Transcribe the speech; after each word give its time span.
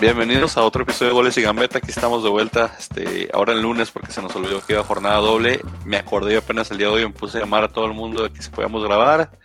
Bienvenidos 0.00 0.56
a 0.56 0.64
otro 0.64 0.84
episodio 0.84 1.10
de 1.10 1.14
Goles 1.14 1.36
y 1.36 1.42
Gambeta. 1.42 1.76
Aquí 1.76 1.90
estamos 1.90 2.24
de 2.24 2.30
vuelta, 2.30 2.74
este, 2.78 3.28
ahora 3.34 3.52
el 3.52 3.60
lunes 3.60 3.90
porque 3.90 4.10
se 4.10 4.22
nos 4.22 4.34
olvidó 4.34 4.64
que 4.64 4.72
iba 4.72 4.82
jornada 4.82 5.16
doble. 5.18 5.60
Me 5.84 5.98
acordé 5.98 6.38
apenas 6.38 6.70
el 6.70 6.78
día 6.78 6.86
de 6.86 6.94
hoy, 6.94 7.02
me 7.04 7.12
puse 7.12 7.36
a 7.36 7.42
llamar 7.42 7.64
a 7.64 7.68
todo 7.68 7.84
el 7.84 7.92
mundo 7.92 8.22
de 8.22 8.32
que 8.32 8.40
si 8.40 8.48
podíamos 8.48 8.82
grabar. 8.82 9.38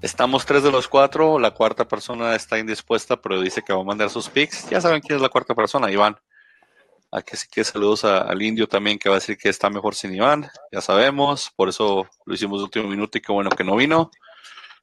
Estamos 0.00 0.46
tres 0.46 0.62
de 0.62 0.72
los 0.72 0.88
cuatro, 0.88 1.38
la 1.38 1.50
cuarta 1.50 1.86
persona 1.86 2.34
está 2.34 2.58
indispuesta, 2.58 3.20
pero 3.20 3.42
dice 3.42 3.60
que 3.60 3.74
va 3.74 3.82
a 3.82 3.84
mandar 3.84 4.08
sus 4.08 4.30
pics. 4.30 4.70
Ya 4.70 4.80
saben 4.80 5.02
quién 5.02 5.16
es 5.16 5.22
la 5.22 5.28
cuarta 5.28 5.54
persona, 5.54 5.90
Iván. 5.90 6.16
A 7.10 7.20
que 7.20 7.36
sí 7.36 7.46
que 7.52 7.62
saludos 7.62 8.06
al 8.06 8.40
indio 8.40 8.66
también, 8.66 8.98
que 8.98 9.10
va 9.10 9.16
a 9.16 9.18
decir 9.18 9.36
que 9.36 9.50
está 9.50 9.68
mejor 9.68 9.94
sin 9.94 10.14
Iván. 10.14 10.48
Ya 10.72 10.80
sabemos, 10.80 11.52
por 11.54 11.68
eso 11.68 12.08
lo 12.24 12.34
hicimos 12.34 12.62
último 12.62 12.88
minuto 12.88 13.18
y 13.18 13.20
qué 13.20 13.32
bueno 13.32 13.50
que 13.50 13.64
no 13.64 13.76
vino. 13.76 14.10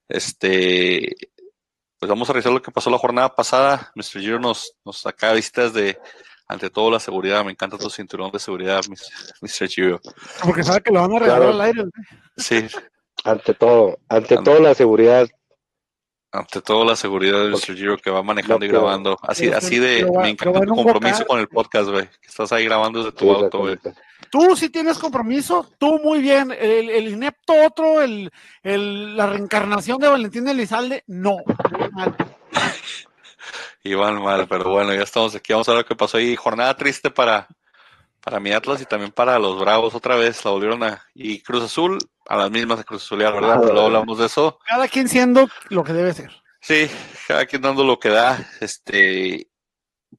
Este, 0.07 1.15
pues 2.02 2.09
vamos 2.09 2.27
a 2.27 2.33
revisar 2.33 2.52
lo 2.52 2.63
que 2.63 2.71
pasó 2.71 2.89
la 2.89 2.98
jornada 2.98 3.35
pasada. 3.35 3.91
Mr. 3.94 4.21
Giro 4.21 4.39
nos, 4.39 4.73
nos 4.84 5.02
saca 5.02 5.34
vistas 5.34 5.71
de, 5.71 5.99
ante 6.48 6.71
todo, 6.71 6.89
la 6.89 6.99
seguridad. 6.99 7.45
Me 7.45 7.52
encanta 7.52 7.77
tu 7.77 7.91
cinturón 7.91 8.31
de 8.31 8.39
seguridad, 8.39 8.81
Mr. 9.39 9.67
Giro. 9.67 10.02
Porque 10.43 10.63
sabe 10.63 10.81
que 10.81 10.91
lo 10.91 11.02
van 11.02 11.13
a 11.16 11.20
regalar 11.20 11.49
al 11.49 11.62
aire. 11.62 11.84
Sí. 12.35 12.66
Ante 13.23 13.53
todo, 13.53 13.99
ante, 14.09 14.35
todo 14.38 14.59
la 14.59 14.73
seguridad. 14.73 15.27
Ante 16.34 16.62
todo 16.62 16.85
la 16.85 16.95
seguridad 16.95 17.44
de 17.44 17.49
Mr. 17.49 17.76
Giro 17.76 17.98
que 17.98 18.09
va 18.09 18.23
manejando 18.23 18.66
y 18.66 18.70
grabando. 18.70 19.17
Así, 19.21 19.49
así 19.49 19.80
de, 19.80 20.09
me 20.21 20.30
encanta 20.30 20.62
tu 20.62 20.76
compromiso 20.76 21.26
con 21.26 21.40
el 21.40 21.49
podcast, 21.49 21.90
güey. 21.90 22.07
Que 22.07 22.27
estás 22.27 22.54
ahí 22.54 22.63
grabando 22.63 22.99
desde 22.99 23.12
tu 23.12 23.30
auto, 23.31 23.59
güey. 23.59 23.77
Tú 24.30 24.55
sí 24.55 24.70
tienes 24.70 24.98
compromiso, 24.98 25.70
tú 25.77 25.99
muy 25.99 26.21
bien. 26.21 26.55
El, 26.57 26.90
el 26.90 27.09
inepto 27.09 27.54
otro, 27.66 28.02
el, 28.02 28.31
el, 28.63 29.17
la 29.17 29.27
reencarnación 29.27 29.99
de 29.99 30.07
Valentín 30.07 30.48
Elizalde, 30.48 31.04
no. 31.07 31.40
Iván 33.84 34.21
mal, 34.21 34.48
pero 34.48 34.70
bueno, 34.70 34.93
ya 34.93 35.02
estamos 35.02 35.35
aquí. 35.35 35.52
Vamos 35.52 35.68
a 35.68 35.74
ver 35.74 35.85
qué 35.85 35.96
pasó 35.96 36.18
ahí. 36.18 36.35
Jornada 36.37 36.77
triste 36.77 37.12
para, 37.12 37.48
para 38.22 38.40
mi 38.40 38.52
Atlas 38.52 38.82
y 38.82 38.86
también 38.86 39.12
para 39.12 39.38
los 39.40 39.60
Bravos 39.60 39.96
otra 39.96 40.16
vez. 40.16 40.44
La 40.46 40.52
volvieron 40.52 40.84
a. 40.84 41.05
Y 41.14 41.41
Cruz 41.41 41.64
Azul, 41.64 41.98
a 42.27 42.38
las 42.38 42.52
mismas 42.52 42.77
de 42.77 42.84
Cruz 42.86 43.04
Azul, 43.04 43.20
¿verdad? 43.20 43.60
Pero 43.60 43.74
luego 43.74 43.88
hablamos 43.88 44.18
de 44.20 44.27
eso. 44.27 44.60
Cada 44.66 44.88
quien 44.88 45.10
siendo 45.10 45.48
lo 45.70 45.84
que 45.84 45.94
debe 45.94 46.14
ser. 46.14 46.32
Sí, 46.62 46.90
cada 47.27 47.46
quien 47.46 47.62
dando 47.62 47.84
lo 47.84 47.99
que 47.99 48.10
da. 48.10 48.48
Este. 48.60 49.48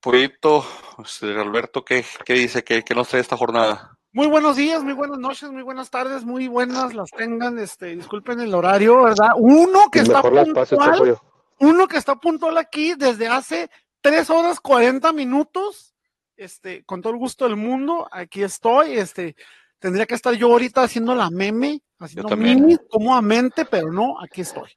Proyecto, 0.01 0.65
este, 1.05 1.39
Alberto, 1.39 1.85
¿qué, 1.85 2.03
qué 2.25 2.33
dice? 2.33 2.65
¿Qué, 2.65 2.83
¿Qué 2.83 2.95
nos 2.95 3.09
trae 3.09 3.21
esta 3.21 3.37
jornada? 3.37 3.99
Muy 4.15 4.27
buenos 4.27 4.57
días, 4.57 4.83
muy 4.83 4.95
buenas 4.95 5.19
noches, 5.19 5.51
muy 5.51 5.63
buenas 5.63 5.91
tardes, 5.91 6.25
muy 6.25 6.49
buenas 6.49 6.95
las 6.95 7.11
tengan, 7.11 7.59
este, 7.59 7.95
disculpen 7.97 8.41
el 8.41 8.55
horario, 8.55 9.03
¿verdad? 9.03 9.31
Uno 9.37 9.91
que 9.91 10.01
está 10.01 10.23
puntual, 10.23 11.19
uno 11.61 11.89
que 11.89 11.99
está 11.99 12.17
puntual 12.17 12.57
aquí 12.57 12.95
desde 12.95 13.29
hace 13.29 13.71
tres 14.01 14.31
horas 14.31 14.61
cuarenta 14.61 15.13
minutos, 15.13 15.92
este, 16.37 16.85
con 16.85 17.03
todo 17.03 17.13
el 17.13 17.19
gusto 17.19 17.45
del 17.45 17.57
mundo, 17.57 18.09
aquí 18.11 18.43
estoy, 18.43 18.99
este, 18.99 19.37
tendría 19.79 20.07
que 20.07 20.15
estar 20.15 20.35
yo 20.35 20.49
ahorita 20.49 20.83
haciendo 20.83 21.15
la 21.15 21.31
meme, 21.31 21.81
haciendo 21.99 22.37
meme 22.37 22.79
cómodamente, 22.89 23.65
pero 23.65 23.93
no, 23.93 24.21
aquí 24.21 24.43
estoy. 24.43 24.71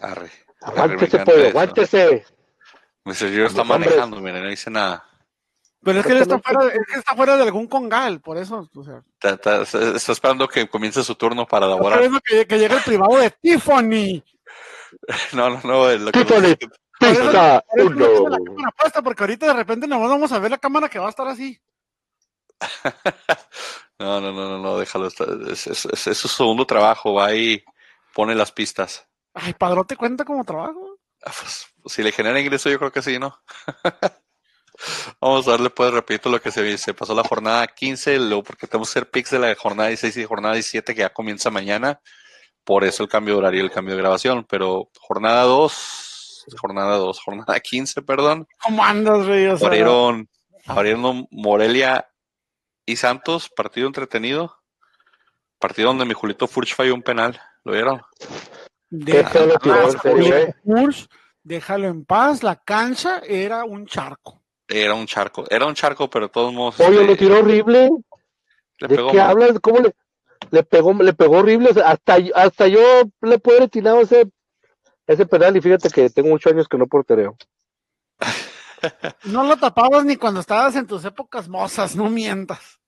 Arre. 0.00 0.30
Aguántese, 0.60 1.18
pollo, 1.20 1.48
aguántese. 1.48 2.24
Mi 3.04 3.14
señor 3.14 3.46
está 3.46 3.64
manejando, 3.64 4.20
mira, 4.20 4.40
no 4.40 4.48
dice 4.48 4.70
nada. 4.70 5.04
Pero 5.82 6.00
es 6.00 6.06
que, 6.06 6.12
él 6.12 6.22
está 6.22 6.38
fuera, 6.38 6.66
es 6.68 6.86
que 6.90 6.98
está 6.98 7.14
fuera 7.14 7.36
de 7.36 7.42
algún 7.42 7.66
congal, 7.66 8.20
por 8.20 8.38
eso. 8.38 8.70
O 8.74 8.84
sea. 8.84 9.02
está, 9.20 9.62
está, 9.62 9.96
está, 9.96 10.12
esperando 10.12 10.48
que 10.48 10.66
comience 10.66 11.04
su 11.04 11.14
turno 11.14 11.46
para 11.46 11.66
elaborar. 11.66 12.02
Está 12.02 12.16
esperando 12.16 12.20
que, 12.24 12.46
que, 12.46 12.58
llegue 12.58 12.74
el 12.74 12.82
privado 12.82 13.16
de 13.18 13.30
Tiffany. 13.30 14.24
No, 15.32 15.50
no, 15.50 15.60
no. 15.64 15.92
Lo 15.96 16.12
Tiffany, 16.12 16.54
que... 16.54 16.68
pista 17.10 17.64
uno. 17.72 18.28
La 18.28 18.38
cámara 18.38 18.70
puesta 18.76 19.02
porque 19.02 19.22
ahorita 19.22 19.46
de 19.46 19.52
repente 19.54 19.86
nos 19.86 20.00
vamos 20.00 20.32
a 20.32 20.38
ver 20.38 20.50
la 20.50 20.58
cámara 20.58 20.88
que 20.88 20.98
va 20.98 21.06
a 21.06 21.10
estar 21.10 21.26
así. 21.28 21.60
no, 23.98 24.20
no, 24.20 24.32
no, 24.32 24.48
no, 24.48 24.58
no, 24.58 24.78
déjalo. 24.78 25.08
Es, 25.08 25.66
es, 25.66 25.86
es, 25.86 26.06
es, 26.06 26.18
su 26.18 26.28
segundo 26.28 26.66
trabajo, 26.66 27.14
va 27.14 27.34
y 27.34 27.64
pone 28.14 28.34
las 28.34 28.52
pistas. 28.52 29.06
Ay, 29.34 29.54
¿Padrote 29.54 29.96
cuenta 29.96 30.24
como 30.24 30.44
trabajo? 30.44 30.98
Pues, 31.20 31.66
si 31.86 32.02
le 32.02 32.12
genera 32.12 32.40
ingreso, 32.40 32.70
yo 32.70 32.78
creo 32.78 32.92
que 32.92 33.02
sí, 33.02 33.18
¿no? 33.18 33.42
Vamos 35.20 35.46
a 35.46 35.52
darle 35.52 35.70
pues 35.70 35.92
repito 35.92 36.28
lo 36.28 36.40
que 36.40 36.50
se, 36.50 36.76
se 36.78 36.94
pasó 36.94 37.14
la 37.14 37.22
jornada 37.22 37.66
15, 37.66 38.18
luego 38.18 38.42
porque 38.42 38.66
tenemos 38.66 38.88
que 38.88 38.98
hacer 38.98 39.10
picks 39.10 39.30
de 39.30 39.38
la 39.38 39.54
jornada 39.54 39.88
16 39.88 40.16
y 40.16 40.24
jornada 40.24 40.54
17 40.54 40.94
que 40.94 41.00
ya 41.00 41.12
comienza 41.12 41.50
mañana, 41.50 42.00
por 42.64 42.84
eso 42.84 43.04
el 43.04 43.08
cambio 43.08 43.34
de 43.34 43.38
horario 43.38 43.60
y 43.60 43.64
el 43.64 43.70
cambio 43.70 43.94
de 43.94 44.02
grabación, 44.02 44.44
pero 44.48 44.90
jornada 44.98 45.44
2, 45.44 46.03
jornada 46.58 46.96
2, 46.96 47.20
jornada 47.24 47.60
15, 47.60 48.02
perdón. 48.02 48.46
¿Cómo 48.62 48.84
andas, 48.84 49.26
Rey? 49.26 49.46
O 49.46 49.56
sea, 49.56 49.68
abrieron, 49.68 50.28
abrieron 50.66 51.26
Morelia 51.30 52.08
y 52.86 52.96
Santos, 52.96 53.48
partido 53.48 53.86
entretenido, 53.86 54.56
partido 55.58 55.88
donde 55.88 56.04
mi 56.04 56.14
Julito 56.14 56.46
Furch 56.46 56.74
falló 56.74 56.94
un 56.94 57.02
penal, 57.02 57.40
¿lo 57.64 57.72
vieron? 57.72 58.02
Déjalo, 58.90 59.54
Furch, 60.62 61.08
déjalo 61.42 61.88
en 61.88 62.04
paz, 62.04 62.42
la 62.42 62.56
cancha 62.56 63.20
era 63.26 63.64
un 63.64 63.86
charco. 63.86 64.42
Era 64.68 64.94
un 64.94 65.06
charco, 65.06 65.44
era 65.50 65.66
un 65.66 65.74
charco, 65.74 66.08
pero 66.08 66.26
de 66.26 66.32
todos 66.32 66.52
modos. 66.52 66.80
Oye, 66.80 67.00
este, 67.00 67.06
lo 67.06 67.16
tiró 67.16 67.38
horrible. 67.40 67.90
Le 68.78 68.88
¿De 68.88 68.96
pegó 68.96 69.10
qué 69.10 69.18
mal. 69.18 69.30
hablas? 69.30 69.60
¿Cómo 69.60 69.80
le, 69.80 69.94
le 70.50 70.62
pegó, 70.62 70.92
le 70.94 71.12
pegó 71.12 71.38
horrible? 71.38 71.70
O 71.70 71.74
sea, 71.74 71.90
hasta, 71.90 72.16
hasta 72.34 72.68
yo 72.68 72.80
le 73.20 73.38
puedo 73.38 73.68
tirado 73.68 74.00
ese, 74.00 74.30
ese 75.06 75.26
penal 75.26 75.56
y 75.56 75.60
fíjate 75.60 75.90
que 75.90 76.10
tengo 76.10 76.28
muchos 76.28 76.52
años 76.52 76.68
que 76.68 76.78
no 76.78 76.86
portereo. 76.86 77.36
no 79.24 79.44
lo 79.44 79.56
tapabas 79.56 80.04
ni 80.04 80.16
cuando 80.16 80.40
estabas 80.40 80.76
en 80.76 80.86
tus 80.86 81.04
épocas 81.04 81.48
mozas, 81.48 81.96
no 81.96 82.08
mientas. 82.08 82.80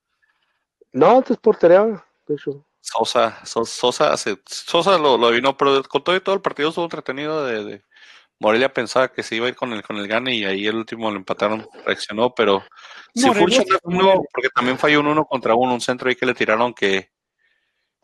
No, 0.93 1.19
antes 1.19 1.37
portereaba, 1.37 2.07
de 2.27 2.35
hecho. 2.35 2.67
Sosa, 2.81 3.45
Sosa, 3.45 4.17
Sosa, 4.17 4.37
Sosa 4.47 4.99
lo, 4.99 5.19
lo 5.19 5.31
vino, 5.31 5.57
pero 5.57 5.83
con 5.85 6.05
todo 6.05 6.15
y 6.15 6.21
todo 6.21 6.35
el 6.35 6.41
partido 6.41 6.69
estuvo 6.69 6.85
entretenido 6.85 7.45
de, 7.45 7.65
de 7.65 7.83
Morelia 8.39 8.73
pensaba 8.73 9.09
que 9.09 9.23
se 9.23 9.37
iba 9.37 9.47
a 9.47 9.49
ir 9.49 9.57
con 9.57 9.73
el, 9.73 9.83
con 9.83 9.97
el 9.97 10.07
gane 10.07 10.35
y 10.35 10.45
ahí 10.45 10.67
el 10.67 10.77
último 10.77 11.11
lo 11.11 11.17
empataron, 11.17 11.67
reaccionó, 11.85 12.35
pero 12.35 12.63
si 13.15 13.29
Furch 13.33 13.65
uno, 13.83 14.23
porque 14.33 14.51
también 14.55 14.79
falló 14.79 15.01
un 15.01 15.07
uno 15.07 15.25
contra 15.25 15.55
uno, 15.55 15.73
un 15.73 15.81
centro 15.81 16.09
ahí 16.09 16.17
que 16.17 16.27
le 16.27 16.35
tiraron 16.35 16.75
que, 16.75 17.11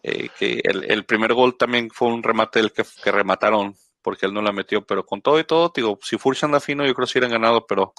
eh, 0.02 0.30
que 0.38 0.60
el, 0.64 0.90
el, 0.90 1.04
primer 1.04 1.34
gol 1.34 1.56
también 1.58 1.90
fue 1.90 2.08
un 2.08 2.22
remate 2.22 2.60
del 2.60 2.72
que, 2.72 2.82
que, 3.04 3.12
remataron, 3.12 3.76
porque 4.02 4.26
él 4.26 4.34
no 4.34 4.42
la 4.42 4.52
metió, 4.52 4.84
pero 4.84 5.06
con 5.06 5.22
todo 5.22 5.38
y 5.38 5.44
todo, 5.44 5.72
digo, 5.74 5.98
si 6.02 6.18
Furch 6.18 6.44
anda 6.44 6.60
fino, 6.60 6.84
yo 6.84 6.94
creo 6.94 7.06
que 7.06 7.12
sí 7.12 7.18
hubieran 7.18 7.40
ganado, 7.40 7.66
pero 7.66 7.94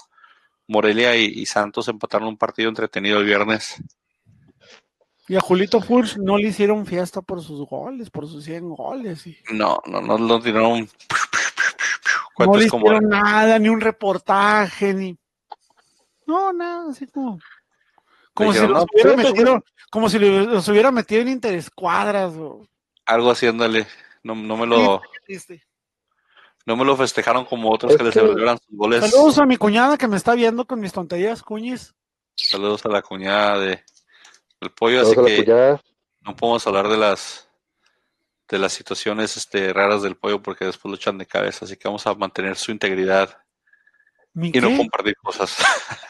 Morelia 0.68 1.16
y, 1.16 1.24
y 1.24 1.46
Santos 1.46 1.88
empataron 1.88 2.28
un 2.28 2.38
partido 2.38 2.68
entretenido 2.68 3.18
el 3.18 3.26
viernes. 3.26 3.82
Y 5.26 5.36
a 5.36 5.40
Julito 5.40 5.80
Furch 5.80 6.18
no 6.18 6.36
le 6.36 6.48
hicieron 6.48 6.84
fiesta 6.84 7.22
por 7.22 7.42
sus 7.42 7.66
goles, 7.66 8.10
por 8.10 8.26
sus 8.26 8.44
100 8.44 8.68
goles. 8.68 9.26
Y... 9.26 9.36
No, 9.52 9.80
no, 9.86 10.00
no, 10.02 10.18
no 10.18 10.40
tiraron 10.40 10.88
no 12.38 12.56
le 12.56 12.64
hicieron 12.66 12.82
como... 12.82 13.00
nada, 13.00 13.58
ni 13.58 13.68
un 13.68 13.80
reportaje, 13.80 14.92
ni. 14.92 15.16
No, 16.26 16.52
nada, 16.52 16.90
así 16.90 17.06
como. 17.06 17.38
Como 18.34 18.52
si, 18.52 18.66
los 18.66 18.84
hubiera 18.92 19.16
metido, 19.16 19.64
como 19.90 20.10
si 20.10 20.18
los 20.18 20.68
hubiera 20.68 20.90
metido 20.90 21.22
en 21.22 21.28
interescuadras. 21.28 22.34
O... 22.34 22.66
Algo 23.06 23.30
haciéndole. 23.30 23.86
No, 24.24 24.34
no 24.34 24.56
me 24.56 24.66
lo. 24.66 25.00
No 26.66 26.76
me 26.76 26.84
lo 26.84 26.96
festejaron 26.96 27.44
como 27.44 27.70
otros 27.70 27.92
es 27.92 27.98
que, 27.98 28.04
les 28.04 28.14
celebraron 28.14 28.58
sus 28.58 28.76
goles. 28.76 29.10
Saludos 29.10 29.38
a 29.38 29.46
mi 29.46 29.56
cuñada 29.56 29.98
que 29.98 30.08
me 30.08 30.16
está 30.16 30.34
viendo 30.34 30.66
con 30.66 30.80
mis 30.80 30.92
tonterías, 30.92 31.42
cuñis. 31.42 31.94
Saludos 32.36 32.84
a 32.86 32.88
la 32.88 33.02
cuñada 33.02 33.58
de 33.58 33.84
el 34.60 34.70
pollo, 34.70 35.04
Saludos 35.04 35.26
así 35.26 35.44
que 35.44 35.78
no 36.22 36.36
podemos 36.36 36.66
hablar 36.66 36.88
de 36.88 36.96
las 36.96 37.48
de 38.48 38.58
las 38.58 38.72
situaciones 38.72 39.36
este, 39.36 39.72
raras 39.72 40.02
del 40.02 40.16
pollo 40.16 40.42
porque 40.42 40.64
después 40.64 40.90
lo 40.90 40.96
echan 40.96 41.18
de 41.18 41.26
cabeza, 41.26 41.64
así 41.64 41.76
que 41.76 41.88
vamos 41.88 42.06
a 42.06 42.14
mantener 42.14 42.56
su 42.56 42.72
integridad 42.72 43.38
y 44.36 44.50
qué? 44.50 44.60
no 44.60 44.76
compartir 44.76 45.16
cosas. 45.16 45.56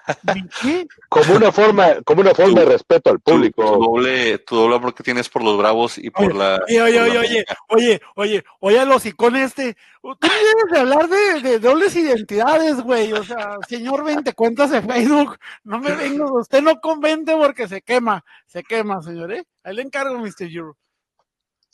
¿Qué? 0.63 0.87
Como 1.09 1.35
una 1.35 1.53
forma, 1.53 2.01
como 2.05 2.23
una 2.23 2.35
forma 2.35 2.61
de 2.61 2.67
respeto 2.67 3.11
al 3.11 3.21
público. 3.21 3.63
Tu, 3.63 3.73
tu, 3.73 3.85
doble, 3.85 4.39
tu 4.39 4.57
doble 4.57 4.77
amor 4.77 4.95
que 4.95 5.03
tienes 5.03 5.29
por 5.29 5.43
los 5.43 5.59
bravos 5.59 5.99
y 5.99 6.11
por 6.11 6.27
oye, 6.27 6.39
la. 6.39 6.61
Oye, 6.67 6.83
oye, 6.83 6.99
por 6.99 7.03
oye, 7.03 7.15
la 7.15 7.21
oye, 7.21 7.45
oye, 7.69 8.01
oye, 8.17 8.45
oye, 8.61 8.79
a 8.79 8.85
los 8.85 9.05
icones 9.07 9.47
este. 9.47 9.77
Tú 10.01 10.17
tienes 10.17 10.71
de 10.71 10.79
hablar 10.79 11.09
de, 11.09 11.41
de, 11.41 11.59
dobles 11.59 11.97
identidades, 11.97 12.81
güey. 12.83 13.13
O 13.13 13.25
sea, 13.25 13.57
señor 13.69 14.05
20 14.05 14.33
cuentas 14.33 14.71
de 14.71 14.83
Facebook, 14.83 15.39
no 15.63 15.79
me 15.79 15.95
venga, 15.95 16.31
usted 16.33 16.63
no 16.63 16.81
convente 16.81 17.35
porque 17.37 17.69
se 17.69 17.83
quema, 17.83 18.25
se 18.47 18.63
quema, 18.63 19.03
señor, 19.03 19.33
¿eh? 19.33 19.45
Ahí 19.63 19.75
le 19.75 19.83
encargo, 19.83 20.19
Mr. 20.19 20.51
Euro. 20.51 20.77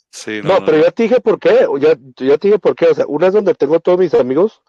Sí, 0.09 0.41
no, 0.43 0.59
no, 0.59 0.65
pero 0.65 0.81
ya 0.83 0.91
te 0.91 1.03
dije 1.03 1.21
por 1.21 1.39
qué, 1.39 1.65
ya, 1.79 1.97
ya 2.17 2.37
te 2.37 2.47
dije 2.47 2.59
por 2.59 2.75
qué, 2.75 2.87
o 2.87 2.93
sea, 2.93 3.05
una 3.07 3.27
es 3.27 3.33
donde 3.33 3.55
tengo 3.55 3.79
todos 3.79 3.97
mis 3.97 4.13
amigos, 4.13 4.61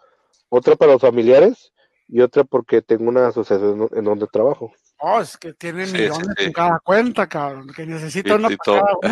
otra 0.47 0.77
para 0.77 0.93
los 0.93 1.01
familiares 1.01 1.72
y 2.13 2.21
otra 2.21 2.43
porque 2.43 2.83
tengo 2.83 3.09
una 3.09 3.27
asociación 3.29 3.89
en 3.91 4.03
donde 4.03 4.27
trabajo. 4.27 4.71
Oh, 4.99 5.19
es 5.19 5.35
que 5.35 5.51
tiene 5.53 5.87
sí, 5.87 5.93
millones 5.93 6.27
sí, 6.27 6.33
sí. 6.37 6.43
en 6.45 6.53
cada 6.53 6.79
cuenta, 6.79 7.27
cabrón, 7.27 7.67
que 7.75 7.87
necesita 7.87 8.35
una 8.35 8.49
para 8.49 8.81
cada 8.81 8.97
uno. 9.01 9.11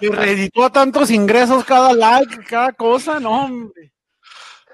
Y 0.00 0.08
reeditó 0.08 0.70
tantos 0.70 1.10
ingresos 1.10 1.62
cada 1.62 1.92
like, 1.92 2.42
cada 2.44 2.72
cosa, 2.72 3.20
no, 3.20 3.44
hombre. 3.44 3.92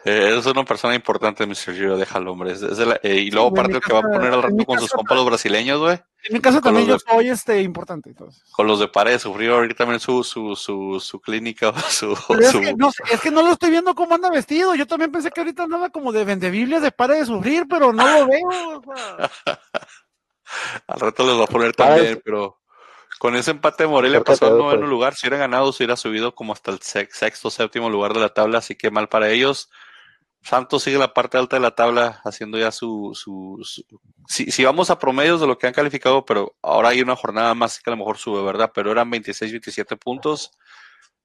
Eh, 0.09 0.37
es 0.39 0.47
una 0.47 0.65
persona 0.65 0.95
importante, 0.95 1.45
Mr. 1.45 1.75
Giro, 1.75 1.97
déjalo, 1.97 2.31
hombre. 2.31 2.55
Eh, 3.03 3.15
y 3.17 3.31
luego, 3.33 3.49
aparte, 3.49 3.81
que 3.81 3.93
va 3.93 3.99
a 3.99 4.03
poner 4.03 4.33
al 4.33 4.41
rato 4.41 4.65
con 4.65 4.79
sus 4.79 4.93
compas 4.93 5.17
los 5.17 5.27
brasileños, 5.27 5.81
güey. 5.81 6.01
En 6.23 6.35
mi 6.35 6.41
caso 6.41 6.61
también 6.61 6.87
yo 6.87 6.97
soy 7.01 7.29
este 7.29 7.61
importante. 7.63 8.11
Entonces. 8.11 8.41
Con 8.53 8.69
los 8.69 8.79
de 8.79 8.87
pared, 8.87 9.19
sufrió 9.19 9.57
ahorita 9.57 9.79
también 9.79 9.99
su, 9.99 10.23
su, 10.23 10.55
su, 10.55 11.01
su 11.01 11.21
clínica. 11.21 11.73
Su, 11.91 12.13
es, 12.13 12.53
Que 12.53 12.75
no, 12.75 12.93
es, 13.11 13.21
que 13.21 13.33
no, 13.33 13.43
lo 13.43 13.51
estoy 13.51 13.71
viendo 13.71 13.97
cómo 13.97 14.15
anda 14.15 14.31
vestido. 14.31 14.77
Yo 14.77 14.87
también 14.87 15.11
pensé 15.11 15.33
que 15.33 15.41
ahorita 15.41 15.65
andaba 15.65 15.91
como 15.91 16.13
de 16.13 16.25
vendebibles 16.25 16.83
de 16.83 16.93
pare 16.93 17.17
de 17.17 17.27
sufrir, 17.27 17.67
pero 17.69 17.93
no 17.93 18.07
lo 18.07 18.27
veo. 18.29 18.83
al 20.87 21.01
rato 21.01 21.27
les 21.27 21.37
va 21.37 21.45
a 21.45 21.49
poner 21.49 21.75
también, 21.75 22.23
pero 22.25 22.61
con 23.19 23.35
ese 23.35 23.51
empate 23.51 23.89
Morelia 23.89 24.23
pasó 24.23 24.47
al 24.47 24.59
noveno 24.59 24.87
lugar. 24.87 25.17
Si 25.17 25.27
hubiera 25.27 25.39
ganado, 25.39 25.73
se 25.73 25.83
hubiera 25.83 25.97
subido 25.97 26.33
como 26.33 26.53
hasta 26.53 26.71
el 26.71 26.81
sexto, 26.81 27.51
séptimo 27.51 27.91
lugar 27.91 28.15
de 28.15 28.21
la 28.21 28.29
tabla, 28.29 28.59
así 28.59 28.77
que 28.77 28.93
mal 28.93 29.09
para 29.09 29.31
ellos. 29.31 29.69
Santos 30.47 30.85
sigue 30.85 30.97
la 30.97 31.13
parte 31.13 31.39
alta 31.39 31.57
de 31.57 31.61
la 31.61 31.73
tabla 31.73 32.21
haciendo 32.25 32.57
ya 32.57 32.71
su... 32.71 33.11
su, 33.15 33.61
si, 34.29 34.65
vamos 34.65 34.91
a 34.91 34.99
promedios 34.99 35.41
de 35.41 35.47
lo 35.49 35.59
que 35.59 35.67
han 35.67 35.73
calificado, 35.73 36.25
pero 36.25 36.55
ahora 36.63 36.91
hay 36.91 37.01
una 37.01 37.17
jornada 37.17 37.53
más 37.55 37.81
que 37.81 37.91
a 37.91 37.93
lo 37.93 37.97
mejor 37.97 38.17
sube, 38.17 38.45
¿verdad? 38.45 38.71
Pero 38.73 38.93
eran 38.93 39.11
26, 39.11 39.51
27 39.51 39.97
puntos. 39.97 40.53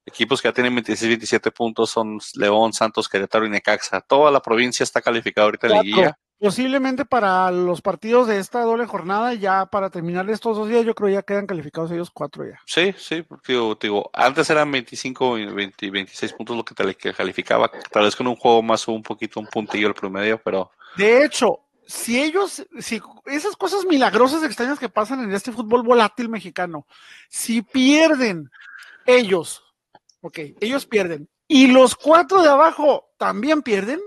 Equipos 0.08 0.42
que 0.42 0.48
ya 0.48 0.54
tienen 0.54 0.74
26, 0.74 1.08
27 1.08 1.52
puntos 1.52 1.92
son 1.92 2.18
León, 2.34 2.74
Santos, 2.74 3.08
Querétaro 3.08 3.46
y 3.46 3.52
Necaxa. 3.52 4.02
Toda 4.02 4.32
la 4.32 4.42
provincia 4.42 4.84
está 4.84 5.04
calificada 5.04 5.46
ahorita 5.46 5.68
en. 5.68 6.12
Posiblemente 6.42 7.06
para 7.06 7.52
los 7.52 7.84
partidos 7.84 8.28
de 8.28 8.40
esta 8.40 8.62
doble 8.62 8.88
jornada, 8.88 9.36
ya 9.36 9.68
para 9.68 9.92
terminar 9.92 10.28
estos 10.32 10.58
dos 10.58 10.68
días, 10.68 10.84
yo 10.84 10.96
creo 10.96 11.08
ya 11.08 11.22
quedan 11.22 11.46
calificados 11.46 11.92
ellos 11.92 12.10
cuatro 12.10 12.44
ya. 12.44 12.60
Sí, 12.66 12.96
sí, 12.98 13.24
digo, 13.48 13.78
digo 13.80 14.10
antes 14.12 14.50
eran 14.50 14.72
25 14.72 15.38
y 15.38 15.46
26 15.92 16.34
puntos 16.34 16.58
lo 16.58 16.66
que 16.66 16.74
te 16.74 17.14
calificaba, 17.14 17.70
tal 17.92 18.06
vez 18.06 18.16
con 18.16 18.26
un 18.26 18.36
juego 18.36 18.64
más 18.64 18.88
o 18.88 18.92
un 18.92 19.04
poquito, 19.04 19.40
un 19.40 19.46
puntillo 19.46 19.88
el 19.88 19.94
promedio, 19.94 20.42
pero... 20.44 20.72
De 20.98 21.24
hecho, 21.24 21.60
si 21.86 22.20
ellos, 22.20 22.66
si 22.80 23.00
esas 23.28 23.56
cosas 23.56 23.86
milagrosas 23.86 24.42
extrañas 24.42 24.80
que 24.80 24.90
pasan 24.90 25.24
en 25.24 25.34
este 25.34 25.52
fútbol 25.52 25.84
volátil 25.84 26.28
mexicano, 26.28 26.88
si 27.30 27.62
pierden 27.62 28.50
ellos, 29.06 29.64
ok, 30.22 30.40
ellos 30.60 30.88
pierden, 30.88 31.30
y 31.48 31.68
los 31.68 31.94
cuatro 31.94 32.42
de 32.42 32.50
abajo 32.50 33.12
también 33.20 33.62
pierden, 33.62 34.00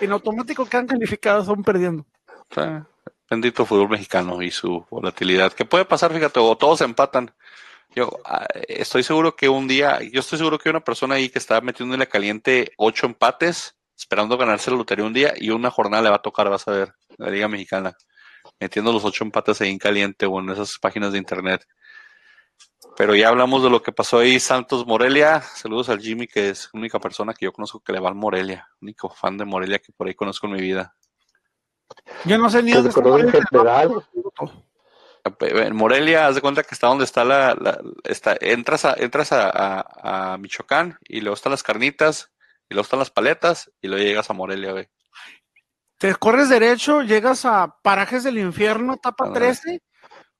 en 0.00 0.12
automático 0.12 0.66
que 0.66 0.76
han 0.76 0.86
calificado 0.86 1.44
son 1.44 1.62
perdiendo. 1.62 2.04
bendito 3.28 3.64
fútbol 3.64 3.88
mexicano 3.88 4.42
y 4.42 4.50
su 4.50 4.84
volatilidad. 4.90 5.52
Que 5.52 5.64
puede 5.64 5.84
pasar, 5.84 6.12
fíjate, 6.12 6.40
o 6.40 6.56
todos 6.56 6.80
empatan. 6.80 7.32
Yo 7.94 8.10
ah, 8.24 8.46
estoy 8.68 9.02
seguro 9.02 9.34
que 9.34 9.48
un 9.48 9.66
día, 9.66 10.00
yo 10.12 10.20
estoy 10.20 10.38
seguro 10.38 10.58
que 10.58 10.70
una 10.70 10.80
persona 10.80 11.16
ahí 11.16 11.28
que 11.28 11.38
está 11.38 11.60
metiéndole 11.60 12.06
caliente 12.06 12.72
ocho 12.76 13.06
empates, 13.06 13.76
esperando 13.96 14.36
ganarse 14.36 14.70
la 14.70 14.76
lotería 14.76 15.04
un 15.04 15.12
día 15.12 15.34
y 15.36 15.50
una 15.50 15.70
jornada 15.70 16.02
le 16.02 16.10
va 16.10 16.16
a 16.16 16.22
tocar, 16.22 16.48
vas 16.48 16.66
a 16.68 16.72
ver, 16.72 16.94
la 17.18 17.30
Liga 17.30 17.48
Mexicana, 17.48 17.96
metiendo 18.60 18.92
los 18.92 19.04
ocho 19.04 19.24
empates 19.24 19.60
ahí 19.60 19.70
en 19.70 19.78
caliente 19.78 20.26
o 20.26 20.40
en 20.40 20.50
esas 20.50 20.78
páginas 20.78 21.12
de 21.12 21.18
internet. 21.18 21.66
Pero 22.96 23.14
ya 23.14 23.28
hablamos 23.28 23.62
de 23.62 23.70
lo 23.70 23.82
que 23.82 23.92
pasó 23.92 24.18
ahí, 24.18 24.38
Santos 24.40 24.86
Morelia. 24.86 25.40
Saludos 25.42 25.88
al 25.88 26.00
Jimmy, 26.00 26.26
que 26.26 26.50
es 26.50 26.68
la 26.72 26.80
única 26.80 26.98
persona 26.98 27.34
que 27.34 27.46
yo 27.46 27.52
conozco 27.52 27.80
que 27.80 27.92
le 27.92 28.00
va 28.00 28.08
al 28.08 28.14
Morelia. 28.14 28.68
Único 28.80 29.08
fan 29.10 29.38
de 29.38 29.44
Morelia 29.44 29.78
que 29.78 29.92
por 29.92 30.06
ahí 30.06 30.14
conozco 30.14 30.46
en 30.46 30.52
mi 30.54 30.60
vida. 30.60 30.94
Yo 32.24 32.38
no 32.38 32.50
sé 32.50 32.62
ni 32.62 32.72
dónde 32.72 32.90
está 32.90 33.00
En 35.40 35.76
Morelia, 35.76 36.26
haz 36.26 36.34
de 36.34 36.40
cuenta 36.40 36.62
que 36.62 36.74
está 36.74 36.88
donde 36.88 37.04
está 37.04 37.24
la, 37.24 37.56
está, 38.04 38.36
entras 38.40 38.84
a, 38.84 38.94
entras 38.94 39.30
a, 39.32 40.36
Michoacán 40.38 40.98
y 41.02 41.20
luego 41.20 41.34
están 41.34 41.52
las 41.52 41.62
carnitas 41.62 42.30
y 42.68 42.74
luego 42.74 42.84
están 42.84 42.98
las 42.98 43.10
paletas 43.10 43.70
y 43.80 43.88
luego 43.88 44.04
llegas 44.04 44.30
a 44.30 44.34
Morelia, 44.34 44.72
güey. 44.72 44.88
Te 45.98 46.14
corres 46.14 46.48
derecho, 46.48 47.02
llegas 47.02 47.44
a 47.44 47.76
Parajes 47.82 48.24
del 48.24 48.38
Infierno, 48.38 48.94
etapa 48.94 49.32
13, 49.32 49.82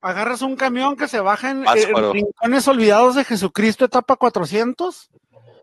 agarras 0.01 0.43
un 0.43 0.57
camión 0.57 0.97
que 0.97 1.09
se 1.09 1.21
baja 1.21 1.51
en, 1.51 1.65
rincones 2.13 2.69
olvidados 2.69 3.15
de 3.15 3.25
Jesucristo, 3.25 3.85
etapa 3.85 4.17
400, 4.17 5.11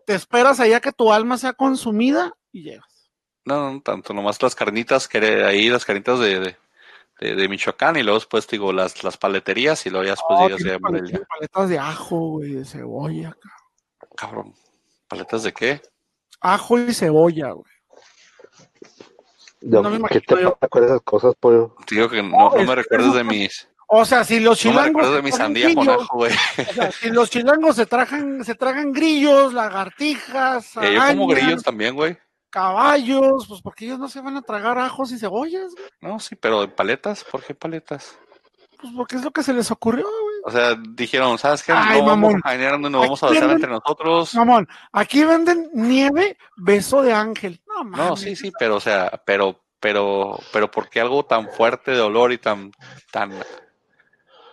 te 0.06 0.14
esperas 0.14 0.60
allá 0.60 0.80
que 0.80 0.92
tu 0.92 1.12
alma 1.12 1.38
sea 1.38 1.52
consumida 1.52 2.34
y 2.52 2.62
llegas. 2.62 3.10
No, 3.44 3.72
no 3.72 3.80
tanto, 3.80 4.12
nomás 4.12 4.42
las 4.42 4.54
carnitas, 4.54 5.08
que 5.08 5.18
ahí 5.44 5.68
las 5.68 5.84
carnitas 5.84 6.18
de, 6.20 6.56
de, 7.18 7.48
Michoacán 7.48 7.96
y 7.96 8.02
luego 8.02 8.18
después 8.18 8.46
digo 8.46 8.72
las, 8.72 9.02
las 9.02 9.16
paleterías 9.16 9.84
y 9.86 9.90
luego 9.90 10.04
ya 10.04 10.12
después 10.12 10.38
llegas 10.40 10.80
paletas, 10.80 11.20
paletas 11.28 11.68
de 11.68 11.78
ajo, 11.78 12.16
güey, 12.16 12.52
de 12.52 12.64
cebolla. 12.64 13.36
Cabrón. 14.16 14.54
¿Paletas 15.08 15.42
de 15.42 15.52
qué? 15.52 15.80
Ajo 16.40 16.78
y 16.78 16.92
cebolla, 16.92 17.52
güey. 17.52 17.72
no 19.62 19.90
me 19.90 20.08
¿Qué 20.08 20.20
te 20.20 20.36
pasa 20.36 20.68
con 20.68 20.84
esas 20.84 21.00
cosas, 21.00 21.34
pollo? 21.40 21.74
Digo 21.90 22.08
que 22.08 22.22
no, 22.22 22.50
no, 22.50 22.64
me 22.64 22.74
recuerdes 22.74 23.14
de 23.14 23.24
mis 23.24 23.68
o 23.90 24.04
sea, 24.04 24.22
si 24.22 24.38
los 24.38 24.58
chilangos. 24.58 25.06
si 27.00 27.10
los 27.10 27.30
chilangos 27.30 27.76
se 27.76 27.86
tragan, 27.86 28.44
se 28.44 28.54
tragan 28.54 28.92
grillos, 28.92 29.54
lagartijas. 29.54 30.76
Eh, 30.76 30.94
yo 30.94 31.06
como 31.08 31.26
grillos 31.26 31.62
también, 31.62 31.94
güey. 31.94 32.16
Caballos, 32.50 33.46
pues 33.48 33.62
porque 33.62 33.86
ellos 33.86 33.98
no 33.98 34.08
se 34.08 34.20
van 34.20 34.36
a 34.36 34.42
tragar 34.42 34.78
ajos 34.78 35.10
y 35.12 35.18
cebollas, 35.18 35.74
güey. 35.74 35.88
No, 36.02 36.20
sí, 36.20 36.36
pero 36.36 36.60
de 36.60 36.68
paletas, 36.68 37.24
¿por 37.24 37.42
qué 37.42 37.54
paletas? 37.54 38.18
Pues 38.78 38.92
porque 38.94 39.16
es 39.16 39.24
lo 39.24 39.30
que 39.30 39.42
se 39.42 39.54
les 39.54 39.70
ocurrió, 39.70 40.04
güey. 40.04 40.36
O 40.44 40.50
sea, 40.50 40.76
dijeron, 40.90 41.38
¿sabes 41.38 41.62
qué? 41.62 41.72
Ay, 41.72 42.00
no 42.00 42.08
mamón. 42.08 42.42
vamos 42.44 42.62
a 42.62 42.78
no 42.90 43.00
vamos 43.00 43.22
a 43.22 43.30
besar 43.30 43.50
entre 43.50 43.70
nosotros. 43.70 44.34
Mamón, 44.34 44.68
aquí 44.92 45.24
venden 45.24 45.70
nieve, 45.72 46.36
beso 46.56 47.02
de 47.02 47.14
ángel. 47.14 47.60
No, 47.66 47.84
no 47.84 48.16
sí, 48.16 48.36
sí, 48.36 48.52
pero, 48.58 48.76
o 48.76 48.80
sea, 48.80 49.10
pero, 49.24 49.64
pero, 49.80 50.38
pero, 50.52 50.70
¿por 50.70 50.90
qué 50.90 51.00
algo 51.00 51.24
tan 51.24 51.48
fuerte 51.48 51.92
de 51.92 52.00
olor 52.00 52.32
y 52.32 52.38
tan, 52.38 52.70
tan 53.10 53.32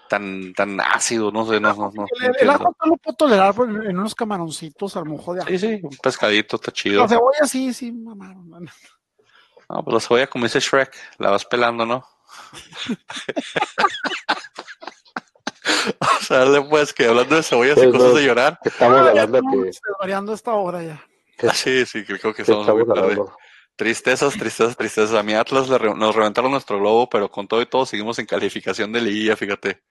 tan, 0.07 0.54
tan 0.54 0.80
ácido, 0.80 1.31
no 1.31 1.46
sé, 1.46 1.60
no, 1.60 1.74
no, 1.74 1.92
no. 1.94 2.06
El, 2.40 2.50
ajo 2.50 2.75
no 2.84 2.92
lo 2.92 2.98
puedo 2.98 3.16
tolerar 3.16 3.54
en 3.57 3.98
unos 3.98 4.16
camaroncitos, 4.16 4.96
a 4.96 5.00
lo 5.00 5.06
mejor 5.06 5.36
de 5.36 5.42
ajo. 5.42 5.50
Sí, 5.50 5.60
sí, 5.60 5.80
un 5.84 5.98
pescadito 6.02 6.56
está 6.57 6.72
chido. 6.72 7.02
La 7.02 7.07
cebolla 7.07 7.46
sí, 7.46 7.74
sí, 7.74 7.92
mamaron. 7.92 8.69
No, 9.69 9.84
pues 9.84 9.94
la 9.94 10.00
cebolla 10.00 10.28
como 10.28 10.46
dice 10.46 10.60
Shrek, 10.60 10.96
la 11.18 11.31
vas 11.31 11.46
pelando, 11.46 11.86
¿no? 11.86 12.06
o 16.00 16.22
sea, 16.22 16.46
después 16.46 16.94
que 16.94 17.08
hablando 17.08 17.36
de 17.36 17.44
cebollas 17.44 17.78
y 17.78 17.81
pues 17.81 17.94
cosas 17.94 18.16
de 18.16 18.24
llorar. 18.24 18.60
Estamos 18.63 19.00
hablando 19.00 19.42
que... 19.42 19.72
variando 20.00 20.34
esta 20.34 20.54
hora 20.54 20.84
ya. 20.84 21.04
Ah, 21.44 21.54
sí, 21.54 21.86
sí, 21.86 22.06
creo 22.06 22.34
que 22.34 22.44
estamos, 22.44 22.68
muy 22.68 22.86
tarde. 22.86 23.18
Tristezas, 23.75 24.38
tristezas, 24.38 24.77
tristezas. 24.77 25.13
A 25.13 25.24
mi 25.24 25.34
Atlas 25.34 25.68
nos 25.70 26.15
reventaron 26.15 26.51
nuestro 26.51 26.80
globo, 26.80 27.10
pero 27.10 27.30
con 27.30 27.48
todo 27.48 27.62
y 27.62 27.65
todo 27.65 27.86
seguimos 27.86 28.18
en 28.20 28.25
calificación 28.25 28.94
de 28.94 29.01
liguilla, 29.01 29.36
fíjate. 29.36 29.82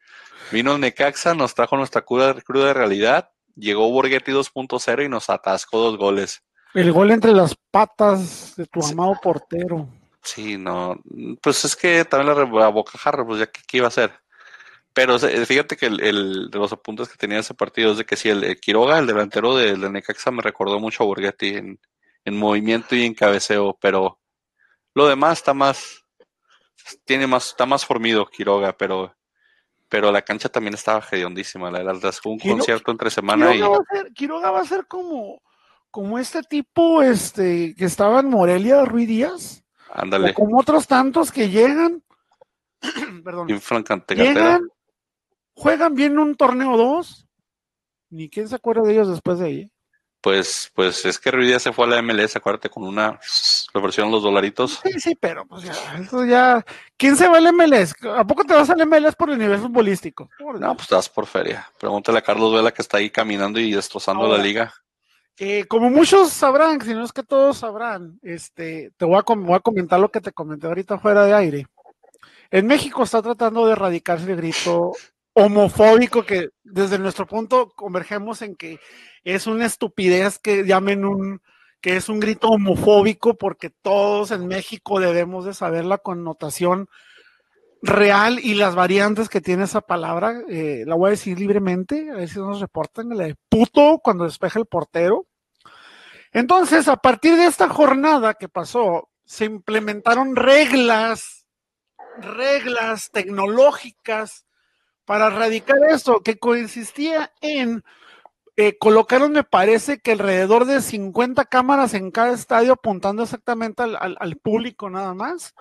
Vino 0.51 0.77
Necaxa, 0.79 1.35
nos 1.35 1.55
trajo 1.55 1.77
nuestra 1.77 2.03
cruda, 2.03 2.35
cruda 2.41 2.73
realidad. 2.73 3.31
Llegó 3.57 3.91
Borghetti 3.91 4.33
2.0 4.33 5.05
y 5.05 5.09
nos 5.09 5.31
atascó 5.31 5.79
dos 5.79 5.97
goles. 5.97 6.43
El 6.75 6.93
gol 6.93 7.13
entre 7.13 7.33
las 7.33 7.55
patas 7.71 8.57
de 8.57 8.67
tu 8.67 8.85
amado 8.85 9.15
portero. 9.23 9.89
Sí, 10.23 10.57
no. 10.57 11.01
Pues 11.41 11.65
es 11.65 11.77
que 11.77 12.05
también 12.05 12.37
la, 12.37 12.45
boca 12.45 12.69
bocajarra, 12.69 13.25
pues 13.25 13.41
ya 13.41 13.47
que 13.47 13.77
iba 13.77 13.89
a 13.89 13.93
ser. 13.93 14.13
Pero 14.93 15.19
fíjate 15.19 15.77
que 15.77 15.87
el, 15.87 16.51
de 16.51 16.59
los 16.59 16.73
apuntes 16.73 17.09
que 17.09 17.17
tenía 17.17 17.41
ese 17.41 17.53
partido 17.55 17.93
es 17.93 17.99
de 17.99 18.05
que 18.05 18.17
sí, 18.17 18.29
el, 18.29 18.59
Quiroga, 18.61 18.99
el 18.99 19.07
delantero 19.07 19.57
de, 19.57 19.77
Necaxa, 19.77 20.31
me 20.31 20.43
recordó 20.43 20.79
mucho 20.79 21.03
a 21.03 21.07
Borghetti 21.07 21.57
en, 21.57 21.81
en 22.25 22.37
movimiento 22.37 22.95
y 22.95 23.05
en 23.05 23.15
cabeceo, 23.15 23.77
pero 23.81 24.21
lo 24.95 25.09
demás 25.09 25.39
está 25.39 25.53
más, 25.53 26.05
tiene 27.05 27.27
más, 27.27 27.49
está 27.49 27.67
más 27.67 27.85
formido 27.85 28.27
Quiroga, 28.27 28.77
pero, 28.77 29.17
pero 29.95 30.11
la 30.11 30.23
cancha 30.23 30.49
también 30.49 30.75
estaba 30.75 31.07
hediondísima, 31.09 31.71
la 31.71 31.81
verdad, 31.85 32.13
fue 32.21 32.33
un 32.33 32.41
concierto 32.41 32.91
entre 32.91 33.11
semana 33.11 33.53
Quiroga 33.53 33.69
y... 33.69 33.71
Va 33.71 33.77
a 33.77 33.97
ser, 33.97 34.13
Quiroga 34.13 34.51
va 34.51 34.61
a 34.61 34.65
ser 34.65 34.87
como, 34.89 35.41
como 35.89 36.19
este 36.19 36.43
tipo, 36.43 37.01
este, 37.01 37.77
que 37.77 37.85
estaba 37.85 38.19
en 38.19 38.29
Morelia, 38.29 38.85
Ruiz 38.85 39.07
Díaz. 39.07 39.65
Ándale. 39.93 40.35
como 40.35 40.59
otros 40.59 40.89
tantos 40.89 41.31
que 41.31 41.49
llegan, 41.49 42.03
perdón, 43.25 43.47
llegan, 44.17 44.63
juegan 45.53 45.95
bien 45.95 46.19
un 46.19 46.35
torneo 46.35 46.77
dos, 46.77 47.29
ni 48.11 48.29
quién 48.29 48.49
se 48.49 48.57
acuerda 48.57 48.83
de 48.83 48.95
ellos 48.95 49.09
después 49.09 49.39
de 49.39 49.47
ahí 49.47 49.71
pues, 50.25 50.73
pues 50.75 51.05
es 51.05 51.19
que 51.19 51.31
Ruiz 51.31 51.61
se 51.61 51.71
fue 51.71 51.85
a 51.85 51.89
la 51.89 52.01
MLS, 52.01 52.35
acuérdate, 52.35 52.71
con 52.71 52.85
una 52.85 53.21
reversión 53.75 54.11
los 54.11 54.23
dolaritos. 54.23 54.81
Sí, 54.83 54.99
sí, 54.99 55.15
pero 55.21 55.45
pues 55.45 55.65
ya, 55.65 55.75
eso 56.01 56.25
ya. 56.25 56.65
¿Quién 56.97 57.15
se 57.15 57.29
va 57.29 57.37
al 57.37 57.53
MLS? 57.53 57.95
¿A 58.17 58.27
poco 58.27 58.43
te 58.43 58.55
vas 58.55 58.71
al 58.71 58.87
MLS 58.87 59.17
por 59.17 59.29
el 59.29 59.39
nivel 59.39 59.59
futbolístico? 59.59 60.31
no, 60.39 60.77
pues 60.77 60.89
te 60.89 60.95
vas 60.95 61.11
por 61.11 61.27
feria. 61.27 61.69
Pregúntale 61.79 62.21
a 62.21 62.23
Carlos 62.23 62.55
Vela 62.55 62.73
que 62.73 62.81
está 62.81 62.97
ahí 62.97 63.11
caminando 63.11 63.61
y 63.61 63.71
destrozando 63.73 64.27
la 64.27 64.43
liga. 64.43 64.73
Eh, 65.37 65.67
como 65.67 65.91
muchos 65.91 66.31
sabrán, 66.31 66.81
si 66.81 66.95
no 66.95 67.05
es 67.05 67.13
que 67.13 67.23
todos 67.23 67.59
sabrán, 67.59 68.19
este, 68.23 68.93
te 68.97 69.05
voy 69.05 69.19
a, 69.19 69.35
voy 69.35 69.57
a 69.57 69.61
comentar 69.61 70.01
lo 70.01 70.11
que 70.11 70.23
te 70.23 70.33
comenté 70.33 70.69
ahorita 70.69 70.99
fuera 70.99 71.27
de 71.27 71.35
aire. 71.35 71.67
En 72.51 72.67
México 72.67 73.03
está 73.03 73.21
tratando 73.21 73.67
de 73.67 73.73
erradicarse 73.73 74.31
el 74.31 74.37
grito 74.39 74.93
homofóbico 75.35 76.25
que 76.25 76.51
desde 76.63 76.99
nuestro 76.99 77.27
punto 77.27 77.71
convergemos 77.71 78.41
en 78.43 78.57
que 78.57 78.79
es 79.25 79.47
una 79.47 79.67
estupidez 79.67 80.39
que 80.39 80.65
llamen 80.65 81.05
un 81.05 81.43
que 81.81 81.97
es 81.97 82.09
un 82.09 82.19
grito 82.19 82.49
homofóbico 82.49 83.35
porque 83.35 83.69
todos 83.69 84.31
en 84.31 84.47
México 84.47 85.01
debemos 85.01 85.45
de 85.45 85.53
saber 85.53 85.85
la 85.85 85.99
connotación 85.99 86.89
real 87.83 88.39
y 88.43 88.55
las 88.55 88.75
variantes 88.75 89.29
que 89.29 89.43
tiene 89.43 89.65
esa 89.65 89.83
palabra. 89.83 90.43
Eh, 90.49 90.85
la 90.87 90.95
voy 90.95 91.09
a 91.09 91.11
decir 91.11 91.39
libremente, 91.39 92.11
a 92.11 92.15
veces 92.15 92.39
nos 92.39 92.61
reportan 92.61 93.11
la 93.11 93.25
de 93.25 93.37
puto 93.51 94.01
cuando 94.03 94.25
despeja 94.25 94.59
el 94.59 94.65
portero. 94.65 95.27
Entonces, 96.33 96.89
a 96.89 96.97
partir 96.97 97.37
de 97.37 97.45
esta 97.45 97.69
jornada 97.69 98.33
que 98.33 98.49
pasó, 98.49 99.11
se 99.27 99.45
implementaron 99.45 100.37
reglas, 100.37 101.47
reglas 102.19 103.11
tecnológicas 103.11 104.44
para 105.05 105.27
erradicar 105.29 105.79
eso, 105.91 106.21
que 106.21 106.39
consistía 106.39 107.33
en 107.41 107.85
eh, 108.57 108.79
colocaron, 108.79 109.33
me 109.33 109.43
parece 109.43 109.99
que 109.99 110.13
alrededor 110.13 110.65
de 110.65 110.81
50 110.81 111.45
cámaras 111.47 111.93
en 111.95 112.13
cada 112.13 112.33
estadio 112.33 112.75
apuntando 112.75 113.25
exactamente 113.25 113.83
al, 113.83 114.37
público 114.37 114.89
nada 114.89 115.13
más. 115.13 115.55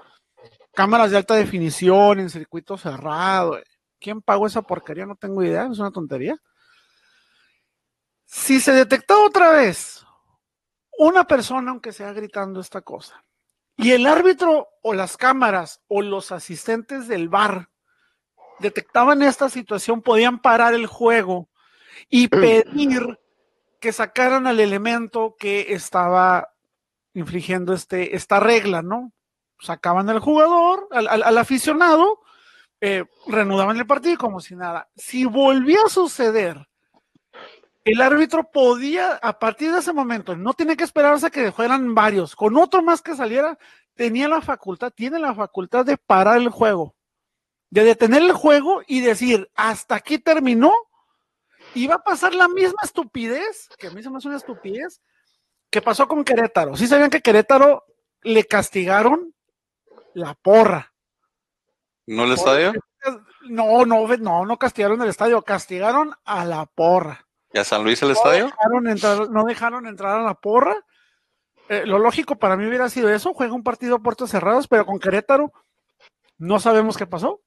Cámaras 0.73 1.09
de 1.11 1.17
alta 1.17 1.33
definición 1.33 2.19
en 2.19 2.29
circuito 2.29 2.77
cerrado. 2.77 3.59
¿Quién 3.99 4.21
pagó 4.21 4.45
esa 4.45 4.61
porquería? 4.61 5.07
No 5.07 5.15
tengo 5.15 5.43
idea, 5.43 5.67
es 5.71 5.79
una 5.79 5.91
tontería. 5.91 6.37
Si 8.25 8.59
se 8.59 8.73
detectó 8.73 9.25
otra 9.25 9.51
vez 9.51 10.05
una 10.99 11.25
persona, 11.25 11.71
aunque 11.71 11.93
sea 11.93 12.13
gritando 12.13 12.59
esta 12.59 12.81
cosa, 12.81 13.23
y 13.75 13.91
el 13.91 14.05
árbitro 14.05 14.67
o 14.83 14.93
las 14.93 15.17
cámaras 15.17 15.81
o 15.87 16.03
los 16.03 16.31
asistentes 16.31 17.07
del 17.07 17.27
bar 17.27 17.69
detectaban 18.59 19.21
esta 19.21 19.49
situación, 19.49 20.01
podían 20.01 20.39
parar 20.39 20.73
el 20.73 20.87
juego 20.87 21.49
y 22.09 22.27
pedir 22.27 23.19
que 23.79 23.91
sacaran 23.91 24.47
al 24.47 24.59
elemento 24.59 25.35
que 25.37 25.73
estaba 25.73 26.53
infringiendo 27.13 27.73
este, 27.73 28.15
esta 28.15 28.39
regla, 28.39 28.81
¿no? 28.81 29.11
Sacaban 29.59 30.09
al 30.09 30.19
jugador, 30.19 30.87
al, 30.91 31.37
aficionado, 31.37 32.21
eh, 32.81 33.05
reanudaban 33.27 33.77
el 33.77 33.85
partido 33.85 34.17
como 34.17 34.39
si 34.39 34.55
nada. 34.55 34.89
Si 34.95 35.25
volvía 35.25 35.79
a 35.85 35.89
suceder, 35.89 36.67
el 37.85 38.01
árbitro 38.01 38.49
podía, 38.51 39.15
a 39.15 39.37
partir 39.39 39.71
de 39.71 39.79
ese 39.79 39.93
momento, 39.93 40.35
no 40.35 40.53
tiene 40.53 40.77
que 40.77 40.83
esperarse 40.83 41.27
a 41.27 41.29
que 41.29 41.51
fueran 41.51 41.93
varios, 41.93 42.35
con 42.35 42.57
otro 42.57 42.81
más 42.81 43.01
que 43.01 43.15
saliera, 43.15 43.57
tenía 43.95 44.27
la 44.27 44.41
facultad, 44.41 44.91
tiene 44.91 45.19
la 45.19 45.33
facultad 45.33 45.85
de 45.85 45.97
parar 45.97 46.37
el 46.37 46.49
juego, 46.49 46.95
de 47.73 47.83
detener 47.83 48.21
el 48.21 48.33
juego 48.33 48.83
y 48.85 49.01
decir, 49.01 49.49
hasta 49.55 49.95
aquí 49.95 50.19
terminó, 50.19 50.71
y 51.73 51.87
va 51.87 51.95
a 51.95 52.03
pasar 52.03 52.35
la 52.35 52.47
misma 52.47 52.79
estupidez, 52.83 53.67
que 53.79 53.87
a 53.87 53.89
mí 53.89 54.03
se 54.03 54.11
me 54.11 54.17
hace 54.17 54.27
una 54.27 54.37
estupidez, 54.37 55.01
que 55.71 55.81
pasó 55.81 56.07
con 56.07 56.23
Querétaro. 56.23 56.77
¿Sí 56.77 56.85
sabían 56.85 57.09
que 57.09 57.21
Querétaro 57.21 57.83
le 58.21 58.43
castigaron 58.43 59.33
la 60.13 60.35
porra? 60.35 60.93
¿No 62.05 62.25
el 62.25 62.33
estadio? 62.33 62.73
No, 63.49 63.85
no, 63.85 64.07
no, 64.07 64.45
no 64.45 64.57
castigaron 64.57 65.01
el 65.01 65.09
estadio, 65.09 65.41
castigaron 65.41 66.15
a 66.23 66.45
la 66.45 66.65
porra. 66.65 67.27
¿Y 67.51 67.59
a 67.59 67.65
San 67.65 67.83
Luis 67.83 68.01
el 68.01 68.11
estadio? 68.11 68.45
Dejaron 68.45 68.87
entrar, 68.87 69.29
no 69.29 69.43
dejaron 69.43 69.85
entrar 69.85 70.21
a 70.21 70.23
la 70.23 70.35
porra. 70.35 70.77
Eh, 71.67 71.85
lo 71.85 71.99
lógico 71.99 72.37
para 72.37 72.55
mí 72.55 72.65
hubiera 72.65 72.87
sido 72.87 73.09
eso, 73.09 73.33
juega 73.33 73.53
un 73.53 73.63
partido 73.63 73.97
a 73.97 73.99
puertas 73.99 74.29
cerradas, 74.31 74.69
pero 74.69 74.85
con 74.85 74.97
Querétaro 74.97 75.51
no 76.37 76.61
sabemos 76.61 76.95
qué 76.95 77.05
pasó. 77.05 77.41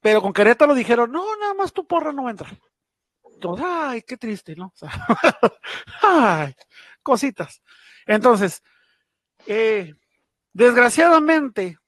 Pero 0.00 0.22
con 0.22 0.32
Querétaro 0.32 0.74
dijeron, 0.74 1.10
no, 1.10 1.36
nada 1.36 1.54
más 1.54 1.72
tu 1.72 1.86
porra 1.86 2.12
no 2.12 2.24
va 2.24 2.28
a 2.28 2.32
entrar 2.32 2.58
ay, 3.64 4.02
qué 4.02 4.16
triste, 4.16 4.54
¿no? 4.56 4.72
ay, 6.02 6.54
cositas. 7.02 7.62
Entonces, 8.06 8.62
eh, 9.46 9.94
desgraciadamente 10.52 11.78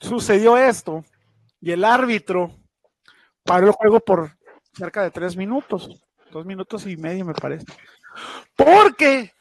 sucedió 0.00 0.56
esto 0.56 1.04
y 1.60 1.72
el 1.72 1.84
árbitro 1.84 2.50
paró 3.44 3.68
el 3.68 3.72
juego 3.72 4.00
por 4.00 4.36
cerca 4.72 5.02
de 5.02 5.10
tres 5.10 5.36
minutos, 5.36 6.02
dos 6.30 6.44
minutos 6.44 6.86
y 6.86 6.96
medio 6.96 7.24
me 7.24 7.34
parece. 7.34 7.66
Porque 8.56 9.32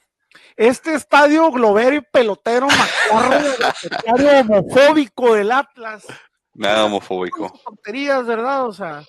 este 0.56 0.94
estadio 0.94 1.52
globero 1.52 1.96
y 1.96 2.02
pelotero 2.02 2.68
macarro, 2.68 4.40
homofóbico 4.40 5.34
del 5.34 5.52
Atlas. 5.52 6.06
Nada 6.54 6.86
homofóbico. 6.86 7.52
Tonterías, 7.64 8.26
¿verdad? 8.26 8.66
O 8.66 8.74
sea, 8.74 9.04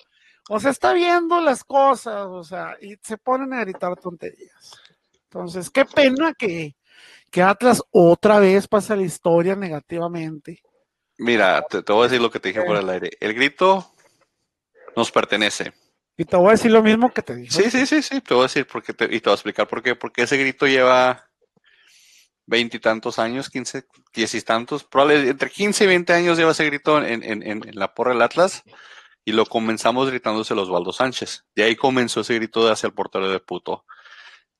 o 0.49 0.59
sea, 0.59 0.71
está 0.71 0.93
viendo 0.93 1.39
las 1.39 1.63
cosas, 1.63 2.27
o 2.27 2.43
sea, 2.43 2.77
y 2.81 2.95
se 3.01 3.17
ponen 3.17 3.53
a 3.53 3.61
gritar 3.61 3.95
tonterías. 3.95 4.71
Entonces, 5.25 5.69
qué 5.69 5.85
pena 5.85 6.33
que, 6.33 6.75
que 7.31 7.41
Atlas 7.41 7.81
otra 7.91 8.39
vez 8.39 8.67
pasa 8.67 8.95
la 8.95 9.03
historia 9.03 9.55
negativamente. 9.55 10.61
Mira, 11.17 11.65
te, 11.67 11.81
voy 11.91 12.01
a 12.01 12.03
decir 12.03 12.21
lo 12.21 12.29
que 12.29 12.39
te 12.39 12.49
dije 12.49 12.61
por 12.63 12.75
el 12.75 12.89
aire. 12.89 13.11
El 13.19 13.33
grito 13.33 13.93
nos 14.95 15.11
pertenece. 15.11 15.73
Y 16.17 16.25
te 16.25 16.35
voy 16.35 16.49
a 16.49 16.51
decir 16.51 16.71
lo 16.71 16.83
mismo 16.83 17.11
que 17.11 17.21
te 17.21 17.35
dije. 17.35 17.51
Sí, 17.51 17.71
sí, 17.71 17.85
sí, 17.85 18.01
sí, 18.03 18.21
te 18.21 18.33
voy 18.33 18.41
a 18.41 18.47
decir 18.47 18.67
porque 18.67 18.91
y 18.91 19.19
te 19.19 19.29
voy 19.29 19.31
a 19.31 19.35
explicar 19.35 19.67
por 19.67 19.81
qué. 19.81 19.95
Porque 19.95 20.23
ese 20.23 20.37
grito 20.37 20.67
lleva 20.67 21.27
veintitantos 22.45 23.19
años, 23.19 23.49
quince, 23.49 23.85
diez 24.13 24.33
y 24.35 24.41
tantos, 24.41 24.83
probablemente 24.83 25.31
entre 25.31 25.49
quince 25.49 25.85
y 25.85 25.87
veinte 25.87 26.13
años 26.13 26.37
lleva 26.37 26.51
ese 26.51 26.65
grito 26.65 26.97
en, 27.03 27.23
en, 27.23 27.43
en 27.43 27.61
la 27.73 27.93
porra 27.93 28.11
del 28.11 28.21
Atlas 28.21 28.63
y 29.25 29.31
lo 29.31 29.45
comenzamos 29.45 30.09
gritándose 30.09 30.55
los 30.55 30.67
Osvaldo 30.67 30.91
Sánchez. 30.91 31.45
De 31.55 31.63
ahí 31.63 31.75
comenzó 31.75 32.21
ese 32.21 32.35
grito 32.35 32.65
de 32.65 32.73
hacia 32.73 32.87
el 32.87 32.93
portero 32.93 33.29
de 33.29 33.39
puto. 33.39 33.85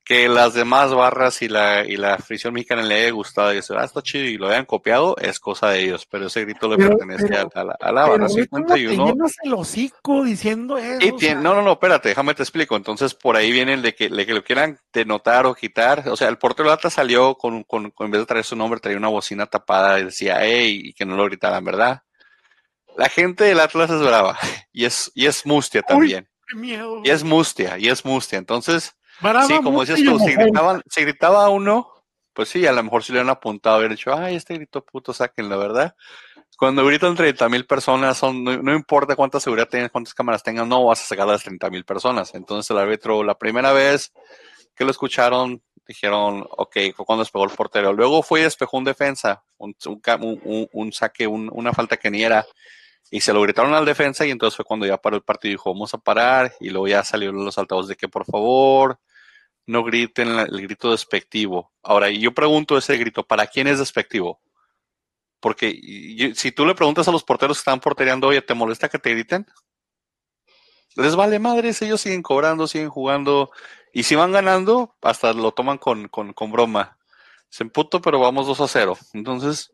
Que 0.06 0.28
las 0.28 0.54
demás 0.54 0.94
barras 0.94 1.42
y 1.42 1.48
la, 1.48 1.86
y 1.86 1.96
la 1.96 2.16
afición 2.16 2.54
mexicana 2.54 2.82
le 2.82 2.96
haya 2.96 3.12
gustado 3.12 3.54
y 3.54 3.58
dice, 3.58 3.74
ah, 3.78 3.86
está 3.86 4.02
chido 4.02 4.26
y 4.26 4.38
lo 4.38 4.50
hayan 4.50 4.66
copiado, 4.66 5.16
es 5.18 5.40
cosa 5.40 5.70
de 5.70 5.82
ellos, 5.82 6.06
pero 6.06 6.28
ese 6.28 6.42
grito 6.42 6.68
le 6.68 6.76
pertenece 6.76 7.34
a, 7.38 7.64
la, 7.64 7.78
a 7.80 7.92
la 7.92 8.10
barra 8.10 8.28
51. 8.28 9.14
el 9.44 9.54
hocico 9.54 10.26
diciendo 10.26 10.78
eso. 10.78 11.36
No, 11.36 11.54
no, 11.54 11.62
no, 11.62 11.72
espérate, 11.74 12.10
déjame 12.10 12.34
te 12.34 12.44
explico. 12.44 12.76
Entonces, 12.76 13.14
por 13.14 13.38
ahí 13.38 13.52
viene 13.54 13.76
el 13.76 13.82
de 13.82 13.96
que, 13.96 14.10
le 14.10 14.26
que 14.26 14.34
lo 14.34 14.44
quieran 14.44 14.78
denotar 14.92 15.46
o 15.46 15.56
quitar. 15.56 16.10
O 16.10 16.18
sea, 16.18 16.28
el 16.28 16.38
portero 16.38 16.70
de 16.70 16.76
Lata 16.76 16.90
salió 16.90 17.36
con, 17.36 17.64
con, 17.64 17.92
con, 17.92 18.08
en 18.08 18.12
vez 18.12 18.22
de 18.22 18.26
traer 18.26 18.46
su 18.46 18.58
nombre, 18.58 18.82
traía 18.82 18.98
una 18.98 19.08
bocina 19.08 19.46
tapada 19.46 20.00
y 20.02 20.06
decía, 20.06 20.40
hey, 20.42 20.82
y 20.84 20.94
que 20.94 21.06
no 21.06 21.16
lo 21.16 21.26
gritaran, 21.26 21.64
¿verdad? 21.64 22.02
La 22.98 23.10
gente 23.10 23.46
del 23.46 23.60
Atlas 23.60 23.90
es 23.90 24.02
brava 24.02 24.38
y 24.74 24.86
es, 24.86 25.12
y 25.16 25.26
es 25.26 25.46
mustia 25.46 25.82
también. 25.82 26.28
Y 27.04 27.10
es 27.10 27.24
mustia, 27.24 27.78
y 27.80 27.88
es 27.88 28.06
mustia. 28.06 28.38
Entonces, 28.38 28.96
sí, 29.48 29.60
como 29.64 29.82
decías 29.82 30.04
tú, 30.04 30.20
si, 30.20 31.02
gritaba 31.02 31.50
uno, 31.50 31.90
pues 32.34 32.50
sí, 32.50 32.66
a 32.66 32.72
lo 32.72 32.84
mejor 32.84 33.04
si 33.04 33.14
le 33.14 33.20
han 33.20 33.30
apuntado, 33.30 33.78
hubieran 33.78 33.96
dicho, 33.96 34.14
ay, 34.14 34.36
este 34.36 34.56
grito 34.56 34.84
puto, 34.84 35.14
saquen 35.14 35.50
la 35.50 35.58
verdad. 35.58 35.96
Cuando 36.58 36.86
gritan 36.86 37.16
30 37.16 37.50
mil 37.50 37.66
personas, 37.66 38.18
son, 38.18 38.44
no, 38.44 38.74
importa 38.74 39.16
cuánta 39.16 39.40
seguridad 39.40 39.68
tengan, 39.68 39.90
cuántas 39.90 40.14
cámaras 40.14 40.44
tengan, 40.44 40.70
no 40.70 40.86
vas 40.86 41.02
a 41.02 41.06
sacar 41.06 41.28
a 41.28 41.34
las 41.34 41.44
30 41.44 41.70
mil 41.70 41.84
personas. 41.84 42.34
Entonces 42.36 42.70
el 42.72 42.78
árbitro, 42.78 43.24
la 43.24 43.38
primera 43.38 43.74
vez 43.74 44.14
que 44.76 44.84
lo 44.86 44.92
escucharon, 44.92 45.62
dijeron, 45.88 46.46
ok, 46.50 46.78
fue 46.96 47.06
cuando 47.06 47.24
despegó 47.24 47.46
el 47.46 47.52
portero. 47.52 47.92
Luego 47.92 48.24
fue 48.24 48.42
y 48.42 48.44
despejó 48.44 48.78
un 48.78 48.84
defensa, 48.84 49.44
un, 49.58 49.76
un, 49.86 50.70
un 50.72 50.94
saque, 50.94 51.28
una 51.28 51.74
falta 51.74 51.98
que 51.98 52.12
ni 52.12 52.24
era 52.24 52.46
y 53.12 53.22
se 53.22 53.34
lo 53.34 53.42
gritaron 53.42 53.74
al 53.74 53.86
defensa 53.86 54.26
y 54.26 54.32
entonces 54.32 54.56
fue 54.56 54.66
cuando 54.66 54.86
ya 54.86 54.98
paró 54.98 55.16
el 55.16 55.22
partido 55.22 55.52
y 55.52 55.54
dijo, 55.56 55.74
vamos 55.74 55.94
a 55.94 56.00
parar. 56.00 56.54
Y 56.60 56.70
luego 56.70 56.88
ya 56.88 57.04
salieron 57.04 57.44
los 57.46 57.58
altavoces 57.58 57.90
de 57.90 57.96
que 57.96 58.08
por 58.08 58.26
favor 58.26 59.00
no 59.66 59.84
griten 59.84 60.30
el 60.30 60.62
grito 60.62 60.92
despectivo. 60.92 61.72
Ahora, 61.84 62.10
yo 62.10 62.34
pregunto 62.34 62.78
ese 62.78 62.98
grito, 62.98 63.24
¿para 63.24 63.48
quién 63.48 63.68
es 63.68 63.80
despectivo? 63.80 64.42
Porque 65.40 66.32
si 66.36 66.52
tú 66.52 66.66
le 66.66 66.76
preguntas 66.76 67.08
a 67.08 67.12
los 67.12 67.24
porteros 67.24 67.58
que 67.58 67.62
están 67.62 67.80
portereando, 67.80 68.28
oye, 68.28 68.42
¿te 68.42 68.54
molesta 68.54 68.90
que 68.90 69.00
te 69.00 69.12
griten? 69.12 69.46
Les 70.96 71.16
vale 71.16 71.40
madres, 71.40 71.82
ellos 71.82 72.02
siguen 72.02 72.22
cobrando, 72.22 72.68
siguen 72.68 72.90
jugando. 72.90 73.52
Y 73.94 74.04
si 74.04 74.16
van 74.16 74.32
ganando, 74.32 74.96
hasta 75.02 75.34
lo 75.34 75.52
toman 75.52 75.78
con, 75.78 76.08
con, 76.08 76.34
con 76.34 76.52
broma. 76.52 76.98
Se 77.50 77.64
emputo, 77.64 78.02
pero 78.02 78.20
vamos 78.20 78.48
2 78.48 78.62
a 78.62 78.68
0. 78.68 78.98
Entonces, 79.14 79.72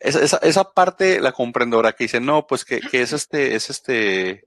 esa, 0.00 0.38
esa, 0.38 0.72
parte 0.72 1.20
la 1.20 1.32
comprendo 1.32 1.76
ahora 1.76 1.92
que 1.92 2.04
dice, 2.04 2.20
no, 2.20 2.46
pues 2.46 2.64
que, 2.64 2.80
que 2.80 3.02
es 3.02 3.12
este, 3.12 3.54
es 3.54 3.70
este, 3.70 4.46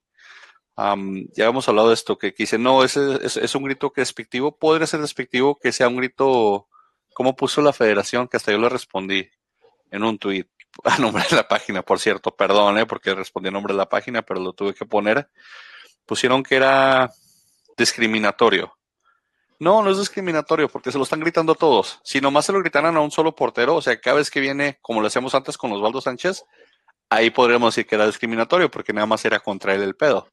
ya 1.34 1.46
hemos 1.46 1.68
hablado 1.68 1.88
de 1.88 1.96
esto, 1.96 2.18
que, 2.18 2.34
dice, 2.38 2.60
no, 2.60 2.84
es, 2.84 2.98
es, 2.98 3.56
un 3.56 3.64
grito 3.64 3.92
que 3.92 4.02
es 4.02 4.10
despectivo, 4.10 4.58
podría 4.58 4.86
ser 4.86 5.02
despectivo 5.02 5.58
que 5.60 5.72
sea 5.72 5.88
un 5.88 5.98
grito, 5.98 6.68
como 7.14 7.36
puso 7.36 7.62
la 7.62 7.74
federación, 7.74 8.28
que 8.28 8.38
hasta 8.38 8.52
yo 8.52 8.60
le 8.60 8.70
respondí 8.70 9.28
en 9.90 10.04
un 10.04 10.20
tuit, 10.20 10.48
a 10.84 10.98
nombre 11.00 11.24
de 11.30 11.36
la 11.36 11.48
página, 11.48 11.82
por 11.82 12.00
cierto, 12.00 12.36
perdón, 12.36 12.78
¿eh? 12.78 12.86
porque 12.86 13.16
respondí 13.16 13.50
a 13.50 13.52
nombre 13.52 13.74
de 13.74 13.80
la 13.80 13.90
página, 13.90 14.22
pero 14.22 14.40
lo 14.40 14.54
tuve 14.54 14.76
que 14.76 14.86
poner, 14.86 15.30
pusieron 16.06 16.44
que 16.44 16.56
era 16.56 17.12
discriminatorio. 17.76 18.77
No, 19.60 19.82
no 19.82 19.90
es 19.90 19.98
discriminatorio 19.98 20.70
porque 20.70 20.92
se 20.92 20.98
lo 20.98 21.04
están 21.04 21.20
gritando 21.20 21.56
todos. 21.56 22.00
Si 22.04 22.22
nomás 22.22 22.46
se 22.46 22.52
lo 22.52 22.60
gritaran 22.60 22.96
a 22.96 23.02
un 23.02 23.12
solo 23.12 23.36
portero, 23.36 23.76
o 23.76 23.82
sea, 23.82 24.00
cada 24.00 24.18
vez 24.18 24.30
que 24.30 24.40
viene, 24.40 24.78
como 24.82 25.02
lo 25.02 25.08
hacíamos 25.08 25.34
antes 25.34 25.58
con 25.58 25.72
Osvaldo 25.72 26.00
Sánchez, 26.00 26.44
ahí 27.10 27.32
podríamos 27.32 27.74
decir 27.74 27.88
que 27.88 27.96
era 27.96 28.06
discriminatorio 28.06 28.70
porque 28.70 28.94
nada 28.94 29.08
más 29.08 29.26
era 29.26 29.40
contra 29.40 29.74
él 29.74 29.82
el 29.82 29.96
pedo. 29.96 30.30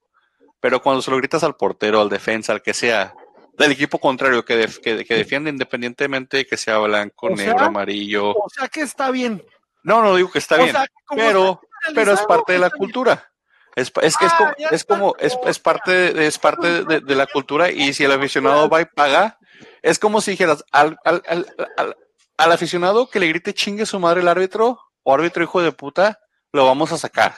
Pero 0.60 0.82
cuando 0.82 1.00
se 1.00 1.10
lo 1.10 1.16
gritas 1.16 1.42
al 1.42 1.56
portero, 1.56 2.00
al 2.00 2.08
defensa, 2.08 2.52
al 2.52 2.62
que 2.62 2.74
sea, 2.74 3.14
del 3.56 3.72
equipo 3.72 3.98
contrario 3.98 4.44
que, 4.44 4.66
que, 4.82 5.14
defiende 5.14 5.50
independientemente 5.50 6.46
que 6.46 6.56
sea 6.56 6.78
blanco, 6.78 7.30
negro, 7.30 7.60
amarillo. 7.60 8.30
O 8.30 8.48
sea 8.48 8.68
que 8.68 8.80
está 8.80 9.10
bien. 9.10 9.42
No, 9.82 10.02
no 10.02 10.16
digo 10.16 10.30
que 10.30 10.38
está 10.38 10.56
bien, 10.56 10.74
pero, 11.14 11.60
pero 11.94 12.12
es 12.12 12.22
parte 12.22 12.54
de 12.54 12.58
la 12.58 12.70
cultura. 12.70 13.30
Es, 13.76 13.92
es 14.02 14.16
que 14.16 14.26
es, 14.26 14.32
como, 14.34 14.52
es 14.70 14.84
como, 14.84 15.16
es, 15.18 15.36
es 15.46 15.58
parte, 15.58 16.12
de, 16.12 16.26
es 16.26 16.38
parte 16.38 16.84
de, 16.84 17.14
la 17.14 17.26
cultura 17.26 17.70
y 17.70 17.92
si 17.92 18.04
el 18.04 18.12
aficionado 18.12 18.68
va 18.68 18.80
y 18.80 18.84
paga, 18.84 19.38
es 19.82 19.98
como 19.98 20.20
si 20.20 20.32
dijeras 20.32 20.64
al, 20.70 20.96
al, 21.04 21.22
al, 21.26 21.96
al, 22.36 22.52
aficionado 22.52 23.10
que 23.10 23.18
le 23.18 23.28
grite 23.28 23.52
chingue 23.52 23.84
su 23.84 23.98
madre 23.98 24.20
el 24.20 24.28
árbitro 24.28 24.78
o 25.02 25.14
árbitro 25.14 25.42
hijo 25.42 25.60
de 25.60 25.72
puta, 25.72 26.20
lo 26.52 26.66
vamos 26.66 26.92
a 26.92 26.98
sacar. 26.98 27.36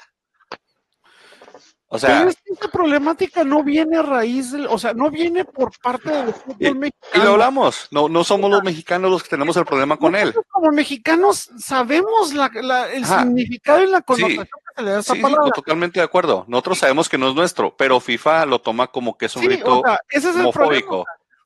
O 1.88 1.99
sea, 2.00 2.19
Pero 2.19 2.31
esta 2.31 2.69
problemática 2.69 3.45
no 3.45 3.62
viene 3.62 3.99
a 3.99 4.02
raíz, 4.02 4.52
o 4.69 4.76
sea, 4.76 4.93
no 4.93 5.09
viene 5.09 5.45
por 5.45 5.71
parte 5.78 6.11
del 6.11 6.35
fútbol 6.35 6.78
mexicano. 6.78 7.14
Y 7.14 7.19
lo 7.19 7.33
hablamos, 7.33 7.87
no, 7.93 8.09
no 8.09 8.25
somos 8.25 8.50
los 8.50 8.64
mexicanos 8.64 9.09
los 9.09 9.23
que 9.23 9.28
tenemos 9.28 9.57
el 9.57 9.64
problema 9.64 9.97
con 9.97 10.16
él. 10.16 10.35
Como 10.50 10.73
mexicanos 10.73 11.49
sabemos 11.59 12.35
la, 12.35 12.50
la, 12.55 12.90
el 12.93 13.07
significado 13.07 13.85
y 13.85 13.87
la 13.87 14.02
connotación 14.02 14.47
que 14.47 14.75
se 14.75 14.83
le 14.83 14.90
da 14.90 14.97
a 14.97 15.00
esa 15.00 15.14
palabra. 15.14 15.50
totalmente 15.55 16.00
de 16.00 16.05
acuerdo. 16.05 16.45
Nosotros 16.49 16.78
sabemos 16.78 17.09
que 17.09 17.19
no 17.19 17.28
es 17.28 17.37
nuestro, 17.37 17.76
pero 17.76 18.00
FIFA 18.00 18.47
lo 18.47 18.61
toma 18.61 18.88
como 18.88 19.16
que 19.16 19.26
es 19.26 19.37
un 19.37 19.45
grito 19.45 19.83
ese 20.09 20.31
es 20.31 20.37
homofóbico. 20.37 21.05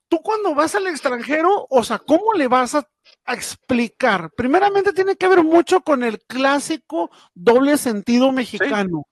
Tú 0.09 0.21
cuando 0.23 0.55
vas 0.55 0.75
al 0.75 0.87
extranjero, 0.89 1.67
o 1.69 1.85
sea, 1.85 1.99
¿cómo 1.99 2.33
le 2.33 2.49
vas 2.49 2.75
a, 2.75 2.85
a 3.27 3.35
explicar? 3.35 4.31
Primeramente 4.37 4.93
tiene 4.93 5.15
que 5.17 5.29
ver 5.29 5.45
mucho 5.45 5.83
con 5.83 6.03
el 6.03 6.19
clásico 6.21 7.11
doble 7.35 7.77
sentido 7.77 8.33
mexicano. 8.33 9.05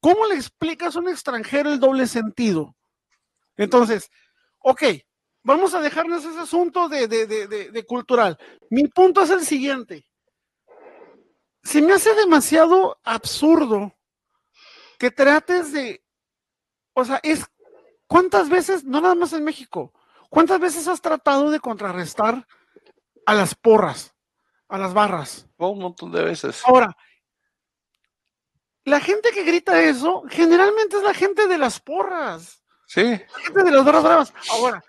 ¿Cómo 0.00 0.26
le 0.26 0.34
explicas 0.34 0.96
a 0.96 0.98
un 0.98 1.08
extranjero 1.08 1.70
el 1.70 1.80
doble 1.80 2.06
sentido? 2.06 2.76
Entonces, 3.56 4.10
ok, 4.60 4.82
vamos 5.42 5.74
a 5.74 5.80
dejarnos 5.80 6.24
ese 6.24 6.40
asunto 6.40 6.88
de, 6.88 7.84
cultural. 7.86 8.38
Mi 8.70 8.88
punto 8.88 9.22
es 9.22 9.30
el 9.30 9.44
siguiente. 9.44 10.04
Se 11.62 11.82
me 11.82 11.94
hace 11.94 12.14
demasiado 12.14 12.98
absurdo 13.02 13.92
que 14.98 15.10
trates 15.10 15.72
de, 15.72 16.04
o 16.94 17.04
sea, 17.04 17.20
es, 17.22 17.44
¿cuántas 18.06 18.48
veces, 18.48 18.84
no 18.84 19.00
nada 19.00 19.14
más 19.14 19.32
en 19.32 19.44
México, 19.44 19.92
cuántas 20.30 20.60
veces 20.60 20.88
has 20.88 21.00
tratado 21.00 21.50
de 21.50 21.60
contrarrestar 21.60 22.46
a 23.24 23.34
las 23.34 23.54
porras, 23.54 24.14
a 24.68 24.78
las 24.78 24.94
barras? 24.94 25.48
un 25.58 25.80
montón 25.80 26.12
de 26.12 26.22
veces. 26.22 26.62
Ahora, 26.64 26.96
la 28.86 29.00
gente 29.00 29.30
que 29.32 29.42
grita 29.42 29.82
eso 29.82 30.22
generalmente 30.30 30.96
es 30.96 31.02
la 31.02 31.12
gente 31.12 31.46
de 31.48 31.58
las 31.58 31.80
porras. 31.80 32.62
Sí. 32.86 33.02
La 33.02 33.18
gente 33.44 33.64
de 33.64 33.72
las 33.72 33.84
barras 33.84 34.04
bravas. 34.04 34.32
Ahora, 34.48 34.82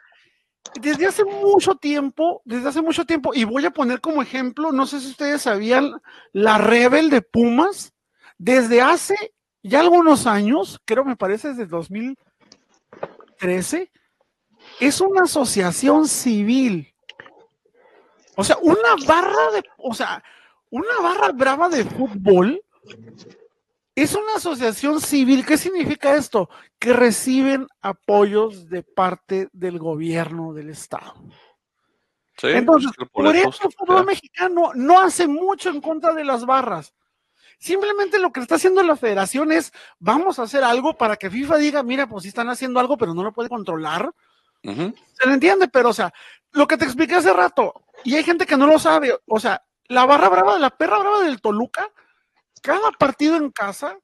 desde 0.79 1.07
hace 1.07 1.25
mucho 1.25 1.73
tiempo, 1.75 2.43
desde 2.45 2.69
hace 2.69 2.83
mucho 2.83 3.05
tiempo, 3.05 3.33
y 3.33 3.43
voy 3.43 3.65
a 3.65 3.71
poner 3.71 3.99
como 3.99 4.21
ejemplo, 4.21 4.71
no 4.71 4.85
sé 4.85 4.99
si 4.99 5.07
ustedes 5.07 5.41
sabían, 5.41 5.99
la 6.31 6.59
Rebel 6.59 7.09
de 7.09 7.23
Pumas, 7.23 7.91
desde 8.37 8.81
hace 8.81 9.33
ya 9.63 9.79
algunos 9.79 10.27
años, 10.27 10.79
creo 10.85 11.03
me 11.03 11.15
parece 11.15 11.47
desde 11.49 11.65
2013, 11.65 13.91
es 14.79 15.01
una 15.01 15.23
asociación 15.23 16.07
civil. 16.07 16.93
O 18.35 18.43
sea, 18.43 18.57
una 18.61 18.95
barra 19.07 19.49
de, 19.53 19.63
o 19.77 19.95
sea, 19.95 20.23
una 20.69 20.99
barra 21.01 21.31
brava 21.31 21.67
de 21.67 21.83
fútbol 21.83 22.61
es 23.97 24.13
una 24.13 24.35
asociación 24.35 25.01
civil. 25.01 25.43
¿Qué 25.43 25.57
significa 25.57 26.15
esto? 26.15 26.51
Que 26.77 26.93
reciben 26.93 27.67
apoyos 27.81 28.69
de 28.69 28.83
parte 28.83 29.49
del 29.53 29.79
gobierno 29.79 30.53
del 30.53 30.69
Estado. 30.69 31.15
Entonces, 32.43 32.91
por 33.11 33.35
eso 33.35 33.49
el 33.63 33.73
fútbol 33.73 34.05
mexicano 34.05 34.69
no 34.75 34.99
hace 34.99 35.27
mucho 35.27 35.71
en 35.71 35.81
contra 35.81 36.13
de 36.13 36.23
las 36.23 36.45
barras. 36.45 36.93
Simplemente 37.57 38.19
lo 38.19 38.31
que 38.31 38.41
está 38.41 38.55
haciendo 38.55 38.83
la 38.83 38.95
federación 38.95 39.51
es, 39.51 39.73
vamos 39.97 40.37
a 40.37 40.43
hacer 40.43 40.63
algo 40.63 40.95
para 40.95 41.15
que 41.15 41.31
FIFA 41.31 41.57
diga, 41.57 41.81
mira, 41.81 42.07
pues 42.07 42.21
sí 42.21 42.29
están 42.29 42.49
haciendo 42.49 42.79
algo, 42.79 42.97
pero 42.97 43.15
no 43.15 43.23
lo 43.23 43.33
puede 43.33 43.49
controlar. 43.49 44.11
Se 44.61 45.27
le 45.27 45.33
entiende, 45.33 45.69
pero 45.69 45.89
o 45.89 45.93
sea, 45.93 46.13
lo 46.51 46.67
que 46.67 46.77
te 46.77 46.85
expliqué 46.85 47.15
hace 47.15 47.33
rato, 47.33 47.85
y 48.03 48.13
hay 48.13 48.23
gente 48.23 48.45
que 48.45 48.57
no 48.57 48.67
lo 48.67 48.77
sabe, 48.77 49.17
o 49.25 49.39
sea, 49.39 49.65
la 49.87 50.05
barra 50.05 50.29
brava, 50.29 50.59
la 50.59 50.69
perra 50.69 50.99
brava 50.99 51.21
del 51.21 51.41
Toluca, 51.41 51.89
cada 52.61 52.91
partido 52.91 53.35
en 53.35 53.51
casa 53.51 53.97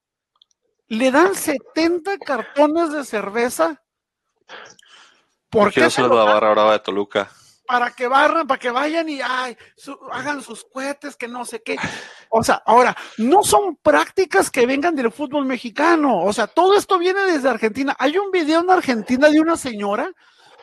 le 0.87 1.11
dan 1.11 1.35
70 1.35 2.17
cartones 2.19 2.91
de 2.91 3.03
cerveza. 3.03 3.81
¿Por 5.49 5.71
qué? 5.71 5.81
la 5.81 6.07
barra 6.07 6.51
brava 6.51 6.73
de 6.73 6.79
Toluca. 6.79 7.29
Para 7.65 7.91
que 7.91 8.07
barran, 8.07 8.45
para 8.45 8.59
que 8.59 8.69
vayan 8.69 9.07
y 9.07 9.21
ay, 9.21 9.57
hagan 10.11 10.41
sus 10.41 10.65
cohetes, 10.65 11.15
que 11.15 11.27
no 11.27 11.45
sé 11.45 11.61
qué. 11.63 11.77
O 12.29 12.43
sea, 12.43 12.61
ahora, 12.65 12.95
no 13.17 13.43
son 13.43 13.77
prácticas 13.77 14.51
que 14.51 14.65
vengan 14.65 14.95
del 14.95 15.11
fútbol 15.11 15.45
mexicano. 15.45 16.23
O 16.23 16.33
sea, 16.33 16.47
todo 16.47 16.75
esto 16.75 16.99
viene 16.99 17.21
desde 17.21 17.49
Argentina. 17.49 17.95
Hay 17.97 18.17
un 18.17 18.31
video 18.31 18.59
en 18.61 18.69
Argentina 18.69 19.29
de 19.29 19.39
una 19.39 19.55
señora 19.55 20.11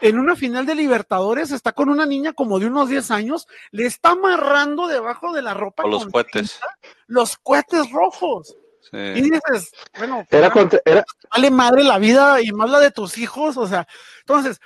en 0.01 0.19
una 0.19 0.37
final 0.37 0.67
de 0.67 0.75
Libertadores, 0.75 1.51
está 1.51 1.73
con 1.73 1.89
una 1.89 2.07
niña 2.07 2.33
como 2.33 2.59
de 2.59 2.67
unos 2.67 2.89
10 2.89 3.11
años, 3.11 3.47
le 3.71 3.87
está 3.87 4.11
amarrando 4.11 4.87
debajo 4.87 5.33
de 5.33 5.43
la 5.43 5.55
ropa. 5.55 5.87
los 5.87 6.07
cohetes. 6.07 6.61
los 7.07 7.37
cohetes 7.37 7.91
rojos. 7.91 8.57
Y 8.93 9.21
dices, 9.21 9.73
bueno, 9.97 10.27
era, 10.31 11.05
vale 11.33 11.51
madre 11.51 11.85
la 11.85 11.99
vida 11.99 12.41
y 12.41 12.51
más 12.51 12.69
la 12.69 12.81
de 12.81 12.91
tus 12.91 13.19
hijos, 13.19 13.57
o 13.57 13.67
sea, 13.67 13.87
entonces, 14.21 14.61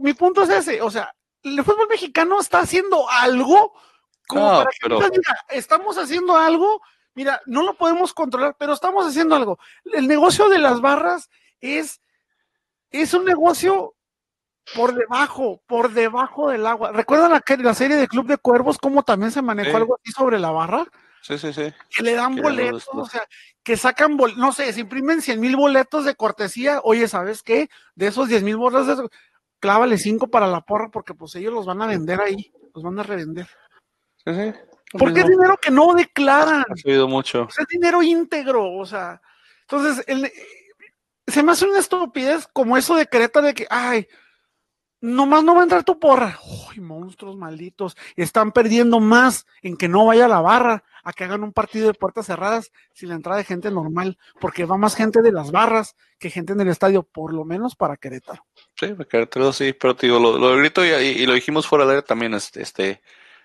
mi 0.00 0.12
punto 0.12 0.42
es 0.42 0.50
ese, 0.50 0.82
o 0.82 0.90
sea, 0.90 1.14
el 1.42 1.64
fútbol 1.64 1.88
mexicano 1.88 2.40
está 2.40 2.60
haciendo 2.60 3.08
algo 3.08 3.72
como 4.26 4.48
para 4.48 4.70
que 4.70 5.10
diga, 5.10 5.44
estamos 5.50 5.98
haciendo 5.98 6.36
algo, 6.36 6.80
mira, 7.14 7.40
no 7.46 7.62
lo 7.62 7.74
podemos 7.74 8.14
controlar, 8.14 8.56
pero 8.58 8.72
estamos 8.72 9.06
haciendo 9.06 9.34
algo. 9.36 9.58
El 9.84 10.08
negocio 10.08 10.48
de 10.48 10.58
las 10.58 10.80
barras 10.80 11.30
es, 11.60 12.00
es 12.90 13.14
un 13.14 13.24
negocio 13.24 13.93
por 14.74 14.94
debajo, 14.94 15.60
por 15.66 15.92
debajo 15.92 16.50
del 16.50 16.66
agua. 16.66 16.92
¿Recuerdan 16.92 17.32
la, 17.32 17.42
la 17.58 17.74
serie 17.74 17.96
de 17.96 18.08
Club 18.08 18.26
de 18.26 18.38
Cuervos, 18.38 18.78
cómo 18.78 19.02
también 19.02 19.30
se 19.30 19.42
manejó 19.42 19.76
algo 19.76 19.98
así 20.00 20.12
sobre 20.12 20.38
la 20.38 20.50
barra? 20.50 20.86
Sí, 21.20 21.38
sí, 21.38 21.52
sí. 21.52 21.72
Que 21.90 22.02
le 22.02 22.14
dan 22.14 22.36
boletos, 22.36 22.86
o 22.92 23.06
sea, 23.06 23.26
que 23.62 23.76
sacan, 23.76 24.16
no 24.36 24.52
sé, 24.52 24.72
se 24.72 24.80
imprimen 24.80 25.22
100 25.22 25.40
mil 25.40 25.56
boletos 25.56 26.04
de 26.04 26.14
cortesía. 26.14 26.80
Oye, 26.82 27.08
¿sabes 27.08 27.42
qué? 27.42 27.70
De 27.94 28.08
esos 28.08 28.28
10 28.28 28.42
mil 28.42 28.56
boletos, 28.56 29.10
clávale 29.58 29.96
5 29.96 30.28
para 30.28 30.46
la 30.46 30.60
porra, 30.60 30.90
porque 30.90 31.14
pues 31.14 31.34
ellos 31.36 31.52
los 31.52 31.64
van 31.66 31.80
a 31.80 31.86
vender 31.86 32.20
ahí, 32.20 32.52
los 32.74 32.84
van 32.84 32.98
a 32.98 33.02
revender. 33.02 33.48
Sí, 34.24 34.34
sí. 34.34 34.52
Porque 34.98 35.20
es 35.20 35.26
dinero 35.26 35.56
que 35.56 35.70
no 35.70 35.94
declaran. 35.94 36.64
Ha 36.70 36.76
subido 36.76 37.08
mucho. 37.08 37.48
Es 37.58 37.66
dinero 37.68 38.02
íntegro, 38.02 38.72
o 38.74 38.86
sea. 38.86 39.20
Entonces, 39.62 40.04
el, 40.06 40.30
se 41.26 41.42
me 41.42 41.52
hace 41.52 41.64
una 41.64 41.78
estupidez 41.78 42.46
como 42.52 42.76
eso 42.76 42.94
de 42.96 43.06
Creta 43.06 43.40
de 43.40 43.54
que, 43.54 43.66
ay, 43.70 44.06
nomás 45.04 45.44
no 45.44 45.54
va 45.54 45.60
a 45.60 45.64
entrar 45.64 45.84
tu 45.84 45.98
porra. 45.98 46.38
Uy, 46.70 46.80
monstruos 46.80 47.36
malditos. 47.36 47.96
Están 48.16 48.52
perdiendo 48.52 49.00
más 49.00 49.46
en 49.62 49.76
que 49.76 49.86
no 49.86 50.06
vaya 50.06 50.24
a 50.24 50.28
la 50.28 50.40
barra 50.40 50.82
a 51.02 51.12
que 51.12 51.24
hagan 51.24 51.42
un 51.42 51.52
partido 51.52 51.88
de 51.88 51.94
puertas 51.94 52.26
cerradas 52.26 52.72
sin 52.94 53.10
la 53.10 53.14
entrada 53.16 53.36
de 53.36 53.44
gente 53.44 53.70
normal, 53.70 54.16
porque 54.40 54.64
va 54.64 54.78
más 54.78 54.94
gente 54.94 55.20
de 55.20 55.32
las 55.32 55.50
barras 55.50 55.96
que 56.18 56.30
gente 56.30 56.54
en 56.54 56.62
el 56.62 56.68
estadio, 56.68 57.02
por 57.02 57.34
lo 57.34 57.44
menos 57.44 57.76
para 57.76 57.98
Querétaro. 57.98 58.46
Sí, 58.80 58.86
para 58.94 59.04
Querétaro 59.04 59.52
sí, 59.52 59.74
pero 59.74 59.94
te 59.94 60.06
digo, 60.06 60.18
lo, 60.18 60.56
grito 60.56 60.82
y, 60.82 61.26
lo 61.26 61.34
dijimos 61.34 61.66
fuera 61.66 61.84
de 61.84 62.00
también, 62.00 62.32
este, 62.32 62.62
este, 62.62 63.02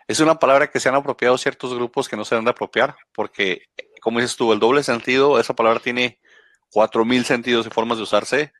es 0.08 0.22
una 0.22 0.39
palabra 0.39 0.72
que 0.72 0.80
se 0.80 0.88
han 0.88 0.95
apropiado 0.95 1.38
ciertos 1.38 1.76
grupos 1.76 2.08
que 2.08 2.15
no 2.15 2.24
se 2.24 2.36
han 2.36 2.45
de 2.45 2.52
apropiar, 2.52 2.95
porque, 3.12 3.63
como 4.00 4.22
dices 4.22 4.38
tú, 4.38 4.54
el 4.54 4.60
doble 4.60 4.82
sentido, 4.82 5.38
esa 5.38 5.54
palabra 5.54 5.82
tiene 5.82 6.19
cuatro 6.72 7.04
mil 7.04 7.26
sentidos 7.26 7.67
y 7.67 7.69
formas 7.69 7.98
de 7.98 8.04
usarse, 8.04 8.54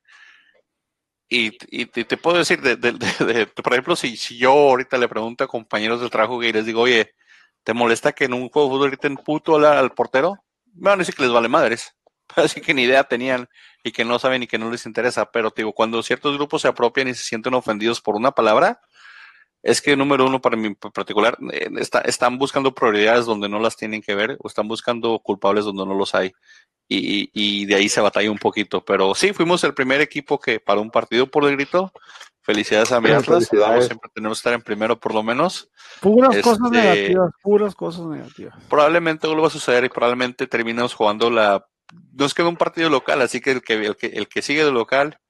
y, 1.32 1.56
y, 1.70 1.86
te 1.86 2.16
puedo 2.16 2.38
decir, 2.38 2.60
de, 2.60 2.74
de, 2.74 3.46
por 3.46 3.72
ejemplo, 3.72 3.94
si, 3.94 4.16
si 4.16 4.36
yo 4.36 4.50
ahorita 4.50 4.98
le 4.98 5.08
pregunto 5.08 5.44
a 5.44 5.48
compañeros 5.48 6.00
del 6.00 6.10
trabajo 6.10 6.42
y 6.42 6.52
les 6.52 6.66
digo, 6.66 6.80
oye, 6.82 7.14
¿te 7.62 7.72
molesta 7.72 8.12
que 8.12 8.24
en 8.24 8.34
un 8.34 8.48
juego 8.48 8.68
de 8.68 8.74
fútbol 8.74 8.90
griten 8.90 9.16
puto 9.16 9.54
al, 9.56 9.92
portero? 9.92 10.42
Me 10.74 10.90
van 10.90 11.00
a 11.00 11.04
que 11.04 11.22
les 11.22 11.30
vale 11.30 11.48
madres. 11.48 11.94
Así 12.36 12.60
que 12.60 12.74
ni 12.74 12.82
idea 12.82 13.04
tenían 13.04 13.48
y 13.84 13.92
que 13.92 14.04
no 14.04 14.18
saben 14.18 14.42
y 14.42 14.48
que 14.48 14.58
no 14.58 14.72
les 14.72 14.86
interesa. 14.86 15.30
Pero 15.30 15.52
te 15.52 15.62
digo, 15.62 15.72
cuando 15.72 16.02
ciertos 16.02 16.36
grupos 16.36 16.62
se 16.62 16.68
apropian 16.68 17.06
y 17.06 17.14
se 17.14 17.22
sienten 17.22 17.54
ofendidos 17.54 18.00
por 18.00 18.16
una 18.16 18.32
palabra, 18.32 18.80
es 19.62 19.80
que 19.80 19.96
número 19.96 20.26
uno 20.26 20.40
para 20.40 20.56
mí 20.56 20.66
en 20.66 20.74
particular, 20.74 21.38
eh, 21.52 21.68
está, 21.78 22.00
están 22.00 22.38
buscando 22.38 22.74
prioridades 22.74 23.26
donde 23.26 23.48
no 23.48 23.60
las 23.60 23.76
tienen 23.76 24.02
que 24.02 24.16
ver 24.16 24.36
o 24.40 24.48
están 24.48 24.66
buscando 24.66 25.18
culpables 25.20 25.64
donde 25.64 25.86
no 25.86 25.94
los 25.94 26.12
hay 26.14 26.32
y, 26.92 27.30
y, 27.32 27.66
de 27.66 27.76
ahí 27.76 27.88
se 27.88 28.00
batalla 28.00 28.30
un 28.30 28.38
poquito. 28.38 28.84
Pero 28.84 29.14
sí, 29.14 29.32
fuimos 29.32 29.62
el 29.62 29.74
primer 29.74 30.00
equipo 30.00 30.40
que 30.40 30.58
para 30.58 30.80
un 30.80 30.90
partido 30.90 31.28
por 31.28 31.44
el 31.44 31.56
grito. 31.56 31.92
Felicidades 32.42 32.90
a 32.90 33.00
mi 33.00 33.10
Atlas. 33.10 33.46
Siempre 33.46 34.10
tenemos 34.12 34.38
que 34.38 34.40
estar 34.40 34.52
en 34.54 34.62
primero 34.62 34.98
por 34.98 35.14
lo 35.14 35.22
menos. 35.22 35.70
Puras 36.00 36.36
cosas 36.38 36.66
este, 36.66 36.78
negativas, 36.78 37.32
puras 37.42 37.74
cosas 37.74 38.06
negativas. 38.06 38.54
Probablemente 38.68 39.28
algo 39.28 39.42
va 39.42 39.48
a 39.48 39.50
suceder 39.50 39.84
y 39.84 39.88
probablemente 39.88 40.46
terminemos 40.46 40.94
jugando 40.94 41.30
la... 41.30 41.64
Nos 42.12 42.34
queda 42.34 42.48
un 42.48 42.56
partido 42.56 42.88
local, 42.88 43.20
así 43.22 43.40
que 43.40 43.52
el 43.52 43.62
que, 43.62 43.74
el 43.74 43.96
que, 43.96 44.06
el 44.06 44.28
que 44.28 44.42
sigue 44.42 44.64
de 44.64 44.72
local 44.72 45.20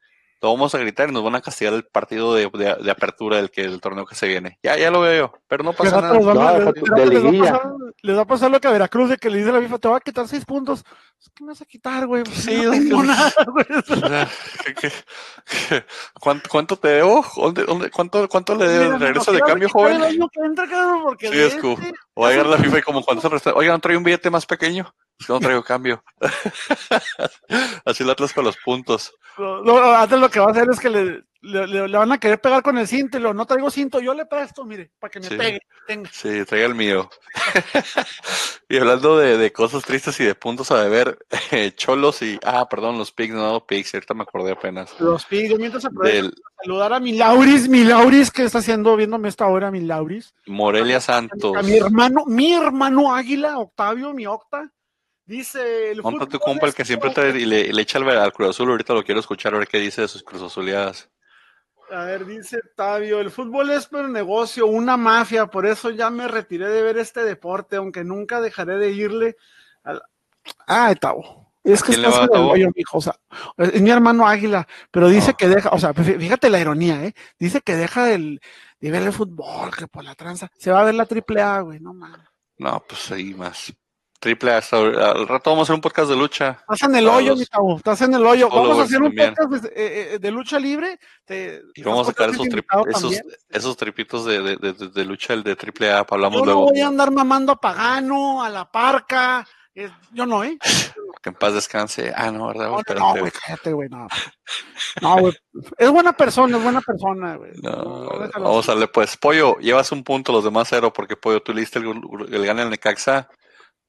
lo 0.43 0.53
vamos 0.53 0.75
a 0.75 0.79
gritar 0.79 1.09
y 1.09 1.13
nos 1.13 1.23
van 1.23 1.35
a 1.35 1.43
castigar 1.43 1.75
el 1.75 1.85
partido 1.85 2.35
de, 2.35 2.47
apertura 2.91 3.37
del 3.37 3.51
que 3.51 3.63
del 3.63 3.81
torneo 3.81 4.07
que 4.07 4.15
se 4.15 4.27
viene. 4.27 4.59
Ya, 4.63 4.77
ya 4.79 4.91
lo 4.91 5.01
veo 5.01 5.27
yo, 5.27 5.39
pero 5.49 5.65
no 5.65 5.73
pasa 5.73 6.01
nada. 6.01 6.19
les, 8.03 8.17
va 8.17 8.23
a 8.23 8.27
pasar 8.27 8.51
lo 8.51 8.61
que 8.61 8.69
a 8.69 8.71
Veracruz 8.71 9.11
de 9.11 9.19
que 9.19 9.29
le 9.29 9.39
dice 9.39 9.53
la 9.53 9.61
FIFA, 9.61 9.79
te 9.79 9.89
va 9.89 9.97
a 9.99 10.01
quitar 10.01 10.27
seis 10.29 10.45
puntos. 10.45 10.85
¿Qué 11.35 11.45
me 11.45 11.51
vas 11.51 11.61
a 11.61 11.67
quitar, 11.67 12.07
güey? 12.07 12.25
Sí, 12.33 12.63
no 12.63 12.71
tengo 12.71 13.03
nada, 13.03 13.33
güey. 13.53 13.67
¿Cuánto, 16.49 16.77
te 16.77 16.89
debo? 16.89 17.25
¿Dónde, 17.37 17.91
cuánto, 17.91 18.27
¿Cuánto 18.29 18.55
le 18.55 18.67
debo? 18.67 18.99
¿Regreso 18.99 19.33
de 19.33 19.41
cambio, 19.41 19.69
joven? 19.69 20.01
sí, 21.19 21.39
es 21.39 21.57
cool. 21.57 21.77
Este 21.83 21.95
o 22.15 22.27
a 22.27 22.31
llegar 22.31 22.47
la 22.47 22.59
FIFA 22.59 22.79
y 22.79 22.83
como 22.83 23.03
cuando 23.03 23.39
se 23.39 23.51
oiga, 23.51 23.73
¿no 23.73 23.79
trae 23.79 23.97
un 23.97 24.05
billete 24.05 24.31
más 24.31 24.47
pequeño? 24.47 24.95
Es 25.19 25.27
que 25.27 25.33
no 25.33 25.41
traigo 25.41 25.63
cambio. 25.63 26.03
Así 27.85 28.05
lo 28.05 28.13
Atlas 28.13 28.33
con 28.33 28.45
los 28.45 28.57
puntos. 28.57 29.13
No, 29.39 29.95
antes 29.95 30.19
lo 30.19 30.31
que 30.31 30.41
va 30.41 30.47
a 30.47 30.51
hacer 30.51 30.69
es 30.71 30.81
que 30.81 30.91
le, 30.91 31.25
le, 31.43 31.89
van 31.89 32.13
a 32.13 32.19
querer 32.19 32.41
pegar 32.41 32.63
con 32.63 32.77
el 32.77 32.87
cinto 32.87 33.17
y 33.17 33.21
lo 33.21 33.33
no 33.33 33.47
traigo 33.47 33.71
cinto, 33.71 34.01
yo 34.01 34.13
le 34.13 34.27
presto, 34.27 34.65
mire, 34.65 34.91
para 34.99 35.11
que 35.11 35.21
me 35.21 35.29
pegue. 35.29 35.61
Sí, 36.13 36.45
traiga 36.45 36.67
el 36.67 36.75
mío. 36.75 37.09
y 38.69 38.77
hablando 38.77 39.17
de, 39.17 39.39
de, 39.39 39.53
cosas 39.53 39.83
tristes 39.83 40.21
y 40.21 40.25
de 40.25 40.35
puntos 40.35 40.71
a 40.71 40.83
deber, 40.83 41.19
eh, 41.51 41.73
Cholos 41.75 42.23
y, 42.23 42.39
ah, 42.45 42.69
perdón, 42.69 42.99
los 42.99 43.13
Pigs, 43.13 43.35
no, 43.35 43.65
Pigs, 43.67 43.95
ahorita 43.95 44.15
me 44.15 44.23
acordé 44.23 44.53
apenas. 44.53 44.99
Los 45.01 45.25
Pigs, 45.25 45.59
mientras 45.59 45.89
Del... 46.03 46.35
saludar 46.63 46.93
a 46.93 47.01
mi 47.01 47.13
Lauris, 47.13 47.69
mi 47.69 47.85
Lauris, 47.85 48.31
que 48.31 48.45
está 48.45 48.59
haciendo, 48.59 48.97
viéndome 48.97 49.29
esta 49.29 49.47
hora, 49.47 49.71
mi 49.71 49.81
Lauris. 49.81 50.35
Morelia 50.47 51.01
Santos. 51.01 51.57
A 51.57 51.63
mi 51.63 51.77
hermano, 51.77 52.25
mi 52.27 52.53
hermano 52.53 53.15
Águila, 53.15 53.59
Octavio, 53.59 54.13
mi 54.13 54.27
Octa 54.27 54.71
Dice 55.31 55.93
el 55.93 56.03
Monta 56.03 56.27
tu 56.27 56.41
compa 56.41 56.67
el 56.67 56.75
que 56.75 56.85
siempre 56.85 57.13
y 57.39 57.47
le, 57.47 57.73
le 57.73 57.83
echa 57.83 57.99
al, 57.99 58.33
Cruz 58.33 58.51
Azul. 58.51 58.69
Ahorita 58.69 58.95
lo 58.95 59.05
quiero 59.05 59.21
escuchar 59.21 59.55
a 59.55 59.59
ver 59.59 59.69
qué 59.69 59.79
dice 59.79 60.01
de 60.01 60.09
sus 60.09 60.25
Cruz 60.25 60.43
Azuleadas. 60.43 61.09
A 61.89 62.03
ver, 62.03 62.27
dice 62.27 62.59
Tavio, 62.75 63.21
el 63.21 63.31
fútbol 63.31 63.71
es 63.71 63.89
un 63.93 64.13
negocio, 64.13 64.67
una 64.67 64.97
mafia, 64.97 65.47
por 65.47 65.67
eso 65.67 65.91
ya 65.91 66.11
me 66.11 66.27
retiré 66.27 66.69
de 66.69 66.83
ver 66.83 66.99
este 66.99 67.23
deporte, 67.23 67.77
aunque 67.77 68.03
nunca 68.03 68.41
dejaré 68.41 68.77
de 68.79 68.91
irle 68.91 69.37
al... 69.85 70.03
Ah, 70.67 70.93
Tavo. 71.01 71.53
Es 71.63 71.85
que 71.85 71.93
está 71.93 72.25
en 72.25 72.73
hijo, 72.75 72.99
o 72.99 73.01
sea, 73.01 73.15
es 73.57 73.81
mi 73.81 73.91
hermano 73.91 74.27
Águila, 74.27 74.67
pero 74.91 75.09
dice 75.09 75.35
que 75.35 75.47
deja, 75.47 75.69
o 75.71 75.79
sea, 75.79 75.95
fíjate 75.95 76.51
la 76.51 76.59
ironía, 76.59 77.05
¿eh? 77.05 77.15
Dice 77.39 77.61
que 77.61 77.77
deja 77.77 78.13
el, 78.13 78.41
de 78.81 78.91
ver 78.91 79.05
el 79.05 79.13
fútbol, 79.13 79.71
que 79.77 79.87
por 79.87 80.03
la 80.03 80.17
tranza, 80.17 80.51
se 80.59 80.73
va 80.73 80.81
a 80.81 80.85
ver 80.85 80.95
la 80.95 81.07
triple 81.07 81.41
A, 81.41 81.61
güey, 81.61 81.79
no 81.79 81.95
mames. 81.95 82.27
No, 82.59 82.83
pues 82.89 83.13
ahí 83.13 83.33
más. 83.33 83.73
Triple 84.21 84.53
A. 84.53 84.59
Al 84.59 85.27
rato 85.27 85.51
vamos 85.51 85.61
a 85.61 85.63
hacer 85.65 85.75
un 85.75 85.81
podcast 85.81 86.11
de 86.11 86.17
lucha. 86.17 86.59
Estás 86.61 86.83
en 86.83 86.95
el 86.95 87.09
hoyo, 87.09 87.35
mi 87.35 87.47
cabo. 87.47 87.79
Estás 87.79 88.03
en 88.03 88.15
el 88.15 88.25
hoyo. 88.25 88.51
Vamos 88.51 88.79
a 88.79 88.83
hacer 88.83 89.03
un 89.03 89.15
podcast 89.15 89.65
eh, 89.65 89.71
eh, 89.75 90.19
de, 90.21 90.31
lucha 90.31 90.59
libre. 90.61 91.01
y 91.75 91.83
vamos 91.83 92.07
a 92.07 92.11
sacar 92.11 92.29
esos, 92.29 92.47
esos, 93.49 93.77
tripitos 93.79 94.27
de, 94.27 94.57
de, 94.57 95.05
lucha, 95.07 95.33
el 95.33 95.43
de 95.43 95.57
Triple 95.57 95.91
A. 95.91 96.07
Hablamos 96.09 96.41
yo 96.41 96.45
luego. 96.45 96.61
No 96.61 96.67
voy 96.67 96.81
a 96.81 96.87
andar 96.87 97.11
mamando 97.11 97.53
a 97.53 97.57
Pagano, 97.57 98.45
a 98.45 98.51
la 98.51 98.71
Parca. 98.71 99.47
yo 100.13 100.27
no, 100.27 100.45
¿eh? 100.45 100.59
Que 101.23 101.31
en 101.31 101.35
paz 101.35 101.55
descanse. 101.55 102.13
Ah, 102.15 102.31
no, 102.31 102.49
¿verdad? 102.49 102.71
No, 102.71 102.95
no, 102.95 103.21
güey, 103.21 103.33
cállate, 103.33 103.73
güey. 103.73 103.89
No, 103.89 104.07
no 105.01 105.19
güey. 105.19 105.35
Es 105.79 105.91
buena 105.91 106.13
persona, 106.15 106.59
es 106.59 106.63
buena 106.63 106.81
persona, 106.83 107.37
güey. 107.37 107.53
No, 107.63 108.09
vamos 108.35 108.69
a 108.69 108.73
darle, 108.73 108.89
pues. 108.89 109.17
Pollo, 109.17 109.57
llevas 109.61 109.93
un 109.93 110.05
punto, 110.05 110.31
los 110.31 110.45
demás 110.45 110.69
cero, 110.71 110.93
porque 110.93 111.17
Pollo, 111.17 111.43
tú 111.43 111.55
le 111.55 111.61
diste 111.61 111.79
el, 111.79 111.89
el 112.31 112.47
gane 112.47 112.63
al 112.63 112.71
Necaxa 112.71 113.29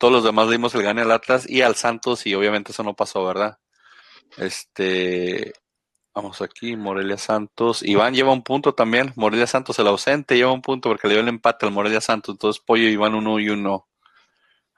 todos 0.01 0.11
los 0.11 0.23
demás 0.23 0.49
dimos 0.49 0.73
el 0.73 0.81
gane 0.81 1.03
al 1.03 1.11
Atlas 1.11 1.47
y 1.47 1.61
al 1.61 1.75
Santos 1.75 2.25
y 2.25 2.33
obviamente 2.33 2.71
eso 2.71 2.81
no 2.81 2.95
pasó, 2.95 3.23
¿verdad? 3.23 3.59
Este, 4.35 5.53
vamos 6.11 6.41
aquí, 6.41 6.75
Morelia 6.75 7.19
Santos. 7.19 7.83
Iván 7.83 8.15
lleva 8.15 8.33
un 8.33 8.41
punto 8.41 8.73
también. 8.73 9.13
Morelia 9.15 9.45
Santos, 9.45 9.77
el 9.77 9.85
ausente, 9.85 10.35
lleva 10.35 10.53
un 10.53 10.63
punto 10.63 10.89
porque 10.89 11.07
le 11.07 11.13
dio 11.13 11.21
el 11.21 11.27
empate 11.27 11.67
al 11.67 11.71
Morelia 11.71 12.01
Santos. 12.01 12.33
Entonces, 12.33 12.63
Pollo 12.65 12.89
Iván 12.89 13.13
uno 13.13 13.39
y 13.39 13.49
uno. 13.49 13.89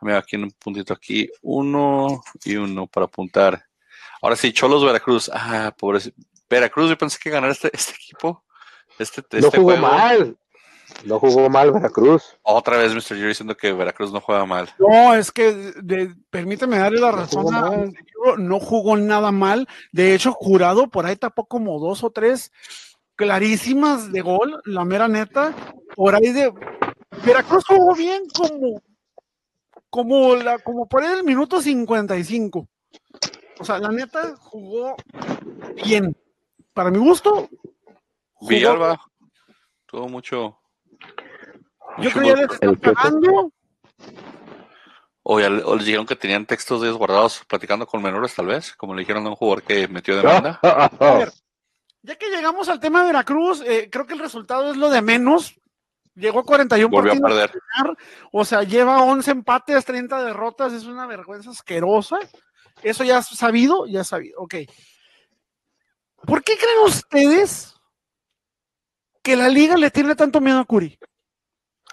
Mira, 0.01 0.17
aquí 0.17 0.35
en 0.35 0.43
un 0.43 0.51
puntito 0.51 0.91
aquí, 0.91 1.29
uno 1.41 2.21
y 2.43 2.57
uno 2.57 2.87
para 2.87 3.05
apuntar. 3.05 3.65
Ahora 4.21 4.35
sí, 4.35 4.51
Cholos 4.51 4.83
Veracruz. 4.83 5.31
Ah, 5.33 5.73
pobre. 5.77 6.01
Veracruz, 6.49 6.89
yo 6.89 6.97
pensé 6.97 7.17
que 7.17 7.29
ganar 7.29 7.51
este, 7.51 7.71
este 7.73 7.93
equipo. 7.93 8.43
Este, 8.99 9.21
este 9.21 9.39
no 9.39 9.51
jugó 9.51 9.77
mal. 9.77 10.37
No 11.05 11.19
jugó 11.19 11.49
mal 11.49 11.71
Veracruz. 11.71 12.37
Otra 12.43 12.77
vez 12.77 12.93
Mr. 12.93 13.15
Jerry 13.15 13.27
diciendo 13.29 13.57
que 13.57 13.73
Veracruz 13.73 14.11
no 14.11 14.21
juega 14.21 14.45
mal. 14.45 14.69
No, 14.79 15.13
es 15.13 15.31
que 15.31 15.73
permíteme 16.29 16.77
darle 16.77 16.99
la 16.99 17.11
razón. 17.11 17.93
no 18.37 18.59
jugó 18.59 18.95
nada 18.95 19.31
mal. 19.31 19.67
De 19.91 20.13
hecho, 20.13 20.31
jurado 20.31 20.89
por 20.89 21.05
ahí 21.05 21.15
tapó 21.15 21.45
como 21.45 21.79
dos 21.79 22.03
o 22.03 22.11
tres 22.11 22.51
clarísimas 23.15 24.11
de 24.11 24.21
gol, 24.21 24.61
la 24.65 24.85
mera 24.85 25.07
neta. 25.07 25.53
Por 25.95 26.15
ahí 26.15 26.31
de. 26.31 26.53
Veracruz 27.25 27.65
jugó 27.65 27.95
bien 27.95 28.23
como. 28.35 28.81
Como, 29.89 30.35
la, 30.35 30.57
como 30.57 30.87
por 30.87 31.03
ahí 31.03 31.13
el 31.13 31.23
minuto 31.23 31.61
55. 31.61 32.67
O 33.59 33.65
sea, 33.65 33.77
la 33.77 33.91
neta 33.91 34.35
jugó 34.37 34.95
bien. 35.83 36.17
Para 36.73 36.89
mi 36.89 36.97
gusto. 36.97 37.49
Villalba 38.41 38.99
tuvo 39.85 40.09
mucho 40.09 40.57
yo 41.99 42.09
creo 42.11 42.23
que 42.23 42.29
ya 42.29 42.35
les 42.35 42.51
están 42.51 42.75
pagando. 42.75 43.51
O, 45.23 45.39
ya, 45.39 45.47
o 45.47 45.75
les 45.75 45.85
dijeron 45.85 46.05
que 46.05 46.17
tenían 46.17 46.45
textos 46.45 46.81
de 46.81 46.91
guardados 46.91 47.43
platicando 47.47 47.87
con 47.87 48.01
menores, 48.01 48.35
tal 48.35 48.47
vez, 48.47 48.73
como 48.75 48.93
le 48.93 49.01
dijeron 49.01 49.25
a 49.25 49.29
un 49.29 49.35
jugador 49.35 49.63
que 49.63 49.87
metió 49.87 50.17
demanda. 50.17 50.59
ya 52.01 52.15
que 52.15 52.29
llegamos 52.29 52.67
al 52.67 52.79
tema 52.79 53.01
de 53.01 53.07
Veracruz, 53.07 53.61
eh, 53.61 53.89
creo 53.89 54.05
que 54.05 54.13
el 54.13 54.19
resultado 54.19 54.71
es 54.71 54.77
lo 54.77 54.89
de 54.89 55.01
menos. 55.01 55.55
Llegó 56.15 56.39
a 56.39 56.43
41 56.43 56.89
Volvió 56.89 57.13
a 57.13 57.15
perder. 57.15 57.51
o 58.31 58.45
sea, 58.45 58.63
lleva 58.63 59.01
11 59.01 59.31
empates, 59.31 59.85
30 59.85 60.23
derrotas, 60.23 60.73
es 60.73 60.83
una 60.83 61.07
vergüenza 61.07 61.49
asquerosa. 61.49 62.19
Eso 62.83 63.03
ya 63.03 63.19
es 63.19 63.27
sabido, 63.27 63.87
ya 63.87 64.01
es 64.01 64.07
sabido. 64.07 64.39
Ok. 64.41 64.55
¿Por 66.25 66.43
qué 66.43 66.57
creen 66.57 66.79
ustedes 66.85 67.73
que 69.23 69.35
la 69.35 69.49
liga 69.49 69.75
le 69.75 69.89
tiene 69.89 70.15
tanto 70.15 70.41
miedo 70.41 70.59
a 70.59 70.65
Curi? 70.65 70.99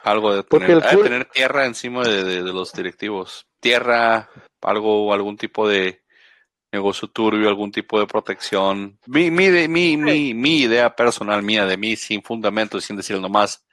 Algo 0.02 0.34
de 0.34 0.42
tener, 0.42 0.82
tener 0.82 1.24
tierra 1.26 1.66
encima 1.66 2.02
de, 2.02 2.42
los 2.42 2.72
directivos. 2.72 3.46
Tierra, 3.60 4.30
algo, 4.62 5.12
algún 5.12 5.36
tipo 5.36 5.68
de 5.68 6.02
negocio 6.72 7.08
turbio, 7.08 7.48
algún 7.48 7.70
tipo 7.72 7.98
de 7.98 8.06
protección. 8.06 8.98
Mi, 9.06 9.30
mi, 9.30 9.50
mi, 9.68 9.96
mi, 9.96 10.34
mi 10.34 10.60
idea 10.60 10.94
personal 10.94 11.42
mía, 11.42 11.66
de 11.66 11.76
mí, 11.76 11.96
sin 11.96 12.22
fundamento, 12.22 12.80
sin 12.80 12.96
decir 12.96 13.20
nomás, 13.20 13.64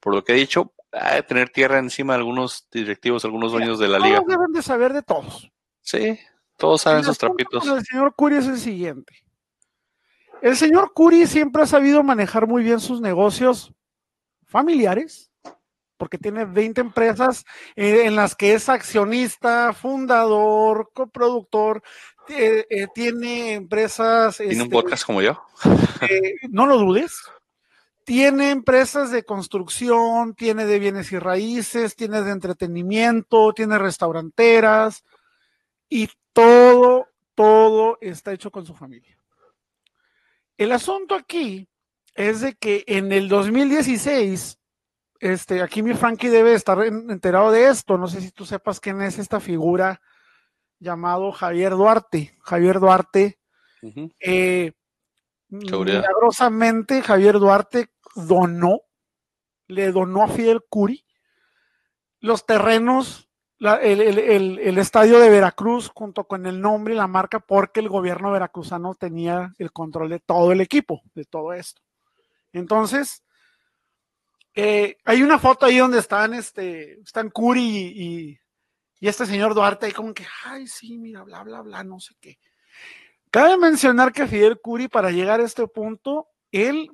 por 0.00 0.14
lo 0.14 0.24
que 0.24 0.32
he 0.32 0.36
dicho, 0.36 0.72
de 0.92 1.22
tener 1.22 1.50
tierra 1.50 1.78
encima 1.78 2.14
de 2.14 2.18
algunos 2.18 2.66
directivos, 2.70 3.24
algunos 3.24 3.52
dueños 3.52 3.78
de 3.78 3.88
la 3.88 3.98
liga. 3.98 4.16
Todos 4.16 4.28
deben 4.28 4.52
de 4.52 4.62
saber 4.62 4.92
de 4.92 5.02
todos. 5.02 5.50
Sí, 5.82 6.18
todos 6.56 6.82
saben 6.82 7.04
sus 7.04 7.18
trapitos. 7.18 7.66
El 7.66 7.84
señor 7.84 8.14
Curi 8.14 8.36
es 8.36 8.46
el 8.46 8.58
siguiente. 8.58 9.14
El 10.42 10.56
señor 10.56 10.92
Curi 10.92 11.26
siempre 11.26 11.62
ha 11.62 11.66
sabido 11.66 12.02
manejar 12.02 12.46
muy 12.46 12.62
bien 12.62 12.80
sus 12.80 13.00
negocios 13.00 13.72
familiares, 14.46 15.30
porque 15.96 16.18
tiene 16.18 16.44
20 16.44 16.80
empresas 16.80 17.44
eh, 17.74 18.02
en 18.04 18.16
las 18.16 18.34
que 18.34 18.54
es 18.54 18.68
accionista, 18.68 19.72
fundador, 19.72 20.90
coproductor, 20.92 21.82
eh, 22.28 22.86
tiene 22.94 23.54
empresas... 23.54 24.38
¿Tiene 24.38 24.54
un 24.54 24.60
este, 24.62 24.72
podcast 24.72 25.04
como 25.04 25.22
yo? 25.22 25.40
Eh, 26.08 26.34
no 26.50 26.66
lo 26.66 26.78
dudes. 26.78 27.22
Tiene 28.04 28.50
empresas 28.50 29.10
de 29.10 29.24
construcción, 29.24 30.34
tiene 30.34 30.66
de 30.66 30.78
bienes 30.78 31.10
y 31.12 31.18
raíces, 31.18 31.96
tiene 31.96 32.22
de 32.22 32.30
entretenimiento, 32.30 33.52
tiene 33.52 33.78
restauranteras 33.78 35.02
y 35.88 36.08
todo, 36.32 37.08
todo 37.34 37.98
está 38.00 38.32
hecho 38.32 38.50
con 38.50 38.64
su 38.64 38.74
familia. 38.74 39.18
El 40.56 40.72
asunto 40.72 41.14
aquí 41.14 41.68
es 42.14 42.40
de 42.40 42.54
que 42.54 42.84
en 42.86 43.10
el 43.12 43.28
2016 43.28 44.58
este, 45.20 45.62
aquí 45.62 45.82
mi 45.82 45.94
Frankie 45.94 46.28
debe 46.28 46.54
estar 46.54 46.82
enterado 46.84 47.50
de 47.50 47.68
esto. 47.68 47.98
No 47.98 48.08
sé 48.08 48.20
si 48.20 48.30
tú 48.30 48.44
sepas 48.44 48.80
quién 48.80 49.00
es 49.02 49.18
esta 49.18 49.40
figura 49.40 50.00
llamado 50.78 51.32
Javier 51.32 51.72
Duarte. 51.72 52.36
Javier 52.40 52.80
Duarte, 52.80 53.38
eh, 54.20 54.72
milagrosamente, 55.48 57.02
Javier 57.02 57.38
Duarte 57.38 57.90
donó, 58.14 58.80
le 59.66 59.92
donó 59.92 60.22
a 60.22 60.28
Fidel 60.28 60.62
Curi 60.68 61.04
los 62.20 62.44
terrenos, 62.44 63.28
el, 63.60 64.78
estadio 64.78 65.18
de 65.18 65.30
Veracruz, 65.30 65.90
junto 65.94 66.24
con 66.24 66.46
el 66.46 66.60
nombre 66.60 66.94
y 66.94 66.96
la 66.96 67.06
marca, 67.06 67.40
porque 67.40 67.80
el 67.80 67.88
gobierno 67.88 68.32
veracruzano 68.32 68.94
tenía 68.94 69.54
el 69.58 69.72
control 69.72 70.10
de 70.10 70.20
todo 70.20 70.52
el 70.52 70.60
equipo, 70.60 71.02
de 71.14 71.24
todo 71.24 71.52
esto. 71.52 71.80
Entonces, 72.52 73.22
eh, 74.56 74.96
hay 75.04 75.22
una 75.22 75.38
foto 75.38 75.66
ahí 75.66 75.76
donde 75.76 75.98
están, 75.98 76.32
este, 76.32 76.98
están 77.00 77.28
Curi 77.28 77.60
y, 77.60 78.38
y, 79.00 79.08
este 79.08 79.26
señor 79.26 79.54
Duarte 79.54 79.84
ahí 79.84 79.92
como 79.92 80.14
que, 80.14 80.26
ay, 80.46 80.66
sí, 80.66 80.96
mira, 80.96 81.22
bla, 81.22 81.42
bla, 81.42 81.60
bla, 81.60 81.84
no 81.84 82.00
sé 82.00 82.14
qué. 82.18 82.38
Cabe 83.30 83.58
mencionar 83.58 84.12
que 84.12 84.26
Fidel 84.26 84.58
Curi, 84.58 84.88
para 84.88 85.10
llegar 85.10 85.40
a 85.40 85.44
este 85.44 85.66
punto, 85.68 86.28
él 86.50 86.90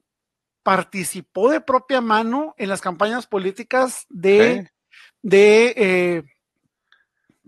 participó 0.64 1.51
de 1.51 1.61
propia 1.61 2.01
mano 2.01 2.55
en 2.59 2.68
las 2.68 2.81
campañas 2.81 3.29
políticas 3.29 4.07
de, 4.09 4.68
de 5.22 5.75
eh, 5.77 6.22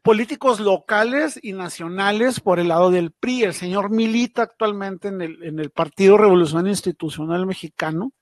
políticos 0.04 0.60
locales 0.60 1.40
y 1.42 1.54
nacionales 1.54 2.38
por 2.38 2.60
el 2.60 2.68
lado 2.68 2.92
del 2.92 3.10
PRI. 3.10 3.42
El 3.42 3.54
señor 3.54 3.90
milita 3.90 4.42
actualmente 4.42 5.08
en 5.08 5.20
el, 5.22 5.42
en 5.42 5.58
el 5.58 5.70
Partido 5.70 6.16
Revolucionario 6.16 6.70
Institucional 6.70 7.46
Mexicano. 7.46 8.12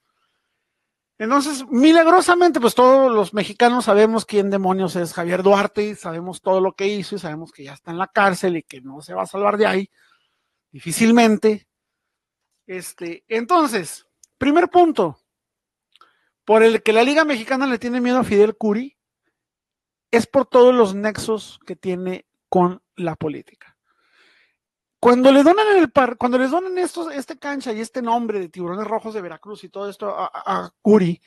Entonces, 1.22 1.64
milagrosamente, 1.68 2.58
pues 2.58 2.74
todos 2.74 3.12
los 3.12 3.32
mexicanos 3.32 3.85
sabemos 3.85 4.26
quién 4.26 4.50
demonios 4.50 4.96
es 4.96 5.14
Javier 5.14 5.44
Duarte 5.44 5.90
y 5.90 5.94
sabemos 5.94 6.42
todo 6.42 6.61
lo 6.61 6.72
que 6.72 6.88
hizo 6.88 7.14
y 7.14 7.20
sabemos 7.20 7.52
que 7.52 7.62
ya 7.62 7.74
está 7.74 7.92
en 7.92 7.98
la 7.98 8.08
cárcel 8.08 8.56
y 8.56 8.64
que 8.64 8.80
no 8.80 9.00
se 9.02 9.14
va 9.14 9.22
a 9.22 9.26
salvar 9.26 9.56
de 9.56 9.66
ahí, 9.66 9.90
difícilmente. 10.72 11.68
Este, 12.66 13.22
entonces, 13.28 14.04
primer 14.37 14.68
punto, 14.68 15.20
por 16.44 16.64
el 16.64 16.82
que 16.82 16.92
la 16.92 17.04
Liga 17.04 17.24
Mexicana 17.24 17.68
le 17.68 17.78
tiene 17.78 18.00
miedo 18.00 18.18
a 18.18 18.24
Fidel 18.24 18.56
Curi, 18.56 18.98
es 20.11 20.26
por 20.26 20.46
todos 20.46 20.74
los 20.74 20.96
nexos 20.96 21.61
que 21.64 21.76
tiene 21.76 22.26
con 22.48 22.82
la 22.96 23.14
política. 23.14 23.71
Cuando 25.02 25.32
les 25.32 25.44
donan 25.44 26.78
estos, 26.78 27.12
este 27.12 27.36
cancha 27.36 27.72
y 27.72 27.80
este 27.80 28.00
nombre 28.00 28.38
de 28.38 28.48
tiburones 28.48 28.86
rojos 28.86 29.14
de 29.14 29.20
Veracruz 29.20 29.64
y 29.64 29.68
todo 29.68 29.90
esto 29.90 30.14
a, 30.16 30.72
Curi, 30.80 31.20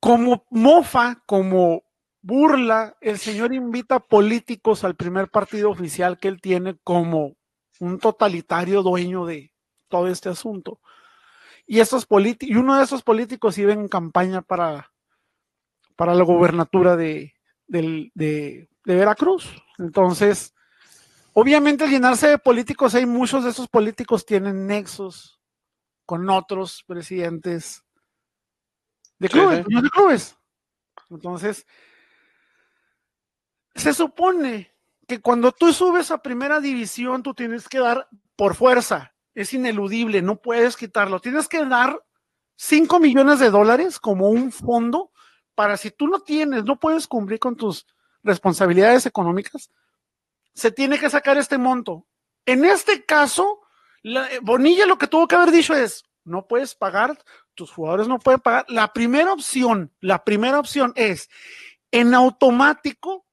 como 0.00 0.46
mofa, 0.48 1.22
como 1.26 1.84
burla, 2.22 2.96
el 3.02 3.18
señor 3.18 3.52
invita 3.52 4.00
políticos 4.00 4.84
al 4.84 4.96
primer 4.96 5.28
partido 5.28 5.68
oficial 5.68 6.18
que 6.18 6.28
él 6.28 6.40
tiene 6.40 6.78
como 6.82 7.36
un 7.78 7.98
totalitario 7.98 8.82
dueño 8.82 9.26
de 9.26 9.52
todo 9.88 10.08
este 10.08 10.30
asunto. 10.30 10.80
Y, 11.66 11.80
estos 11.80 12.06
y 12.40 12.56
uno 12.56 12.78
de 12.78 12.84
esos 12.84 13.02
políticos 13.02 13.58
iba 13.58 13.74
en 13.74 13.86
campaña 13.86 14.40
para 14.40 14.90
para 15.96 16.14
la 16.14 16.24
gobernatura 16.24 16.96
de, 16.96 17.34
Veracruz. 18.84 19.62
Entonces, 19.78 20.54
obviamente 21.34 21.84
al 21.84 21.90
llenarse 21.90 22.28
de 22.28 22.38
políticos, 22.38 22.94
hay 22.94 23.04
muchos 23.04 23.44
de 23.44 23.50
esos 23.50 23.68
políticos 23.68 24.24
tienen 24.24 24.66
nexos 24.66 25.38
con 26.06 26.28
otros 26.30 26.82
presidentes 26.86 27.84
de 29.18 29.28
clubes, 29.28 29.64
de 29.66 29.90
clubes. 29.90 30.36
Entonces, 31.10 31.66
se 33.74 33.92
supone 33.92 34.72
que 35.06 35.20
cuando 35.20 35.52
tú 35.52 35.72
subes 35.72 36.10
a 36.10 36.22
primera 36.22 36.60
división, 36.60 37.22
tú 37.22 37.34
tienes 37.34 37.68
que 37.68 37.78
dar 37.78 38.08
por 38.36 38.54
fuerza, 38.54 39.14
es 39.34 39.52
ineludible, 39.52 40.22
no 40.22 40.36
puedes 40.36 40.76
quitarlo, 40.76 41.20
tienes 41.20 41.48
que 41.48 41.64
dar 41.64 42.02
5 42.56 43.00
millones 43.00 43.40
de 43.40 43.50
dólares 43.50 43.98
como 43.98 44.30
un 44.30 44.52
fondo 44.52 45.10
para 45.54 45.76
si 45.76 45.90
tú 45.90 46.08
no 46.08 46.20
tienes, 46.20 46.64
no 46.64 46.78
puedes 46.78 47.06
cumplir 47.06 47.38
con 47.38 47.56
tus 47.56 47.86
responsabilidades 48.22 49.06
económicas, 49.06 49.70
se 50.54 50.70
tiene 50.70 50.98
que 50.98 51.10
sacar 51.10 51.36
este 51.36 51.58
monto. 51.58 52.06
En 52.46 52.64
este 52.64 53.04
caso, 53.04 53.60
eh, 54.02 54.38
Bonilla 54.42 54.86
lo 54.86 54.98
que 54.98 55.06
tuvo 55.06 55.26
que 55.26 55.34
haber 55.34 55.50
dicho 55.50 55.74
es, 55.74 56.04
no 56.24 56.46
puedes 56.46 56.74
pagar, 56.74 57.18
tus 57.54 57.70
jugadores 57.70 58.08
no 58.08 58.18
pueden 58.18 58.40
pagar. 58.40 58.64
La 58.68 58.92
primera 58.92 59.32
opción, 59.32 59.92
la 60.00 60.24
primera 60.24 60.58
opción 60.58 60.92
es, 60.96 61.28
en 61.90 62.14
automático, 62.14 63.26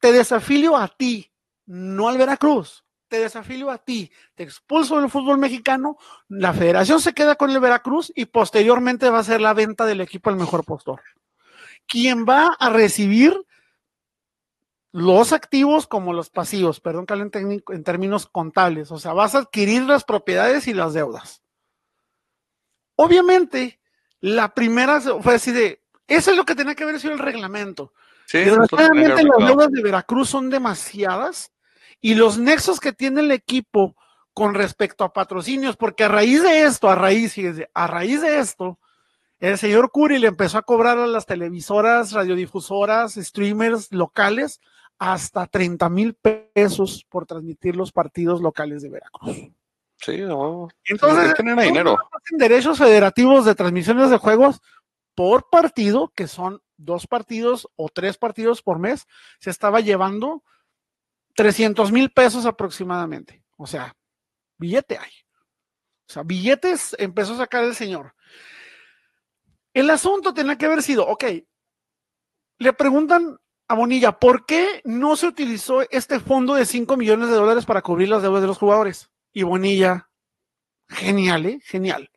te 0.00 0.12
desafilio 0.12 0.76
a 0.76 0.88
ti, 0.88 1.32
no 1.66 2.08
al 2.08 2.18
Veracruz. 2.18 2.84
Te 3.08 3.20
desafilio 3.20 3.70
a 3.70 3.78
ti, 3.78 4.10
te 4.34 4.42
expulso 4.42 5.00
del 5.00 5.08
fútbol 5.08 5.38
mexicano, 5.38 5.96
la 6.26 6.52
federación 6.52 7.00
se 7.00 7.12
queda 7.14 7.36
con 7.36 7.50
el 7.50 7.60
Veracruz 7.60 8.12
y 8.16 8.24
posteriormente 8.24 9.10
va 9.10 9.20
a 9.20 9.24
ser 9.24 9.40
la 9.40 9.54
venta 9.54 9.86
del 9.86 10.00
equipo 10.00 10.28
al 10.28 10.34
mejor 10.34 10.64
postor 10.64 11.00
quien 11.86 12.24
va 12.26 12.56
a 12.58 12.70
recibir 12.70 13.34
los 14.96 15.34
activos 15.34 15.86
como 15.86 16.14
los 16.14 16.30
pasivos, 16.30 16.80
perdón 16.80 17.04
que 17.04 17.12
en, 17.12 17.62
en 17.68 17.84
términos 17.84 18.26
contables, 18.26 18.90
o 18.90 18.98
sea, 18.98 19.12
vas 19.12 19.34
a 19.34 19.40
adquirir 19.40 19.82
las 19.82 20.04
propiedades 20.04 20.66
y 20.68 20.72
las 20.72 20.94
deudas. 20.94 21.42
Obviamente, 22.94 23.78
la 24.20 24.54
primera 24.54 25.02
fue 25.02 25.34
así 25.34 25.52
de, 25.52 25.82
eso 26.06 26.30
es 26.30 26.36
lo 26.38 26.46
que 26.46 26.54
tenía 26.54 26.74
que 26.74 26.84
haber 26.84 26.98
sido 26.98 27.12
el 27.12 27.18
reglamento. 27.18 27.92
Sí, 28.24 28.38
Desgraciadamente 28.38 29.22
las 29.22 29.46
deudas 29.46 29.70
de 29.70 29.82
Veracruz 29.82 30.30
son 30.30 30.48
demasiadas 30.48 31.52
y 32.00 32.14
los 32.14 32.38
nexos 32.38 32.80
que 32.80 32.94
tiene 32.94 33.20
el 33.20 33.32
equipo 33.32 33.96
con 34.32 34.54
respecto 34.54 35.04
a 35.04 35.12
patrocinios, 35.12 35.76
porque 35.76 36.04
a 36.04 36.08
raíz 36.08 36.42
de 36.42 36.62
esto, 36.62 36.88
a 36.88 36.94
raíz, 36.94 37.34
fíjense, 37.34 37.68
a 37.74 37.86
raíz 37.86 38.22
de 38.22 38.38
esto, 38.38 38.78
el 39.40 39.58
señor 39.58 39.90
Curi 39.90 40.18
le 40.18 40.28
empezó 40.28 40.56
a 40.56 40.62
cobrar 40.62 40.96
a 40.96 41.06
las 41.06 41.26
televisoras, 41.26 42.12
radiodifusoras, 42.12 43.12
streamers 43.16 43.92
locales 43.92 44.62
hasta 44.98 45.46
30 45.46 45.88
mil 45.90 46.14
pesos 46.14 47.06
por 47.08 47.26
transmitir 47.26 47.76
los 47.76 47.92
partidos 47.92 48.40
locales 48.40 48.82
de 48.82 48.90
Veracruz. 48.90 49.36
Sí, 49.98 50.18
no. 50.20 50.68
Entonces, 50.84 51.34
tienen 51.34 51.58
dinero. 51.58 51.98
derechos 52.32 52.78
federativos 52.78 53.44
de 53.44 53.54
transmisiones 53.54 54.10
de 54.10 54.18
juegos 54.18 54.60
por 55.14 55.48
partido, 55.48 56.12
que 56.14 56.28
son 56.28 56.62
dos 56.76 57.06
partidos 57.06 57.68
o 57.76 57.88
tres 57.88 58.18
partidos 58.18 58.62
por 58.62 58.78
mes, 58.78 59.06
se 59.40 59.50
estaba 59.50 59.80
llevando 59.80 60.42
300 61.34 61.92
mil 61.92 62.10
pesos 62.10 62.44
aproximadamente. 62.44 63.42
O 63.56 63.66
sea, 63.66 63.96
billete 64.58 64.98
hay. 64.98 65.12
O 66.08 66.12
sea, 66.12 66.22
billetes 66.22 66.94
empezó 66.98 67.34
a 67.34 67.38
sacar 67.38 67.64
el 67.64 67.74
señor. 67.74 68.14
El 69.74 69.90
asunto 69.90 70.32
tenía 70.32 70.56
que 70.56 70.66
haber 70.66 70.82
sido, 70.82 71.06
ok, 71.06 71.24
le 72.58 72.72
preguntan 72.72 73.38
a 73.68 73.74
Bonilla, 73.74 74.18
¿por 74.18 74.46
qué 74.46 74.80
no 74.84 75.16
se 75.16 75.26
utilizó 75.26 75.82
este 75.90 76.20
fondo 76.20 76.54
de 76.54 76.66
5 76.66 76.96
millones 76.96 77.28
de 77.28 77.34
dólares 77.34 77.66
para 77.66 77.82
cubrir 77.82 78.08
las 78.08 78.22
deudas 78.22 78.42
de 78.42 78.48
los 78.48 78.58
jugadores? 78.58 79.10
Y 79.32 79.42
Bonilla, 79.42 80.08
genial, 80.88 81.46
¿eh? 81.46 81.60
Genial. 81.64 82.10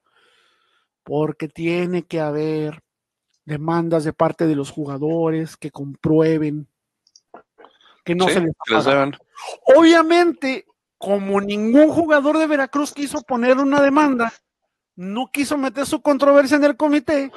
Porque 1.04 1.48
tiene 1.48 2.04
que 2.04 2.20
haber 2.20 2.84
demandas 3.46 4.04
de 4.04 4.14
parte 4.14 4.46
de 4.46 4.56
los 4.56 4.70
jugadores 4.70 5.58
que 5.58 5.72
comprueben 5.72 6.68
que 8.04 8.16
no 8.16 8.28
se 8.28 8.42
les, 8.42 8.54
Obviamente, 9.76 10.66
como 10.98 11.40
ningún 11.42 11.90
jugador 11.90 12.38
de 12.38 12.48
Veracruz 12.48 12.94
quiso 12.94 13.22
poner 13.22 13.58
una 13.58 13.82
demanda, 13.82 14.34
no 15.00 15.32
quiso 15.32 15.58
meter 15.58 15.86
su 15.86 16.02
controversia 16.02 16.58
en 16.58 16.66
el 16.66 16.76
comité, 16.76 17.32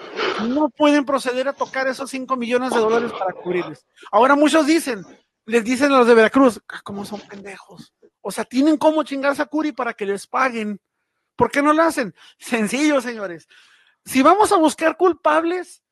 no 0.49 0.69
pueden 0.69 1.05
proceder 1.05 1.47
a 1.47 1.53
tocar 1.53 1.87
esos 1.87 2.11
5 2.11 2.37
millones 2.37 2.73
de 2.73 2.81
dólares 2.81 3.13
para 3.13 3.33
cubrirles. 3.33 3.87
Ahora 4.11 4.35
muchos 4.35 4.67
dicen, 4.67 5.05
les 5.47 5.63
dicen 5.63 5.93
a 5.93 5.99
los 5.99 6.09
de 6.09 6.15
Veracruz, 6.15 6.61
ah, 6.69 6.81
¿cómo 6.83 7.05
son 7.05 7.21
pendejos? 7.21 7.95
O 8.21 8.33
sea, 8.33 8.45
tienen 8.45 8.77
cómo 8.79 9.05
chingarse 9.05 9.43
a 9.43 9.47
Curi 9.47 9.71
para 9.71 9.95
que 9.95 10.07
les 10.07 10.27
paguen. 10.27 10.81
¿Por 11.37 11.53
qué 11.53 11.63
no 11.63 11.73
lo 11.73 11.85
hacen? 11.85 12.13
Sencillo, 12.37 13.01
señores. 13.01 13.47
Si 14.05 14.23
vamos 14.23 14.51
a 14.51 14.57
buscar 14.57 14.97
culpables, 14.97 15.85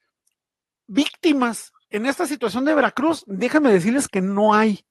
víctimas 0.88 1.72
en 1.88 2.04
esta 2.04 2.26
situación 2.26 2.64
de 2.64 2.74
Veracruz, 2.74 3.22
déjame 3.28 3.72
decirles 3.72 4.09
que 4.09 4.20
no 4.20 4.54
hay. 4.54 4.85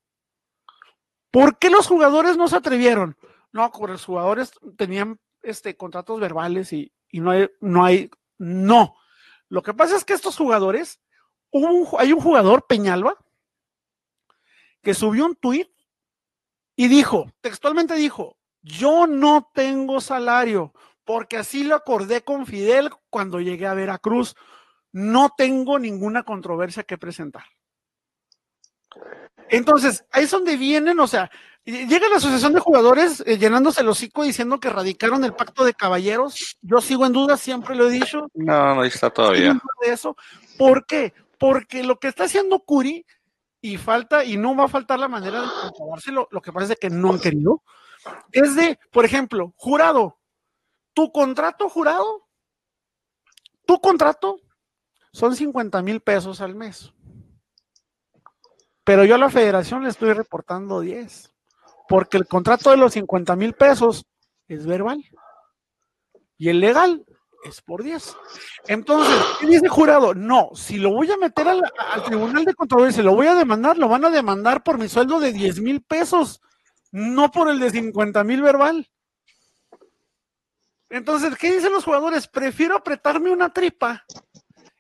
¿Por 1.30 1.60
qué 1.60 1.70
los 1.70 1.88
jugadores 1.88 2.38
no 2.38 2.48
se 2.48 2.56
atrevieron? 2.56 3.18
No, 3.52 3.70
porque 3.70 3.92
los 3.92 4.06
jugadores 4.06 4.54
tenían 4.78 5.20
este, 5.44 5.76
contratos 5.78 6.20
verbales 6.20 6.74
y, 6.74 6.92
no, 7.14 7.32
hay, 7.32 7.50
no 7.62 7.84
hay, 7.84 8.10
no. 8.38 8.96
Lo 9.48 9.64
que 9.64 9.74
pasa 9.74 9.96
es 9.96 10.06
que 10.06 10.14
estos 10.14 10.38
jugadores, 10.38 11.00
hay 11.98 12.14
un 12.14 12.22
jugador, 12.22 12.66
Peñalba, 12.68 13.18
que 14.82 14.94
subió 14.94 15.26
un 15.26 15.36
tuit 15.36 15.70
y 16.76 16.88
dijo, 16.88 17.32
textualmente 17.42 17.96
dijo, 17.96 18.38
yo 18.62 19.08
no 19.08 19.50
tengo 19.54 20.02
salario, 20.02 20.74
porque 21.04 21.38
así 21.38 21.64
lo 21.64 21.76
acordé 21.76 22.24
con 22.24 22.46
Fidel 22.46 22.92
cuando 23.10 23.40
llegué 23.40 23.66
a 23.68 23.74
Veracruz. 23.74 24.36
No 24.92 25.34
tengo 25.36 25.80
ninguna 25.80 26.24
controversia 26.24 26.84
que 26.84 26.98
presentar. 26.98 27.46
Entonces, 29.50 30.06
ahí 30.12 30.26
es 30.26 30.32
donde 30.32 30.56
vienen, 30.56 31.00
o 31.00 31.08
sea, 31.08 31.32
Llega 31.66 32.10
la 32.10 32.16
asociación 32.16 32.54
de 32.54 32.60
jugadores 32.60 33.22
eh, 33.28 33.38
llenándose 33.38 33.82
el 33.82 33.90
hocico 33.90 34.24
diciendo 34.24 34.60
que 34.60 34.70
radicaron 34.70 35.24
el 35.24 35.36
pacto 35.36 35.64
de 35.64 35.74
caballeros. 35.74 36.58
Yo 36.62 36.82
sigo 36.82 37.06
en 37.06 37.14
duda, 37.14 37.38
siempre 37.38 37.76
lo 37.76 37.88
he 37.88 37.92
dicho. 37.92 38.28
No, 38.34 38.76
no 38.76 38.84
está 38.84 39.10
todavía. 39.10 39.54
De 39.86 39.94
eso. 39.94 40.16
¿Por 40.58 40.86
qué? 40.86 41.14
Porque 41.38 41.84
lo 41.84 42.00
que 42.00 42.08
está 42.08 42.24
haciendo 42.24 42.60
Curi, 42.60 43.06
y 43.62 43.78
falta, 43.78 44.24
y 44.24 44.38
no 44.38 44.56
va 44.56 44.66
a 44.66 44.70
faltar 44.70 45.00
la 45.00 45.08
manera 45.08 45.42
de 45.42 45.48
comprobarse 45.62 46.12
lo 46.12 46.42
que 46.42 46.54
parece 46.54 46.76
que 46.76 46.90
no 46.90 47.12
han 47.12 47.20
querido, 47.20 47.62
es 48.32 48.56
de, 48.56 48.80
por 48.92 49.06
ejemplo, 49.06 49.54
jurado. 49.58 50.18
Tu 50.94 51.12
contrato 51.12 51.70
jurado, 51.70 52.28
tu 53.66 53.80
contrato 53.80 54.42
son 55.14 55.36
50 55.36 55.82
mil 55.82 56.02
pesos 56.02 56.42
al 56.42 56.56
mes. 56.56 56.92
Pero 58.84 59.06
yo 59.06 59.16
a 59.16 59.20
la 59.20 59.30
federación 59.30 59.84
le 59.84 59.90
estoy 59.90 60.14
reportando 60.14 60.82
10 60.82 61.32
porque 61.90 62.18
el 62.18 62.28
contrato 62.28 62.70
de 62.70 62.78
los 62.78 62.94
50 62.94 63.36
mil 63.36 63.54
pesos 63.54 64.06
es 64.48 64.66
verbal 64.66 65.04
y 66.38 66.50
el 66.50 66.60
legal 66.60 67.04
es 67.44 67.62
por 67.62 67.84
10. 67.84 68.16
Entonces, 68.68 69.16
¿qué 69.40 69.48
dice 69.48 69.66
el 69.66 69.72
jurado? 69.72 70.14
No, 70.14 70.52
si 70.54 70.78
lo 70.78 70.92
voy 70.92 71.10
a 71.12 71.18
meter 71.18 71.48
al, 71.48 71.64
tribunal 72.06 72.46
de 72.46 72.54
controversia, 72.54 73.02
lo 73.02 73.16
voy 73.16 73.26
a 73.26 73.34
demandar, 73.34 73.78
lo 73.78 73.88
van 73.90 74.06
a 74.06 74.12
demandar 74.12 74.62
por 74.62 74.78
mi 74.78 74.88
sueldo 74.88 75.20
de 75.20 75.34
10 75.34 75.62
mil 75.62 75.82
pesos, 75.82 76.42
no 76.92 77.32
por 77.32 77.50
el 77.50 77.60
de 77.60 77.72
50 77.72 78.24
mil 78.24 78.44
verbal. 78.44 78.88
Entonces, 80.90 81.36
¿qué 81.38 81.56
dicen 81.56 81.72
los 81.72 81.86
jugadores? 81.86 82.28
Prefiero 82.28 82.76
apretarme 82.76 83.32
una 83.32 83.52
tripa 83.52 84.06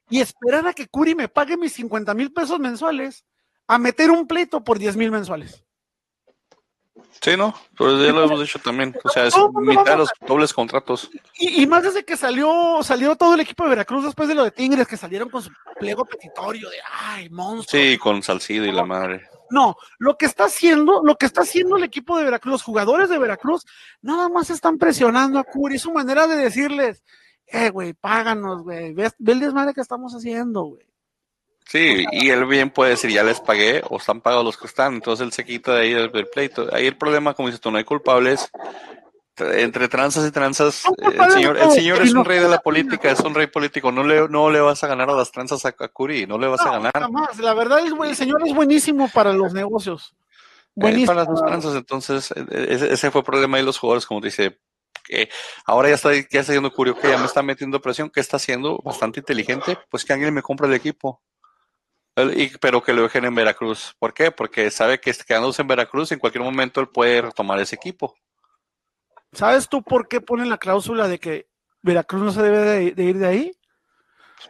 y 0.10 0.22
esperar 0.22 0.67
a 0.67 0.74
que 0.74 0.88
Curi 0.88 1.15
me 1.15 1.28
pague 1.28 1.58
mis 1.58 1.74
50 1.74 2.13
mil 2.13 2.32
pesos 2.34 2.60
mensuales 2.60 3.26
a 3.67 3.80
meter 3.80 4.12
un 4.12 4.28
pleito 4.28 4.63
por 4.63 4.78
10 4.78 4.95
mil 4.95 5.12
mensuales. 5.12 5.63
Sí, 7.22 7.36
¿no? 7.36 7.54
Pero 7.78 8.02
ya 8.02 8.14
lo 8.14 8.24
hemos 8.24 8.40
dicho 8.40 8.60
también. 8.60 8.96
O 9.04 9.10
sea, 9.10 9.26
es 9.26 9.36
mitad 9.56 9.84
de 9.86 9.98
los 9.98 10.10
dobles 10.26 10.54
contratos. 10.54 11.10
Y, 11.38 11.68
más 11.68 11.84
desde 11.84 12.06
que 12.06 12.16
salió, 12.16 12.82
salió 12.82 13.16
todo 13.16 13.34
el 13.34 13.42
equipo 13.42 13.64
de 13.64 13.72
Veracruz 13.72 14.06
después 14.06 14.30
de 14.30 14.36
lo 14.36 14.44
de 14.44 14.52
Tigres, 14.52 14.88
que 14.88 14.96
salieron 14.96 15.30
con 15.30 15.42
su 15.42 15.52
pliego 15.80 16.06
petitorio 16.06 16.70
de 16.70 16.78
ay, 16.92 17.30
monstruo. 17.30 17.82
Sí, 17.82 17.98
con 17.98 18.24
Salcido 18.24 18.66
y 18.66 18.72
la 18.72 18.86
madre. 18.86 19.28
No, 19.50 19.76
lo 19.98 20.18
que 20.18 20.28
está 20.28 20.46
haciendo, 20.46 21.02
lo 21.04 21.16
que 21.16 21.26
está 21.26 21.42
haciendo 21.42 21.76
el 21.76 21.84
equipo 21.84 22.18
de 22.18 22.24
Veracruz, 22.24 22.52
los 22.52 22.64
jugadores 22.64 23.10
de 23.10 23.18
Veracruz, 23.18 23.66
nada 24.02 24.30
más 24.30 24.50
están 24.50 24.78
presionando 24.78 25.40
a 25.40 25.44
Curi, 25.44 25.80
su 25.80 25.92
manera 25.92 26.28
de 26.28 26.36
decirles, 26.36 27.04
eh, 27.48 27.70
güey, 27.70 27.94
páganos, 27.94 28.62
güey, 28.62 28.94
ve, 28.94 29.12
ve 29.18 29.32
el 29.32 29.40
desmadre 29.40 29.74
que 29.74 29.82
estamos 29.82 30.14
haciendo, 30.14 30.64
güey. 30.64 30.88
Sí, 31.70 32.04
y 32.12 32.30
él 32.32 32.46
bien 32.46 32.72
puede 32.72 32.92
decir, 32.92 33.12
ya 33.12 33.24
les 33.24 33.40
pagué 33.40 33.84
o 33.88 33.98
están 33.98 34.22
pagados 34.22 34.44
los 34.44 34.58
que 34.58 34.66
están, 34.66 34.96
entonces 34.96 35.24
él 35.24 35.32
se 35.32 35.46
quita 35.46 35.76
de 35.76 35.82
ahí 35.82 35.94
del, 35.94 36.10
pleito. 36.10 36.68
Ahí 36.74 36.88
el 36.88 36.98
problema, 36.98 37.36
como 37.36 37.48
dices 37.48 37.62
tú, 37.62 37.70
no 37.70 37.78
hay 37.78 37.84
culpables. 37.84 38.50
Entre 39.38 39.88
tranzas 39.88 40.28
y 40.28 40.32
tranzas, 40.32 40.84
el 40.98 41.32
señor, 41.32 41.60
el 41.60 41.70
señor 41.70 42.02
es 42.02 42.14
un 42.14 42.26
rey 42.26 42.40
de 42.40 42.50
la 42.50 42.58
política, 42.58 43.12
es 43.12 43.20
un 43.20 43.36
rey 43.36 43.46
político. 43.48 43.92
No 43.92 44.04
le, 44.04 44.28
no 44.28 44.50
le 44.50 44.60
vas 44.60 44.84
a 44.84 44.88
ganar 44.88 45.12
a 45.12 45.14
las 45.14 45.32
tranzas 45.32 45.64
a, 45.64 45.72
Curi, 45.72 46.26
no 46.26 46.40
le 46.40 46.48
vas 46.48 46.62
a 46.62 46.72
ganar. 46.72 46.92
La 47.38 47.54
verdad, 47.54 47.80
el, 47.80 47.94
el 48.04 48.16
señor 48.16 48.42
es 48.48 48.54
buenísimo 48.54 49.08
para 49.08 49.32
los 49.32 49.54
negocios. 49.54 50.16
Buenísimo. 50.74 51.14
para 51.14 51.24
las 51.24 51.40
tranzas, 51.40 51.76
entonces, 51.76 52.32
e, 52.32 52.46
e, 52.50 52.94
ese, 52.94 53.12
fue 53.12 53.22
el 53.22 53.26
problema 53.26 53.58
de 53.58 53.64
los 53.64 53.78
jugadores, 53.78 54.08
como 54.08 54.22
dice, 54.22 54.60
que 55.04 55.30
ahora 55.66 55.90
ya 55.90 55.96
está, 55.96 56.14
ya 56.14 56.20
está 56.20 56.40
haciendo 56.40 56.74
Curio 56.74 56.98
que 57.00 57.10
ya 57.10 57.18
me 57.20 57.26
está 57.26 57.44
metiendo 57.44 57.80
presión, 57.80 58.10
que 58.10 58.20
está 58.22 58.38
haciendo 58.38 58.80
bastante 58.84 59.20
inteligente, 59.20 59.78
pues 59.90 60.04
que 60.04 60.14
alguien 60.14 60.34
me 60.34 60.42
compre 60.42 60.68
el 60.68 60.74
equipo 60.74 61.22
pero 62.60 62.84
que 62.84 62.94
lo 62.94 63.04
dejen 63.04 63.26
en 63.26 63.36
Veracruz. 63.36 63.96
¿Por 64.00 64.14
qué? 64.14 64.32
Porque 64.32 64.72
sabe 64.72 65.00
que 65.00 65.14
quedándose 65.14 65.62
en 65.62 65.68
Veracruz 65.68 66.12
en 66.12 66.20
cualquier 66.20 66.44
momento 66.44 66.82
él 66.82 66.90
puede 66.90 67.22
retomar 67.22 67.60
ese 67.60 67.76
equipo. 67.76 68.16
¿Sabes 69.32 69.70
tú 69.70 69.84
por 69.84 70.08
qué 70.08 70.22
ponen 70.22 70.50
la 70.50 70.58
cláusula 70.58 71.08
de 71.08 71.20
que 71.20 71.48
Veracruz 71.82 72.22
no 72.22 72.32
se 72.32 72.42
debe 72.42 72.94
de, 72.94 73.04
ir 73.04 73.18
de 73.18 73.28
ahí? 73.28 73.52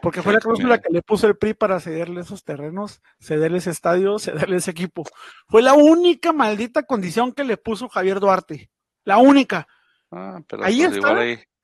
Porque 0.00 0.22
fue 0.22 0.32
la 0.32 0.40
cláusula 0.40 0.78
que 0.78 0.92
le 0.92 1.02
puso 1.02 1.26
el 1.26 1.36
PRI 1.36 1.54
para 1.54 1.80
cederle 1.80 2.20
esos 2.20 2.44
terrenos, 2.44 3.02
cederle 3.20 3.58
ese 3.58 3.70
estadio, 3.70 4.18
cederle 4.18 4.56
ese 4.56 4.70
equipo. 4.70 5.04
Fue 5.48 5.62
la 5.62 5.74
única 5.74 6.32
maldita 6.32 6.84
condición 6.84 7.32
que 7.32 7.44
le 7.44 7.56
puso 7.56 7.88
Javier 7.88 8.20
Duarte. 8.20 8.70
La 9.04 9.18
única. 9.18 9.66
Ah, 10.10 10.40
pero 10.46 10.64
ahí 10.64 10.84
pues 10.84 10.96
está. 10.96 11.14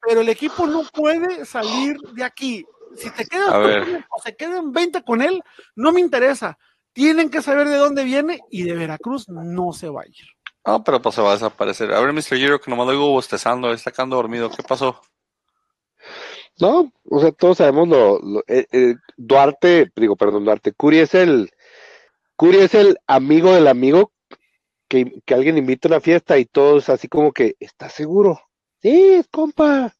Pero 0.00 0.20
el 0.20 0.28
equipo 0.28 0.66
no 0.66 0.84
puede 0.92 1.44
salir 1.44 1.96
de 2.14 2.24
aquí 2.24 2.64
si 2.96 3.10
te 3.10 3.26
quedas 3.26 3.52
o 4.10 4.22
se 4.22 4.36
quedan 4.36 4.72
20 4.72 5.02
con 5.02 5.22
él, 5.22 5.42
no 5.74 5.92
me 5.92 6.00
interesa. 6.00 6.58
Tienen 6.92 7.30
que 7.30 7.42
saber 7.42 7.68
de 7.68 7.76
dónde 7.76 8.04
viene 8.04 8.40
y 8.50 8.62
de 8.62 8.74
Veracruz 8.74 9.28
no 9.28 9.72
se 9.72 9.88
va 9.88 10.02
a 10.02 10.06
ir. 10.06 10.26
Ah, 10.64 10.82
pero 10.82 11.00
pues 11.00 11.14
se 11.14 11.22
va 11.22 11.30
a 11.30 11.34
desaparecer. 11.34 11.92
A 11.92 12.00
ver, 12.00 12.12
Mr. 12.12 12.36
Giro, 12.36 12.60
que 12.60 12.70
nomás 12.70 12.86
lo 12.86 12.92
digo 12.92 13.10
bostezando, 13.10 13.72
está 13.72 13.92
quedando 13.92 14.16
dormido. 14.16 14.50
¿Qué 14.50 14.62
pasó? 14.62 15.00
No, 16.58 16.90
o 17.04 17.20
sea, 17.20 17.32
todos 17.32 17.58
sabemos 17.58 17.88
lo, 17.88 18.40
eh, 18.48 18.66
eh, 18.72 18.94
Duarte, 19.16 19.92
digo, 19.94 20.16
perdón, 20.16 20.44
Duarte, 20.46 20.72
Curi 20.72 21.00
es 21.00 21.14
el, 21.14 21.50
Curi 22.34 22.58
es 22.58 22.74
el 22.74 22.98
amigo 23.06 23.52
del 23.52 23.68
amigo 23.68 24.12
que, 24.88 25.20
que 25.26 25.34
alguien 25.34 25.58
invita 25.58 25.88
a 25.88 25.92
una 25.92 26.00
fiesta 26.00 26.38
y 26.38 26.46
todos 26.46 26.88
así 26.88 27.08
como 27.08 27.32
que, 27.32 27.56
¿estás 27.60 27.92
seguro? 27.92 28.40
Sí, 28.80 29.22
compa, 29.30 29.94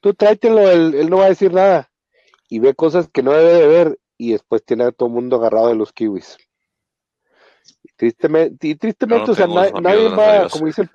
tú 0.00 0.14
tráetelo, 0.14 0.70
él 0.70 1.10
no 1.10 1.18
va 1.18 1.24
a 1.24 1.30
decir 1.30 1.52
nada 1.52 1.90
y 2.48 2.58
ve 2.58 2.74
cosas 2.74 3.08
que 3.08 3.22
no 3.22 3.32
debe 3.32 3.54
de 3.54 3.66
ver 3.66 3.98
y 4.18 4.32
después 4.32 4.64
tiene 4.64 4.84
a 4.84 4.92
todo 4.92 5.08
el 5.08 5.14
mundo 5.14 5.36
agarrado 5.36 5.68
de 5.68 5.74
los 5.74 5.92
kiwis. 5.92 6.36
Y 7.82 7.88
tristemente, 7.96 8.68
y 8.68 8.74
tristemente 8.76 9.30
o 9.30 9.34
sea, 9.34 9.46
nadie 9.46 10.08
va, 10.08 10.48
como 10.48 10.66
dice 10.66 10.82
el... 10.82 10.90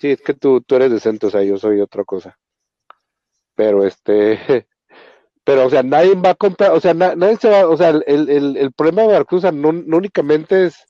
Sí, 0.00 0.12
es 0.12 0.20
que 0.22 0.34
tú, 0.34 0.62
tú 0.62 0.76
eres 0.76 0.90
decente, 0.90 1.26
o 1.26 1.30
sea, 1.30 1.42
yo 1.42 1.58
soy 1.58 1.80
otra 1.80 2.04
cosa. 2.04 2.38
Pero 3.54 3.84
este, 3.84 4.38
pero 5.44 5.66
o 5.66 5.70
sea, 5.70 5.82
nadie 5.82 6.14
va 6.14 6.30
a 6.30 6.34
comprar, 6.34 6.72
o 6.72 6.80
sea, 6.80 6.94
nadie 6.94 7.36
se 7.36 7.50
va, 7.50 7.68
o 7.68 7.76
sea, 7.76 7.90
el, 7.90 8.04
el, 8.06 8.56
el 8.56 8.72
problema 8.72 9.02
de 9.02 9.08
Veracruz 9.08 9.44
no, 9.52 9.72
no, 9.72 9.96
únicamente 9.96 10.66
es 10.66 10.86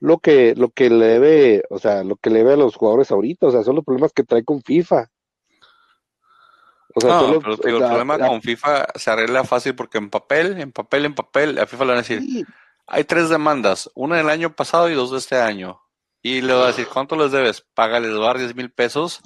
lo 0.00 0.18
que, 0.18 0.54
lo 0.56 0.70
que 0.70 0.90
le 0.90 1.06
debe, 1.06 1.62
o 1.70 1.78
sea, 1.78 2.02
lo 2.02 2.16
que 2.16 2.30
le 2.30 2.38
debe 2.38 2.54
a 2.54 2.56
los 2.56 2.74
jugadores 2.74 3.10
ahorita, 3.10 3.46
o 3.46 3.50
sea, 3.50 3.62
son 3.62 3.76
los 3.76 3.84
problemas 3.84 4.12
que 4.12 4.24
trae 4.24 4.44
con 4.44 4.62
FIFA. 4.62 5.08
O 7.06 7.20
sea, 7.20 7.32
no, 7.32 7.40
pero 7.40 7.54
el 7.54 7.78
problema 7.78 8.18
con 8.18 8.42
FIFA 8.42 8.86
se 8.94 9.10
arregla 9.10 9.44
fácil 9.44 9.74
porque 9.74 9.98
en 9.98 10.10
papel, 10.10 10.60
en 10.60 10.72
papel, 10.72 11.04
en 11.06 11.14
papel, 11.14 11.58
a 11.58 11.66
FIFA 11.66 11.84
le 11.84 11.88
van 11.88 11.98
a 11.98 12.02
decir, 12.02 12.46
hay 12.86 13.04
tres 13.04 13.28
demandas, 13.28 13.90
una 13.94 14.16
del 14.16 14.28
año 14.28 14.54
pasado 14.54 14.90
y 14.90 14.94
dos 14.94 15.10
de 15.12 15.18
este 15.18 15.38
año. 15.38 15.80
Y 16.22 16.42
le 16.42 16.52
va 16.52 16.64
a 16.64 16.66
decir, 16.68 16.86
¿cuánto 16.86 17.16
les 17.16 17.32
debes? 17.32 17.64
Págales, 17.74 18.12
dar 18.18 18.36
10 18.36 18.54
mil 18.54 18.70
pesos. 18.70 19.22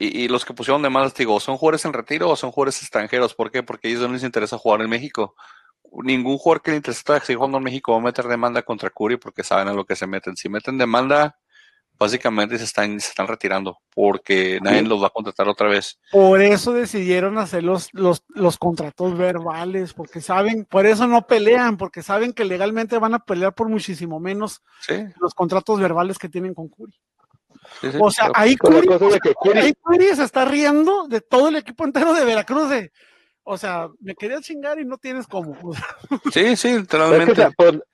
Y, 0.00 0.28
los 0.28 0.44
que 0.44 0.54
pusieron 0.54 0.80
demandas, 0.82 1.14
digo, 1.14 1.40
¿son 1.40 1.56
jugadores 1.56 1.84
en 1.84 1.92
retiro 1.92 2.30
o 2.30 2.36
son 2.36 2.52
jugadores 2.52 2.80
extranjeros? 2.82 3.34
¿Por 3.34 3.50
qué? 3.50 3.64
Porque 3.64 3.88
a 3.88 3.90
ellos 3.90 4.02
no 4.02 4.14
les 4.14 4.22
interesa 4.22 4.56
jugar 4.56 4.80
en 4.80 4.88
México. 4.88 5.34
Ningún 6.04 6.38
jugador 6.38 6.62
que 6.62 6.70
le 6.70 6.76
interesa 6.76 7.18
seguir 7.20 7.36
jugando 7.36 7.58
en 7.58 7.64
México 7.64 7.92
va 7.92 7.98
a 7.98 8.02
meter 8.02 8.28
demanda 8.28 8.62
contra 8.62 8.90
Curi 8.90 9.16
porque 9.16 9.42
saben 9.42 9.66
a 9.68 9.72
lo 9.72 9.84
que 9.84 9.96
se 9.96 10.06
meten. 10.06 10.36
Si 10.36 10.48
meten 10.48 10.78
demanda, 10.78 11.36
básicamente 11.98 12.56
se 12.58 12.64
están, 12.64 13.00
se 13.00 13.08
están 13.08 13.26
retirando 13.26 13.78
porque 13.94 14.60
nadie 14.62 14.82
los 14.82 15.02
va 15.02 15.08
a 15.08 15.10
contratar 15.10 15.48
otra 15.48 15.68
vez. 15.68 15.98
Por 16.12 16.40
eso 16.40 16.72
decidieron 16.72 17.38
hacer 17.38 17.64
los, 17.64 17.92
los, 17.92 18.22
los, 18.28 18.56
contratos 18.56 19.16
verbales, 19.16 19.94
porque 19.94 20.20
saben, 20.20 20.64
por 20.64 20.86
eso 20.86 21.06
no 21.06 21.26
pelean, 21.26 21.76
porque 21.76 22.02
saben 22.02 22.32
que 22.32 22.44
legalmente 22.44 22.98
van 22.98 23.14
a 23.14 23.18
pelear 23.18 23.54
por 23.54 23.68
muchísimo 23.68 24.20
menos 24.20 24.62
los 25.20 25.34
contratos 25.34 25.80
verbales 25.80 26.18
que 26.18 26.28
tienen 26.28 26.54
con 26.54 26.68
Curi. 26.68 26.94
o 28.00 28.10
sea, 28.10 28.30
ahí 28.34 28.56
Curi, 28.56 30.14
se 30.14 30.24
está 30.24 30.44
riendo 30.44 31.08
de 31.08 31.20
todo 31.20 31.48
el 31.48 31.56
equipo 31.56 31.84
entero 31.84 32.14
de 32.14 32.24
Veracruz. 32.24 32.72
o 33.42 33.58
sea, 33.58 33.88
me 34.00 34.14
quería 34.14 34.40
chingar 34.40 34.78
y 34.78 34.84
no 34.84 34.98
tienes 34.98 35.26
cómo. 35.26 35.56
sí, 36.32 36.56
sí, 36.56 36.78
literalmente 36.78 37.50
por 37.56 37.84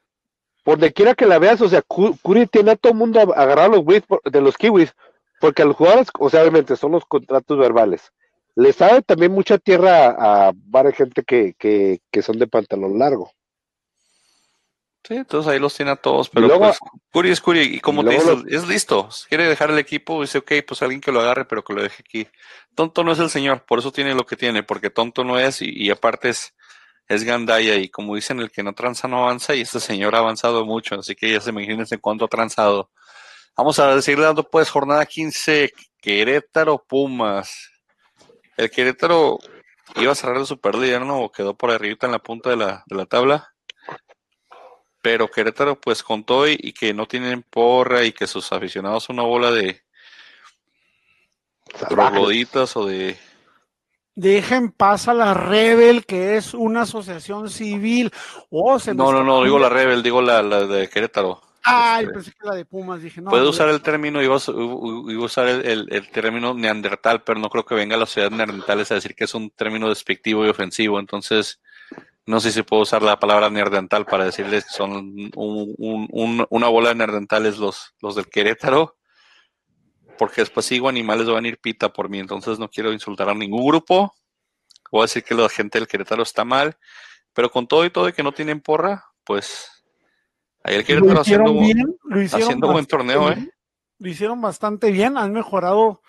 donde 0.65 0.93
quiera 0.93 1.15
que 1.15 1.27
la 1.27 1.39
veas, 1.39 1.61
o 1.61 1.69
sea, 1.69 1.83
Curi 1.83 2.47
tiene 2.47 2.73
a 2.73 2.77
todo 2.77 2.93
el 2.93 2.99
mundo 2.99 3.21
agarrado 3.21 3.83
los 3.83 3.85
de 4.25 4.41
los 4.41 4.57
kiwis, 4.57 4.95
porque 5.41 5.63
a 5.63 5.67
los 5.67 5.77
jugadores, 5.77 6.09
o 6.19 6.31
sea, 6.31 6.41
obviamente 6.41 6.77
son 6.77 6.93
los 6.93 7.05
contratos 7.05 7.59
verbales. 7.59 8.13
Le 8.57 8.73
sabe 8.73 9.03
también 9.03 9.33
mucha 9.33 9.59
tierra 9.59 10.15
a, 10.19 10.53
varias 10.55 10.97
gente 10.97 11.23
que, 11.23 11.55
que, 11.59 12.01
que, 12.11 12.23
son 12.23 12.39
de 12.39 12.47
pantalón 12.47 12.99
largo. 12.99 13.33
Sí, 15.07 15.17
entonces 15.17 15.53
ahí 15.53 15.59
los 15.59 15.75
tiene 15.75 15.91
a 15.91 15.97
todos, 15.97 16.31
pero 16.31 16.59
pues, 16.59 16.79
Curi 17.13 17.31
es 17.31 17.41
Curi, 17.43 17.61
y 17.61 17.81
como 17.81 18.03
te 18.03 18.11
dices, 18.11 18.39
es 18.49 18.67
listo. 18.67 19.11
quiere 19.29 19.47
dejar 19.47 19.71
el 19.71 19.79
equipo, 19.79 20.23
dice, 20.23 20.39
ok, 20.39 20.53
pues 20.67 20.81
alguien 20.81 21.03
que 21.03 21.13
lo 21.13 21.21
agarre, 21.21 21.45
pero 21.45 21.63
que 21.63 21.75
lo 21.75 21.83
deje 21.83 22.03
aquí. 22.07 22.27
Tonto 22.75 23.05
no 23.05 23.13
es 23.13 23.19
el 23.19 23.29
señor, 23.29 23.65
por 23.65 23.81
eso 23.81 23.93
tiene 23.93 24.15
lo 24.15 24.25
que 24.25 24.37
tiene, 24.37 24.63
porque 24.63 24.89
tonto 24.89 25.25
no 25.25 25.39
es, 25.39 25.61
y, 25.61 25.71
y 25.71 25.91
aparte 25.91 26.31
es, 26.31 26.55
es 27.09 27.25
Gandaya 27.25 27.77
y 27.77 27.89
como 27.89 28.15
dicen, 28.15 28.41
el 28.41 28.51
que 28.51 28.63
no 28.63 28.73
tranza 28.73 29.09
no 29.09 29.25
avanza 29.25 29.55
y 29.55 29.63
este 29.63 29.81
señor 29.81 30.15
ha 30.15 30.19
avanzado 30.19 30.65
mucho, 30.65 30.97
así 30.97 31.15
que 31.15 31.33
ya 31.33 31.41
se 31.41 31.51
imagínense 31.51 31.99
cuánto 31.99 32.25
ha 32.25 32.29
transado. 32.29 32.91
Vamos 33.57 33.79
a 33.79 34.01
seguir 34.03 34.21
dando 34.21 34.49
pues 34.49 34.71
jornada 34.71 35.07
15, 35.07 35.73
Querétaro 36.01 36.83
Pumas. 36.83 37.71
El 38.57 38.71
Querétaro 38.71 39.39
iba 39.97 40.13
a 40.13 40.15
cerrar 40.15 40.39
el 40.39 40.47
Superliga, 40.47 40.99
¿no? 40.99 41.31
Quedó 41.31 41.55
por 41.55 41.71
arriba 41.71 41.99
en 42.03 42.13
la 42.13 42.19
punta 42.19 42.51
de 42.51 42.57
la, 42.57 42.83
de 42.87 42.97
la 42.97 43.07
tabla. 43.07 43.55
Pero 45.03 45.31
Querétaro 45.31 45.81
pues 45.81 46.03
contó 46.03 46.49
y, 46.49 46.57
y, 46.59 46.73
que 46.73 46.95
no 46.95 47.07
tienen 47.07 47.43
porra 47.43 48.05
y 48.05 48.13
que 48.13 48.27
sus 48.27 48.51
aficionados 48.53 49.05
son 49.05 49.19
una 49.19 49.29
bola 49.29 49.51
de 49.51 49.83
trogloditas 51.89 52.77
o 52.77 52.87
de 52.87 53.17
Dejen 54.17 54.71
paz 54.71 55.09
a 55.09 55.15
la 55.15 55.35
Rebel, 55.35 56.07
que 56.07 56.37
es 56.37 56.55
una 56.55 56.83
asociación 56.83 57.51
civil. 57.51 58.13
Oh, 58.51 58.79
no, 58.95 59.13
no, 59.13 59.25
no, 59.25 59.43
digo 59.43 59.59
la 59.59 59.69
Rebel, 59.69 60.03
digo 60.03 60.23
la, 60.23 60.43
la 60.43 60.67
de 60.67 60.89
Querétaro. 60.89 61.41
Ay, 61.67 62.05
este, 62.05 62.15
pensé 62.15 62.31
que 62.33 62.47
la 62.47 62.55
de 62.55 62.65
Pumas, 62.67 63.01
dije, 63.01 63.23
no. 63.23 63.31
Puede 63.31 63.49
usar 63.49 63.71
el 63.71 63.81
término, 63.81 64.23
iba 64.23 64.35
a, 64.35 64.39
usar 64.39 65.49
el, 65.49 65.87
el, 65.91 66.11
término 66.11 66.53
neandertal, 66.53 67.23
pero 67.23 67.41
no 67.41 67.49
creo 67.49 67.65
que 67.65 67.75
venga 67.75 67.97
la 67.97 68.05
sociedad 68.05 68.31
neandertales 68.31 68.93
a 68.93 68.97
decir 68.97 69.15
que 69.15 69.25
es 69.25 69.35
un 69.35 69.51
término 69.51 69.89
despectivo 69.89 70.45
y 70.45 70.51
ofensivo. 70.51 71.01
Entonces, 71.01 71.61
no 72.27 72.41
sé 72.41 72.53
si 72.53 72.63
puedo 72.63 72.83
usar 72.83 73.03
la 73.03 73.19
palabra 73.19 73.49
nerdental 73.49 74.05
para 74.05 74.27
decirles 74.27 74.65
que 74.65 74.73
son 74.73 75.31
una 75.35 76.69
bola 76.69 76.91
de 76.91 76.95
nerdentales 76.95 77.59
los, 77.59 77.95
los 78.01 78.15
del 78.15 78.29
Querétaro, 78.29 78.97
porque 80.19 80.43
después 80.43 80.67
sigo 80.67 80.89
animales 80.89 81.27
van 81.27 81.45
a 81.45 81.49
ir 81.49 81.59
pita 81.59 81.93
por 81.93 82.09
mí, 82.09 82.19
entonces 82.19 82.59
no 82.59 82.69
quiero 82.69 82.93
insultar 82.93 83.29
a 83.29 83.35
ningún 83.35 83.67
grupo. 83.67 84.15
Voy 84.91 85.01
a 85.01 85.05
decir 85.05 85.25
que 85.25 85.35
la 85.35 85.49
gente 85.49 85.79
del 85.79 85.89
Querétaro 85.89 86.23
está 86.23 86.45
mal, 86.45 86.77
pero 87.33 87.51
con 87.51 87.67
todo 87.67 87.85
y 87.85 87.91
todo 87.91 88.09
y 88.09 88.13
que 88.13 88.23
no 88.23 88.33
tienen 88.33 88.61
porra, 88.61 89.05
pues 89.25 89.85
ahí 90.63 90.77
el 90.77 90.85
Querétaro 90.85 91.21
haciendo, 91.21 91.53
bien, 91.53 91.97
haciendo 92.33 92.73
buen 92.73 92.87
torneo, 92.87 93.31
¿eh? 93.31 93.51
Lo 93.99 94.09
hicieron 94.09 94.41
bastante 94.41 94.91
bien, 94.91 95.17
han 95.17 95.33
mejorado 95.33 96.03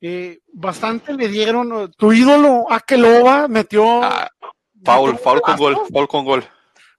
eh, 0.00 0.40
bastante, 0.52 1.12
le 1.14 1.28
dieron 1.28 1.92
tu 1.92 2.12
ídolo 2.12 2.70
Akeloba 2.70 3.48
metió 3.48 4.02
ah, 4.02 4.30
Foul, 4.84 5.18
foul 5.18 5.40
con 5.40 5.56
gol, 5.56 5.76
foul 5.92 6.08
con 6.08 6.24
gol. 6.24 6.44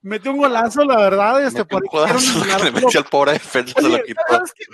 Metió 0.02 0.32
un 0.32 0.38
golazo, 0.38 0.86
la 0.86 0.98
verdad, 0.98 1.44
este 1.44 1.66
por 1.66 1.84
le 2.64 2.72
metió 2.72 3.02
al 3.02 3.06
pobre 3.06 3.34
defensa, 3.34 3.82
lo 3.82 4.02
quitó. 4.04 4.22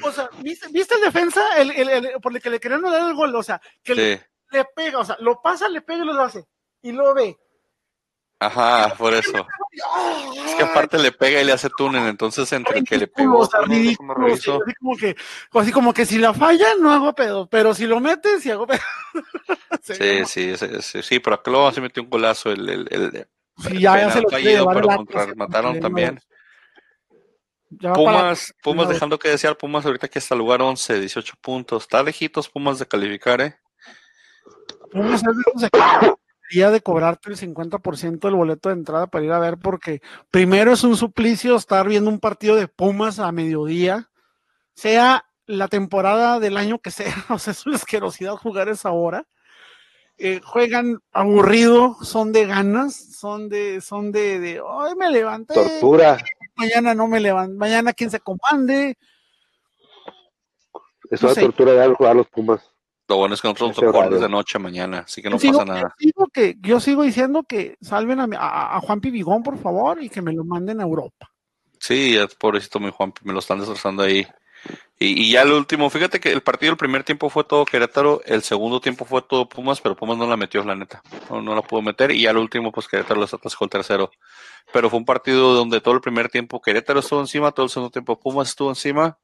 O 0.04 0.12
sea, 0.12 0.30
¿viste, 0.40 0.68
¿viste, 0.70 0.96
el 0.96 1.02
defensa 1.02 1.42
el, 1.58 1.72
el, 1.72 1.90
el, 1.90 2.22
por 2.22 2.36
el 2.36 2.42
que 2.42 2.52
le 2.52 2.60
querían 2.60 2.84
dar 2.84 3.10
el 3.10 3.16
gol? 3.16 3.36
O 3.36 3.42
sea, 3.42 3.60
que 3.84 3.96
le, 3.96 4.28
le, 4.52 4.66
pega, 4.76 5.00
o 5.00 5.06
sea, 5.06 5.18
lo 5.20 5.42
pasa, 5.42 5.68
le 5.68 5.82
pega 5.82 6.04
y 6.04 6.06
lo 6.06 6.22
hace. 6.22 6.46
Y 6.84 6.92
lo 6.92 7.14
ve. 7.16 7.36
Ajá, 8.40 8.94
por 8.96 9.14
eso. 9.16 9.48
Es 10.46 10.56
que 10.56 10.64
aparte 10.64 11.00
le 11.00 11.12
pega 11.12 11.42
y 11.42 11.46
le 11.46 11.54
hace 11.54 11.70
túnel, 11.76 12.08
entonces 12.08 12.52
entre 12.54 12.84
que 12.84 12.98
le 12.98 13.08
pegó, 13.08 13.40
o 13.40 13.46
sea, 13.48 13.62
así 13.62 13.96
como 13.96 14.96
que, 14.98 15.16
así 15.54 15.72
como 15.72 15.94
que 15.94 16.06
si 16.06 16.20
la 16.20 16.34
falla 16.34 16.76
no 16.80 16.92
hago 16.92 17.14
pedo, 17.14 17.48
pero 17.50 17.74
si 17.74 17.88
lo 17.88 18.00
metes 18.00 18.44
sí 18.44 18.52
hago 18.52 18.68
pedo. 18.68 18.82
sí, 19.82 20.26
sí, 20.26 20.54
sí, 20.82 21.02
sí, 21.02 21.20
pero 21.20 21.42
Clova 21.42 21.72
se 21.72 21.82
metió 21.82 22.04
un 22.04 22.10
golazo 22.10 22.52
el, 22.52 22.70
el, 22.70 22.88
el 22.92 23.28
sí, 23.58 23.80
ya, 23.80 23.98
ya 23.98 24.12
se 24.12 24.22
lo 24.22 24.30
fallido, 24.30 24.68
pero 24.74 24.88
contra, 24.88 25.36
mataron 25.36 25.80
también. 25.80 26.20
Pumas, 27.94 28.54
Pumas 28.62 28.88
dejando 28.88 29.20
que 29.20 29.30
desear, 29.30 29.58
Pumas 29.58 29.86
ahorita 29.86 30.08
que 30.08 30.20
está 30.20 30.36
lugar 30.36 30.62
11, 30.62 31.00
18 31.00 31.34
puntos. 31.42 31.84
Está 31.84 32.04
lejitos 32.04 32.50
Pumas 32.50 32.80
de 32.80 32.86
calificar, 32.86 33.42
¿eh? 33.42 33.58
Pumas 34.92 35.22
es 35.24 35.62
de 35.62 35.70
de 36.50 36.82
cobrarte 36.82 37.30
el 37.32 37.38
50% 37.38 38.20
del 38.20 38.36
boleto 38.36 38.70
de 38.70 38.76
entrada 38.76 39.08
para 39.08 39.26
ir 39.26 39.32
a 39.32 39.40
ver, 39.40 39.58
porque 39.58 40.02
primero 40.32 40.72
es 40.72 40.84
un 40.84 40.96
suplicio 40.96 41.56
estar 41.56 41.88
viendo 41.88 42.10
un 42.10 42.20
partido 42.20 42.56
de 42.56 42.68
Pumas 42.68 43.20
a 43.20 43.32
mediodía, 43.32 44.10
sea 44.74 45.26
la 45.48 45.68
temporada 45.68 46.40
del 46.40 46.58
año 46.58 46.80
que 46.80 46.92
sea, 46.92 47.14
o 47.30 47.40
sea, 47.40 47.52
es 47.52 47.66
una 47.66 47.76
asquerosidad 47.76 48.36
jugar 48.36 48.70
esa 48.70 48.92
hora. 48.92 49.28
Eh, 50.18 50.40
juegan 50.44 51.00
aburrido, 51.12 51.98
son 52.02 52.32
de 52.32 52.46
ganas, 52.46 52.96
son 52.96 53.50
de, 53.50 53.82
son 53.82 54.14
de, 54.14 54.40
de, 54.40 54.62
ay, 54.66 54.96
me 54.96 55.12
levanté. 55.12 55.54
Tortura. 55.54 56.18
Mañana 56.56 56.96
no 56.96 57.08
me 57.08 57.20
levanto, 57.20 57.58
mañana 57.58 57.92
quien 57.92 58.10
se 58.10 58.22
comande. 58.22 58.98
Es 61.10 61.22
una 61.22 61.36
tortura 61.36 61.74
de 61.74 61.84
algo 61.84 62.08
a 62.08 62.14
los 62.14 62.28
Pumas. 62.28 62.72
Lo 63.08 63.18
bueno 63.18 63.36
es 63.36 63.42
que 63.42 63.48
nosotros 63.48 63.94
nos 63.94 64.22
de 64.22 64.30
noche 64.30 64.58
mañana, 64.58 65.00
así 65.00 65.22
que 65.22 65.30
no 65.30 65.38
pasa 65.38 65.66
nada. 65.66 65.96
Yo 66.00 66.08
sigo, 66.08 66.28
que, 66.28 66.56
yo 66.62 66.80
sigo 66.80 67.04
diciendo 67.04 67.44
que 67.44 67.78
salven 67.82 68.20
a, 68.20 68.28
a, 68.78 68.82
Juan 68.82 69.00
Pibigón, 69.00 69.44
por 69.44 69.60
favor, 69.60 70.02
y 70.02 70.10
que 70.10 70.24
me 70.24 70.34
lo 70.34 70.44
manden 70.44 70.80
a 70.80 70.84
Europa. 70.84 71.32
Sí, 71.80 72.18
es 72.18 72.34
pobrecito 72.36 72.80
mi 72.80 72.90
Juan, 72.90 73.14
me 73.24 73.34
lo 73.34 73.40
están 73.40 73.60
destrozando 73.60 74.02
ahí. 74.02 74.26
Y, 74.98 75.32
ya 75.32 75.42
el 75.42 75.52
último, 75.52 75.90
fíjate 75.90 76.22
que 76.22 76.32
el 76.32 76.42
partido 76.42 76.72
el 76.72 76.78
primer 76.78 77.04
tiempo 77.04 77.30
fue 77.30 77.44
todo 77.44 77.66
Querétaro, 77.66 78.22
el 78.26 78.44
segundo 78.44 78.80
tiempo 78.80 79.04
fue 79.04 79.22
todo 79.22 79.50
Pumas, 79.50 79.82
pero 79.82 79.96
Pumas 79.96 80.18
no 80.18 80.26
la 80.26 80.38
metió, 80.38 80.64
la 80.64 80.76
neta. 80.76 81.02
No, 81.30 81.42
no 81.42 81.54
la 81.54 81.62
pudo 81.62 81.82
meter, 81.82 82.12
y 82.12 82.22
ya 82.22 82.32
el 82.32 82.38
último, 82.38 82.72
pues 82.72 82.88
Querétaro 82.88 83.20
les 83.20 83.34
atascó 83.34 83.66
el 83.66 83.70
tercero. 83.70 84.10
Pero 84.72 84.90
fue 84.90 85.00
un 85.00 85.06
partido 85.06 85.54
donde 85.54 85.82
todo 85.82 85.96
el 85.96 86.02
primer 86.02 86.30
tiempo 86.30 86.62
Querétaro 86.62 87.02
estuvo 87.02 87.20
encima, 87.20 87.52
todo 87.52 87.66
el 87.66 87.70
segundo 87.70 87.92
tiempo 87.92 88.18
Pumas 88.20 88.50
estuvo 88.50 88.70
encima, 88.70 89.18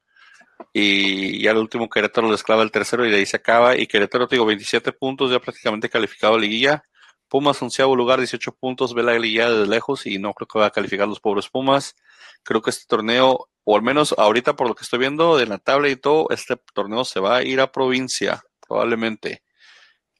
y, 0.72 1.46
al 1.46 1.56
último 1.58 1.88
Querétaro 1.88 2.28
le 2.28 2.34
esclava 2.34 2.62
el 2.62 2.70
tercero 2.70 3.06
y 3.06 3.10
de 3.10 3.16
ahí 3.16 3.26
se 3.26 3.36
acaba. 3.36 3.76
Y 3.76 3.86
Querétaro, 3.86 4.26
digo, 4.26 4.46
27 4.46 4.92
puntos, 4.92 5.30
ya 5.30 5.40
prácticamente 5.40 5.88
calificado 5.88 6.34
a 6.34 6.38
liguilla. 6.38 6.84
Pumas, 7.32 7.62
onceavo 7.62 7.96
lugar, 7.96 8.18
18 8.18 8.52
puntos, 8.52 8.92
ve 8.92 9.02
la 9.02 9.18
liguilla 9.18 9.48
desde 9.48 9.66
lejos 9.66 10.04
y 10.04 10.18
no 10.18 10.34
creo 10.34 10.46
que 10.46 10.58
va 10.58 10.66
a 10.66 10.70
calificar 10.70 11.08
los 11.08 11.18
pobres 11.18 11.48
Pumas. 11.48 11.96
Creo 12.42 12.60
que 12.60 12.68
este 12.68 12.84
torneo, 12.86 13.48
o 13.64 13.74
al 13.74 13.80
menos 13.80 14.14
ahorita 14.18 14.54
por 14.54 14.68
lo 14.68 14.74
que 14.74 14.84
estoy 14.84 14.98
viendo 14.98 15.38
de 15.38 15.46
la 15.46 15.56
tabla 15.56 15.88
y 15.88 15.96
todo, 15.96 16.26
este 16.28 16.56
torneo 16.74 17.06
se 17.06 17.20
va 17.20 17.36
a 17.36 17.42
ir 17.42 17.62
a 17.62 17.72
provincia, 17.72 18.42
probablemente. 18.60 19.42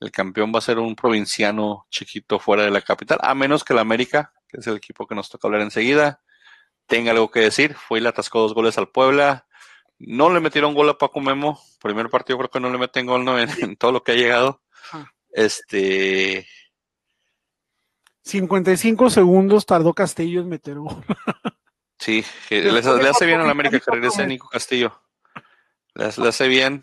El 0.01 0.11
campeón 0.11 0.55
va 0.55 0.61
a 0.61 0.63
ser 0.63 0.79
un 0.79 0.97
provinciano 0.97 1.87
chiquito 1.91 2.39
fuera 2.39 2.63
de 2.63 2.71
la 2.71 2.81
capital, 2.81 3.19
a 3.21 3.35
menos 3.35 3.63
que 3.63 3.75
el 3.75 3.81
América, 3.81 4.33
que 4.49 4.61
es 4.61 4.67
el 4.67 4.79
equipo 4.79 5.07
que 5.07 5.15
nos 5.15 5.29
toca 5.29 5.49
hablar 5.49 5.61
enseguida, 5.61 6.23
tenga 6.87 7.11
algo 7.11 7.31
que 7.31 7.41
decir. 7.41 7.75
Fue 7.75 7.99
y 7.99 8.03
le 8.03 8.09
atascó 8.09 8.41
dos 8.41 8.55
goles 8.55 8.79
al 8.79 8.89
Puebla 8.89 9.47
no 10.05 10.31
le 10.31 10.41
metieron 10.41 10.75
gol 10.75 10.89
a 10.89 10.99
Paco 10.99 11.21
Memo. 11.21 11.61
Primer 11.81 12.09
partido 12.11 12.39
creo 12.39 12.51
que 12.51 12.61
no 12.61 12.71
le 12.71 12.79
meten 12.79 13.07
gol 13.07 13.27
en, 13.61 13.77
todo 13.77 13.93
lo 13.93 14.03
que 14.03 14.13
ha 14.13 14.17
llegado. 14.17 14.61
Este. 15.31 16.47
55 18.33 19.11
segundos 19.11 19.67
tardó 19.67 19.93
Castillo 19.93 20.41
en 20.41 20.49
meter 20.49 20.79
gol. 20.79 21.05
sí, 21.99 22.25
le, 22.51 22.79
hace 22.79 23.27
bien 23.27 23.41
a 23.41 23.45
la 23.45 23.51
América 23.51 23.79
que 23.79 23.91
regrese 23.91 24.27
Nico 24.27 24.49
Castillo. 24.49 24.99
Le, 25.95 26.07
hace 26.07 26.49
bien. 26.49 26.83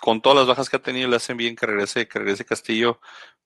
Con 0.00 0.20
todas 0.20 0.38
las 0.38 0.46
bajas 0.46 0.68
que 0.68 0.76
ha 0.76 0.82
tenido, 0.82 1.08
le 1.08 1.16
hacen 1.16 1.36
bien 1.36 1.56
que 1.56 1.64
regrese, 1.64 2.08
que 2.08 2.18
regrese 2.18 2.44
Castillo 2.44 3.00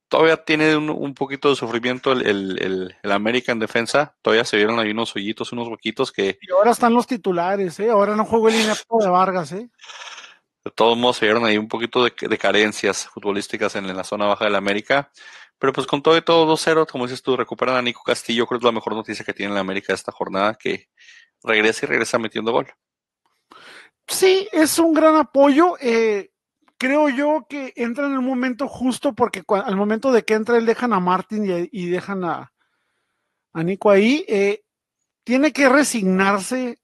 todavía 0.09 0.45
tiene 0.45 0.77
un, 0.77 1.15
poquito 1.15 1.51
de 1.51 1.57
sufrimiento 1.57 2.13
el, 2.13 2.27
el, 2.27 2.97
el, 3.03 3.13
América 3.13 3.53
en 3.53 3.59
defensa. 3.59 4.17
Todavía 4.23 4.45
se 4.45 4.57
vieron 4.57 4.79
ahí 4.79 4.91
unos 4.91 5.15
hoyitos, 5.17 5.53
unos 5.53 5.69
huequitos 5.69 6.13
que. 6.13 6.39
Y 6.41 6.53
ahora 6.53 6.71
están 6.71 6.95
los 6.95 7.07
titulares, 7.07 7.79
¿eh? 7.81 7.91
Ahora 7.91 8.17
no 8.17 8.25
juego 8.25 8.49
el 8.49 8.55
inepto 8.61 8.99
de 9.01 9.09
Vargas, 9.09 9.53
¿eh? 9.53 9.69
De 10.65 10.71
todos 10.73 10.99
modos, 10.99 11.19
se 11.19 11.27
vieron 11.27 11.45
ahí 11.45 11.59
un 11.59 11.69
poquito 11.69 12.03
de, 12.03 12.39
carencias 12.39 13.07
futbolísticas 13.07 13.77
en, 13.77 13.95
la 13.97 14.03
zona 14.03 14.27
baja 14.27 14.47
del 14.47 14.57
América. 14.57 15.13
Pero 15.59 15.73
pues 15.73 15.87
con 15.87 16.03
todo 16.03 16.17
y 16.17 16.23
todo 16.23 16.47
2-0, 16.55 16.87
como 16.91 17.07
dices 17.07 17.23
tú, 17.23 17.37
recuperan 17.37 17.77
a 17.77 17.83
Nico 17.83 18.03
Castillo. 18.05 18.47
Creo 18.47 18.61
que 18.61 18.65
es 18.65 18.73
la 18.73 18.73
mejor 18.73 18.95
noticia 18.95 19.25
que 19.25 19.33
tiene 19.33 19.55
la 19.55 19.61
América 19.61 19.95
esta 19.95 20.13
jornada, 20.13 20.55
que 20.55 20.89
regresa 21.43 21.87
y 21.87 21.89
regresa 21.89 22.19
metiendo 22.19 22.53
gol. 22.53 22.67
Sí, 24.07 24.49
es 24.53 24.79
un 24.79 24.93
gran 24.93 25.17
apoyo. 25.17 25.77
Eh, 25.81 26.31
creo 26.79 27.09
yo 27.09 27.47
que 27.49 27.73
entra 27.77 28.07
en 28.07 28.13
el 28.13 28.21
momento 28.21 28.69
justo 28.69 29.15
porque 29.15 29.43
al 29.49 29.77
momento 29.77 30.13
de 30.13 30.25
que 30.25 30.35
entra 30.35 30.59
él 30.59 30.67
dejan 30.67 30.93
a 30.93 31.01
Martin 31.01 31.69
y, 31.71 31.87
dejan 31.87 32.25
a, 32.25 32.53
Nico 33.55 33.91
ahí, 33.91 34.25
eh, 34.29 34.63
tiene 35.25 35.53
que 35.53 35.69
resignarse 35.69 36.79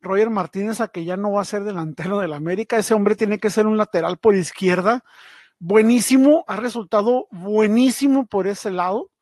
Roger 0.00 0.30
Martínez 0.30 0.80
a 0.80 0.88
que 0.88 1.04
ya 1.04 1.16
no 1.16 1.32
va 1.32 1.42
a 1.42 1.44
ser 1.44 1.62
delantero 1.62 2.18
del 2.18 2.32
América, 2.32 2.78
ese 2.78 2.94
hombre 2.94 3.16
tiene 3.16 3.38
que 3.38 3.50
ser 3.50 3.66
un 3.66 3.76
lateral 3.76 4.16
por 4.16 4.34
izquierda, 4.34 5.04
buenísimo, 5.60 6.44
ha 6.48 6.56
resultado 6.56 7.28
buenísimo 7.30 8.26
por 8.26 8.48
ese 8.48 8.72
lado. 8.72 9.12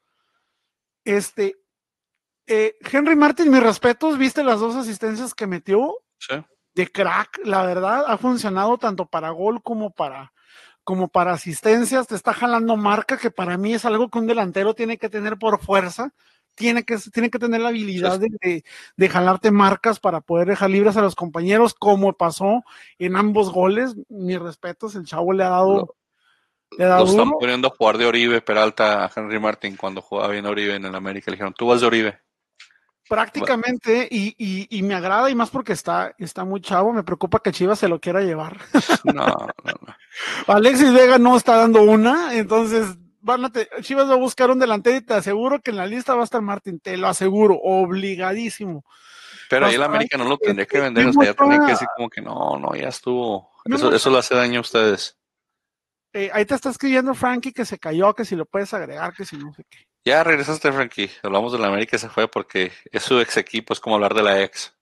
Este, 1.05 1.57
eh, 2.47 2.77
Henry 2.91 3.17
Martin, 3.17 3.51
mis 3.51 3.63
respetos, 3.63 4.17
viste 4.17 4.43
las 4.43 4.61
dos 4.61 4.75
asistencias 4.75 5.35
que 5.35 5.47
metió. 5.47 5.99
Sí 6.19 6.35
de 6.79 6.87
crack, 6.87 7.41
la 7.45 7.65
verdad, 7.65 8.05
ha 8.07 8.17
funcionado 8.19 8.79
tanto 8.79 9.07
para 9.07 9.31
gol 9.31 9.61
como 9.65 9.91
para, 9.91 10.33
como 10.85 11.09
para 11.09 11.33
asistencias, 11.33 12.07
te 12.07 12.15
está 12.15 12.33
jalando 12.33 12.77
marca, 12.77 13.19
que 13.19 13.33
para 13.33 13.59
mí 13.59 13.75
es 13.75 13.85
algo 13.85 14.09
que 14.09 14.21
un 14.21 14.29
delantero 14.29 14.75
tiene 14.75 14.97
que 14.97 15.09
tener 15.09 15.39
por 15.39 15.61
fuerza, 15.61 16.15
tiene 16.55 16.85
que, 16.85 16.97
tiene 17.13 17.31
que 17.31 17.41
tener 17.41 17.63
la 17.63 17.71
habilidad 17.71 18.21
de, 18.21 18.63
de, 18.97 19.09
jalarte 19.09 19.51
marcas 19.51 19.99
para 19.99 20.21
poder 20.21 20.47
dejar 20.47 20.71
libres 20.71 20.97
a 20.97 21.03
los 21.03 21.17
compañeros, 21.17 21.75
como 21.75 22.13
pasó 22.13 22.63
en 23.01 23.17
ambos 23.17 23.51
goles. 23.51 23.97
Mis 24.09 24.39
respetos, 24.39 24.95
el 24.95 25.05
chavo 25.05 25.33
le 25.33 25.43
ha 25.43 25.49
dado. 25.49 25.75
le 25.75 25.81
ha 25.81 25.83
dado 25.83 25.95
lo 26.77 27.05
están 27.05 27.31
poniendo 27.31 27.69
a 27.69 27.71
jugar 27.77 27.99
de 27.99 28.07
Oribe 28.07 28.41
Peralta 28.41 29.05
a 29.05 29.11
Henry 29.15 29.39
Martin 29.39 29.77
cuando 29.77 30.03
jugaba 30.03 30.33
bien 30.33 30.47
Oribe 30.47 30.75
en 30.75 30.85
el 30.85 30.95
América. 30.95 31.31
Le 31.31 31.37
dijeron, 31.37 31.55
tú 31.57 31.67
vas 31.67 31.81
de 31.81 31.87
Oribe. 31.87 32.19
Prácticamente, 33.09 34.07
y, 34.11 34.35
y, 34.37 34.67
y, 34.69 34.83
me 34.83 34.95
agrada, 34.95 35.31
y 35.31 35.35
más 35.35 35.49
porque 35.49 35.73
está, 35.73 36.15
está 36.19 36.45
muy 36.45 36.61
chavo, 36.61 36.93
me 36.93 37.03
preocupa 37.03 37.39
que 37.39 37.53
Chivas 37.53 37.79
se 37.79 37.89
lo 37.89 38.01
quiera 38.01 38.21
llevar. 38.21 38.59
No, 39.05 39.25
no, 39.25 39.73
no. 39.87 39.97
Alexis 40.47 40.93
Vega 40.93 41.17
no 41.17 41.37
está 41.37 41.57
dando 41.57 41.83
una, 41.83 42.35
entonces 42.35 42.99
van 43.21 43.45
a 43.45 43.53
Chivas 43.81 44.09
va 44.09 44.15
a 44.15 44.19
buscar 44.19 44.51
un 44.51 44.59
delantero 44.59 44.97
y 44.97 45.01
te 45.01 45.15
aseguro 45.15 45.61
que 45.61 45.71
en 45.71 45.79
la 45.79 45.87
lista 45.87 46.15
va 46.15 46.23
a 46.23 46.25
estar 46.25 46.43
Martín, 46.43 46.81
te 46.81 46.97
lo 46.97 47.09
aseguro, 47.09 47.59
obligadísimo. 47.63 48.85
Pero 49.49 49.67
ahí 49.67 49.77
el 49.77 49.83
América 49.83 50.19
no 50.19 50.25
lo 50.25 50.37
tendría 50.37 50.67
que 50.67 50.81
vender, 50.81 51.07
o 51.07 51.13
sea, 51.13 51.25
ya 51.25 51.35
tendría 51.35 51.61
que 51.61 51.73
decir 51.73 51.89
como 51.97 52.11
que 52.11 52.21
no, 52.21 52.59
no, 52.59 52.75
ya 52.75 52.89
estuvo. 52.89 53.51
Eso, 53.65 53.93
eso 53.95 54.11
le 54.11 54.19
hace 54.19 54.35
daño 54.35 54.59
a 54.59 54.63
ustedes. 54.63 55.18
Eh, 56.13 56.31
ahí 56.33 56.45
te 56.45 56.55
está 56.55 56.71
escribiendo 56.71 57.15
Frankie 57.15 57.53
que 57.53 57.65
se 57.65 57.79
cayó, 57.79 58.15
que 58.15 58.25
si 58.25 58.35
lo 58.35 58.47
puedes 58.47 58.73
agregar, 58.75 59.13
que 59.13 59.25
si 59.25 59.37
no 59.37 59.53
sé 59.53 59.65
qué. 59.69 59.87
Ya 60.05 60.25
regresaste, 60.25 60.73
Frankie. 60.73 61.11
Hablamos 61.23 61.53
de 61.53 61.59
la 61.59 61.69
América 61.69 61.97
y 61.97 61.99
se 61.99 62.09
fue 62.09 62.29
porque 62.29 62.73
es 62.91 63.03
su 63.03 63.21
ex 63.21 63.37
equipo, 63.37 63.73
es 63.73 63.81
como 63.81 63.97
hablar 63.97 64.15
de 64.15 64.23
la 64.23 64.43
ex. 64.43 64.75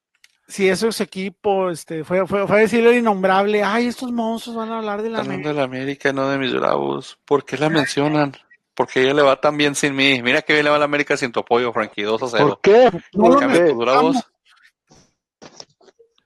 Sí, 0.47 0.68
es 0.68 0.79
su 0.79 0.87
ex 0.87 1.01
equipo, 1.01 1.70
este, 1.70 2.05
fue, 2.05 2.27
fue, 2.27 2.47
fue 2.47 2.57
a 2.59 2.61
decirle 2.61 2.91
el 2.91 2.99
innombrable, 2.99 3.64
ay, 3.64 3.89
estos 3.89 4.12
monstruos 4.12 4.57
van 4.57 4.70
a 4.70 4.79
hablar 4.79 5.03
de 5.03 5.11
la 5.11 5.20
América. 5.20 5.49
de 5.49 5.55
la 5.55 5.62
América, 5.64 6.12
no 6.12 6.29
de 6.29 6.39
mis 6.39 6.55
bravos. 6.55 7.18
¿Por 7.24 7.45
qué 7.45 7.57
la 7.57 7.68
mencionan? 7.68 8.37
porque 8.77 9.03
ella 9.03 9.14
le 9.14 9.22
va 9.22 9.41
tan 9.41 9.57
bien 9.57 9.74
sin 9.74 9.97
mí. 9.97 10.22
Mira 10.22 10.43
que 10.43 10.53
bien 10.53 10.64
le 10.64 10.70
va 10.70 10.77
a 10.77 10.79
la 10.79 10.85
América 10.85 11.16
sin 11.16 11.33
tu 11.33 11.41
apoyo, 11.41 11.72
Frankie. 11.72 12.03
2 12.03 12.22
a 12.22 12.29
0. 12.29 12.47
¿Por 12.47 12.61
qué? 12.61 12.93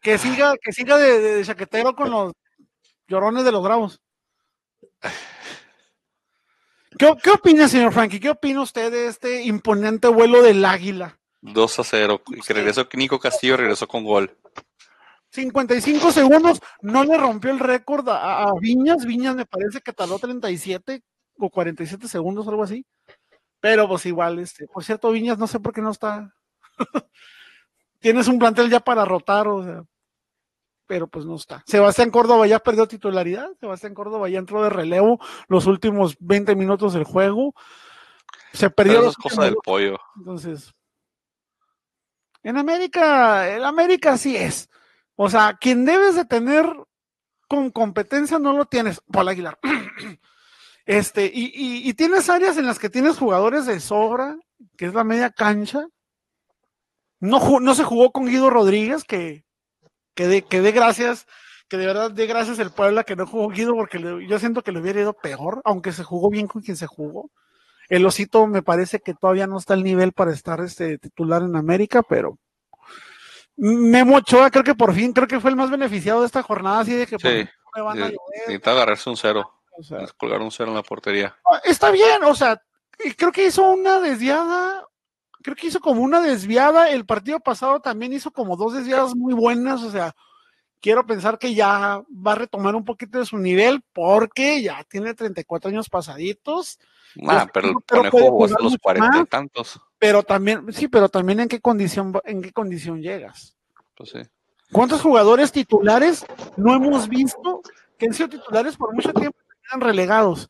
Que 0.03 0.19
siga, 0.19 0.57
que 0.61 0.73
siga 0.73 0.97
de, 0.99 1.45
chaquetero 1.45 1.95
con 1.95 2.11
los 2.11 2.33
llorones 3.07 3.45
de 3.45 3.53
los 3.53 3.63
bravos. 3.63 4.01
¿Qué, 6.99 7.15
¿Qué, 7.23 7.31
opina, 7.31 7.69
señor 7.69 7.93
Frankie? 7.93 8.21
¿Qué 8.21 8.31
opina 8.31 8.61
usted 8.63 8.91
de 8.91 9.07
este 9.07 9.43
imponente 9.45 10.09
vuelo 10.09 10.43
del 10.43 10.65
águila? 10.65 11.19
2 11.43 11.79
a 11.79 11.85
0. 11.85 12.23
Y 12.29 12.41
que 12.41 12.53
regresó 12.53 12.89
Nico 12.95 13.19
Castillo, 13.19 13.57
regresó 13.57 13.89
con 13.89 14.05
gol. 14.05 14.37
55 15.33 16.11
segundos, 16.11 16.61
no 16.83 17.05
le 17.05 17.17
rompió 17.17 17.51
el 17.51 17.61
récord 17.61 18.09
a, 18.09 18.43
a, 18.43 18.53
Viñas. 18.61 19.07
Viñas 19.07 19.37
me 19.37 19.47
parece 19.47 19.81
que 19.81 19.93
tardó 19.93 20.19
37 20.19 21.03
o 21.39 21.51
47 21.51 22.09
segundos, 22.09 22.49
algo 22.49 22.65
así. 22.65 22.85
Pero 23.61 23.87
pues 23.89 24.07
igual, 24.07 24.39
este, 24.39 24.67
por 24.67 24.83
cierto, 24.85 25.11
Viñas, 25.13 25.39
no 25.39 25.47
sé 25.47 25.61
por 25.61 25.73
qué 25.73 25.81
no 25.81 25.91
está. 25.91 26.35
Tienes 28.01 28.27
un 28.29 28.39
plantel 28.39 28.71
ya 28.71 28.81
para 28.81 29.05
rotar, 29.05 29.47
o 29.47 29.63
sea, 29.63 29.85
pero 30.91 31.07
pues 31.07 31.25
no 31.25 31.37
está. 31.37 31.63
Sebastián 31.69 32.11
Córdoba 32.11 32.49
ya 32.49 32.59
perdió 32.59 32.89
titularidad, 32.89 33.49
Sebastián 33.61 33.95
Córdoba 33.95 34.29
ya 34.29 34.41
entró 34.41 34.61
de 34.65 34.71
relevo 34.71 35.21
los 35.47 35.67
últimos 35.67 36.17
20 36.19 36.57
minutos 36.57 36.95
del 36.95 37.05
juego. 37.05 37.55
Se 38.53 38.71
perdió. 38.71 39.01
Las 39.03 39.15
cosas 39.15 39.45
del 39.45 39.55
pollo. 39.63 40.01
Entonces, 40.17 40.75
en 42.43 42.57
América, 42.57 43.55
en 43.55 43.63
América 43.63 44.19
sí 44.19 44.37
es. 44.37 44.69
O 45.15 45.31
sea, 45.31 45.57
quien 45.61 45.85
debes 45.85 46.17
de 46.17 46.25
tener 46.25 46.67
con 47.47 47.71
competencia 47.71 48.41
no 48.41 48.53
lo 48.53 48.65
tienes, 48.65 49.01
Paul 49.13 49.29
Aguilar. 49.29 49.61
Este, 50.87 51.31
y, 51.33 51.95
tienes 51.95 52.29
áreas 52.29 52.57
en 52.57 52.67
las 52.67 52.81
que 52.81 52.91
tienes 52.91 53.17
jugadores 53.17 53.65
de 53.67 53.79
sobra, 53.79 54.37
que 54.77 54.87
es 54.87 54.95
la 54.95 55.05
media 55.05 55.31
cancha. 55.31 55.87
No, 57.21 57.61
no 57.61 57.75
se 57.77 57.85
jugó 57.85 58.11
con 58.11 58.27
Guido 58.27 58.51
Rodríguez, 58.51 59.05
que, 59.05 59.45
que, 60.49 60.61
de, 60.61 60.73
gracias, 60.73 61.27
que 61.69 61.77
de 61.77 61.87
verdad 61.87 62.11
de 62.11 62.27
gracias 62.27 62.59
el 62.59 62.71
Puebla 62.71 63.05
que 63.05 63.17
no 63.17 63.27
jugó 63.27 63.49
Guido, 63.49 63.75
porque 63.75 63.99
yo 64.29 64.39
siento 64.39 64.63
que 64.63 64.73
le 64.73 64.81
hubiera 64.81 65.01
ido 65.01 65.13
peor, 65.15 65.63
aunque 65.65 65.93
se 65.93 66.05
jugó 66.05 66.31
bien 66.31 66.47
con 66.47 66.63
quien 66.63 66.77
se 66.77 66.87
jugó. 66.87 67.31
El 67.89 68.07
Osito 68.07 68.47
me 68.47 68.63
parece 68.63 69.01
que 69.01 69.15
todavía 69.15 69.47
no 69.47 69.59
está 69.59 69.75
al 69.75 69.83
nivel 69.83 70.13
para 70.13 70.33
estar 70.33 70.61
este 70.61 70.99
titular 70.99 71.43
en 71.43 71.57
América, 71.57 72.03
pero 72.03 72.39
Memo 73.57 74.17
Ochoa 74.17 74.51
creo 74.51 74.65
que 74.65 74.75
por 74.75 74.95
fin, 74.95 75.13
creo 75.13 75.27
que 75.27 75.41
fue 75.41 75.51
el 75.51 75.57
más 75.57 75.71
beneficiado 75.71 76.21
de 76.21 76.27
esta 76.27 76.43
jornada, 76.43 76.81
así 76.81 76.95
de 76.95 77.07
que 77.07 77.19
sí, 77.19 77.49
necesita 77.95 78.71
agarrarse 78.73 79.11
un 79.11 79.17
cero. 79.17 79.53
O 79.79 79.83
sea, 79.83 80.07
colgar 80.19 80.41
un 80.43 80.51
cero 80.51 80.69
en 80.69 80.77
la 80.77 80.83
portería. 80.83 81.35
Ah, 81.51 81.61
está 81.65 81.91
bien, 81.91 82.23
o 82.25 82.35
sea, 82.35 82.61
creo 83.17 83.33
que 83.33 83.47
hizo 83.47 83.63
una 83.63 84.01
desviada, 84.01 84.87
creo 85.43 85.57
que 85.57 85.69
hizo 85.69 85.81
como 85.81 86.03
una 86.03 86.21
desviada. 86.21 86.91
El 86.91 87.05
partido 87.05 87.41
pasado 87.41 87.81
también 87.81 88.13
hizo 88.13 88.31
como 88.31 88.57
dos 88.57 88.75
desviadas 88.75 89.15
muy 89.15 89.35
buenas, 89.35 89.83
o 89.83 89.91
sea, 89.91 90.15
quiero 90.81 91.07
pensar 91.07 91.39
que 91.39 91.55
ya 91.55 92.03
va 92.11 92.33
a 92.33 92.37
retomar 92.37 92.75
un 92.75 92.85
poquito 92.85 93.19
de 93.19 93.27
su 93.27 93.39
nivel 93.39 93.83
porque 93.93 94.63
ya 94.63 94.85
tiene 94.85 95.15
34 95.15 95.71
años 95.71 95.89
pasaditos. 95.89 96.79
Ah, 97.27 97.49
pero 97.53 97.69
el 97.69 97.75
conejo 97.87 98.45
hasta 98.45 98.63
los 98.63 98.77
40 98.79 99.19
y 99.19 99.25
tantos. 99.27 99.81
Pero 99.99 100.23
también, 100.23 100.73
sí, 100.73 100.89
pero 100.89 101.09
también 101.09 101.41
en 101.41 101.49
qué 101.49 101.61
condición, 101.61 102.13
en 102.25 102.43
qué 102.43 102.53
condición 102.53 103.03
llegas. 103.03 103.57
Pues 103.97 104.11
sí. 104.11 104.21
¿Cuántos 104.73 105.03
jugadores 105.03 105.51
titulares 105.51 106.25
no 106.57 106.75
hemos 106.75 107.09
visto 107.09 107.63
que 107.99 108.07
han 108.07 108.15
sido 108.15 108.29
titulares 108.29 108.77
por 108.77 108.95
mucho 108.95 109.13
tiempo 109.13 109.37
relegados. 109.79 110.49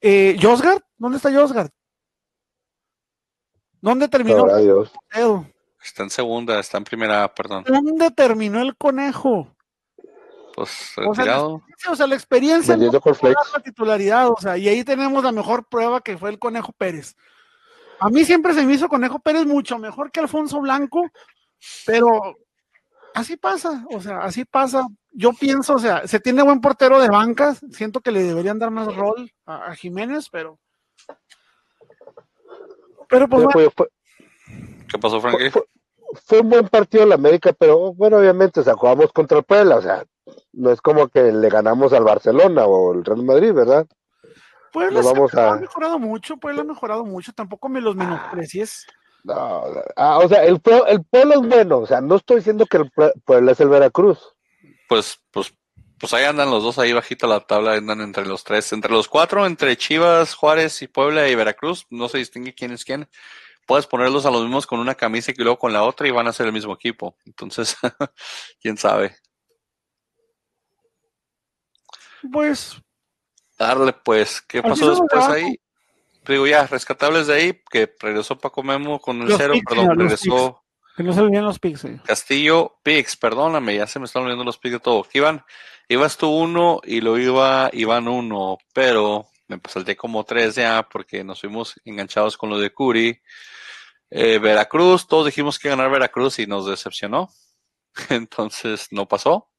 Eh, 0.00 0.36
¿Josgard? 0.40 0.82
¿Dónde 0.98 1.16
está 1.16 1.32
Josgard? 1.32 1.70
¿Dónde 3.84 4.08
terminó? 4.08 4.46
Está 5.82 6.04
en 6.04 6.10
segunda, 6.10 6.58
está 6.58 6.78
en 6.78 6.84
primera, 6.84 7.32
perdón. 7.34 7.64
¿Dónde 7.64 8.10
terminó 8.12 8.62
el 8.62 8.74
conejo? 8.76 9.54
Pues 10.54 10.94
retirado. 10.96 11.62
O 11.90 11.94
sea, 11.94 12.06
la 12.06 12.14
experiencia, 12.14 12.78
la 12.78 13.60
titularidad, 13.62 14.30
o 14.30 14.36
sea, 14.40 14.56
y 14.56 14.68
ahí 14.68 14.84
tenemos 14.84 15.22
la 15.22 15.32
mejor 15.32 15.68
prueba 15.68 16.00
que 16.00 16.16
fue 16.16 16.30
el 16.30 16.38
Conejo 16.38 16.72
Pérez. 16.72 17.14
A 18.00 18.08
mí 18.08 18.24
siempre 18.24 18.54
se 18.54 18.64
me 18.64 18.72
hizo 18.72 18.88
Conejo 18.88 19.18
Pérez 19.18 19.44
mucho 19.44 19.78
mejor 19.78 20.10
que 20.10 20.20
Alfonso 20.20 20.60
Blanco, 20.62 21.10
pero 21.84 22.36
así 23.12 23.36
pasa, 23.36 23.84
o 23.92 24.00
sea, 24.00 24.20
así 24.20 24.46
pasa 24.46 24.86
yo 25.14 25.32
pienso, 25.32 25.74
o 25.74 25.78
sea, 25.78 26.06
se 26.06 26.20
tiene 26.20 26.42
buen 26.42 26.60
portero 26.62 27.00
de 27.00 27.08
bancas, 27.08 27.60
siento 27.70 28.00
que 28.00 28.10
le 28.10 28.22
deberían 28.22 28.58
dar 28.58 28.70
más 28.70 28.94
rol 28.94 29.30
a, 29.44 29.74
Jiménez, 29.74 30.28
pero. 30.30 30.58
Pero 33.14 33.28
pues. 33.28 33.68
¿Qué 34.90 34.98
pasó, 34.98 35.20
Frankie? 35.20 35.50
Fue, 35.50 36.40
un 36.40 36.48
buen 36.48 36.68
partido 36.68 37.06
la 37.06 37.16
América, 37.16 37.52
pero 37.52 37.92
bueno, 37.92 38.18
obviamente, 38.18 38.60
o 38.60 38.62
sea, 38.62 38.74
jugamos 38.74 39.12
contra 39.12 39.38
el 39.38 39.44
Puebla, 39.44 39.76
o 39.76 39.82
sea, 39.82 40.04
no 40.52 40.70
es 40.70 40.80
como 40.80 41.08
que 41.08 41.32
le 41.32 41.48
ganamos 41.48 41.92
al 41.92 42.04
Barcelona 42.04 42.64
o 42.66 42.94
el 42.94 43.04
Real 43.04 43.24
Madrid, 43.24 43.52
¿verdad? 43.52 43.86
Puebla 44.72 45.02
vamos 45.02 45.34
ha 45.34 45.56
mejorado 45.56 45.98
mucho, 45.98 46.36
Puebla 46.36 46.62
ha 46.62 46.64
mejorado 46.64 47.04
mucho, 47.04 47.32
tampoco 47.32 47.68
me 47.68 47.80
los 47.80 47.96
menosprecies. 47.96 48.86
No, 49.24 49.64
ah, 49.96 50.18
o 50.18 50.28
sea, 50.28 50.44
el, 50.44 50.60
el 50.88 51.04
Puebla 51.04 51.34
es 51.34 51.40
bueno, 51.40 51.78
o 51.78 51.86
sea, 51.86 52.00
no 52.00 52.16
estoy 52.16 52.36
diciendo 52.36 52.66
que 52.66 52.76
el 52.76 52.90
Puebla 53.24 53.52
es 53.52 53.60
el 53.60 53.68
Veracruz 53.68 54.34
pues, 54.88 55.20
pues, 55.30 55.52
pues 56.04 56.20
ahí 56.20 56.24
andan 56.26 56.50
los 56.50 56.62
dos 56.62 56.78
ahí 56.78 56.92
bajito 56.92 57.26
la 57.26 57.40
tabla, 57.40 57.76
andan 57.76 58.02
entre 58.02 58.26
los 58.26 58.44
tres, 58.44 58.70
entre 58.74 58.92
los 58.92 59.08
cuatro, 59.08 59.46
entre 59.46 59.74
Chivas, 59.78 60.34
Juárez 60.34 60.82
y 60.82 60.86
Puebla 60.86 61.30
y 61.30 61.34
Veracruz, 61.34 61.86
no 61.88 62.10
se 62.10 62.18
distingue 62.18 62.54
quién 62.54 62.72
es 62.72 62.84
quién. 62.84 63.08
Puedes 63.64 63.86
ponerlos 63.86 64.26
a 64.26 64.30
los 64.30 64.42
mismos 64.42 64.66
con 64.66 64.80
una 64.80 64.94
camisa 64.96 65.32
y 65.34 65.42
luego 65.42 65.58
con 65.58 65.72
la 65.72 65.82
otra 65.82 66.06
y 66.06 66.10
van 66.10 66.28
a 66.28 66.34
ser 66.34 66.44
el 66.44 66.52
mismo 66.52 66.74
equipo. 66.74 67.16
Entonces, 67.24 67.74
quién 68.60 68.76
sabe. 68.76 69.16
Pues. 72.30 72.76
Darle, 73.58 73.94
pues, 73.94 74.42
¿qué 74.42 74.62
pasó 74.62 74.90
después 74.90 75.24
ahí? 75.24 75.58
Digo, 76.28 76.46
ya, 76.46 76.66
rescatables 76.66 77.28
de 77.28 77.34
ahí, 77.34 77.62
que 77.70 77.90
regresó 77.98 78.36
Paco 78.36 78.62
Memo 78.62 79.00
con 79.00 79.22
el 79.22 79.34
cero, 79.38 79.54
perdón, 79.66 79.98
regresó. 79.98 80.62
Que 80.98 81.02
no 81.02 81.14
se 81.14 81.20
olviden 81.22 81.44
los 81.44 81.58
picks. 81.58 81.86
Castillo, 82.04 82.78
picks, 82.82 83.16
perdóname, 83.16 83.74
ya 83.76 83.86
se 83.86 83.98
me 83.98 84.04
están 84.04 84.24
olvidando 84.24 84.44
los 84.44 84.58
picks 84.58 84.74
de 84.74 84.80
todo. 84.80 85.06
Iván, 85.14 85.42
ibas 85.88 86.16
tú 86.16 86.28
uno 86.28 86.80
y 86.84 87.00
lo 87.00 87.18
iba 87.18 87.70
Iván 87.72 88.08
uno, 88.08 88.58
pero 88.72 89.26
me 89.48 89.60
salté 89.68 89.96
como 89.96 90.24
tres 90.24 90.54
ya 90.54 90.86
porque 90.90 91.24
nos 91.24 91.40
fuimos 91.40 91.80
enganchados 91.84 92.36
con 92.36 92.50
lo 92.50 92.58
de 92.58 92.70
Curi. 92.70 93.20
Eh, 94.10 94.38
Veracruz, 94.38 95.06
todos 95.06 95.26
dijimos 95.26 95.58
que 95.58 95.68
ganar 95.68 95.90
Veracruz 95.90 96.38
y 96.38 96.46
nos 96.46 96.66
decepcionó. 96.66 97.30
Entonces 98.10 98.88
no 98.90 99.06
pasó. 99.06 99.50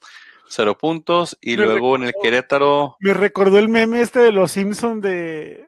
Cero 0.48 0.78
puntos. 0.78 1.38
Y 1.42 1.56
luego 1.56 1.96
en 1.96 2.04
el 2.04 2.14
Querétaro. 2.22 2.98
Me 3.00 3.14
recordó 3.14 3.58
el 3.58 3.68
meme 3.68 4.02
este 4.02 4.20
de 4.20 4.32
los 4.32 4.52
Simpsons 4.52 5.02
de 5.02 5.68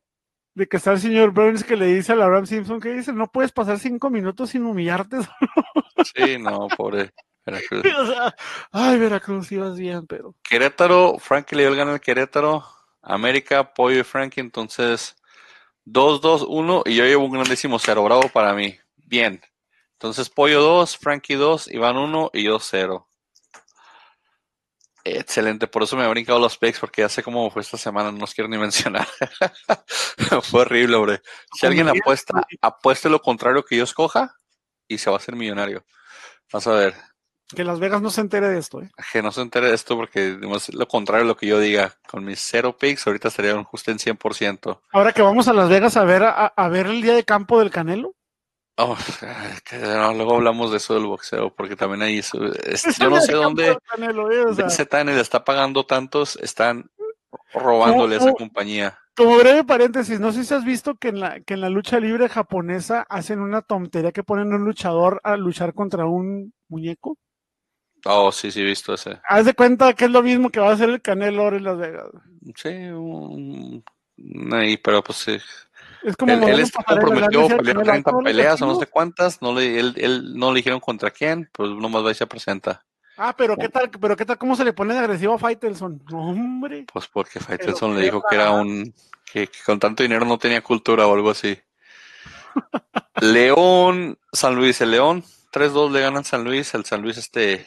de 0.57 0.67
que 0.67 0.77
está 0.77 0.91
el 0.91 0.99
señor 0.99 1.33
Burns 1.33 1.63
que 1.63 1.75
le 1.75 1.85
dice 1.85 2.13
a 2.13 2.15
la 2.15 2.27
Ram 2.27 2.47
Simpson 2.47 2.79
que 2.79 2.89
dice, 2.89 3.13
no 3.13 3.31
puedes 3.31 3.51
pasar 3.51 3.77
cinco 3.77 4.09
minutos 4.09 4.49
sin 4.49 4.65
humillarte. 4.65 5.17
sí, 6.15 6.39
no, 6.39 6.67
pobre 6.75 7.11
Veracruz. 7.47 7.83
ay, 8.71 8.97
Veracruz, 8.97 9.51
ibas 9.51 9.77
bien, 9.77 10.05
pero. 10.05 10.35
Querétaro, 10.43 11.17
Frankie 11.17 11.55
le 11.55 11.63
dio 11.63 11.71
el 11.71 11.77
gana 11.77 11.93
al 11.93 12.01
Querétaro. 12.01 12.65
América, 13.01 13.73
Pollo 13.73 14.01
y 14.01 14.03
Frankie, 14.03 14.41
entonces 14.41 15.15
2-2-1 15.85 16.83
y 16.85 16.95
yo 16.95 17.05
llevo 17.05 17.25
un 17.25 17.31
grandísimo 17.31 17.79
cero. 17.79 18.03
Bravo 18.03 18.27
para 18.29 18.53
mí. 18.53 18.77
Bien. 18.97 19.41
Entonces 19.93 20.29
Pollo 20.29 20.61
2, 20.61 20.97
Frankie 20.97 21.35
2, 21.35 21.69
Iván 21.71 21.97
1 21.97 22.31
y 22.33 22.43
yo 22.43 22.59
0. 22.59 23.07
Excelente, 25.05 25.67
por 25.67 25.83
eso 25.83 25.95
me 25.95 26.03
he 26.03 26.09
brincado 26.09 26.37
los 26.37 26.57
picks, 26.57 26.79
porque 26.79 27.01
ya 27.01 27.07
sé 27.07 27.23
cómo 27.23 27.49
fue 27.49 27.61
esta 27.61 27.77
semana, 27.77 28.11
no 28.11 28.19
los 28.19 28.33
quiero 28.33 28.49
ni 28.49 28.57
mencionar. 28.57 29.07
fue 30.43 30.61
horrible, 30.61 30.97
hombre. 30.97 31.21
Si 31.53 31.65
alguien 31.65 31.87
apuesta, 31.87 32.45
apueste 32.61 33.09
lo 33.09 33.21
contrario 33.21 33.63
que 33.63 33.77
yo 33.77 33.85
escoja 33.85 34.35
y 34.85 34.97
se 34.97 35.09
va 35.09 35.15
a 35.15 35.19
hacer 35.19 35.35
millonario. 35.35 35.85
Vas 36.51 36.67
a 36.67 36.73
ver. 36.73 36.95
Que 37.55 37.63
Las 37.63 37.79
Vegas 37.79 38.01
no 38.01 38.09
se 38.09 38.21
entere 38.21 38.49
de 38.49 38.59
esto, 38.59 38.81
¿eh? 38.81 38.89
Que 39.11 39.21
no 39.21 39.31
se 39.31 39.41
entere 39.41 39.69
de 39.69 39.75
esto 39.75 39.95
porque 39.95 40.37
es 40.55 40.73
lo 40.73 40.87
contrario 40.87 41.23
de 41.23 41.29
lo 41.29 41.37
que 41.37 41.47
yo 41.47 41.59
diga. 41.59 41.93
Con 42.07 42.25
mis 42.25 42.39
cero 42.39 42.77
picks 42.77 43.07
ahorita 43.07 43.29
estaría 43.29 43.63
justo 43.63 43.91
en 43.91 43.99
100%. 43.99 44.79
Ahora 44.91 45.13
que 45.13 45.21
vamos 45.21 45.47
a 45.47 45.53
Las 45.53 45.69
Vegas 45.69 45.95
a 45.95 46.03
ver, 46.03 46.23
a 46.25 46.69
ver 46.69 46.87
el 46.87 47.01
día 47.01 47.13
de 47.13 47.23
campo 47.23 47.59
del 47.59 47.71
Canelo. 47.71 48.13
Oh, 48.79 48.95
luego 50.13 50.35
hablamos 50.35 50.69
de 50.69 50.77
eso 50.77 50.93
del 50.93 51.07
boxeo, 51.07 51.51
porque 51.55 51.75
también 51.75 52.03
ahí 52.03 52.21
yo 52.21 53.09
no 53.09 53.21
sé 53.21 53.33
dónde 53.33 53.75
ZN 54.69 55.07
le 55.07 55.19
está 55.19 55.43
pagando 55.43 55.87
tantos, 55.87 56.35
están 56.35 56.91
robándole 57.55 58.15
a 58.15 58.19
esa 58.19 58.33
compañía. 58.33 58.99
Como 59.15 59.35
breve 59.37 59.63
paréntesis, 59.63 60.19
no 60.19 60.31
sé 60.31 60.45
si 60.45 60.53
has 60.53 60.63
visto 60.63 60.93
que 60.93 61.07
en 61.07 61.19
la, 61.19 61.39
que 61.39 61.55
en 61.55 61.61
la 61.61 61.69
lucha 61.69 61.99
libre 61.99 62.29
japonesa 62.29 63.03
hacen 63.09 63.39
una 63.39 63.63
tontería 63.63 64.11
que 64.11 64.23
ponen 64.23 64.53
a 64.53 64.57
un 64.57 64.65
luchador 64.65 65.21
a 65.23 65.37
luchar 65.37 65.73
contra 65.73 66.05
un 66.05 66.53
muñeco. 66.69 67.17
Oh, 68.05 68.31
sí, 68.31 68.51
sí, 68.51 68.61
he 68.61 68.65
visto 68.65 68.93
ese. 68.93 69.19
Haz 69.27 69.45
de 69.45 69.53
cuenta 69.53 69.93
que 69.93 70.05
es 70.05 70.11
lo 70.11 70.23
mismo 70.23 70.49
que 70.49 70.59
va 70.59 70.69
a 70.69 70.73
hacer 70.73 70.89
el 70.89 71.01
Canelo 71.01 71.43
ahora 71.43 71.57
en 71.57 71.63
Las 71.63 71.77
Vegas. 71.77 72.07
Sí, 72.55 72.69
un, 72.69 73.83
ahí, 74.53 74.77
pero 74.77 75.03
pues 75.03 75.17
sí 75.17 75.37
Es 76.03 76.15
como 76.15 76.33
él, 76.33 76.43
él 76.43 76.71
comprometió 76.71 77.47
pelear 77.57 77.83
30 77.83 78.11
peleas 78.23 78.61
o 78.61 78.67
no 78.67 78.79
sé 78.79 78.87
cuántas, 78.87 79.41
no 79.41 79.53
le, 79.53 79.79
él, 79.79 79.93
él, 79.97 80.37
no 80.37 80.51
le 80.51 80.57
dijeron 80.57 80.79
contra 80.79 81.11
quién, 81.11 81.49
pues 81.51 81.69
nomás 81.71 82.05
va 82.05 82.11
y 82.11 82.15
se 82.15 82.27
presenta. 82.27 82.85
Ah, 83.17 83.35
pero 83.35 83.57
qué 83.57 83.67
tal, 83.67 83.89
pero 83.89 84.15
qué 84.15 84.25
tal, 84.25 84.37
cómo 84.37 84.55
se 84.55 84.63
le 84.63 84.73
pone 84.73 84.93
de 84.93 84.99
agresivo 84.99 85.33
a 85.33 85.39
Faitelson, 85.39 86.03
hombre. 86.13 86.85
Pues 86.91 87.07
porque 87.07 87.39
Faitelson 87.39 87.95
le 87.95 88.03
dijo 88.03 88.21
que 88.29 88.35
era 88.35 88.51
un, 88.51 88.93
que, 89.31 89.49
con 89.65 89.79
tanto 89.79 90.03
dinero 90.03 90.23
no 90.23 90.37
tenía 90.37 90.61
cultura 90.61 91.07
o 91.07 91.13
algo 91.15 91.31
así. 91.31 91.59
León, 93.21 94.19
San 94.31 94.55
Luis, 94.55 94.79
el 94.81 94.91
León, 94.91 95.23
3-2 95.51 95.91
le 95.91 96.01
ganan 96.01 96.23
San 96.23 96.43
Luis, 96.43 96.73
el 96.75 96.85
San 96.85 97.01
Luis 97.01 97.17
este, 97.17 97.65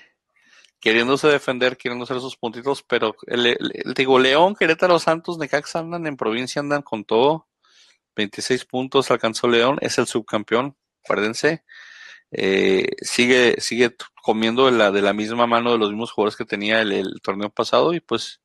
queriéndose 0.81 1.29
defender, 1.29 1.77
queriendo 1.77 2.05
hacer 2.05 2.21
sus 2.21 2.37
puntitos, 2.37 2.83
pero 2.83 3.15
el, 3.27 3.57
digo, 3.95 4.19
León, 4.19 4.55
Querétaro, 4.55 4.99
Santos, 4.99 5.39
Necaxa 5.39 5.81
andan 5.81 6.07
en 6.07 6.17
provincia, 6.17 6.61
andan 6.61 6.83
con 6.83 7.05
todo. 7.05 7.47
26 8.17 8.65
puntos 8.65 9.11
alcanzó 9.11 9.49
León, 9.49 9.79
es 9.81 9.99
el 9.99 10.07
subcampeón, 10.07 10.77
acuérdense. 11.05 11.65
Eh, 12.33 12.89
sigue, 13.03 13.61
sigue 13.61 13.95
comiendo 14.23 14.67
de 14.67 14.73
la, 14.73 14.91
de 14.91 15.03
la 15.03 15.13
misma 15.13 15.47
mano 15.47 15.73
de 15.73 15.79
los 15.79 15.91
mismos 15.91 16.13
jugadores 16.13 16.37
que 16.37 16.45
tenía 16.45 16.81
el, 16.81 17.21
torneo 17.23 17.51
pasado 17.51 17.93
y 17.93 18.01
pues 18.01 18.41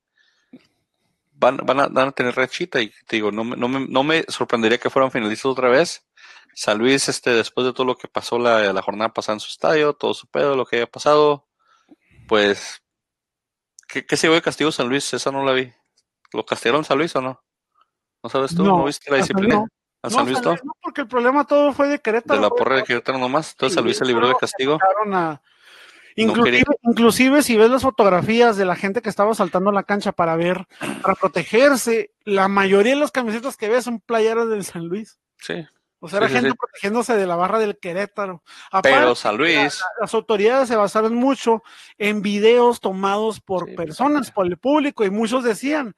van, 1.32 1.58
van, 1.58 1.80
a, 1.80 1.88
van 1.88 2.08
a 2.08 2.12
tener 2.12 2.34
rachita 2.34 2.80
y 2.80 2.90
te 3.06 3.16
digo, 3.16 3.30
no, 3.30 3.44
no, 3.44 3.68
me, 3.68 3.86
no 3.88 4.02
me 4.02 4.24
sorprendería 4.28 4.78
que 4.78 4.90
fueran 4.90 5.10
finalistas 5.10 5.46
otra 5.46 5.68
vez. 5.68 6.04
San 6.54 6.78
Luis, 6.78 7.08
este, 7.08 7.30
después 7.30 7.66
de 7.66 7.72
todo 7.72 7.86
lo 7.86 7.96
que 7.96 8.08
pasó 8.08 8.38
la, 8.38 8.72
la 8.72 8.82
jornada 8.82 9.12
pasada 9.12 9.34
en 9.36 9.40
su 9.40 9.50
estadio, 9.50 9.92
todo 9.92 10.14
su 10.14 10.26
pedo, 10.26 10.56
lo 10.56 10.64
que 10.64 10.76
haya 10.76 10.86
pasado, 10.86 11.46
pues, 12.28 12.82
¿qué, 13.88 14.04
qué 14.04 14.16
se 14.16 14.28
de 14.28 14.42
castigo 14.42 14.72
San 14.72 14.88
Luis? 14.88 15.12
Esa 15.14 15.30
no 15.30 15.44
la 15.44 15.52
vi. 15.52 15.72
¿Lo 16.32 16.44
castigaron 16.44 16.84
San 16.84 16.98
Luis 16.98 17.14
o 17.16 17.20
no? 17.20 17.42
¿No 18.22 18.30
sabes 18.30 18.54
tú? 18.54 18.64
¿No, 18.64 18.84
viste 18.84 19.10
la 19.10 19.18
disciplina? 19.18 19.64
¿A 20.02 20.10
San 20.10 20.26
Luis 20.26 20.42
no? 20.42 20.54
porque 20.82 21.02
el 21.02 21.08
problema 21.08 21.46
todo 21.46 21.72
fue 21.72 21.88
de 21.88 21.98
Querétaro. 21.98 22.40
De 22.40 22.46
la 22.46 22.50
porra 22.50 22.76
de 22.76 22.84
Querétaro 22.84 23.18
nomás. 23.18 23.52
Entonces 23.52 23.74
San 23.74 23.84
Luis 23.84 23.96
se 23.96 24.04
libró 24.04 24.28
de 24.28 24.34
castigo. 24.34 24.78
Inclusive, 26.18 26.64
inclusive, 26.82 27.42
si 27.42 27.56
ves 27.58 27.70
las 27.70 27.82
fotografías 27.82 28.56
de 28.56 28.64
la 28.64 28.74
gente 28.74 29.02
que 29.02 29.10
estaba 29.10 29.34
saltando 29.34 29.70
la 29.70 29.82
cancha 29.82 30.12
para 30.12 30.34
ver, 30.34 30.66
para 31.02 31.14
protegerse, 31.14 32.14
la 32.24 32.48
mayoría 32.48 32.94
de 32.94 33.00
las 33.00 33.12
camisetas 33.12 33.58
que 33.58 33.68
ves 33.68 33.84
son 33.84 34.00
playeras 34.00 34.48
del 34.48 34.64
San 34.64 34.86
Luis. 34.86 35.18
Sí. 35.38 35.66
O 35.98 36.08
sea, 36.08 36.18
era 36.18 36.28
gente 36.28 36.54
protegiéndose 36.54 37.16
de 37.16 37.26
la 37.26 37.36
barra 37.36 37.58
del 37.58 37.78
Querétaro. 37.78 38.42
Pero 38.82 39.14
San 39.14 39.36
Luis. 39.36 39.82
las 40.00 40.14
autoridades 40.14 40.68
se 40.68 40.76
basaron 40.76 41.14
mucho 41.14 41.62
en 41.96 42.22
videos 42.22 42.80
tomados 42.80 43.40
por 43.40 43.74
personas, 43.74 44.30
por 44.30 44.46
el 44.46 44.58
público, 44.58 45.04
y 45.04 45.10
muchos 45.10 45.42
decían, 45.42 45.96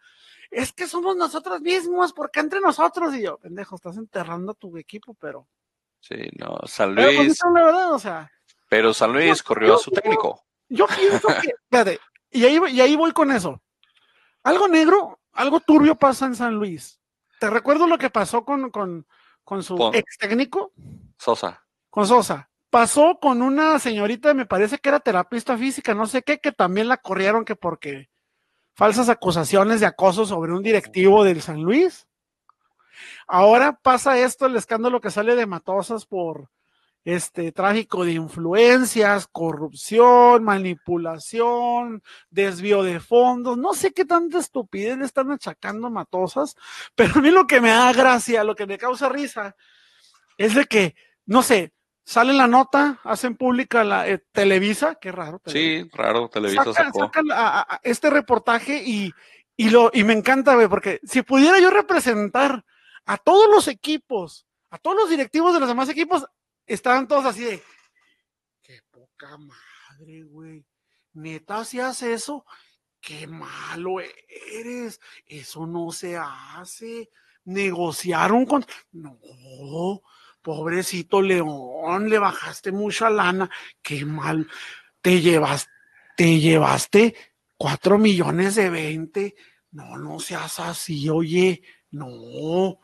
es 0.50 0.72
que 0.72 0.86
somos 0.86 1.16
nosotros 1.16 1.60
mismos, 1.60 2.12
porque 2.12 2.40
entre 2.40 2.60
nosotros, 2.60 3.14
y 3.14 3.22
yo, 3.22 3.38
pendejo, 3.38 3.76
estás 3.76 3.96
enterrando 3.96 4.52
a 4.52 4.54
tu 4.54 4.76
equipo, 4.76 5.14
pero. 5.14 5.48
Sí, 6.00 6.28
no, 6.38 6.58
San 6.64 6.94
Luis. 6.94 7.38
Pero, 7.42 7.54
la 7.54 7.64
verdad, 7.64 7.92
o 7.92 7.98
sea, 7.98 8.30
pero 8.68 8.92
San 8.92 9.12
Luis 9.12 9.42
corrió 9.42 9.76
a 9.76 9.78
su 9.78 9.90
técnico. 9.90 10.44
Yo, 10.68 10.86
pienso 10.86 11.28
que, 11.28 11.48
espérate, 11.62 12.00
y 12.30 12.44
ahí, 12.44 12.60
y 12.70 12.80
ahí 12.80 12.94
voy 12.96 13.12
con 13.12 13.32
eso. 13.32 13.60
Algo 14.42 14.68
negro, 14.68 15.20
algo 15.32 15.60
turbio 15.60 15.96
pasa 15.96 16.26
en 16.26 16.36
San 16.36 16.54
Luis. 16.54 17.00
Te 17.40 17.50
recuerdo 17.50 17.86
lo 17.86 17.98
que 17.98 18.10
pasó 18.10 18.44
con, 18.44 18.70
con, 18.70 19.06
con 19.48 19.62
su 19.62 19.90
ex 19.94 20.18
técnico. 20.18 20.72
Sosa. 21.16 21.64
Con 21.88 22.06
Sosa. 22.06 22.50
Pasó 22.68 23.18
con 23.18 23.40
una 23.40 23.78
señorita, 23.78 24.34
me 24.34 24.44
parece 24.44 24.76
que 24.76 24.90
era 24.90 25.00
terapista 25.00 25.56
física, 25.56 25.94
no 25.94 26.06
sé 26.06 26.22
qué, 26.22 26.38
que 26.38 26.52
también 26.52 26.86
la 26.86 26.98
corrieron 26.98 27.46
que 27.46 27.56
porque 27.56 28.10
falsas 28.74 29.08
acusaciones 29.08 29.80
de 29.80 29.86
acoso 29.86 30.26
sobre 30.26 30.52
un 30.52 30.62
directivo 30.62 31.24
del 31.24 31.40
San 31.40 31.62
Luis. 31.62 32.06
Ahora 33.26 33.80
pasa 33.82 34.18
esto, 34.18 34.44
el 34.44 34.56
escándalo 34.56 35.00
que 35.00 35.10
sale 35.10 35.34
de 35.34 35.46
Matosas 35.46 36.04
por 36.04 36.50
este 37.14 37.52
tráfico 37.52 38.04
de 38.04 38.12
influencias, 38.12 39.26
corrupción, 39.32 40.44
manipulación, 40.44 42.02
desvío 42.28 42.82
de 42.82 43.00
fondos, 43.00 43.56
no 43.56 43.72
sé 43.72 43.94
qué 43.94 44.04
tanta 44.04 44.38
estupidez 44.38 44.98
le 44.98 45.06
están 45.06 45.30
achacando 45.30 45.88
Matosas, 45.88 46.54
pero 46.94 47.14
a 47.16 47.22
mí 47.22 47.30
lo 47.30 47.46
que 47.46 47.62
me 47.62 47.70
da 47.70 47.94
gracia, 47.94 48.44
lo 48.44 48.54
que 48.54 48.66
me 48.66 48.76
causa 48.76 49.08
risa, 49.08 49.56
es 50.36 50.54
de 50.54 50.66
que, 50.66 50.96
no 51.24 51.42
sé, 51.42 51.72
sale 52.04 52.34
la 52.34 52.46
nota, 52.46 53.00
hacen 53.04 53.36
pública 53.36 53.84
la 53.84 54.06
eh, 54.06 54.22
Televisa, 54.30 54.96
qué 54.96 55.10
raro. 55.10 55.40
Sí, 55.46 55.88
raro, 55.94 56.28
Televisa 56.28 56.74
sacó. 56.74 57.10
este 57.84 58.10
reportaje 58.10 58.82
y, 58.84 59.14
y, 59.56 59.70
lo, 59.70 59.90
y 59.94 60.04
me 60.04 60.12
encanta, 60.12 60.58
porque 60.68 61.00
si 61.04 61.22
pudiera 61.22 61.58
yo 61.58 61.70
representar 61.70 62.66
a 63.06 63.16
todos 63.16 63.48
los 63.48 63.66
equipos, 63.66 64.46
a 64.70 64.76
todos 64.76 64.98
los 64.98 65.08
directivos 65.08 65.54
de 65.54 65.60
los 65.60 65.70
demás 65.70 65.88
equipos, 65.88 66.26
estaban 66.68 67.08
todos 67.08 67.24
así 67.24 67.44
de, 67.44 67.62
qué 68.62 68.80
poca 68.90 69.36
madre, 69.38 70.22
güey. 70.22 70.64
Neta, 71.14 71.64
si 71.64 71.80
hace 71.80 72.12
eso, 72.12 72.44
qué 73.00 73.26
malo 73.26 73.96
eres. 74.00 75.00
Eso 75.26 75.66
no 75.66 75.90
se 75.90 76.16
hace. 76.16 77.10
Negociaron 77.44 78.46
con. 78.46 78.64
No, 78.92 80.02
pobrecito 80.42 81.22
León, 81.22 82.08
le 82.08 82.18
bajaste 82.18 82.72
mucha 82.72 83.10
lana. 83.10 83.50
Qué 83.82 84.04
mal. 84.04 84.48
Te 85.00 85.20
llevas, 85.20 85.68
te 86.16 86.38
llevaste 86.38 87.16
cuatro 87.56 87.98
millones 87.98 88.54
de 88.54 88.70
veinte. 88.70 89.34
No, 89.70 89.96
no 89.96 90.20
seas 90.20 90.60
así, 90.60 91.08
oye. 91.08 91.62
No. 91.90 92.78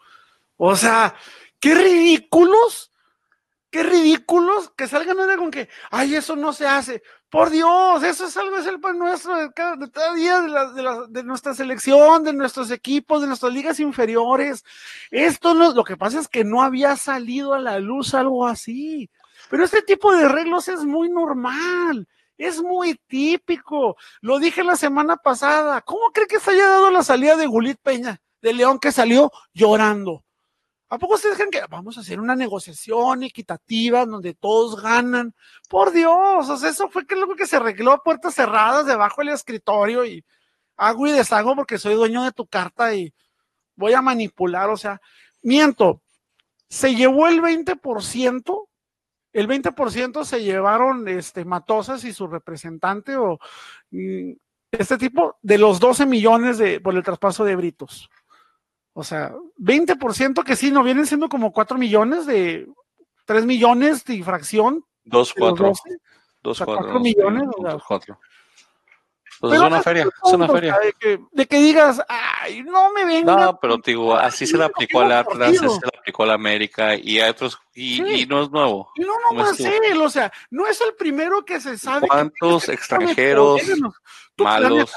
O 0.57 0.77
sea, 0.77 1.15
qué 1.61 1.75
ridículos 1.75 2.91
qué 3.75 3.83
ridículos 3.83 4.71
que 4.77 4.87
salgan 4.87 5.19
ahora 5.19 5.37
con 5.37 5.51
que, 5.51 5.69
ay, 5.91 6.15
eso 6.15 6.37
no 6.37 6.53
se 6.53 6.65
hace. 6.65 7.03
Por 7.29 7.51
Dios, 7.51 8.05
eso 8.05 8.27
es 8.27 8.37
algo, 8.37 8.57
es 8.57 8.67
el 8.67 8.79
pan 8.79 8.97
nuestro 9.01 9.35
de 9.35 9.53
cada, 9.53 10.15
día 10.15 10.41
de, 10.43 11.07
de, 11.09 11.25
nuestra 11.25 11.55
selección, 11.55 12.23
de 12.23 12.33
nuestros 12.33 12.71
equipos, 12.71 13.21
de 13.21 13.27
nuestras 13.27 13.53
ligas 13.53 13.81
inferiores. 13.81 14.65
Esto 15.11 15.55
no, 15.55 15.75
lo 15.75 15.83
que 15.83 15.97
pasa 15.97 16.21
es 16.21 16.29
que 16.29 16.45
no 16.45 16.63
había 16.63 16.95
salido 16.95 17.53
a 17.53 17.59
la 17.59 17.81
luz 17.81 18.15
algo 18.15 18.47
así. 18.47 19.11
Pero 19.51 19.65
este 19.65 19.83
tipo 19.83 20.15
de 20.15 20.27
arreglos 20.27 20.69
es 20.69 20.85
muy 20.85 21.11
normal. 21.11 22.07
Es 22.39 22.63
muy 22.63 22.95
típico. 23.09 23.97
Lo 24.21 24.39
dije 24.39 24.63
la 24.63 24.77
semana 24.77 25.17
pasada. 25.17 25.81
¿Cómo 25.81 26.13
cree 26.13 26.29
que 26.29 26.39
se 26.39 26.53
haya 26.53 26.69
dado 26.69 26.93
la 26.93 27.03
salida 27.03 27.37
de 27.37 27.49
Gulit 27.49 27.81
Peña, 27.83 28.21
de 28.41 28.53
León, 28.53 28.79
que 28.79 28.93
salió 28.93 29.33
llorando? 29.53 30.25
¿A 30.91 30.99
poco 30.99 31.15
ustedes 31.15 31.37
creen 31.37 31.51
que 31.51 31.63
vamos 31.69 31.97
a 31.97 32.01
hacer 32.01 32.21
una 32.21 32.37
negociación 32.37 33.23
equitativa 33.25 34.05
donde 34.05 34.35
todos 34.35 34.81
ganan? 34.81 35.35
Por 35.69 35.93
Dios, 35.93 36.49
o 36.49 36.57
sea, 36.57 36.71
eso 36.71 36.89
fue 36.89 37.07
que 37.07 37.17
lo 37.17 37.35
que 37.35 37.47
se 37.47 37.57
arregló 37.57 37.93
a 37.93 38.03
puertas 38.03 38.35
cerradas 38.35 38.87
debajo 38.87 39.23
del 39.23 39.31
escritorio 39.31 40.05
y 40.05 40.25
hago 40.77 41.07
y 41.07 41.13
deshago 41.13 41.57
porque 41.57 41.79
soy 41.79 41.95
dueño 41.95 42.23
de 42.25 42.33
tu 42.33 42.47
carta 42.47 42.95
y 42.95 43.13
voy 43.77 43.95
a 43.95 44.03
manipular, 44.03 44.71
o 44.71 44.77
sea, 44.77 45.01
miento, 45.43 46.03
se 46.69 46.95
llevó 46.95 47.29
el 47.29 47.41
20%, 47.41 48.69
el 49.33 49.49
20% 49.49 50.25
se 50.25 50.43
llevaron 50.43 51.07
este 51.09 51.45
Matosas 51.45 52.05
y 52.05 52.13
su 52.13 52.27
representante 52.27 53.17
o 53.17 53.39
mm, 53.91 54.33
este 54.71 54.99
tipo 54.99 55.39
de 55.43 55.59
los 55.59 55.81
12 55.81 56.07
millones 56.07 56.59
de 56.59 56.81
por 56.81 56.95
el 56.95 57.03
traspaso 57.03 57.45
de 57.45 57.57
Britos. 57.57 58.11
O 58.95 59.03
sea, 59.03 59.35
20% 59.59 60.45
que 60.45 60.57
sí, 60.57 60.71
no 60.71 60.83
vienen 60.83 61.07
siendo 61.07 61.29
como 61.29 61.53
4 61.53 61.77
millones 61.77 62.27
de 62.27 62.69
3 63.27 63.45
millones 63.45 64.05
de 64.05 64.23
fracción. 64.23 64.85
2, 65.05 65.35
4. 65.37 65.73
2, 66.43 66.63
4 66.65 67.01
millones. 67.01 67.49
2, 67.59 67.83
4. 67.87 68.19
Pues 69.41 69.55
es 69.55 69.61
una 69.61 69.83
feria, 69.83 70.05
es 70.25 70.33
una 70.33 70.49
feria. 70.49 70.79
De 70.79 70.93
que, 70.93 71.21
de 71.33 71.47
que, 71.47 71.59
digas, 71.59 72.01
ay, 72.09 72.63
no 72.63 72.93
me 72.93 73.05
venga. 73.05 73.37
No, 73.37 73.59
pero 73.61 73.79
digo, 73.79 74.15
así 74.15 74.47
se 74.47 74.57
le 74.57 74.65
aplicó 74.65 75.01
al 75.01 75.13
Atlas, 75.13 75.57
se 75.57 75.65
le 75.65 75.99
aplicó 75.99 76.23
a 76.23 76.27
la 76.27 76.35
América 76.35 76.95
y 76.95 77.21
a 77.21 77.31
otros, 77.31 77.59
y, 77.75 77.97
sí. 77.97 78.23
y 78.23 78.27
no 78.27 78.45
es 78.45 78.51
nuevo. 78.51 78.91
Y 78.95 79.03
no, 79.03 79.13
no, 79.33 79.43
no 79.43 79.51
él, 79.51 80.01
o 80.01 80.09
sea, 80.09 80.33
no 80.51 80.67
es 80.67 80.81
el 80.81 80.95
primero 80.95 81.45
que 81.45 81.61
se 81.61 81.77
sabe. 81.77 82.07
¿Cuántos 82.07 82.67
que 82.67 82.73
extranjeros 82.73 83.61
malos? 84.39 84.93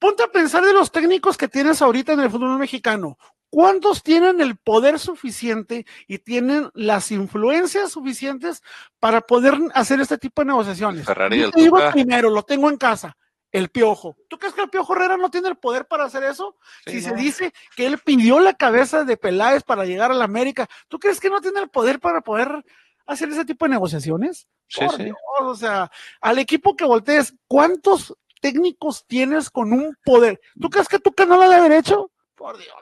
Ponte 0.00 0.22
a 0.22 0.28
pensar 0.28 0.64
de 0.64 0.72
los 0.72 0.90
técnicos 0.90 1.36
que 1.36 1.46
tienes 1.46 1.82
ahorita 1.82 2.14
en 2.14 2.20
el 2.20 2.30
fútbol 2.30 2.58
mexicano. 2.58 3.18
¿Cuántos 3.50 4.02
tienen 4.02 4.40
el 4.40 4.56
poder 4.56 4.98
suficiente 4.98 5.84
y 6.08 6.18
tienen 6.18 6.70
las 6.72 7.10
influencias 7.10 7.92
suficientes 7.92 8.62
para 8.98 9.20
poder 9.20 9.58
hacer 9.74 10.00
este 10.00 10.16
tipo 10.16 10.40
de 10.40 10.46
negociaciones? 10.46 11.04
Ferrari 11.04 11.40
Yo 11.40 11.50
te 11.50 11.60
digo 11.60 11.78
primero, 11.92 12.30
lo 12.30 12.44
tengo 12.44 12.70
en 12.70 12.78
casa, 12.78 13.18
el 13.52 13.68
Piojo. 13.68 14.16
¿Tú 14.28 14.38
crees 14.38 14.54
que 14.54 14.62
el 14.62 14.70
Piojo 14.70 14.94
Herrera 14.94 15.18
no 15.18 15.30
tiene 15.30 15.48
el 15.48 15.56
poder 15.56 15.84
para 15.84 16.04
hacer 16.04 16.22
eso? 16.22 16.56
Sí, 16.86 17.02
si 17.02 17.08
no. 17.08 17.16
se 17.16 17.22
dice 17.22 17.52
que 17.76 17.86
él 17.86 17.98
pidió 17.98 18.40
la 18.40 18.54
cabeza 18.54 19.04
de 19.04 19.18
Peláez 19.18 19.64
para 19.64 19.84
llegar 19.84 20.10
a 20.12 20.14
la 20.14 20.24
América, 20.24 20.66
¿tú 20.88 20.98
crees 20.98 21.20
que 21.20 21.28
no 21.28 21.42
tiene 21.42 21.60
el 21.60 21.68
poder 21.68 22.00
para 22.00 22.22
poder 22.22 22.64
hacer 23.04 23.28
ese 23.28 23.44
tipo 23.44 23.66
de 23.66 23.72
negociaciones? 23.72 24.48
Sí, 24.66 24.80
Por 24.86 24.96
sí. 24.96 25.04
Dios, 25.04 25.16
o 25.42 25.54
sea, 25.56 25.90
al 26.22 26.38
equipo 26.38 26.74
que 26.74 26.84
voltees, 26.84 27.34
¿cuántos 27.48 28.16
técnicos 28.40 29.06
tienes 29.06 29.50
con 29.50 29.72
un 29.72 29.96
poder? 30.04 30.40
¿Tú 30.60 30.68
crees 30.70 30.88
que 30.88 30.98
tu 30.98 31.12
canal 31.12 31.48
de 31.48 31.68
derecho? 31.68 32.10
Por 32.34 32.58
Dios. 32.58 32.74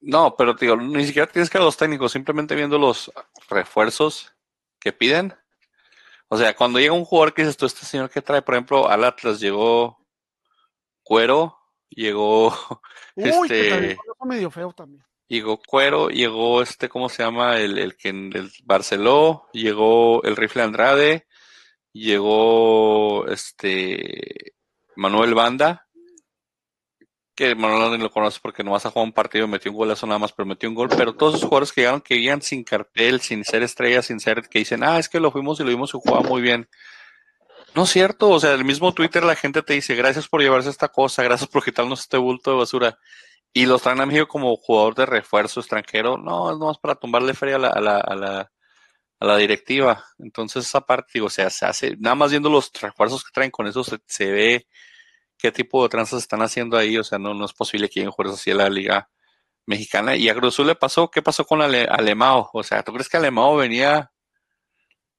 No, 0.00 0.36
pero 0.36 0.54
digo, 0.54 0.76
ni 0.76 1.04
siquiera 1.06 1.30
tienes 1.30 1.50
que 1.50 1.58
ver 1.58 1.64
los 1.64 1.76
técnicos, 1.76 2.12
simplemente 2.12 2.54
viendo 2.54 2.78
los 2.78 3.12
refuerzos 3.48 4.32
que 4.78 4.92
piden. 4.92 5.34
O 6.28 6.36
sea, 6.36 6.54
cuando 6.54 6.78
llega 6.78 6.92
un 6.92 7.04
jugador 7.04 7.34
que 7.34 7.42
dices 7.42 7.56
tú, 7.56 7.66
este 7.66 7.86
señor 7.86 8.10
que 8.10 8.22
trae, 8.22 8.42
por 8.42 8.54
ejemplo, 8.54 8.88
al 8.88 9.04
Atlas 9.04 9.40
llegó 9.40 10.04
Cuero, 11.02 11.58
llegó 11.88 12.52
este. 13.16 13.96
medio 14.24 14.50
feo 14.50 14.72
también. 14.72 15.04
Llegó 15.28 15.60
Cuero, 15.60 16.08
llegó 16.08 16.62
este, 16.62 16.88
¿cómo 16.88 17.08
se 17.08 17.22
llama? 17.22 17.58
El, 17.58 17.78
el 17.78 17.96
que 17.96 18.10
el 18.10 18.52
Barceló, 18.64 19.48
llegó 19.52 20.22
el 20.22 20.36
Rifle 20.36 20.62
Andrade, 20.62 21.26
llegó 21.92 23.26
este 23.26 24.55
Manuel 24.96 25.34
Banda, 25.34 25.86
que 27.36 27.54
Manuel 27.54 28.00
lo 28.00 28.10
conoce 28.10 28.40
porque 28.42 28.64
no 28.64 28.72
vas 28.72 28.86
a 28.86 28.90
jugar 28.90 29.04
un 29.06 29.12
partido, 29.12 29.46
metió 29.46 29.70
un 29.70 29.76
golazo 29.76 30.06
nada 30.06 30.18
más, 30.18 30.32
pero 30.32 30.46
metió 30.46 30.68
un 30.68 30.74
gol, 30.74 30.88
pero 30.96 31.14
todos 31.14 31.34
esos 31.34 31.46
jugadores 31.46 31.70
que 31.70 31.82
llegaron, 31.82 32.00
que 32.00 32.18
llegan 32.18 32.40
sin 32.40 32.64
cartel, 32.64 33.20
sin 33.20 33.44
ser 33.44 33.62
estrellas, 33.62 34.06
sin 34.06 34.20
ser, 34.20 34.48
que 34.48 34.60
dicen, 34.60 34.82
ah, 34.82 34.98
es 34.98 35.08
que 35.08 35.20
lo 35.20 35.30
fuimos 35.30 35.60
y 35.60 35.64
lo 35.64 35.68
vimos 35.68 35.90
y 35.90 35.98
jugaba 36.02 36.26
muy 36.26 36.40
bien. 36.40 36.66
No 37.74 37.82
es 37.82 37.90
cierto, 37.90 38.30
o 38.30 38.40
sea, 38.40 38.54
el 38.54 38.64
mismo 38.64 38.94
Twitter 38.94 39.22
la 39.22 39.36
gente 39.36 39.62
te 39.62 39.74
dice, 39.74 39.94
gracias 39.94 40.28
por 40.28 40.40
llevarse 40.40 40.70
esta 40.70 40.88
cosa, 40.88 41.22
gracias 41.22 41.50
por 41.50 41.62
quitarnos 41.62 42.00
este 42.00 42.16
bulto 42.16 42.52
de 42.52 42.56
basura. 42.56 42.98
Y 43.52 43.66
los 43.66 43.82
traen 43.82 44.00
a 44.00 44.06
México 44.06 44.28
como 44.28 44.56
jugador 44.56 44.94
de 44.94 45.04
refuerzo 45.04 45.60
extranjero, 45.60 46.16
no, 46.16 46.50
es 46.50 46.56
más 46.56 46.78
para 46.78 46.94
tumbarle 46.94 47.34
feria 47.34 47.56
a 47.56 47.58
la, 47.58 47.68
a 47.68 47.80
la, 47.80 47.98
a 47.98 48.14
la, 48.14 48.52
la 49.26 49.36
directiva. 49.36 50.04
Entonces 50.18 50.66
esa 50.66 50.80
parte, 50.80 51.20
o 51.20 51.28
sea, 51.30 51.50
se 51.50 51.66
hace, 51.66 51.96
nada 51.98 52.14
más 52.14 52.30
viendo 52.30 52.50
los 52.50 52.70
refuerzos 52.80 53.24
que 53.24 53.30
traen 53.32 53.50
con 53.50 53.66
eso 53.66 53.84
se, 53.84 53.98
se 54.06 54.30
ve 54.30 54.66
qué 55.38 55.52
tipo 55.52 55.82
de 55.82 55.88
tranzas 55.88 56.22
están 56.22 56.42
haciendo 56.42 56.76
ahí. 56.76 56.98
O 56.98 57.04
sea, 57.04 57.18
no, 57.18 57.34
no 57.34 57.44
es 57.44 57.52
posible 57.52 57.88
que 57.88 58.00
lleguen 58.00 58.12
jugadores 58.12 58.40
así 58.40 58.50
a 58.50 58.56
la 58.56 58.70
liga 58.70 59.08
mexicana. 59.66 60.16
Y 60.16 60.28
a 60.28 60.34
Cruz 60.34 60.58
le 60.60 60.74
pasó, 60.76 61.10
¿qué 61.10 61.22
pasó 61.22 61.44
con 61.44 61.62
Ale, 61.62 61.84
Alemao? 61.84 62.50
O 62.52 62.62
sea, 62.62 62.82
¿tú 62.82 62.92
crees 62.92 63.08
que 63.08 63.16
Alemao 63.18 63.56
venía 63.56 64.10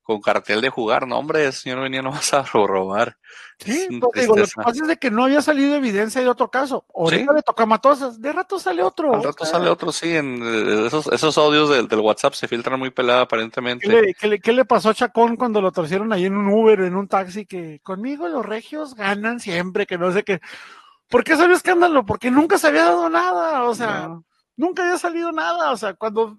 con 0.08 0.22
cartel 0.22 0.62
de 0.62 0.70
jugar? 0.70 1.06
No, 1.06 1.20
hombre, 1.20 1.46
ese 1.46 1.64
señor 1.64 1.82
venía 1.82 2.02
nomás 2.02 2.34
a 2.34 2.42
robar. 2.42 3.18
Sí, 3.60 4.00
pues, 4.00 4.22
digo, 4.22 4.38
lo 4.38 4.46
que 4.46 4.52
pasa 4.56 4.82
es 4.84 4.88
de 4.88 4.96
que 4.96 5.12
no 5.12 5.26
había 5.26 5.42
salido 5.42 5.76
evidencia 5.76 6.22
de 6.22 6.30
otro 6.30 6.50
caso. 6.50 6.86
Ahorita 6.96 7.34
le 7.34 7.42
toca 7.42 7.66
Matosas, 7.66 8.22
de 8.22 8.32
rato 8.32 8.58
sale 8.58 8.82
otro. 8.82 9.14
Al 9.14 9.24
rato 9.24 9.44
sale 9.44 9.70
otro, 9.70 9.92
sí. 9.92 10.16
En 10.16 10.42
esos, 10.86 11.08
esos 11.12 11.38
audios 11.38 11.70
del, 11.70 11.90
del, 11.90 12.00
WhatsApp 12.00 12.36
se 12.36 12.48
filtran 12.48 12.80
muy 12.80 12.90
pelada 12.90 13.22
aparentemente. 13.24 13.86
¿Qué 13.86 14.02
le, 14.02 14.14
qué, 14.14 14.28
le, 14.28 14.40
¿Qué 14.40 14.54
le, 14.54 14.64
pasó 14.64 14.92
a 14.92 14.94
Chacón 14.94 15.36
cuando 15.36 15.60
lo 15.60 15.74
torcieron 15.74 16.14
ahí 16.14 16.24
en 16.24 16.38
un 16.38 16.48
Uber, 16.48 16.80
en 16.80 16.96
un 16.96 17.10
taxi? 17.10 17.46
Que 17.46 17.82
conmigo 17.84 18.30
los 18.30 18.46
regios 18.46 18.96
ganan 18.96 19.42
siempre, 19.42 19.86
que 19.86 19.98
no 19.98 20.14
sé 20.14 20.24
qué. 20.24 20.40
¿Por 21.10 21.26
qué 21.26 21.36
salió 21.36 21.54
escándalo? 21.54 22.06
Porque 22.06 22.32
nunca 22.32 22.58
se 22.58 22.68
había 22.68 22.86
dado 22.86 23.10
nada, 23.10 23.66
o 23.66 23.76
sea, 23.76 24.08
no. 24.08 24.26
nunca 24.56 24.84
había 24.84 24.98
salido 24.98 25.34
nada, 25.34 25.72
o 25.72 25.78
sea, 25.78 25.96
cuando 25.96 26.38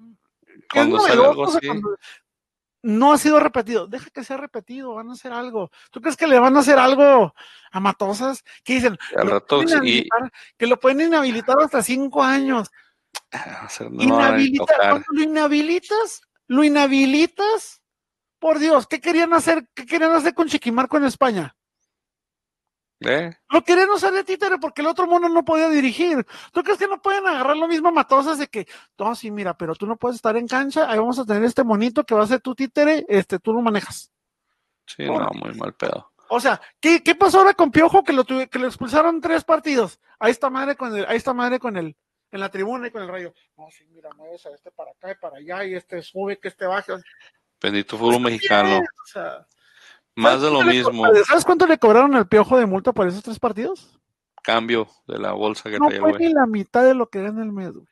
cuando 0.73 1.05
algo. 1.05 1.35
Cuando, 1.35 1.99
no 2.83 3.13
ha 3.13 3.19
sido 3.19 3.41
repetido. 3.41 3.87
Deja 3.87 4.11
que 4.11 4.25
sea 4.25 4.37
repetido, 4.37 4.95
van 4.95 5.11
a 5.11 5.13
hacer 5.13 5.33
algo. 5.33 5.71
¿Tú 5.91 6.01
crees 6.01 6.17
que 6.17 6.27
le 6.27 6.39
van 6.39 6.57
a 6.57 6.61
hacer 6.61 6.79
algo 6.79 7.35
a 7.71 7.81
Matosas? 7.81 8.45
Que 8.65 8.75
dicen 8.75 8.97
que 10.57 10.67
lo 10.67 10.79
pueden 10.79 11.01
inhabilitar 11.01 11.57
hasta 11.61 11.83
cinco 11.83 12.23
años. 12.23 12.71
No 13.91 14.03
Inhabilita, 14.03 14.75
cuando 14.79 15.07
lo 15.13 15.23
inhabilitas, 15.23 16.23
lo 16.47 16.65
inhabilitas. 16.65 17.83
Por 18.39 18.61
Dios, 18.61 18.87
¿qué 18.87 19.01
querían 19.01 19.35
hacer? 19.35 19.69
¿Qué 19.75 19.85
querían 19.85 20.13
hacer 20.13 20.33
con 20.33 20.47
Chiquimarco 20.47 20.97
en 20.97 21.05
España? 21.05 21.57
¿Eh? 23.01 23.33
Lo 23.51 23.63
querían 23.63 23.91
usar 23.91 24.13
de 24.13 24.25
títere 24.25 24.59
porque 24.59 24.81
el 24.81 24.89
otro 24.89 25.07
mono 25.07 25.29
no 25.29 25.45
podía 25.45 25.69
dirigir. 25.69 26.27
¿Tú 26.53 26.63
crees 26.63 26.79
que 26.79 26.89
no 26.89 27.01
pueden 27.01 27.27
agarrar 27.27 27.57
lo 27.57 27.69
mismo 27.69 27.89
a 27.89 27.93
Matosas 27.93 28.39
de 28.39 28.49
que, 28.49 28.67
no, 28.99 29.15
sí, 29.15 29.31
mira, 29.31 29.57
pero 29.57 29.75
tú 29.77 29.87
no 29.87 29.97
puedes 29.97 30.17
estar 30.17 30.37
en 30.37 30.49
cancha, 30.49 30.91
ahí 30.91 30.99
vamos 30.99 31.19
a 31.19 31.25
tener 31.25 31.45
este 31.45 31.63
monito 31.63 32.05
que 32.05 32.15
va 32.15 32.25
a 32.25 32.27
ser 32.27 32.41
tu 32.41 32.55
títere, 32.55 33.07
este, 33.09 33.39
tú 33.39 33.53
lo 33.53 33.61
manejas. 33.61 34.11
Sí, 34.87 35.05
no, 35.05 35.29
muy 35.35 35.55
mal 35.55 35.75
pedo. 35.75 36.13
O 36.29 36.41
sea, 36.41 36.61
¿qué, 36.81 37.03
qué 37.03 37.15
pasó 37.15 37.39
ahora 37.39 37.55
con 37.55 37.71
Piojo 37.71 38.03
que 38.03 38.13
lo 38.13 38.25
tuve, 38.25 38.49
que 38.49 38.59
lo 38.59 38.67
expulsaron 38.67 39.21
tres 39.21 39.45
partidos? 39.45 40.01
Ahí 40.19 40.33
está 40.33 40.51
madre 40.51 40.77
con 40.77 40.95
el, 40.97 41.07
ahí 41.07 41.17
está 41.17 41.33
madre 41.33 41.59
con 41.59 41.77
el, 41.77 41.97
en 42.33 42.41
la 42.41 42.51
tribuna 42.51 42.89
y 42.89 42.91
con 42.91 43.03
el 43.03 43.09
rayo. 43.09 43.33
No, 43.57 43.69
sí, 43.71 43.87
mira, 43.91 44.11
mueves 44.17 44.45
a 44.47 44.51
este 44.51 44.71
para 44.71 44.91
acá 44.91 45.13
y 45.13 45.15
para 45.15 45.37
allá, 45.37 45.65
y 45.65 45.75
este 45.75 46.03
sube, 46.03 46.39
que 46.39 46.49
este 46.49 46.67
baje. 46.67 46.95
Bendito 47.61 47.97
fútbol 47.97 48.21
mexicano. 48.21 48.79
O 48.79 49.07
sea, 49.07 49.47
más 50.19 50.43
de 50.43 50.51
lo 50.51 50.63
mismo. 50.63 51.05
¿Sabes 51.27 51.45
cuánto 51.45 51.67
le 51.67 51.79
cobraron 51.79 52.15
al 52.15 52.29
piojo 52.29 52.59
de 52.59 52.67
multa 52.67 52.93
por 52.93 53.07
esos 53.07 53.23
tres 53.23 53.39
partidos? 53.39 53.99
Cambio 54.43 54.89
de 55.07 55.19
la 55.19 55.33
bolsa 55.33 55.71
que 55.71 55.79
no 55.79 55.87
traía, 55.87 56.01
fue 56.01 56.11
güey. 56.13 56.27
ni 56.27 56.33
la 56.33 56.47
mitad 56.47 56.85
de 56.85 56.95
lo 56.95 57.09
que 57.09 57.23
gana 57.23 57.43
el 57.43 57.53
mes, 57.53 57.73
güey. 57.73 57.87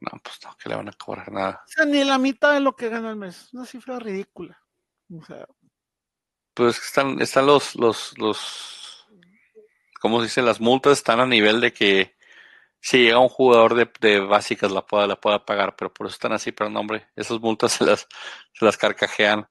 No, 0.00 0.18
pues 0.22 0.38
no, 0.44 0.56
que 0.56 0.68
le 0.68 0.74
van 0.74 0.88
a 0.88 0.92
cobrar 0.92 1.30
nada. 1.30 1.62
O 1.64 1.68
sea, 1.68 1.84
ni 1.84 2.02
la 2.02 2.18
mitad 2.18 2.52
de 2.52 2.60
lo 2.60 2.74
que 2.74 2.88
gana 2.88 3.10
el 3.10 3.16
mes. 3.16 3.52
Una 3.52 3.66
cifra 3.66 3.98
ridícula. 3.98 4.58
O 5.14 5.24
sea. 5.24 5.46
Pues 6.54 6.78
están, 6.78 7.20
están 7.20 7.46
los, 7.46 7.76
los, 7.76 8.16
los, 8.18 9.06
¿cómo 10.00 10.18
se 10.18 10.24
dice? 10.24 10.42
Las 10.42 10.60
multas 10.60 10.98
están 10.98 11.20
a 11.20 11.26
nivel 11.26 11.60
de 11.60 11.72
que 11.72 12.16
si 12.80 12.98
llega 12.98 13.18
un 13.18 13.28
jugador 13.28 13.74
de, 13.74 13.90
de 14.00 14.20
básicas 14.20 14.70
la 14.70 14.84
pueda, 14.84 15.06
la 15.06 15.20
pueda 15.20 15.44
pagar, 15.44 15.76
pero 15.76 15.92
por 15.92 16.06
eso 16.06 16.14
están 16.14 16.32
así, 16.32 16.52
pero 16.52 16.68
no, 16.68 16.80
hombre, 16.80 17.06
esas 17.16 17.40
multas 17.40 17.72
se 17.78 17.84
las, 17.84 18.08
se 18.52 18.64
las 18.64 18.76
carcajean. 18.76 19.46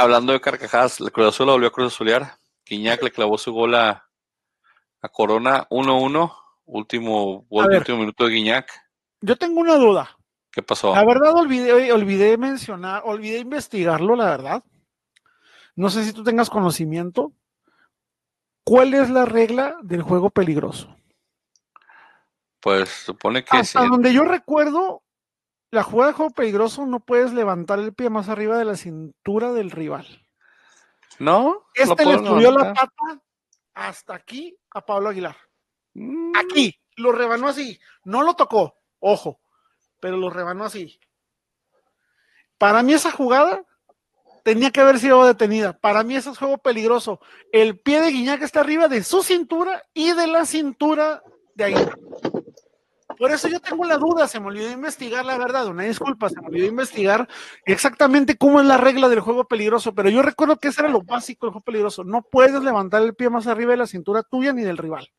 Hablando 0.00 0.32
de 0.32 0.40
carcajadas, 0.40 0.98
el 1.00 1.12
Cruz 1.12 1.28
Azul 1.28 1.46
la 1.46 1.52
volvió 1.52 1.68
a 1.68 1.72
Cruz 1.72 1.92
Azulear. 1.92 2.38
Quiñac 2.64 3.02
le 3.02 3.10
clavó 3.10 3.36
su 3.36 3.52
gol 3.52 3.74
a, 3.74 4.08
a 5.02 5.08
Corona 5.10 5.68
1-1. 5.68 6.34
Último 6.64 7.44
gol 7.50 7.66
último 7.74 7.98
minuto 7.98 8.24
de 8.24 8.30
Guiñac. 8.30 8.70
Yo 9.20 9.36
tengo 9.36 9.60
una 9.60 9.74
duda. 9.74 10.16
¿Qué 10.50 10.62
pasó? 10.62 10.94
La 10.94 11.04
verdad 11.04 11.34
olvidé, 11.34 11.92
olvidé 11.92 12.38
mencionar, 12.38 13.02
olvidé 13.04 13.40
investigarlo, 13.40 14.16
la 14.16 14.26
verdad. 14.26 14.64
No 15.76 15.90
sé 15.90 16.04
si 16.04 16.12
tú 16.12 16.24
tengas 16.24 16.48
conocimiento. 16.48 17.32
¿Cuál 18.64 18.94
es 18.94 19.10
la 19.10 19.26
regla 19.26 19.76
del 19.82 20.02
juego 20.02 20.30
peligroso? 20.30 20.96
Pues 22.60 22.88
supone 22.88 23.44
que 23.44 23.56
Hasta 23.56 23.82
sí. 23.82 23.88
donde 23.88 24.12
yo 24.12 24.22
recuerdo, 24.24 25.02
la 25.70 25.82
jugada 25.82 26.10
de 26.10 26.16
juego 26.16 26.32
peligroso 26.32 26.86
no 26.86 27.00
puedes 27.00 27.32
levantar 27.32 27.78
el 27.78 27.94
pie 27.94 28.10
más 28.10 28.28
arriba 28.28 28.58
de 28.58 28.64
la 28.64 28.76
cintura 28.76 29.52
del 29.52 29.70
rival. 29.70 30.26
¿No? 31.18 31.66
Este 31.74 32.04
le 32.04 32.18
subió 32.18 32.50
la 32.50 32.72
pata 32.72 33.22
hasta 33.74 34.14
aquí 34.14 34.56
a 34.70 34.84
Pablo 34.84 35.10
Aguilar. 35.10 35.36
Mm. 35.94 36.32
Aquí, 36.36 36.80
lo 36.96 37.12
rebanó 37.12 37.48
así. 37.48 37.78
No 38.04 38.22
lo 38.22 38.34
tocó, 38.34 38.74
ojo, 38.98 39.40
pero 40.00 40.16
lo 40.16 40.30
rebanó 40.30 40.64
así. 40.64 40.98
Para 42.58 42.82
mí 42.82 42.92
esa 42.92 43.10
jugada 43.10 43.64
tenía 44.42 44.70
que 44.70 44.80
haber 44.80 44.98
sido 44.98 45.24
detenida. 45.24 45.78
Para 45.78 46.02
mí 46.02 46.16
ese 46.16 46.30
es 46.30 46.38
juego 46.38 46.58
peligroso. 46.58 47.20
El 47.52 47.78
pie 47.78 48.00
de 48.00 48.10
Guiñac 48.10 48.42
está 48.42 48.60
arriba 48.60 48.88
de 48.88 49.02
su 49.02 49.22
cintura 49.22 49.84
y 49.94 50.12
de 50.12 50.26
la 50.26 50.46
cintura 50.46 51.22
de 51.54 51.64
Aguilar. 51.64 51.98
Por 53.20 53.32
eso 53.32 53.48
yo 53.48 53.60
tengo 53.60 53.84
la 53.84 53.98
duda, 53.98 54.26
se 54.26 54.40
me 54.40 54.46
olvidó 54.46 54.70
investigar 54.70 55.26
la 55.26 55.36
verdad, 55.36 55.66
una 55.66 55.82
disculpa, 55.82 56.30
se 56.30 56.40
me 56.40 56.46
olvidó 56.46 56.66
investigar 56.66 57.28
exactamente 57.66 58.38
cómo 58.38 58.62
es 58.62 58.66
la 58.66 58.78
regla 58.78 59.10
del 59.10 59.20
juego 59.20 59.44
peligroso, 59.44 59.94
pero 59.94 60.08
yo 60.08 60.22
recuerdo 60.22 60.56
que 60.56 60.68
ese 60.68 60.80
era 60.80 60.88
lo 60.88 61.02
básico 61.02 61.44
del 61.44 61.52
juego 61.52 61.64
peligroso, 61.64 62.02
no 62.02 62.22
puedes 62.22 62.62
levantar 62.62 63.02
el 63.02 63.14
pie 63.14 63.28
más 63.28 63.46
arriba 63.46 63.72
de 63.72 63.76
la 63.76 63.86
cintura 63.86 64.22
tuya 64.22 64.54
ni 64.54 64.62
del 64.62 64.78
rival. 64.78 65.10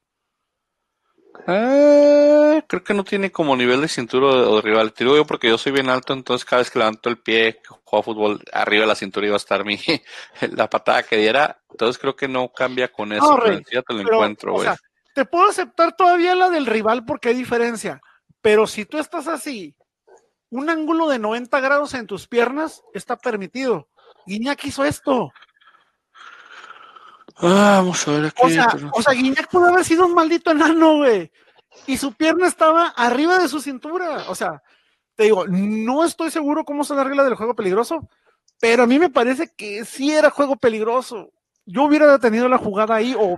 Eh, 1.48 2.64
creo 2.66 2.84
que 2.84 2.96
no 2.96 3.04
tiene 3.04 3.32
como 3.32 3.56
nivel 3.56 3.82
de 3.82 3.88
cintura 3.88 4.26
o 4.26 4.56
de 4.56 4.62
rival. 4.64 4.94
Te 4.94 5.04
digo 5.04 5.16
yo 5.16 5.28
porque 5.28 5.50
yo 5.50 5.60
soy 5.60 5.72
bien 5.72 5.88
alto, 5.88 6.14
entonces 6.14 6.44
cada 6.44 6.62
vez 6.62 6.72
que 6.72 6.80
levanto 6.80 7.08
el 7.08 7.20
pie, 7.20 7.62
juego 7.84 8.02
fútbol, 8.02 8.42
arriba 8.52 8.82
de 8.82 8.88
la 8.88 8.96
cintura 8.96 9.28
iba 9.28 9.36
a 9.36 9.38
estar 9.38 9.64
mi 9.64 9.78
la 10.58 10.68
patada 10.68 11.04
que 11.04 11.18
diera. 11.18 11.62
Entonces 11.70 12.00
creo 12.00 12.16
que 12.16 12.28
no 12.28 12.52
cambia 12.52 12.92
con 12.92 13.14
eso. 13.14 13.26
No, 13.26 13.38
Rey, 13.38 13.62
pero 13.64 13.80
ya 13.80 13.82
te 13.84 13.94
lo 13.94 14.04
pero, 14.04 14.16
encuentro, 14.16 14.56
o 14.56 14.64
sea, 14.64 14.76
te 15.14 15.26
puedo 15.26 15.50
aceptar 15.50 15.96
todavía 15.96 16.36
la 16.36 16.50
del 16.50 16.66
rival 16.66 17.06
porque 17.06 17.30
hay 17.30 17.36
diferencia, 17.36 18.02
pero 18.42 18.68
si 18.68 18.86
tú 18.86 18.98
estás 18.98 19.28
así, 19.28 19.76
un 20.50 20.70
ángulo 20.70 21.08
de 21.08 21.20
90 21.20 21.60
grados 21.60 21.94
en 21.94 22.08
tus 22.08 22.28
piernas 22.28 22.84
está 22.94 23.18
permitido. 23.18 23.88
Guiñac 24.26 24.64
hizo 24.66 24.84
esto. 24.84 25.32
Ah, 27.38 27.78
vamos 27.78 28.08
a 28.08 28.12
ver 28.12 28.26
aquí. 28.26 28.42
O 28.44 28.50
sea, 28.50 28.68
o 28.94 29.02
sea, 29.02 29.14
Guiñac 29.14 29.50
pudo 29.50 29.68
haber 29.68 29.86
sido 29.86 30.06
un 30.06 30.14
maldito 30.14 30.52
enano, 30.52 30.98
güey. 30.98 31.32
Y 31.88 31.98
su 31.98 32.14
pierna 32.14 32.48
estaba 32.48 32.90
arriba 32.90 33.40
de 33.40 33.48
su 33.48 33.62
cintura. 33.62 34.26
O 34.28 34.36
sea, 34.36 34.62
te 35.16 35.24
digo, 35.24 35.48
no 35.48 36.04
estoy 36.04 36.32
seguro 36.32 36.66
cómo 36.66 36.84
es 36.84 36.90
la 36.90 37.04
regla 37.04 37.24
del 37.24 37.36
juego 37.36 37.56
peligroso, 37.56 38.10
pero 38.60 38.84
a 38.84 38.88
mí 38.88 39.00
me 39.00 39.10
parece 39.10 39.54
que 39.56 39.86
sí 39.86 40.12
era 40.12 40.30
juego 40.30 40.56
peligroso. 40.58 41.32
Yo 41.66 41.84
hubiera 41.84 42.12
detenido 42.12 42.50
la 42.50 42.58
jugada 42.58 42.96
ahí 42.96 43.16
o 43.18 43.38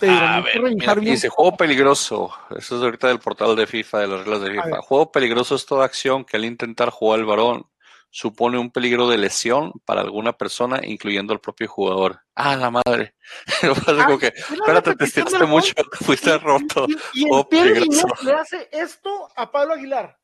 te 0.00 0.08
A 0.08 0.40
ver, 0.40 0.62
mira, 0.62 0.94
dice 0.96 1.28
juego 1.28 1.56
peligroso. 1.56 2.32
Eso 2.56 2.76
es 2.76 2.82
ahorita 2.82 3.08
del 3.08 3.20
portal 3.20 3.54
de 3.54 3.66
FIFA, 3.66 3.98
de 4.00 4.08
las 4.08 4.20
reglas 4.20 4.40
de 4.40 4.50
FIFA. 4.50 4.80
Juego 4.82 5.12
peligroso 5.12 5.54
es 5.54 5.66
toda 5.66 5.84
acción 5.84 6.24
que 6.24 6.36
al 6.36 6.44
intentar 6.44 6.90
jugar 6.90 7.20
el 7.20 7.26
varón 7.26 7.66
supone 8.10 8.58
un 8.58 8.70
peligro 8.70 9.08
de 9.08 9.18
lesión 9.18 9.72
para 9.84 10.00
alguna 10.00 10.32
persona, 10.32 10.80
incluyendo 10.82 11.32
al 11.32 11.40
propio 11.40 11.68
jugador. 11.68 12.20
Ah, 12.34 12.56
la 12.56 12.70
madre. 12.70 13.14
ah, 13.62 14.16
que, 14.18 14.28
espérate, 14.28 14.96
te 14.96 15.04
estiraste 15.04 15.44
mucho, 15.44 15.74
fuiste 16.04 16.36
roto. 16.38 16.86
Y, 17.12 17.24
y, 17.24 17.28
oh, 17.30 17.46
el 17.52 17.88
le 18.22 18.32
hace 18.32 18.68
esto 18.72 19.28
a 19.36 19.50
Pablo 19.50 19.74
Aguilar. 19.74 20.18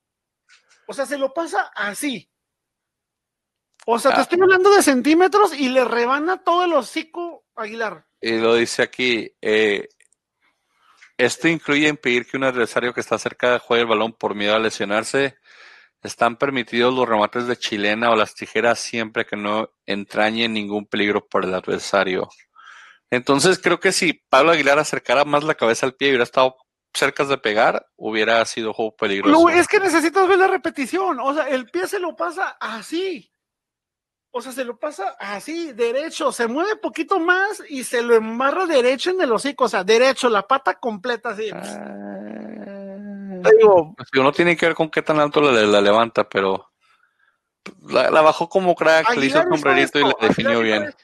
O 0.86 0.94
sea, 0.94 1.06
se 1.06 1.18
lo 1.18 1.32
pasa 1.32 1.70
así. 1.74 2.28
O 3.86 3.98
sea, 3.98 4.12
te 4.12 4.18
ah. 4.18 4.22
estoy 4.22 4.40
hablando 4.40 4.70
de 4.70 4.82
centímetros 4.82 5.54
y 5.54 5.68
le 5.68 5.84
rebana 5.84 6.42
todo 6.42 6.64
el 6.64 6.72
hocico 6.72 7.44
a 7.54 7.62
Aguilar. 7.62 8.05
Y 8.20 8.38
lo 8.38 8.54
dice 8.54 8.82
aquí, 8.82 9.32
eh, 9.40 9.88
esto 11.18 11.48
incluye 11.48 11.88
impedir 11.88 12.26
que 12.26 12.36
un 12.36 12.44
adversario 12.44 12.92
que 12.92 13.00
está 13.00 13.18
cerca 13.18 13.58
juegue 13.58 13.82
el 13.82 13.88
balón 13.88 14.12
por 14.12 14.34
miedo 14.34 14.54
a 14.54 14.58
lesionarse. 14.58 15.36
Están 16.02 16.36
permitidos 16.36 16.94
los 16.94 17.08
remates 17.08 17.46
de 17.46 17.56
chilena 17.56 18.10
o 18.10 18.16
las 18.16 18.34
tijeras 18.34 18.78
siempre 18.78 19.24
que 19.24 19.36
no 19.36 19.70
entrañen 19.86 20.52
ningún 20.52 20.86
peligro 20.86 21.26
por 21.26 21.44
el 21.44 21.54
adversario. 21.54 22.28
Entonces 23.10 23.58
creo 23.58 23.80
que 23.80 23.92
si 23.92 24.12
Pablo 24.12 24.52
Aguilar 24.52 24.78
acercara 24.78 25.24
más 25.24 25.44
la 25.44 25.54
cabeza 25.54 25.86
al 25.86 25.94
pie 25.94 26.08
y 26.08 26.10
hubiera 26.12 26.24
estado 26.24 26.56
cerca 26.92 27.24
de 27.24 27.38
pegar, 27.38 27.86
hubiera 27.96 28.44
sido 28.44 28.72
juego 28.72 28.96
peligroso. 28.96 29.48
es 29.48 29.68
que 29.68 29.80
necesitas 29.80 30.26
ver 30.28 30.38
la 30.38 30.48
repetición. 30.48 31.20
O 31.20 31.34
sea, 31.34 31.48
el 31.48 31.66
pie 31.66 31.86
se 31.86 31.98
lo 31.98 32.16
pasa 32.16 32.56
así. 32.60 33.32
O 34.36 34.42
sea, 34.42 34.52
se 34.52 34.66
lo 34.66 34.76
pasa 34.76 35.16
así, 35.18 35.72
derecho, 35.72 36.30
se 36.30 36.46
mueve 36.46 36.76
poquito 36.76 37.18
más 37.18 37.62
y 37.70 37.84
se 37.84 38.02
lo 38.02 38.14
embarra 38.14 38.66
derecho 38.66 39.08
en 39.08 39.22
el 39.22 39.32
hocico, 39.32 39.64
o 39.64 39.68
sea, 39.68 39.82
derecho, 39.82 40.28
la 40.28 40.46
pata 40.46 40.74
completa 40.74 41.30
así. 41.30 41.48
Ah. 41.50 43.40
digo, 43.58 43.94
pues 43.96 44.10
no 44.12 44.32
tiene 44.32 44.54
que 44.54 44.66
ver 44.66 44.74
con 44.74 44.90
qué 44.90 45.00
tan 45.00 45.20
alto 45.20 45.40
la, 45.40 45.80
levanta, 45.80 46.28
pero 46.28 46.70
la, 47.88 48.10
bajó 48.20 48.46
como 48.46 48.74
crack, 48.74 49.16
le 49.16 49.24
hizo 49.24 49.40
el 49.40 49.48
sombrerito 49.48 50.00
y 50.00 50.02
la 50.02 50.14
definió 50.20 50.60
bien. 50.60 50.94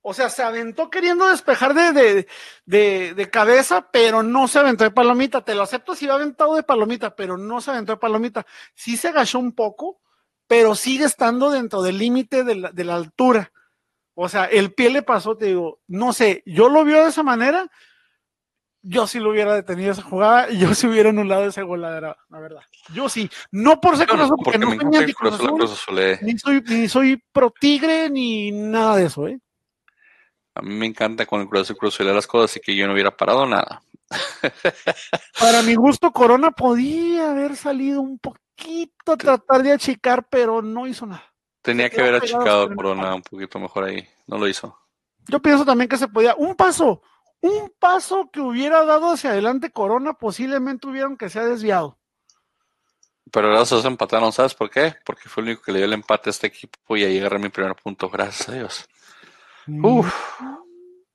O 0.00 0.12
sea, 0.12 0.28
se 0.28 0.42
aventó 0.42 0.90
queriendo 0.90 1.28
despejar 1.28 1.72
de, 1.72 2.26
de, 2.66 3.14
de, 3.14 3.30
cabeza, 3.30 3.88
pero 3.92 4.24
no 4.24 4.48
se 4.48 4.58
aventó 4.58 4.82
de 4.82 4.90
palomita. 4.90 5.44
Te 5.44 5.54
lo 5.54 5.62
acepto 5.62 5.94
si 5.94 6.08
va 6.08 6.14
aventado 6.14 6.56
de 6.56 6.64
palomita, 6.64 7.14
pero 7.14 7.38
no 7.38 7.60
se 7.60 7.70
aventó 7.70 7.92
de 7.92 7.98
palomita. 7.98 8.44
Sí 8.74 8.96
se 8.96 9.06
agachó 9.06 9.38
un 9.38 9.52
poco, 9.52 10.01
pero 10.52 10.74
sigue 10.74 11.06
estando 11.06 11.50
dentro 11.50 11.80
del 11.80 11.96
límite 11.96 12.44
de 12.44 12.84
la, 12.84 12.94
altura. 12.94 13.50
O 14.12 14.28
sea, 14.28 14.44
el 14.44 14.74
pie 14.74 14.90
le 14.90 15.00
pasó, 15.00 15.34
te 15.34 15.46
digo, 15.46 15.80
no 15.86 16.12
sé, 16.12 16.42
yo 16.44 16.68
lo 16.68 16.84
vio 16.84 17.02
de 17.02 17.08
esa 17.08 17.22
manera, 17.22 17.70
yo 18.82 19.06
sí 19.06 19.18
lo 19.18 19.30
hubiera 19.30 19.54
detenido 19.54 19.92
esa 19.92 20.02
jugada 20.02 20.50
y 20.50 20.58
yo 20.58 20.74
sí 20.74 20.86
hubiera 20.86 21.08
anulado 21.08 21.46
ese 21.46 21.62
gol, 21.62 21.80
la, 21.80 21.88
verdad. 22.28 22.60
Yo 22.92 23.08
sí, 23.08 23.30
no 23.50 23.80
por 23.80 23.96
ser 23.96 24.14
no, 24.14 24.28
porque, 24.44 24.58
no 24.58 24.66
soy 24.66 25.06
ni, 25.06 25.14
cruz 25.14 25.40
ni 26.20 26.38
soy, 26.38 26.62
ni 26.66 26.86
soy 26.86 27.24
pro 27.32 27.50
tigre 27.58 28.10
ni 28.10 28.52
nada 28.52 28.96
de 28.96 29.06
eso, 29.06 29.26
¿eh? 29.28 29.40
A 30.54 30.60
mí 30.60 30.74
me 30.74 30.84
encanta 30.84 31.24
con 31.24 31.40
el 31.40 31.48
Cruz 31.48 31.62
Azul 31.62 31.78
Cruz 31.78 31.98
las 32.00 32.26
cosas, 32.26 32.50
así 32.50 32.60
que 32.60 32.76
yo 32.76 32.86
no 32.86 32.92
hubiera 32.92 33.16
parado 33.16 33.46
nada. 33.46 33.80
Para 35.40 35.62
mi 35.62 35.76
gusto, 35.76 36.12
Corona 36.12 36.50
podía 36.50 37.30
haber 37.30 37.56
salido 37.56 38.02
un 38.02 38.18
poco 38.18 38.36
poquito 38.62 39.16
tratar 39.16 39.62
de 39.62 39.72
achicar, 39.72 40.26
pero 40.28 40.62
no 40.62 40.86
hizo 40.86 41.06
nada. 41.06 41.24
Tenía 41.62 41.90
que 41.90 42.00
haber 42.00 42.16
achicado 42.16 42.74
Corona 42.74 43.14
un 43.14 43.22
poquito 43.22 43.58
mejor 43.58 43.84
ahí, 43.84 44.06
no 44.26 44.38
lo 44.38 44.48
hizo. 44.48 44.76
Yo 45.28 45.40
pienso 45.40 45.64
también 45.64 45.88
que 45.88 45.96
se 45.96 46.08
podía, 46.08 46.34
un 46.36 46.56
paso, 46.56 47.02
un 47.40 47.72
paso 47.78 48.28
que 48.32 48.40
hubiera 48.40 48.84
dado 48.84 49.12
hacia 49.12 49.30
adelante 49.30 49.70
Corona, 49.70 50.14
posiblemente 50.14 50.88
hubieran 50.88 51.16
que 51.16 51.28
se 51.28 51.38
ha 51.38 51.44
desviado. 51.44 51.98
Pero 53.30 53.48
ahora 53.48 53.64
se 53.64 53.86
empataron, 53.86 54.32
¿sabes 54.32 54.54
por 54.54 54.68
qué? 54.68 54.94
Porque 55.04 55.28
fue 55.28 55.42
el 55.42 55.50
único 55.50 55.62
que 55.62 55.72
le 55.72 55.78
dio 55.78 55.86
el 55.86 55.92
empate 55.92 56.28
a 56.28 56.32
este 56.32 56.48
equipo 56.48 56.96
y 56.96 57.04
ahí 57.04 57.18
agarré 57.18 57.38
mi 57.38 57.48
primer 57.48 57.74
punto, 57.76 58.10
gracias 58.10 58.48
a 58.48 58.52
Dios. 58.52 58.88
Mm. 59.66 59.84
Uf. 59.84 60.40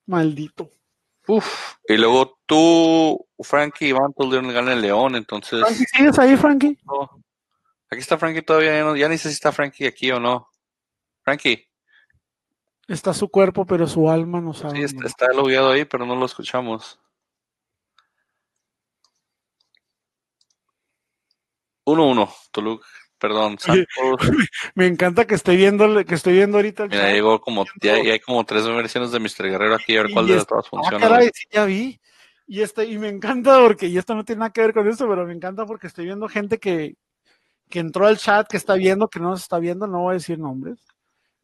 Maldito. 0.06 0.72
Uf. 1.28 1.76
Y 1.86 1.98
luego 1.98 2.40
tú, 2.46 3.28
Frankie 3.42 3.88
y 3.88 3.90
Iván 3.90 4.14
tuvieron 4.14 4.48
ganar 4.54 4.74
el 4.74 4.82
León, 4.82 5.16
entonces. 5.16 5.62
¿sigues 5.94 6.18
ahí, 6.18 6.38
Frankie? 6.38 6.80
Aquí 7.90 8.02
está 8.02 8.18
Frankie 8.18 8.42
todavía, 8.42 8.96
ya, 8.96 9.08
ni 9.08 9.18
sé 9.18 9.30
si 9.30 9.36
está 9.36 9.52
Frankie 9.52 9.88
aquí 9.88 10.12
o 10.12 10.20
no. 10.20 10.50
Frankie. 11.24 11.68
Está 12.88 13.14
su 13.14 13.30
cuerpo, 13.30 13.66
pero 13.66 13.88
su 13.88 14.10
alma 14.10 14.40
no 14.40 14.54
sabe. 14.54 14.78
Sí, 14.78 14.84
está, 14.84 15.06
está 15.06 15.28
ahí, 15.72 15.86
pero 15.86 16.06
no 16.06 16.16
lo 16.16 16.26
escuchamos. 16.26 17.00
1-1, 21.86 22.30
Toluca. 22.52 22.86
Perdón, 23.20 23.58
Me 24.76 24.86
encanta 24.86 25.26
que 25.26 25.36
estoy 25.36 25.58
viendo, 25.58 26.06
que 26.06 26.16
estoy 26.16 26.34
viendo 26.34 26.58
ahorita. 26.58 26.84
El 26.84 26.90
Mira, 26.90 27.12
llegó 27.12 27.42
como, 27.42 27.66
ya, 27.82 27.96
hay 27.96 28.20
como 28.20 28.46
tres 28.46 28.66
versiones 28.68 29.12
de 29.12 29.20
Mr. 29.20 29.50
Guerrero 29.50 29.76
aquí, 29.76 29.98
a 29.98 30.04
ver 30.04 30.12
cuál 30.14 30.28
de 30.28 30.46
todas 30.46 30.66
ah, 30.66 30.70
funciona. 30.70 31.08
Ah, 31.08 31.22
ya 31.52 31.66
vi. 31.66 32.00
Y 32.46 32.62
este, 32.62 32.86
y 32.86 32.98
me 32.98 33.10
encanta 33.10 33.60
porque, 33.60 33.88
y 33.88 33.98
esto 33.98 34.16
no 34.16 34.24
tiene 34.24 34.40
nada 34.40 34.54
que 34.54 34.62
ver 34.62 34.74
con 34.74 34.88
esto, 34.88 35.08
pero 35.10 35.26
me 35.26 35.34
encanta 35.34 35.66
porque 35.66 35.88
estoy 35.88 36.06
viendo 36.06 36.30
gente 36.30 36.60
que, 36.60 36.96
que 37.70 37.80
entró 37.80 38.08
al 38.08 38.18
chat, 38.18 38.48
que 38.48 38.58
está 38.58 38.76
viendo, 38.76 39.10
que 39.10 39.20
no 39.20 39.30
nos 39.30 39.42
está 39.42 39.60
viendo, 39.60 39.88
no 39.88 40.02
voy 40.02 40.12
a 40.12 40.14
decir 40.14 40.40
nombres, 40.40 40.80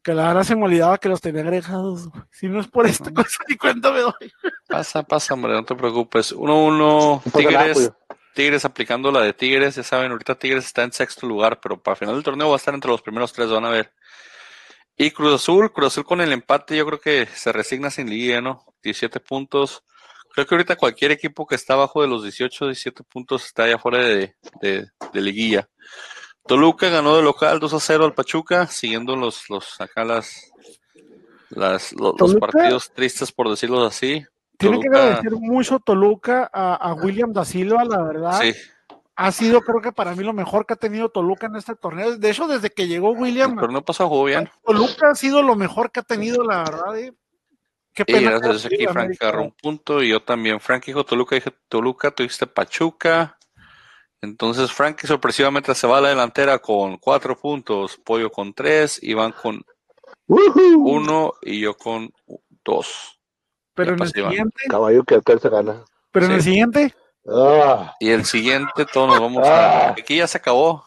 que 0.02 0.14
la 0.14 0.28
verdad 0.28 0.44
se 0.44 0.56
me 0.56 0.64
olvidaba 0.64 0.98
que 0.98 1.08
los 1.08 1.20
tenía 1.20 1.42
agregados. 1.42 2.08
Si 2.30 2.48
no 2.48 2.60
es 2.60 2.68
por 2.68 2.86
esta 2.86 3.12
cosa, 3.12 3.38
ni 3.48 3.56
cuenta 3.56 3.90
me 3.90 4.00
doy. 4.00 4.32
Pasa, 4.68 5.02
pasa, 5.02 5.34
hombre, 5.34 5.52
no 5.52 5.64
te 5.64 5.74
preocupes. 5.74 6.32
Uno, 6.32 6.64
uno, 6.64 7.22
Tigres, 7.34 7.92
Tigres 8.34 8.64
aplicando 8.64 9.10
la 9.10 9.20
de 9.20 9.32
Tigres, 9.32 9.76
ya 9.76 9.82
saben, 9.82 10.10
ahorita 10.10 10.34
Tigres 10.34 10.66
está 10.66 10.82
en 10.82 10.92
sexto 10.92 11.26
lugar, 11.26 11.60
pero 11.60 11.82
para 11.82 11.96
final 11.96 12.14
del 12.14 12.24
torneo 12.24 12.48
va 12.48 12.54
a 12.54 12.58
estar 12.58 12.74
entre 12.74 12.90
los 12.90 13.02
primeros 13.02 13.32
tres, 13.32 13.50
van 13.50 13.64
a 13.64 13.70
ver. 13.70 13.92
Y 14.96 15.10
Cruz 15.10 15.34
Azul, 15.34 15.72
Cruz 15.72 15.88
Azul 15.88 16.04
con 16.04 16.20
el 16.20 16.32
empate, 16.32 16.76
yo 16.76 16.86
creo 16.86 17.00
que 17.00 17.26
se 17.26 17.52
resigna 17.52 17.90
sin 17.90 18.08
liga, 18.08 18.40
¿no? 18.40 18.64
17 18.82 19.20
puntos. 19.20 19.82
Creo 20.34 20.46
que 20.46 20.54
ahorita 20.56 20.76
cualquier 20.76 21.12
equipo 21.12 21.46
que 21.46 21.54
está 21.54 21.74
abajo 21.74 22.02
de 22.02 22.08
los 22.08 22.24
18, 22.24 22.66
17 22.66 23.04
puntos 23.04 23.46
está 23.46 23.68
ya 23.68 23.78
fuera 23.78 23.98
de, 23.98 24.34
de, 24.60 24.88
de 25.12 25.20
liguilla. 25.20 25.68
Toluca 26.46 26.88
ganó 26.88 27.16
de 27.16 27.22
local 27.22 27.58
2 27.58 27.72
a 27.72 27.80
0 27.80 28.04
al 28.04 28.14
Pachuca, 28.14 28.66
siguiendo 28.66 29.16
los, 29.16 29.48
los 29.48 29.80
acá 29.80 30.04
las, 30.04 30.52
las 31.50 31.92
los, 31.92 32.34
partidos 32.34 32.92
tristes, 32.92 33.32
por 33.32 33.48
decirlo 33.48 33.84
así. 33.84 34.24
Tiene 34.58 34.80
que 34.80 34.88
agradecer 34.88 35.32
mucho 35.32 35.78
Toluca 35.78 36.50
a, 36.52 36.92
William 36.94 37.32
da 37.32 37.44
Silva, 37.44 37.84
la 37.84 38.02
verdad. 38.02 38.40
Sí. 38.40 38.54
Ha 39.16 39.30
sido, 39.30 39.60
creo 39.60 39.80
que 39.80 39.92
para 39.92 40.14
mí, 40.14 40.24
lo 40.24 40.32
mejor 40.32 40.66
que 40.66 40.74
ha 40.74 40.76
tenido 40.76 41.08
Toluca 41.08 41.46
en 41.46 41.56
este 41.56 41.76
torneo. 41.76 42.16
De 42.16 42.30
hecho, 42.30 42.48
desde 42.48 42.70
que 42.70 42.88
llegó 42.88 43.12
William. 43.12 43.54
Pero 43.54 43.72
no 43.72 43.82
pasó 43.82 44.24
bien. 44.24 44.50
Toluca 44.64 45.10
ha 45.12 45.14
sido 45.14 45.42
lo 45.42 45.54
mejor 45.54 45.92
que 45.92 46.00
ha 46.00 46.02
tenido, 46.02 46.42
la 46.44 46.58
verdad. 46.64 46.98
Eh. 46.98 47.14
Qué 47.94 48.04
pena. 48.04 48.20
Y 48.20 48.24
gracias 48.40 48.66
aquí, 48.66 48.86
Frank 48.86 49.12
agarró 49.20 49.42
un 49.42 49.52
punto. 49.52 50.02
Y 50.02 50.08
yo 50.08 50.20
también. 50.22 50.60
Frank 50.60 50.84
dijo 50.84 51.04
Toluca, 51.04 51.36
dije 51.36 51.52
Toluca, 51.68 52.10
tuviste 52.10 52.46
Pachuca. 52.46 53.38
Entonces 54.24 54.72
Frankie 54.72 55.06
sorpresivamente 55.06 55.74
se 55.74 55.86
va 55.86 55.98
a 55.98 56.00
la 56.00 56.08
delantera 56.08 56.58
con 56.58 56.96
cuatro 56.96 57.38
puntos, 57.38 57.98
Pollo 57.98 58.30
con 58.30 58.54
tres, 58.54 58.98
Iván 59.02 59.32
con 59.32 59.62
uno 60.26 61.34
y 61.42 61.60
yo 61.60 61.76
con 61.76 62.10
dos. 62.64 63.20
Pero 63.74 63.92
en 63.94 64.02
el 64.02 64.08
siguiente. 64.08 64.64
Caballo 64.68 65.04
que 65.04 65.16
alcanza 65.16 65.48
gana. 65.50 65.84
Pero 66.10 66.26
en 66.26 66.32
el 66.32 66.42
siguiente. 66.42 66.94
Ah. 67.28 67.94
Y 68.00 68.10
el 68.10 68.24
siguiente 68.24 68.86
todos 68.90 69.08
nos 69.08 69.20
vamos 69.20 69.46
a. 69.46 69.88
Ah. 69.88 69.94
Aquí 69.98 70.16
ya 70.16 70.26
se 70.26 70.38
acabó. 70.38 70.84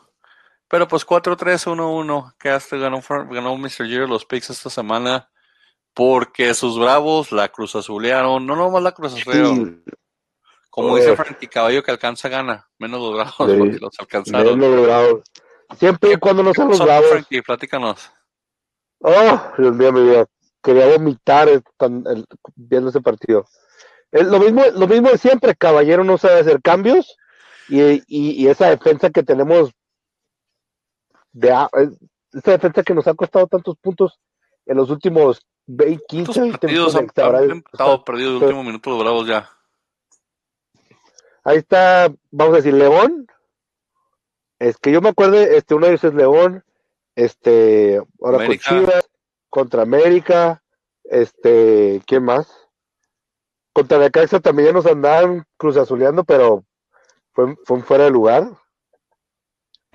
Pero 0.68 0.88
pues 0.88 1.06
4-3-1-1. 1.06 2.34
Que 2.40 2.50
hasta 2.50 2.78
ganó, 2.78 3.02
ganó 3.30 3.56
Mr. 3.56 3.86
Giro 3.86 4.08
los 4.08 4.26
picks 4.26 4.50
esta 4.50 4.70
semana. 4.70 5.30
Porque 5.98 6.54
sus 6.54 6.78
bravos 6.78 7.32
la 7.32 7.50
cruz 7.50 7.76
azulearon. 7.76 8.46
No 8.46 8.56
nomás 8.56 8.84
la 8.84 8.92
cruz 8.92 9.16
azulearon. 9.16 9.84
Como 10.70 10.96
dice 10.96 11.16
Frankie, 11.16 11.48
caballo 11.48 11.82
que 11.82 11.90
alcanza 11.90 12.30
gana, 12.30 12.70
menos 12.78 13.02
los 13.02 13.16
bravos 13.16 13.34
porque 13.36 13.80
los 13.82 14.00
alcanzaron. 14.00 14.60
Menos 14.60 14.76
los 14.76 14.86
bravos. 14.86 15.24
Siempre 15.80 16.14
y 16.14 16.18
cuando 16.18 16.44
no 16.44 16.54
sean 16.54 16.70
los 16.70 16.86
bravos. 16.86 17.10
Frankie, 17.10 17.42
platícanos. 17.42 18.12
Oh, 19.00 19.42
Dios 19.58 19.76
mío, 19.76 19.92
mi 19.92 20.04
vida. 20.04 20.28
Quería 20.62 20.86
vomitar 20.86 21.50
viendo 22.56 22.92
ese 22.92 23.02
partido. 23.02 23.48
lo, 24.12 24.40
mismo, 24.40 24.66
lo 24.76 24.88
mismo 24.88 25.10
de 25.10 25.18
siempre, 25.18 25.56
Caballero 25.56 26.04
no 26.04 26.20
sabe 26.20 26.42
hacer 26.42 26.62
cambios 26.62 27.18
y, 27.70 28.04
y, 28.08 28.48
esa 28.48 28.70
defensa 28.70 29.10
que 29.10 29.24
tenemos, 29.24 29.72
de, 31.32 31.50
esa 32.34 32.52
defensa 32.52 32.84
que 32.84 32.94
nos 32.94 33.08
ha 33.08 33.16
costado 33.16 33.48
tantos 33.48 33.76
puntos 33.78 34.20
en 34.68 34.78
los 34.78 34.92
últimos 34.92 35.42
20, 35.68 36.04
15, 36.08 36.42
20 36.42 36.68
minutos. 36.68 36.96
Han, 36.96 37.64
han 37.78 38.04
perdido 38.04 38.38
el 38.38 38.44
último 38.44 38.64
minuto 38.64 38.90
los 38.90 39.00
bravos 39.00 39.28
ya. 39.28 39.50
Ahí 41.44 41.58
está, 41.58 42.12
vamos 42.32 42.54
a 42.54 42.58
decir, 42.58 42.74
León. 42.74 43.28
Es 44.60 44.78
que 44.78 44.92
yo 44.92 45.02
me 45.02 45.10
acuerdo, 45.10 45.38
este, 45.38 45.76
uno 45.76 45.86
de 45.86 45.94
ellos 45.94 46.04
es 46.04 46.14
León, 46.14 46.64
este, 47.16 48.02
ahora 48.22 48.46
con 48.46 48.58
Chivas, 48.58 49.10
contra 49.50 49.84
América, 49.84 50.64
este, 51.04 52.02
¿quién 52.08 52.24
más? 52.24 52.48
Contra 53.72 54.00
la 54.00 54.10
Caixa 54.10 54.40
también 54.40 54.70
ya 54.70 54.74
nos 54.74 54.88
andaban 54.88 55.46
cruzazuleando, 55.58 56.24
pero 56.24 56.66
fue, 57.34 57.56
fue 57.66 57.82
fuera 57.82 58.06
de 58.06 58.12
lugar. 58.12 58.50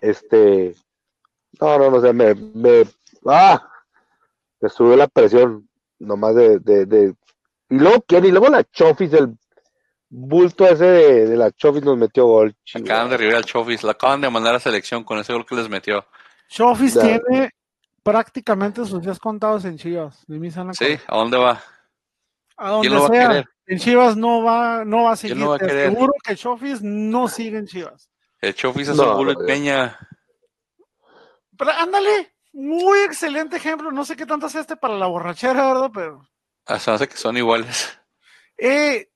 Este, 0.00 0.76
No, 1.60 1.78
no, 1.78 1.90
no, 1.90 2.00
sé, 2.00 2.12
me, 2.12 2.34
me, 2.34 2.84
ah, 3.26 3.71
me 4.62 4.68
sube 4.68 4.96
la 4.96 5.08
presión, 5.08 5.68
nomás 5.98 6.34
de, 6.34 6.60
de, 6.60 6.86
de, 6.86 7.14
y 7.68 7.78
luego, 7.78 8.04
¿quién? 8.06 8.24
Y 8.24 8.30
luego 8.30 8.48
la 8.48 8.64
Chofis, 8.64 9.12
el 9.12 9.34
bulto 10.08 10.66
ese 10.66 10.84
de, 10.84 11.36
la 11.36 11.50
Chofis 11.50 11.82
nos 11.82 11.98
metió 11.98 12.26
gol. 12.26 12.54
Acaban 12.74 13.08
de 13.08 13.16
arribar 13.16 13.36
al 13.36 13.44
Chofis, 13.44 13.82
la 13.82 13.92
acaban 13.92 14.20
de 14.20 14.30
mandar 14.30 14.54
a 14.54 14.60
selección 14.60 15.04
con 15.04 15.18
ese 15.18 15.32
gol 15.32 15.44
que 15.44 15.56
les 15.56 15.68
metió. 15.68 16.06
Chofis 16.48 16.98
tiene 16.98 17.50
prácticamente 18.02 18.84
sus 18.84 19.00
días 19.02 19.18
contados 19.18 19.64
en 19.64 19.78
Chivas. 19.78 20.24
Sí, 20.72 20.98
¿a 21.06 21.16
dónde 21.16 21.38
va? 21.38 21.62
A 22.56 22.70
donde 22.70 22.90
sea. 23.08 23.44
En 23.66 23.78
Chivas 23.78 24.16
no 24.16 24.42
va, 24.42 24.84
no 24.84 25.04
va 25.04 25.12
a 25.12 25.16
seguir. 25.16 25.38
seguro 25.58 26.12
que 26.22 26.36
Chofis 26.36 26.82
no 26.82 27.26
sigue 27.26 27.58
en 27.58 27.66
Chivas. 27.66 28.10
El 28.40 28.54
Chofis 28.54 28.88
es 28.88 28.98
un 28.98 29.16
bullet 29.16 29.46
peña. 29.46 29.98
Pero 31.56 31.70
ándale, 31.70 32.34
muy 32.53 33.00
excelente 33.00 33.57
ejemplo. 33.57 33.90
No 33.90 34.05
sé 34.05 34.16
qué 34.16 34.26
tanto 34.26 34.46
es 34.46 34.55
este 34.55 34.76
para 34.76 34.96
la 34.96 35.07
borrachera, 35.07 35.66
¿verdad? 35.66 35.90
Pero. 35.92 36.28
Hasta 36.66 36.94
hace 36.94 37.09
que 37.09 37.16
son 37.16 37.36
iguales. 37.36 37.98
Eh, 38.57 39.11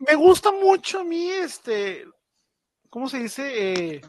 me 0.00 0.14
gusta 0.14 0.52
mucho 0.52 1.00
a 1.00 1.04
mí, 1.04 1.28
este, 1.28 2.06
¿cómo 2.90 3.08
se 3.08 3.18
dice? 3.18 3.52
Eh, 3.54 4.00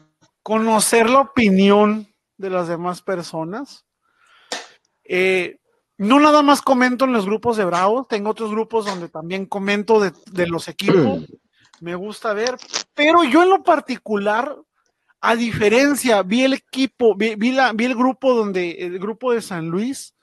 conocer 0.42 1.10
la 1.10 1.20
opinión 1.20 2.08
de 2.36 2.50
las 2.50 2.68
demás 2.68 3.02
personas. 3.02 3.86
Eh, 5.04 5.58
no 5.98 6.20
nada 6.20 6.42
más 6.42 6.62
comento 6.62 7.04
en 7.04 7.12
los 7.12 7.26
grupos 7.26 7.56
de 7.56 7.64
Bravo, 7.64 8.06
tengo 8.06 8.30
otros 8.30 8.50
grupos 8.50 8.84
donde 8.84 9.08
también 9.08 9.46
comento 9.46 10.00
de, 10.00 10.46
los 10.46 10.68
equipos. 10.68 10.94
Me 11.80 11.94
gusta 11.94 12.32
ver, 12.32 12.56
pero 12.94 13.22
yo 13.24 13.42
en 13.42 13.50
lo 13.50 13.62
particular, 13.62 14.56
a 15.20 15.36
diferencia, 15.36 16.22
vi 16.22 16.44
el 16.44 16.54
equipo, 16.54 17.14
vi, 17.16 17.34
el 17.34 17.94
grupo 17.94 18.34
donde, 18.34 18.72
el 18.72 18.98
grupo 18.98 19.32
de 19.32 19.42
San 19.42 19.68
Luis, 19.68 20.14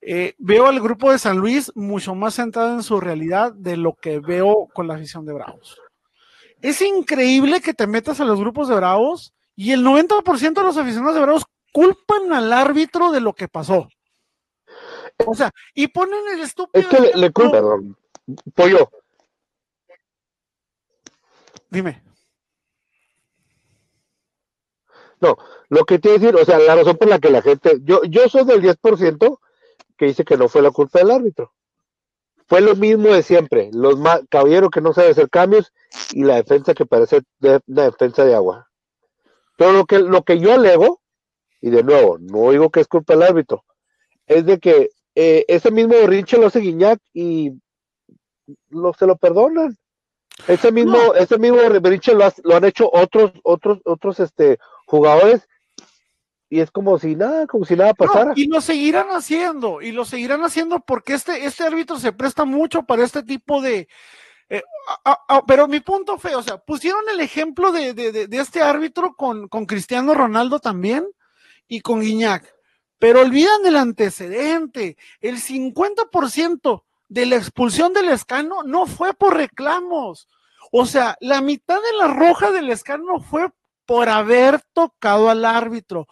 eh, 0.00 0.34
veo 0.38 0.66
al 0.66 0.80
grupo 0.80 1.12
de 1.12 1.18
San 1.18 1.38
Luis 1.38 1.72
mucho 1.74 2.14
más 2.14 2.34
centrado 2.34 2.74
en 2.74 2.82
su 2.82 3.00
realidad 3.00 3.52
de 3.52 3.76
lo 3.76 3.94
que 3.94 4.18
veo 4.18 4.68
con 4.72 4.88
la 4.88 4.94
afición 4.94 5.24
de 5.24 5.32
Bravos. 5.32 5.80
Es 6.60 6.82
increíble 6.82 7.60
que 7.60 7.74
te 7.74 7.86
metas 7.86 8.20
a 8.20 8.24
los 8.24 8.38
grupos 8.38 8.68
de 8.68 8.76
Bravos 8.76 9.32
y 9.56 9.72
el 9.72 9.84
90% 9.84 10.54
de 10.54 10.62
los 10.62 10.76
aficionados 10.76 11.14
de 11.14 11.22
Bravos 11.22 11.44
culpan 11.72 12.32
al 12.32 12.52
árbitro 12.52 13.10
de 13.10 13.20
lo 13.20 13.32
que 13.32 13.48
pasó. 13.48 13.88
O 15.26 15.34
sea, 15.34 15.50
y 15.74 15.88
ponen 15.88 16.20
el 16.32 16.40
estúpido. 16.40 16.80
Es 16.80 16.86
que 16.88 17.16
le, 17.16 17.32
culpan, 17.32 17.96
pollo. 18.54 18.90
Dime. 21.70 22.02
No, 25.22 25.36
lo 25.68 25.84
que 25.84 26.00
te 26.00 26.18
decir, 26.18 26.34
o 26.34 26.44
sea, 26.44 26.58
la 26.58 26.74
razón 26.74 26.96
por 26.96 27.06
la 27.06 27.20
que 27.20 27.30
la 27.30 27.42
gente, 27.42 27.78
yo, 27.84 28.02
yo 28.02 28.28
soy 28.28 28.44
del 28.44 28.60
10% 28.60 29.38
que 29.96 30.06
dice 30.06 30.24
que 30.24 30.36
no 30.36 30.48
fue 30.48 30.62
la 30.62 30.72
culpa 30.72 30.98
del 30.98 31.12
árbitro. 31.12 31.52
Fue 32.48 32.60
lo 32.60 32.74
mismo 32.74 33.10
de 33.10 33.22
siempre, 33.22 33.70
los 33.72 33.94
caballeros 34.28 34.70
que 34.70 34.80
no 34.80 34.92
sabe 34.92 35.10
hacer 35.10 35.30
cambios 35.30 35.72
y 36.12 36.24
la 36.24 36.34
defensa 36.34 36.74
que 36.74 36.86
parece 36.86 37.22
de, 37.38 37.60
una 37.68 37.84
defensa 37.84 38.24
de 38.24 38.34
agua. 38.34 38.68
Pero 39.56 39.72
lo 39.72 39.84
que, 39.86 40.00
lo 40.00 40.24
que 40.24 40.40
yo 40.40 40.54
alego, 40.54 41.00
y 41.60 41.70
de 41.70 41.84
nuevo, 41.84 42.18
no 42.18 42.50
digo 42.50 42.70
que 42.70 42.80
es 42.80 42.88
culpa 42.88 43.14
del 43.14 43.22
árbitro, 43.22 43.64
es 44.26 44.44
de 44.44 44.58
que 44.58 44.90
eh, 45.14 45.44
ese 45.46 45.70
mismo 45.70 45.94
berrinche 45.94 46.36
lo 46.36 46.48
hace 46.48 46.58
Guiñac 46.58 46.98
y 47.14 47.52
lo, 48.70 48.92
se 48.94 49.06
lo 49.06 49.16
perdonan. 49.16 49.78
Ese 50.48 50.72
mismo, 50.72 51.14
ese 51.14 51.38
mismo 51.38 51.58
berrinche 51.58 52.12
lo, 52.12 52.28
lo, 52.42 52.56
han 52.56 52.64
hecho 52.64 52.90
otros, 52.92 53.30
otros, 53.44 53.78
otros 53.84 54.18
este, 54.18 54.58
jugadores 54.92 55.48
y 56.50 56.60
es 56.60 56.70
como 56.70 56.98
si 56.98 57.16
nada, 57.16 57.46
como 57.46 57.64
si 57.64 57.74
nada 57.74 57.94
pasara. 57.94 58.34
y 58.36 58.46
lo 58.46 58.60
seguirán 58.60 59.08
haciendo, 59.08 59.80
y 59.80 59.90
lo 59.90 60.04
seguirán 60.04 60.44
haciendo 60.44 60.80
porque 60.80 61.14
este, 61.14 61.46
este 61.46 61.64
árbitro 61.64 61.98
se 61.98 62.12
presta 62.12 62.44
mucho 62.44 62.82
para 62.82 63.04
este 63.04 63.22
tipo 63.22 63.62
de, 63.62 63.88
eh, 64.50 64.62
pero 65.46 65.66
mi 65.66 65.80
punto 65.80 66.18
fue, 66.18 66.34
o 66.34 66.42
sea, 66.42 66.58
pusieron 66.58 67.00
el 67.10 67.20
ejemplo 67.20 67.72
de, 67.72 67.94
de, 67.94 68.26
de 68.26 68.38
este 68.38 68.60
árbitro 68.60 69.14
con, 69.16 69.48
con, 69.48 69.64
Cristiano 69.64 70.12
Ronaldo 70.12 70.58
también 70.58 71.06
y 71.68 71.80
con 71.80 72.00
Guiñac, 72.00 72.44
pero 72.98 73.22
olvidan 73.22 73.64
el 73.64 73.76
antecedente, 73.76 74.98
el 75.22 75.38
50% 75.38 76.82
de 77.08 77.26
la 77.26 77.36
expulsión 77.36 77.94
del 77.94 78.10
escano 78.10 78.62
no 78.62 78.84
fue 78.84 79.14
por 79.14 79.38
reclamos, 79.38 80.28
o 80.70 80.84
sea, 80.84 81.16
la 81.20 81.40
mitad 81.40 81.76
de 81.76 81.96
la 81.96 82.08
roja 82.08 82.50
del 82.50 82.68
escano 82.68 83.20
fue 83.20 83.48
por 83.86 84.08
haber 84.08 84.62
tocado 84.72 85.30
al 85.30 85.44
árbitro. 85.44 86.06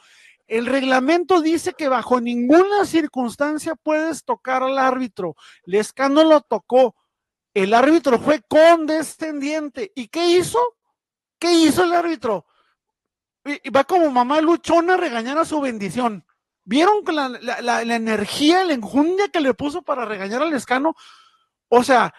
El 0.47 0.67
reglamento 0.67 1.41
dice 1.41 1.75
que 1.75 1.89
bajo 1.89 2.21
ninguna 2.21 2.85
circunstancia 2.85 3.77
puedes 3.77 4.25
tocar 4.25 4.65
al 4.65 4.79
árbitro. 4.79 5.37
Lescano 5.65 6.25
lo 6.25 6.41
tocó. 6.41 6.97
El 7.55 7.73
árbitro 7.73 8.19
fue 8.19 8.43
condescendiente. 8.43 9.93
¿Y 9.95 10.09
qué 10.09 10.37
hizo? 10.37 10.59
¿Qué 11.39 11.53
hizo 11.53 11.85
el 11.85 11.93
árbitro? 11.93 12.47
Y 13.45 13.71
va 13.71 13.85
como 13.85 14.11
mamá 14.11 14.41
luchona 14.41 14.95
a 14.95 14.97
regañar 14.97 15.39
a 15.39 15.45
su 15.45 15.61
bendición. 15.61 16.27
¿Vieron 16.65 17.03
la, 17.07 17.29
la, 17.63 17.83
energía, 17.95 18.65
la 18.65 18.75
enjundia 18.75 19.29
que 19.29 19.41
le 19.41 19.55
puso 19.55 19.83
para 19.83 20.05
regañar 20.05 20.43
al 20.43 20.53
escano? 20.53 20.95
O 21.69 21.83
sea, 21.85 22.13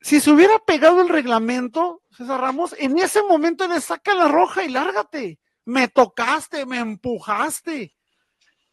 si 0.00 0.20
se 0.20 0.30
hubiera 0.30 0.58
pegado 0.58 1.00
el 1.00 1.08
reglamento, 1.08 2.02
César 2.10 2.40
Ramos, 2.40 2.74
en 2.78 2.98
ese 2.98 3.22
momento 3.22 3.66
le 3.68 3.80
saca 3.80 4.14
la 4.14 4.28
roja 4.28 4.64
y 4.64 4.70
lárgate 4.70 5.38
me 5.70 5.88
tocaste, 5.88 6.66
me 6.66 6.78
empujaste. 6.78 7.94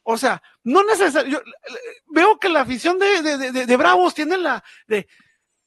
O 0.03 0.17
sea, 0.17 0.41
no 0.63 0.83
necesariamente, 0.83 1.51
veo 2.07 2.39
que 2.39 2.49
la 2.49 2.61
afición 2.61 2.97
de, 2.97 3.77
Bravos 3.77 4.13
tiene 4.13 4.37
la 4.37 4.63
de 4.87 5.07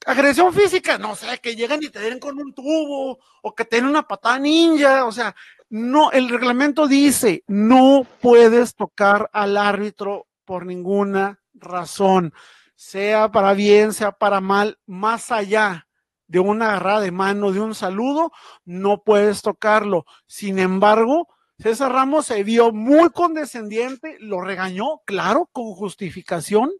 agresión 0.06 0.52
física, 0.52 0.96
no 0.96 1.14
sé, 1.14 1.38
que 1.38 1.54
llegan 1.54 1.82
y 1.82 1.90
te 1.90 2.00
den 2.00 2.18
con 2.18 2.38
un 2.38 2.54
tubo 2.54 3.18
o 3.42 3.54
que 3.54 3.66
tienen 3.66 3.90
una 3.90 4.08
patada 4.08 4.38
ninja, 4.38 5.04
o 5.04 5.12
sea, 5.12 5.36
no, 5.68 6.10
el 6.10 6.30
reglamento 6.30 6.88
dice, 6.88 7.44
no 7.46 8.06
puedes 8.20 8.74
tocar 8.74 9.28
al 9.32 9.58
árbitro 9.58 10.26
por 10.46 10.64
ninguna 10.64 11.40
razón, 11.52 12.32
sea 12.80 13.30
para 13.30 13.52
bien, 13.52 13.92
sea 13.92 14.10
para 14.10 14.40
mal, 14.40 14.78
más 14.86 15.30
allá 15.30 15.86
de 16.28 16.40
una 16.40 16.70
agarrada 16.70 17.00
de 17.00 17.12
mano, 17.12 17.52
de 17.52 17.60
un 17.60 17.74
saludo, 17.74 18.32
no 18.64 19.02
puedes 19.02 19.42
tocarlo. 19.42 20.06
Sin 20.26 20.58
embargo, 20.58 21.28
César 21.58 21.92
Ramos 21.92 22.24
se 22.24 22.42
vio 22.42 22.72
muy 22.72 23.10
condescendiente, 23.10 24.16
lo 24.20 24.40
regañó, 24.40 25.02
claro, 25.04 25.50
con 25.52 25.74
justificación, 25.74 26.72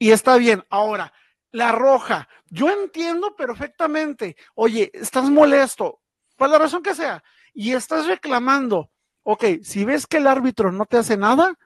y 0.00 0.10
está 0.10 0.36
bien. 0.36 0.64
Ahora, 0.68 1.12
la 1.52 1.70
roja, 1.70 2.28
yo 2.46 2.68
entiendo 2.68 3.36
perfectamente, 3.36 4.36
oye, 4.56 4.90
estás 4.94 5.30
molesto, 5.30 6.00
por 6.36 6.50
la 6.50 6.58
razón 6.58 6.82
que 6.82 6.96
sea, 6.96 7.22
y 7.54 7.72
estás 7.72 8.08
reclamando, 8.08 8.90
ok, 9.22 9.44
si 9.62 9.84
ves 9.84 10.08
que 10.08 10.16
el 10.16 10.26
árbitro 10.26 10.72
no 10.72 10.86
te 10.86 10.96
hace 10.96 11.16
nada, 11.16 11.56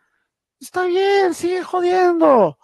está 0.60 0.84
bien, 0.84 1.32
sigue 1.32 1.62
jodiendo. 1.62 2.58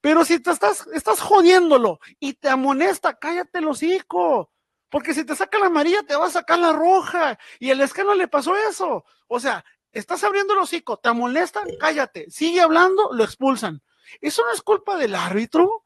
Pero 0.00 0.24
si 0.24 0.40
te 0.40 0.50
estás, 0.50 0.86
estás 0.92 1.20
jodiéndolo 1.20 2.00
y 2.20 2.34
te 2.34 2.48
amonesta, 2.48 3.18
cállate 3.18 3.58
el 3.58 3.68
hocico. 3.68 4.50
Porque 4.88 5.12
si 5.12 5.24
te 5.24 5.34
saca 5.34 5.58
la 5.58 5.66
amarilla, 5.66 6.02
te 6.04 6.14
va 6.14 6.26
a 6.26 6.30
sacar 6.30 6.58
la 6.58 6.72
roja. 6.72 7.38
Y 7.58 7.70
el 7.70 7.80
escano 7.80 8.14
le 8.14 8.28
pasó 8.28 8.56
eso. 8.56 9.04
O 9.26 9.40
sea, 9.40 9.64
estás 9.92 10.22
abriendo 10.22 10.54
el 10.54 10.60
hocico, 10.60 10.98
te 10.98 11.08
amonestan, 11.08 11.64
cállate. 11.80 12.30
Sigue 12.30 12.60
hablando, 12.60 13.12
lo 13.12 13.24
expulsan. 13.24 13.82
¿Eso 14.20 14.42
no 14.44 14.52
es 14.52 14.62
culpa 14.62 14.96
del 14.96 15.14
árbitro? 15.14 15.82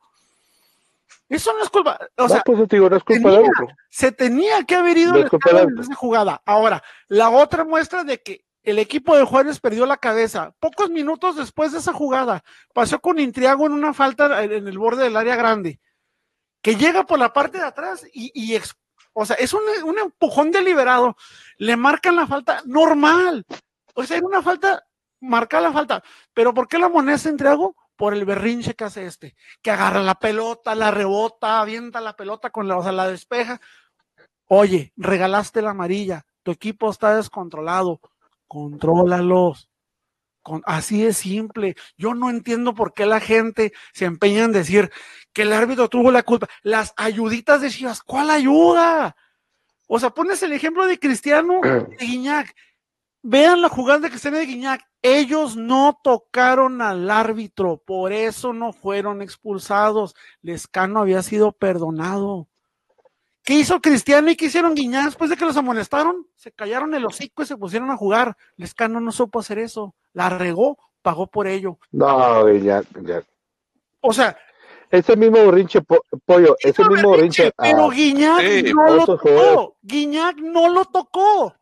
Eso 1.28 1.52
no 1.52 1.62
es 1.62 1.70
culpa. 1.70 1.98
O 2.16 2.28
sea, 2.28 2.42
pues, 2.44 2.68
digo, 2.68 2.88
no 2.88 2.96
es 2.96 3.04
culpa 3.04 3.30
del 3.30 3.38
árbitro. 3.38 3.68
Se 3.90 4.12
tenía 4.12 4.64
que 4.64 4.74
haber 4.74 4.96
ido 4.96 5.14
el 5.14 5.26
en 5.26 5.78
esa 5.78 5.94
jugada. 5.94 6.42
Ahora, 6.44 6.82
la 7.06 7.30
otra 7.30 7.64
muestra 7.64 8.04
de 8.04 8.22
que 8.22 8.44
el 8.62 8.78
equipo 8.78 9.16
de 9.16 9.24
Juárez 9.24 9.60
perdió 9.60 9.86
la 9.86 9.96
cabeza. 9.96 10.52
Pocos 10.60 10.90
minutos 10.90 11.36
después 11.36 11.72
de 11.72 11.78
esa 11.78 11.92
jugada, 11.92 12.42
pasó 12.74 13.00
con 13.00 13.18
Intriago 13.18 13.66
en 13.66 13.72
una 13.72 13.94
falta 13.94 14.42
en 14.42 14.66
el 14.66 14.78
borde 14.78 15.04
del 15.04 15.16
área 15.16 15.36
grande, 15.36 15.80
que 16.62 16.76
llega 16.76 17.04
por 17.04 17.18
la 17.18 17.32
parte 17.32 17.58
de 17.58 17.64
atrás 17.64 18.06
y, 18.12 18.56
o 19.12 19.26
sea, 19.26 19.36
es 19.36 19.52
un, 19.52 19.62
empujón 19.98 20.50
deliberado. 20.50 21.16
Le 21.56 21.76
marcan 21.76 22.16
la 22.16 22.26
falta 22.26 22.62
normal. 22.66 23.44
O 23.94 24.04
sea, 24.04 24.16
era 24.16 24.26
una 24.26 24.42
falta, 24.42 24.84
marca 25.20 25.60
la 25.60 25.72
falta. 25.72 26.02
Pero 26.34 26.52
¿por 26.54 26.68
qué 26.68 26.78
la 26.78 26.88
moneda 26.88 27.18
Intriago? 27.28 27.76
Por 27.96 28.14
el 28.14 28.24
berrinche 28.24 28.74
que 28.74 28.84
hace 28.84 29.06
este, 29.06 29.34
que 29.60 29.72
agarra 29.72 30.00
la 30.02 30.14
pelota, 30.14 30.76
la 30.76 30.92
rebota, 30.92 31.60
avienta 31.60 32.00
la 32.00 32.14
pelota 32.14 32.50
con 32.50 32.68
la, 32.68 32.76
o 32.76 32.82
sea, 32.82 32.92
la 32.92 33.08
despeja. 33.08 33.60
Oye, 34.46 34.92
regalaste 34.96 35.62
la 35.62 35.70
amarilla, 35.70 36.24
tu 36.44 36.52
equipo 36.52 36.88
está 36.90 37.16
descontrolado 37.16 38.00
contrólalos. 38.48 39.70
Con, 40.42 40.62
así 40.66 41.04
es 41.04 41.18
simple. 41.18 41.76
Yo 41.96 42.14
no 42.14 42.30
entiendo 42.30 42.74
por 42.74 42.94
qué 42.94 43.06
la 43.06 43.20
gente 43.20 43.72
se 43.92 44.06
empeña 44.06 44.44
en 44.44 44.52
decir 44.52 44.90
que 45.32 45.42
el 45.42 45.52
árbitro 45.52 45.88
tuvo 45.88 46.10
la 46.10 46.22
culpa. 46.22 46.48
Las 46.62 46.94
ayuditas 46.96 47.60
de 47.60 47.70
Chivas, 47.70 48.02
¿cuál 48.02 48.30
ayuda? 48.30 49.14
O 49.86 49.98
sea, 49.98 50.10
pones 50.10 50.42
el 50.42 50.52
ejemplo 50.52 50.86
de 50.86 50.98
Cristiano 50.98 51.60
de 51.62 51.96
Guiñac. 52.06 52.54
vean 53.22 53.60
la 53.60 53.68
jugada 53.68 54.00
de 54.00 54.10
Cristian 54.10 54.34
de 54.34 54.46
Guiñac. 54.46 54.82
Ellos 55.00 55.56
no 55.56 55.98
tocaron 56.02 56.82
al 56.82 57.10
árbitro, 57.10 57.76
por 57.78 58.12
eso 58.12 58.52
no 58.52 58.72
fueron 58.72 59.22
expulsados. 59.22 60.16
Lescano 60.42 61.00
había 61.00 61.22
sido 61.22 61.52
perdonado. 61.52 62.48
¿Qué 63.48 63.54
hizo 63.54 63.80
Cristiano 63.80 64.30
y 64.30 64.36
qué 64.36 64.44
hicieron 64.44 64.74
Guiñac 64.74 65.06
después 65.06 65.30
de 65.30 65.36
que 65.38 65.46
los 65.46 65.56
amonestaron? 65.56 66.26
Se 66.36 66.52
callaron 66.52 66.94
el 66.94 67.06
hocico 67.06 67.42
y 67.42 67.46
se 67.46 67.56
pusieron 67.56 67.90
a 67.90 67.96
jugar. 67.96 68.36
Lescano 68.56 69.00
no 69.00 69.10
supo 69.10 69.38
hacer 69.38 69.58
eso. 69.58 69.94
La 70.12 70.28
regó, 70.28 70.76
pagó 71.00 71.28
por 71.28 71.46
ello. 71.46 71.78
No, 71.90 72.44
Guiñac, 72.44 72.84
O 74.02 74.12
sea, 74.12 74.36
ese 74.90 75.16
mismo 75.16 75.42
borrinche, 75.42 75.80
pollo, 76.26 76.56
ese 76.60 76.84
mismo 76.90 77.08
borrinche. 77.08 77.50
Pero 77.56 77.90
ah, 77.90 77.94
Guiñac 77.94 78.42
no 78.74 78.94
lo 78.94 79.06
tocó. 79.06 79.76
Guiñac 79.80 80.36
no 80.36 80.68
lo 80.68 80.84
tocó. 80.84 81.54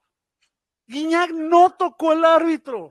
Guiñac 0.89 1.31
no 1.31 1.71
tocó 1.71 2.15
el 2.15 2.25
árbitro. 2.25 2.91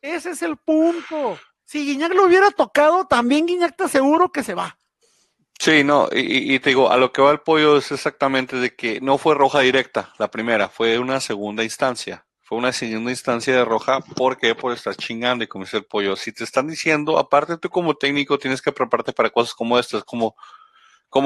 Ese 0.00 0.30
es 0.30 0.42
el 0.42 0.56
punto. 0.58 1.40
Si 1.64 1.84
Guiñac 1.84 2.14
lo 2.14 2.26
hubiera 2.26 2.52
tocado, 2.52 3.08
también 3.08 3.46
Guiñac 3.46 3.74
te 3.74 3.82
aseguro 3.82 4.30
que 4.30 4.44
se 4.44 4.54
va. 4.54 4.78
Sí, 5.58 5.82
no, 5.84 6.08
y, 6.12 6.58
te 6.60 6.70
digo, 6.70 6.90
a 6.90 6.96
lo 6.96 7.12
que 7.12 7.22
va 7.22 7.32
el 7.32 7.40
pollo 7.40 7.78
es 7.78 7.90
exactamente 7.90 8.56
de 8.56 8.74
que 8.76 9.00
no 9.00 9.18
fue 9.18 9.34
roja 9.34 9.60
directa 9.60 10.12
la 10.18 10.30
primera, 10.30 10.68
fue 10.68 10.98
una 10.98 11.20
segunda 11.20 11.64
instancia. 11.64 12.26
Fue 12.48 12.58
una 12.58 12.72
segunda 12.72 13.10
instancia 13.10 13.56
de 13.56 13.64
roja. 13.64 13.98
¿Por 14.00 14.38
qué? 14.38 14.54
Por 14.54 14.72
estar 14.72 14.94
chingando 14.94 15.42
y 15.42 15.48
como 15.48 15.64
el 15.72 15.84
pollo. 15.84 16.14
Si 16.14 16.30
te 16.30 16.44
están 16.44 16.68
diciendo, 16.68 17.18
aparte 17.18 17.58
tú 17.58 17.68
como 17.68 17.96
técnico 17.96 18.38
tienes 18.38 18.62
que 18.62 18.70
prepararte 18.70 19.12
para 19.12 19.30
cosas 19.30 19.52
como 19.52 19.76
estas, 19.76 20.04
como, 20.04 20.36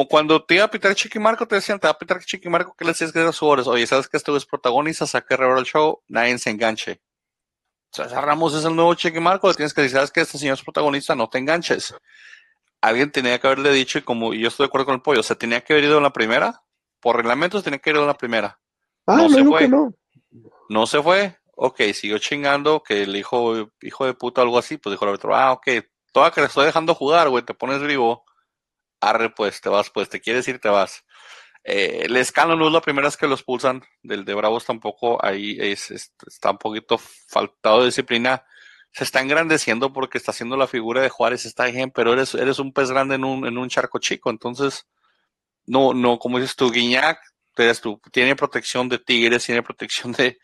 cuando 0.09 0.43
te 0.43 0.55
iba 0.55 0.64
a 0.64 0.70
pitar 0.70 0.95
Chiquimarco, 0.95 1.47
te 1.47 1.57
decían, 1.57 1.78
te 1.78 1.87
va 1.89 1.93
a 1.93 1.99
pitar 1.99 2.24
Chiquimarco, 2.24 2.74
¿qué 2.74 2.87
le 2.87 2.93
decías 2.93 3.12
que 3.12 3.33
su 3.35 3.47
horas? 3.47 3.66
Oye, 3.66 3.87
¿sabes 3.87 4.09
que 4.09 4.16
esto 4.16 4.35
es 4.35 4.47
protagonista? 4.47 5.07
Saca 5.07 5.37
revor 5.37 5.59
el 5.59 5.66
show, 5.66 6.03
nadie 6.09 6.39
se 6.39 6.49
enganche. 6.49 7.03
O 7.93 7.97
sea, 7.97 8.07
Ramos 8.22 8.55
es 8.55 8.64
el 8.64 8.74
nuevo 8.74 8.95
Chiquimarco, 8.95 9.49
le 9.49 9.55
tienes 9.55 9.74
que 9.74 9.83
decir, 9.83 9.97
¿sabes 9.97 10.12
que 10.12 10.22
este 10.22 10.39
señor 10.39 10.55
es 10.55 10.62
protagonista? 10.62 11.14
No 11.14 11.28
te 11.28 11.37
enganches. 11.37 11.95
Alguien 12.81 13.12
tenía 13.12 13.39
que 13.39 13.47
haberle 13.47 13.72
dicho, 13.72 13.99
y 13.99 14.03
como 14.03 14.33
y 14.33 14.41
yo 14.41 14.49
estoy 14.49 14.64
de 14.64 14.68
acuerdo 14.68 14.87
con 14.87 14.95
el 14.95 15.03
pollo, 15.03 15.20
o 15.20 15.22
sea, 15.22 15.37
tenía 15.37 15.61
que 15.61 15.72
haber 15.72 15.85
ido 15.85 15.99
en 15.99 16.03
la 16.03 16.12
primera. 16.12 16.62
Por 17.01 17.16
reglamentos 17.16 17.62
tenía 17.62 17.78
que 17.78 17.91
haber 17.91 17.97
ido 17.97 18.05
en 18.05 18.09
la 18.09 18.18
primera. 18.18 18.61
Ah, 19.07 19.16
no, 19.16 19.28
se 19.28 19.45
fue. 19.45 19.68
no. 19.68 19.95
No 20.68 20.87
se 20.87 21.03
fue. 21.03 21.37
Ok, 21.57 21.81
siguió 21.93 22.18
chingando, 22.18 22.83
que 22.83 23.03
el 23.03 23.14
hijo, 23.16 23.70
hijo 23.83 24.07
de 24.07 24.14
puta 24.14 24.41
algo 24.41 24.59
así, 24.59 24.78
pues 24.78 24.93
dijo 24.93 25.05
el 25.05 25.14
otro, 25.14 25.37
ah, 25.37 25.53
ok, 25.53 25.68
toda 26.11 26.31
que 26.31 26.41
le 26.41 26.47
estoy 26.47 26.64
dejando 26.64 26.95
jugar, 26.95 27.28
güey, 27.28 27.45
te 27.45 27.53
pones 27.53 27.83
vivo, 27.83 28.24
arre, 29.01 29.31
pues 29.31 29.61
te 29.61 29.68
vas, 29.68 29.91
pues 29.91 30.09
te 30.09 30.20
quieres 30.20 30.49
ir, 30.49 30.59
te 30.59 30.70
vas. 30.70 31.05
Eh, 31.64 32.03
el 32.05 32.16
escándalo 32.16 32.59
no 32.59 32.68
es 32.68 32.72
la 32.72 32.81
primera 32.81 33.09
vez 33.09 33.16
que 33.18 33.26
los 33.26 33.43
pulsan, 33.43 33.83
del 34.03 34.24
de 34.24 34.35
Bravos 34.35 34.64
tampoco, 34.64 35.22
ahí 35.22 35.59
es, 35.61 35.91
está 35.91 36.53
un 36.53 36.59
poquito 36.59 36.99
faltado 36.99 37.81
de 37.81 37.87
disciplina, 37.87 38.43
se 38.93 39.05
está 39.05 39.20
engrandeciendo 39.20 39.93
porque 39.93 40.18
está 40.18 40.32
haciendo 40.32 40.57
la 40.57 40.66
figura 40.66 41.01
de 41.03 41.09
Juárez, 41.09 41.45
está 41.45 41.66
bien, 41.66 41.91
pero 41.91 42.12
eres, 42.12 42.34
eres 42.34 42.59
un 42.59 42.72
pez 42.72 42.91
grande 42.91 43.14
en 43.14 43.24
un, 43.24 43.47
en 43.47 43.59
un 43.59 43.68
charco 43.68 43.99
chico, 43.99 44.30
entonces, 44.30 44.86
no, 45.66 45.95
no, 45.95 46.18
como 46.18 46.38
dices 46.38 46.57
tú, 46.57 46.70
Guiñac, 46.70 47.18
tiene 48.12 48.36
protección 48.36 48.88
de 48.88 48.99
Tigres, 48.99 49.45
tiene 49.45 49.62
protección 49.62 50.12
de, 50.12 50.38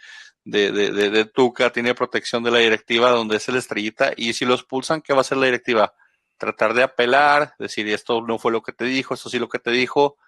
de, 0.44 0.70
de, 0.70 1.10
de, 1.10 1.24
Tuca, 1.24 1.70
tiene 1.70 1.94
protección 1.94 2.42
de 2.42 2.50
la 2.50 2.58
directiva 2.58 3.10
donde 3.10 3.36
es 3.36 3.48
el 3.48 3.56
estrellita, 3.56 4.12
y 4.16 4.32
si 4.32 4.44
los 4.44 4.64
pulsan, 4.64 5.02
¿qué 5.02 5.12
va 5.12 5.18
a 5.18 5.20
hacer 5.22 5.38
la 5.38 5.46
directiva? 5.46 5.94
Tratar 6.38 6.74
de 6.74 6.82
apelar, 6.82 7.54
decir, 7.58 7.88
esto 7.88 8.20
no 8.20 8.38
fue 8.38 8.52
lo 8.52 8.62
que 8.62 8.72
te 8.72 8.84
dijo, 8.84 9.14
esto 9.14 9.28
sí 9.30 9.38
lo 9.38 9.48
que 9.48 9.58
te 9.58 9.70
dijo. 9.70 10.18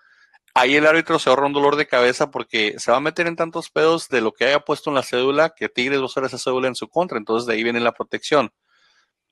Ahí 0.58 0.74
el 0.74 0.86
árbitro 0.86 1.20
se 1.20 1.30
ahorra 1.30 1.46
un 1.46 1.52
dolor 1.52 1.76
de 1.76 1.86
cabeza 1.86 2.32
porque 2.32 2.74
se 2.78 2.90
va 2.90 2.96
a 2.96 3.00
meter 3.00 3.28
en 3.28 3.36
tantos 3.36 3.70
pedos 3.70 4.08
de 4.08 4.20
lo 4.20 4.32
que 4.32 4.44
haya 4.44 4.58
puesto 4.58 4.90
en 4.90 4.96
la 4.96 5.04
cédula 5.04 5.50
que 5.50 5.68
Tigres 5.68 6.00
va 6.00 6.02
a 6.02 6.06
usar 6.06 6.24
esa 6.24 6.36
cédula 6.36 6.66
en 6.66 6.74
su 6.74 6.88
contra, 6.88 7.16
entonces 7.16 7.46
de 7.46 7.54
ahí 7.54 7.62
viene 7.62 7.78
la 7.78 7.92
protección. 7.92 8.50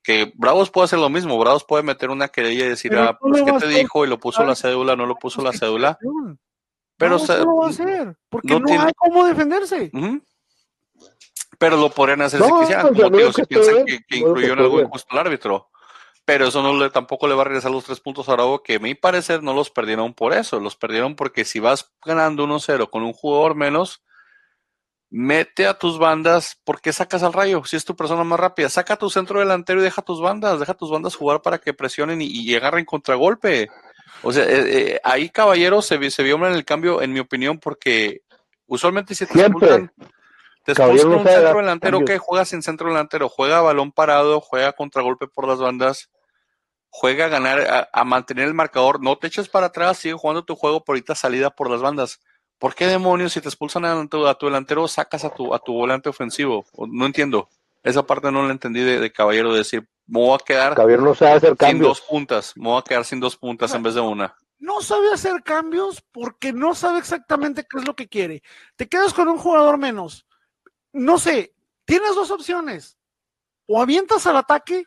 Que 0.05 0.33
Bravos 0.37 0.71
puede 0.71 0.85
hacer 0.85 1.01
lo 1.01 1.09
mismo, 1.09 1.37
Bravos 1.37 1.65
puede 1.65 1.83
meter 1.83 2.11
una 2.11 2.29
querella 2.29 2.67
y 2.67 2.69
decir, 2.69 2.97
ah, 2.97 3.19
pues 3.21 3.43
qué 3.43 3.53
te 3.55 3.67
dijo 3.67 4.05
y 4.05 4.09
lo 4.09 4.21
puso 4.21 4.45
la 4.45 4.55
cédula, 4.55 4.95
no 4.95 5.05
lo 5.05 5.17
puso 5.17 5.43
la 5.43 5.53
cédula. 5.53 5.99
Pero 6.97 7.19
no, 7.19 7.45
lo 7.45 7.57
va 7.57 7.67
a 7.67 7.71
hacer, 7.71 8.17
porque 8.29 8.61
no, 8.61 8.81
hay 8.81 8.93
cómo 8.97 9.27
defenderse. 9.27 9.91
Pero 11.59 11.77
lo 11.77 11.91
podrían 11.91 12.23
hacer 12.23 12.41
si 12.41 12.53
quisieran, 12.61 12.95
como 12.95 13.11
digo, 13.11 13.33
si 13.33 13.43
piensan 13.47 13.85
que, 13.85 14.17
incluyó 14.17 14.53
en 14.53 14.59
algo 14.61 14.81
injusto 14.81 15.09
al 15.11 15.27
árbitro. 15.27 15.71
Pero 16.27 16.49
eso 16.49 16.61
no 16.61 16.75
le, 16.75 16.91
tampoco 16.91 17.29
le 17.29 17.35
va 17.35 17.43
a 17.43 17.45
regresar 17.47 17.71
los 17.71 17.85
tres 17.85 18.01
puntos 18.01 18.29
a 18.29 18.33
Bravo, 18.33 18.63
que 18.63 18.75
a 18.75 18.79
mi 18.79 18.95
parecer 18.95 19.43
no 19.43 19.55
los 19.55 19.71
perdieron 19.71 20.13
por 20.13 20.35
eso, 20.35 20.61
los 20.61 20.77
perdieron 20.77 21.17
porque 21.17 21.47
si 21.47 21.61
vas 21.61 21.95
ganando 22.05 22.47
1-0 22.47 22.91
con 22.91 23.05
un 23.05 23.15
jugador 23.15 23.55
menos, 23.55 24.03
mete 25.09 25.67
a 25.67 25.79
tus 25.79 25.99
bandas, 25.99 26.61
¿por 26.65 26.81
qué 26.81 26.93
sacas 26.93 27.23
al 27.23 27.33
rayo? 27.33 27.65
Si 27.65 27.77
es 27.77 27.85
tu 27.85 27.97
persona 27.97 28.25
más 28.25 28.41
rápida, 28.41 28.69
saca 28.69 28.97
tu 28.97 29.09
centro 29.09 29.41
delantero 29.41 29.81
y 29.81 29.85
deja 29.85 30.03
tus 30.03 30.21
bandas, 30.21 30.61
deja 30.61 30.75
tus 30.75 30.91
bandas 30.91 31.15
jugar 31.15 31.43
para 31.43 31.59
que 31.59 31.73
presionen 31.73 32.21
y, 32.21 32.27
y 32.27 32.55
agarren 32.55 32.85
contragolpe. 32.85 33.71
O 34.23 34.33
sea, 34.33 34.45
eh, 34.45 34.95
eh, 34.95 35.01
ahí 35.05 35.31
Caballero 35.31 35.81
se, 35.83 36.11
se 36.11 36.23
vio 36.23 36.37
en 36.37 36.53
el 36.53 36.65
cambio, 36.65 37.03
en 37.03 37.13
mi 37.13 37.21
opinión, 37.21 37.59
porque 37.59 38.23
usualmente 38.67 39.15
si 39.15 39.27
te 39.27 39.41
expulsan, 39.41 39.93
te 40.65 40.73
expulsan 40.73 41.13
un 41.13 41.25
centro 41.25 41.59
delantero 41.59 42.05
que 42.05 42.19
juega 42.19 42.45
sin 42.45 42.63
centro 42.63 42.89
delantero, 42.89 43.29
juega 43.29 43.61
balón 43.61 43.93
parado, 43.93 44.41
juega 44.41 44.73
contragolpe 44.73 45.29
por 45.29 45.47
las 45.47 45.59
bandas, 45.59 46.11
juega 46.99 47.27
a 47.27 47.29
ganar, 47.29 47.89
a, 47.93 48.05
mantener 48.05 48.49
el 48.49 48.55
marcador, 48.55 49.03
no 49.03 49.19
te 49.19 49.27
eches 49.27 49.51
para 49.51 49.67
atrás, 49.67 49.99
sigue 49.99 50.15
jugando 50.15 50.47
tu 50.47 50.57
juego 50.57 50.83
por 50.83 50.95
ahorita 50.95 51.15
salida 51.15 51.51
por 51.51 51.71
las 51.71 51.83
bandas. 51.83 52.21
¿Por 52.59 52.75
qué 52.75 52.87
demonios 52.87 53.35
si 53.35 53.43
te 53.43 53.49
expulsan 53.49 53.85
a 53.85 54.09
tu, 54.09 54.27
a 54.27 54.35
tu 54.35 54.47
delantero 54.47 54.89
sacas 54.89 55.23
a 55.27 55.29
tu, 55.29 55.53
a 55.53 55.59
tu 55.59 55.75
volante 55.75 56.09
ofensivo? 56.09 56.65
No 56.89 57.05
entiendo. 57.05 57.51
Esa 57.83 58.07
parte 58.07 58.33
no 58.33 58.47
la 58.47 58.53
entendí 58.53 58.81
de, 58.81 58.99
de 58.99 59.13
Caballero 59.13 59.53
de 59.53 59.59
decir, 59.59 59.87
me 60.07 60.21
voy 60.21 60.39
a 60.41 60.43
quedar 60.43 60.75
no 60.99 61.15
sabe 61.15 61.33
hacer 61.33 61.55
sin 61.61 61.79
dos 61.81 62.01
puntas, 62.01 62.57
me 62.57 62.65
voy 62.65 62.79
a 62.79 62.83
quedar 62.83 63.05
sin 63.05 63.21
dos 63.21 63.37
puntas 63.37 63.75
en 63.75 63.83
vez 63.83 63.95
de 63.95 64.01
una. 64.01 64.35
No 64.59 64.81
sabe 64.81 65.13
hacer 65.13 65.43
cambios 65.43 66.03
porque 66.13 66.55
no 66.55 66.75
sabe 66.75 66.99
exactamente 66.99 67.67
qué 67.69 67.79
es 67.79 67.87
lo 67.87 67.95
que 67.95 68.09
quiere. 68.09 68.43
Te 68.75 68.89
quedas 68.89 69.13
con 69.13 69.29
un 69.29 69.37
jugador 69.37 69.77
menos. 69.77 70.27
No 70.95 71.19
sé, 71.19 71.55
tienes 71.85 72.15
dos 72.15 72.31
opciones. 72.31 72.97
O 73.67 73.83
avientas 73.83 74.27
al 74.27 74.39
ataque 74.39 74.87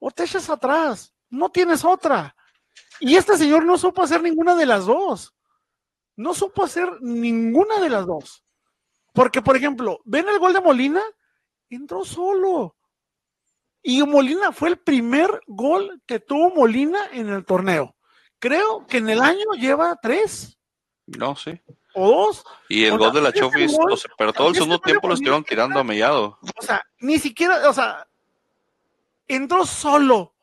o 0.00 0.10
te 0.10 0.24
echas 0.24 0.50
atrás. 0.50 1.13
No 1.30 1.50
tienes 1.50 1.84
otra. 1.84 2.34
Y 3.00 3.16
este 3.16 3.36
señor 3.36 3.64
no 3.64 3.76
supo 3.78 4.02
hacer 4.02 4.22
ninguna 4.22 4.54
de 4.54 4.66
las 4.66 4.86
dos. 4.86 5.34
No 6.16 6.34
supo 6.34 6.64
hacer 6.64 6.88
ninguna 7.00 7.80
de 7.80 7.90
las 7.90 8.06
dos. 8.06 8.44
Porque, 9.12 9.42
por 9.42 9.56
ejemplo, 9.56 10.00
ven 10.04 10.28
el 10.28 10.38
gol 10.38 10.52
de 10.52 10.60
Molina, 10.60 11.02
entró 11.68 12.04
solo. 12.04 12.76
Y 13.82 14.02
Molina 14.02 14.52
fue 14.52 14.70
el 14.70 14.78
primer 14.78 15.40
gol 15.46 16.00
que 16.06 16.18
tuvo 16.18 16.54
Molina 16.54 16.98
en 17.12 17.28
el 17.28 17.44
torneo. 17.44 17.94
Creo 18.38 18.86
que 18.86 18.98
en 18.98 19.10
el 19.10 19.20
año 19.20 19.44
lleva 19.58 19.98
tres. 20.00 20.58
No, 21.06 21.36
sí. 21.36 21.60
O 21.94 22.26
dos. 22.26 22.44
Y 22.68 22.84
el 22.84 22.98
gol 22.98 23.12
de 23.12 23.20
la 23.20 23.32
Chofis, 23.32 23.76
pero 24.18 24.32
todo 24.32 24.48
el 24.48 24.54
segundo 24.54 24.78
tiempo 24.78 25.08
lo 25.08 25.14
estuvieron 25.14 25.44
tirando 25.44 25.78
a 25.78 25.84
mellado. 25.84 26.38
O 26.56 26.62
sea, 26.62 26.82
ni 26.98 27.18
siquiera, 27.18 27.68
o 27.68 27.72
sea, 27.72 28.06
entró 29.28 29.64
solo. 29.64 30.33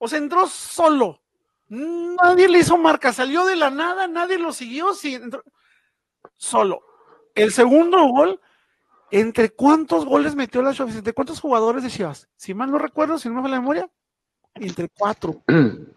O 0.00 0.08
sea, 0.08 0.18
entró 0.18 0.48
solo. 0.48 1.20
Nadie 1.68 2.48
le 2.48 2.58
hizo 2.58 2.76
marca, 2.76 3.12
salió 3.12 3.44
de 3.44 3.54
la 3.54 3.70
nada, 3.70 4.08
nadie 4.08 4.38
lo 4.38 4.52
siguió, 4.52 4.92
sí, 4.92 5.14
entró 5.14 5.44
solo. 6.36 6.82
El 7.36 7.52
segundo 7.52 8.02
gol 8.08 8.40
¿Entre 9.10 9.50
cuántos 9.50 10.04
goles 10.04 10.36
metió 10.36 10.62
la 10.62 10.72
Chofis? 10.72 10.96
¿Entre 10.96 11.12
cuántos 11.12 11.40
jugadores 11.40 11.82
de 11.82 11.90
Chivas? 11.90 12.28
Si 12.36 12.54
mal 12.54 12.70
no 12.70 12.78
recuerdo, 12.78 13.18
si 13.18 13.28
no 13.28 13.34
me 13.34 13.42
falla 13.42 13.54
la 13.54 13.60
memoria, 13.60 13.90
entre 14.54 14.88
cuatro. 14.88 15.42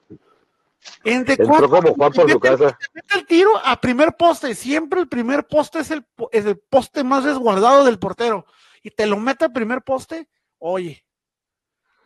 Entre 1.06 1.38
cuatro. 1.38 1.70
como 1.70 1.94
Juan 1.94 2.12
por 2.12 2.30
su 2.30 2.40
casa. 2.42 2.78
Mete 2.94 3.18
el 3.18 3.26
tiro 3.26 3.52
a 3.64 3.80
primer 3.80 4.18
poste. 4.18 4.54
Siempre 4.54 5.00
el 5.00 5.08
primer 5.08 5.48
poste 5.48 5.80
es 5.80 5.92
el, 5.92 6.06
es 6.30 6.46
el 6.46 6.58
poste 6.58 7.06
más 7.06 7.24
resguardado 7.24 7.86
del 7.86 8.00
portero. 8.00 8.46
Y 8.82 8.90
te 8.90 9.06
lo 9.06 9.16
mete 9.16 9.46
al 9.46 9.54
primer 9.54 9.82
poste. 9.82 10.28
Oye, 10.60 11.03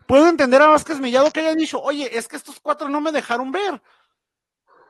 puedo 0.07 0.27
entender 0.27 0.61
a 0.61 0.67
Vázquez 0.67 0.99
Millado 0.99 1.31
que 1.31 1.41
haya 1.41 1.53
dicho, 1.53 1.81
oye, 1.81 2.17
es 2.17 2.27
que 2.27 2.37
estos 2.37 2.59
cuatro 2.59 2.89
no 2.89 3.01
me 3.01 3.11
dejaron 3.11 3.51
ver. 3.51 3.81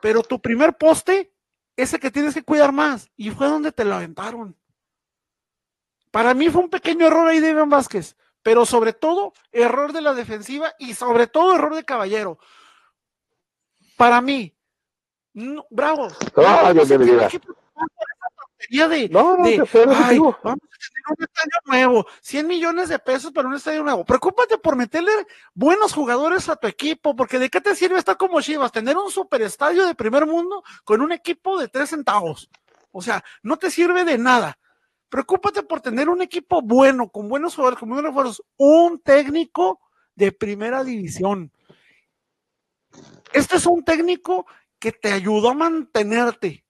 Pero 0.00 0.22
tu 0.22 0.40
primer 0.40 0.78
poste, 0.78 1.34
ese 1.76 1.98
que 1.98 2.10
tienes 2.10 2.34
que 2.34 2.44
cuidar 2.44 2.72
más. 2.72 3.10
Y 3.16 3.30
fue 3.30 3.48
donde 3.48 3.72
te 3.72 3.84
lo 3.84 3.96
aventaron. 3.96 4.56
Para 6.10 6.34
mí 6.34 6.48
fue 6.48 6.62
un 6.62 6.70
pequeño 6.70 7.06
error 7.06 7.28
ahí 7.28 7.40
de 7.40 7.50
Iván 7.50 7.68
Vázquez, 7.68 8.16
pero 8.42 8.64
sobre 8.64 8.92
todo 8.92 9.32
error 9.52 9.92
de 9.92 10.00
la 10.00 10.14
defensiva 10.14 10.72
y 10.78 10.94
sobre 10.94 11.26
todo 11.26 11.54
error 11.54 11.74
de 11.74 11.84
Caballero. 11.84 12.38
Para 13.96 14.20
mí, 14.20 14.56
bravo. 15.70 16.08
No, 16.34 17.56
de, 18.88 19.08
no, 19.08 19.36
no, 19.36 19.44
ay, 19.44 20.18
vamos 20.18 20.58
un 21.08 21.24
estadio 21.24 21.58
nuevo, 21.66 22.06
100 22.20 22.46
millones 22.46 22.88
de 22.88 22.98
pesos 22.98 23.32
para 23.32 23.48
un 23.48 23.54
estadio 23.54 23.82
nuevo. 23.82 24.04
Preocúpate 24.04 24.58
por 24.58 24.76
meterle 24.76 25.12
buenos 25.54 25.92
jugadores 25.92 26.48
a 26.48 26.56
tu 26.56 26.66
equipo, 26.66 27.14
porque 27.16 27.38
de 27.38 27.50
qué 27.50 27.60
te 27.60 27.74
sirve 27.74 27.98
estar 27.98 28.16
como 28.16 28.40
Chivas, 28.40 28.72
tener 28.72 28.96
un 28.96 29.10
superestadio 29.10 29.86
de 29.86 29.94
primer 29.94 30.26
mundo 30.26 30.62
con 30.84 31.00
un 31.00 31.12
equipo 31.12 31.58
de 31.58 31.68
tres 31.68 31.90
centavos. 31.90 32.50
O 32.90 33.02
sea, 33.02 33.22
no 33.42 33.56
te 33.56 33.70
sirve 33.70 34.04
de 34.04 34.18
nada. 34.18 34.58
Preocúpate 35.08 35.62
por 35.62 35.80
tener 35.80 36.08
un 36.08 36.20
equipo 36.20 36.60
bueno, 36.60 37.08
con 37.08 37.28
buenos 37.28 37.54
jugadores, 37.54 37.78
con 37.78 37.88
buenos 37.88 38.04
refuerzos, 38.04 38.42
un 38.56 39.00
técnico 39.00 39.80
de 40.14 40.32
primera 40.32 40.84
división. 40.84 41.50
Este 43.32 43.56
es 43.56 43.66
un 43.66 43.84
técnico 43.84 44.46
que 44.78 44.92
te 44.92 45.12
ayudó 45.12 45.50
a 45.50 45.54
mantenerte, 45.54 46.64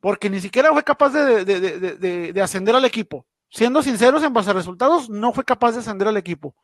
porque 0.00 0.30
ni 0.30 0.40
siquiera 0.40 0.72
fue 0.72 0.82
capaz 0.82 1.10
de, 1.10 2.40
ascender 2.42 2.74
al 2.74 2.84
equipo. 2.84 3.26
Siendo 3.52 3.82
sinceros 3.82 4.22
en 4.22 4.32
base 4.32 4.48
a 4.48 4.54
resultados, 4.54 5.10
no 5.10 5.34
fue 5.34 5.44
capaz 5.44 5.72
de 5.72 5.80
ascender 5.80 6.08
al 6.08 6.16
equipo. 6.16 6.54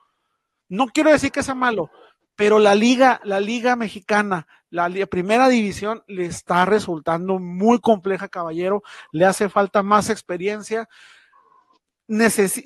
No 0.71 0.87
quiero 0.87 1.11
decir 1.11 1.31
que 1.31 1.43
sea 1.43 1.55
malo, 1.55 1.91
pero 2.35 2.59
la 2.59 2.75
liga, 2.75 3.21
la 3.25 3.41
liga 3.41 3.77
mexicana, 3.77 4.47
la 4.71 4.89
primera 5.07 5.51
división 5.51 6.03
le 6.07 6.25
está 6.25 6.65
resultando 6.65 7.39
muy 7.39 7.79
compleja, 7.79 8.29
caballero. 8.29 8.83
Le 9.13 9.27
hace 9.27 9.51
falta 9.51 9.83
más 9.83 10.09
experiencia. 10.09 10.89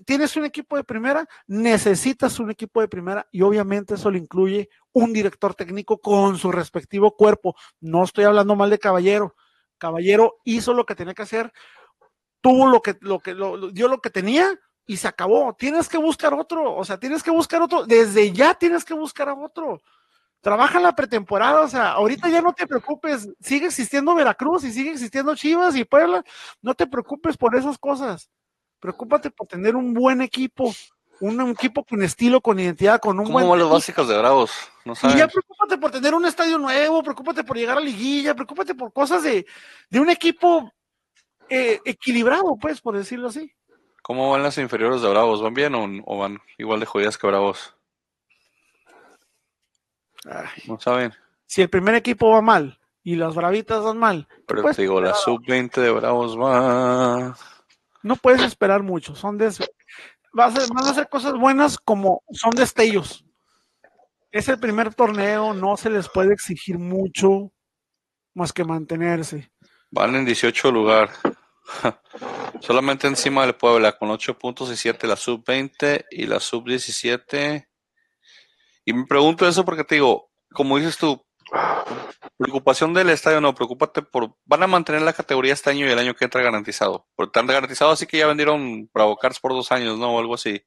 tienes 0.06 0.36
un 0.36 0.44
equipo 0.44 0.76
de 0.76 0.84
primera, 0.84 1.26
necesitas 1.48 2.38
un 2.38 2.52
equipo 2.52 2.80
de 2.80 2.86
primera 2.86 3.26
y 3.32 3.42
obviamente 3.42 3.94
eso 3.94 4.08
le 4.08 4.18
incluye 4.18 4.68
un 4.92 5.12
director 5.12 5.56
técnico 5.56 5.98
con 5.98 6.38
su 6.38 6.52
respectivo 6.52 7.16
cuerpo. 7.16 7.56
No 7.80 8.04
estoy 8.04 8.22
hablando 8.24 8.54
mal 8.54 8.70
de 8.70 8.78
Caballero. 8.78 9.34
Caballero 9.78 10.36
hizo 10.44 10.74
lo 10.74 10.86
que 10.86 10.94
tenía 10.94 11.12
que 11.12 11.22
hacer, 11.22 11.52
tuvo 12.42 12.66
lo 12.66 12.82
que, 12.82 12.98
lo 13.00 13.20
que, 13.20 13.34
dio 13.72 13.88
lo 13.88 14.00
que 14.02 14.10
tenía, 14.10 14.58
y 14.86 14.96
se 14.96 15.08
acabó. 15.08 15.54
Tienes 15.54 15.88
que 15.88 15.98
buscar 15.98 16.34
otro, 16.34 16.74
o 16.74 16.84
sea, 16.84 16.98
tienes 16.98 17.22
que 17.22 17.30
buscar 17.30 17.62
otro, 17.62 17.86
desde 17.86 18.32
ya 18.32 18.54
tienes 18.54 18.84
que 18.84 18.94
buscar 18.94 19.28
a 19.28 19.34
otro. 19.34 19.80
Trabaja 20.40 20.78
en 20.78 20.84
la 20.84 20.94
pretemporada, 20.94 21.60
o 21.60 21.68
sea, 21.68 21.92
ahorita 21.92 22.28
ya 22.28 22.42
no 22.42 22.52
te 22.52 22.66
preocupes, 22.66 23.28
sigue 23.40 23.66
existiendo 23.66 24.14
Veracruz 24.14 24.64
y 24.64 24.72
sigue 24.72 24.90
existiendo 24.90 25.36
Chivas 25.36 25.76
y 25.76 25.84
Puebla, 25.84 26.24
no 26.60 26.74
te 26.74 26.86
preocupes 26.86 27.36
por 27.36 27.54
esas 27.54 27.78
cosas. 27.78 28.28
Preocúpate 28.80 29.30
por 29.30 29.46
tener 29.46 29.76
un 29.76 29.94
buen 29.94 30.20
equipo, 30.20 30.74
un, 31.20 31.40
equipo 31.52 31.84
con 31.84 32.02
estilo, 32.02 32.40
con 32.40 32.58
identidad, 32.58 33.00
con 33.00 33.20
un 33.20 33.30
buen. 33.30 33.44
Como 33.44 33.54
los 33.54 33.70
básicos 33.70 34.08
de 34.08 34.18
Bravos, 34.18 34.50
no 34.84 34.94
Y 35.04 35.16
ya 35.16 35.28
preocúpate 35.28 35.78
por 35.78 35.92
tener 35.92 36.12
un 36.12 36.26
estadio 36.26 36.58
nuevo, 36.58 37.04
preocúpate 37.04 37.44
por 37.44 37.56
llegar 37.56 37.78
a 37.78 37.80
liguilla, 37.80 38.34
preocúpate 38.34 38.74
por 38.74 38.92
cosas 38.92 39.22
de, 39.22 39.46
de 39.90 40.00
un 40.00 40.10
equipo 40.10 40.72
eh, 41.54 41.80
equilibrado, 41.84 42.56
pues, 42.56 42.80
por 42.80 42.96
decirlo 42.96 43.28
así. 43.28 43.52
¿Cómo 44.02 44.30
van 44.30 44.42
las 44.42 44.56
inferiores 44.56 45.02
de 45.02 45.10
Bravos? 45.10 45.42
¿Van 45.42 45.52
bien 45.52 45.74
o, 45.74 46.16
van 46.16 46.40
igual 46.56 46.80
de 46.80 46.86
jodidas 46.86 47.18
que 47.18 47.26
Bravos? 47.26 47.76
no 50.66 50.80
saben. 50.80 51.12
Si 51.46 51.60
el 51.60 51.68
primer 51.68 51.94
equipo 51.96 52.30
va 52.30 52.40
mal 52.40 52.78
y 53.02 53.16
las 53.16 53.34
Bravitas 53.34 53.82
van 53.82 53.98
mal. 53.98 54.28
Pero 54.46 54.62
te 54.62 54.82
digo, 54.82 55.00
la 55.00 55.14
sub-20 55.14 55.80
de 55.80 55.90
Bravos 55.90 56.38
va. 56.38 57.36
No 58.02 58.16
puedes 58.16 58.42
esperar 58.42 58.82
mucho. 58.82 59.14
Son 59.14 59.36
de. 59.36 59.48
Vas 60.32 60.56
a, 60.56 60.72
van 60.72 60.86
a 60.86 60.90
hacer 60.90 61.08
cosas 61.10 61.34
buenas 61.34 61.76
como 61.76 62.22
son 62.30 62.52
destellos. 62.52 63.26
Es 64.30 64.48
el 64.48 64.58
primer 64.58 64.94
torneo, 64.94 65.52
no 65.52 65.76
se 65.76 65.90
les 65.90 66.08
puede 66.08 66.32
exigir 66.32 66.78
mucho 66.78 67.52
más 68.32 68.52
que 68.52 68.64
mantenerse. 68.64 69.52
Van 69.90 70.14
en 70.14 70.24
18 70.24 70.72
lugar. 70.72 71.10
Solamente 72.60 73.06
encima 73.06 73.42
del 73.42 73.54
Puebla 73.54 73.92
con 73.92 74.10
8 74.10 74.38
puntos 74.38 74.70
y 74.70 74.76
7 74.76 75.06
la 75.06 75.16
sub-20 75.16 76.06
y 76.10 76.26
la 76.26 76.40
sub-17. 76.40 77.66
Y 78.84 78.92
me 78.92 79.06
pregunto 79.06 79.46
eso 79.46 79.64
porque 79.64 79.84
te 79.84 79.96
digo, 79.96 80.30
como 80.52 80.78
dices 80.78 80.98
tú, 80.98 81.24
preocupación 82.36 82.92
del 82.94 83.10
estadio 83.10 83.40
no, 83.40 83.54
preocúpate 83.54 84.02
por, 84.02 84.34
van 84.44 84.62
a 84.62 84.66
mantener 84.66 85.02
la 85.02 85.12
categoría 85.12 85.52
este 85.52 85.70
año 85.70 85.86
y 85.86 85.90
el 85.90 85.98
año 85.98 86.14
que 86.14 86.24
entra 86.24 86.42
garantizado. 86.42 87.06
Porque 87.14 87.28
están 87.28 87.46
garantizado, 87.46 87.92
así 87.92 88.06
que 88.06 88.18
ya 88.18 88.26
vendieron 88.26 88.90
Bravo 88.92 89.16
Cars 89.16 89.40
por 89.40 89.52
dos 89.52 89.70
años, 89.72 89.98
¿no? 89.98 90.14
O 90.14 90.18
algo 90.18 90.34
así. 90.34 90.62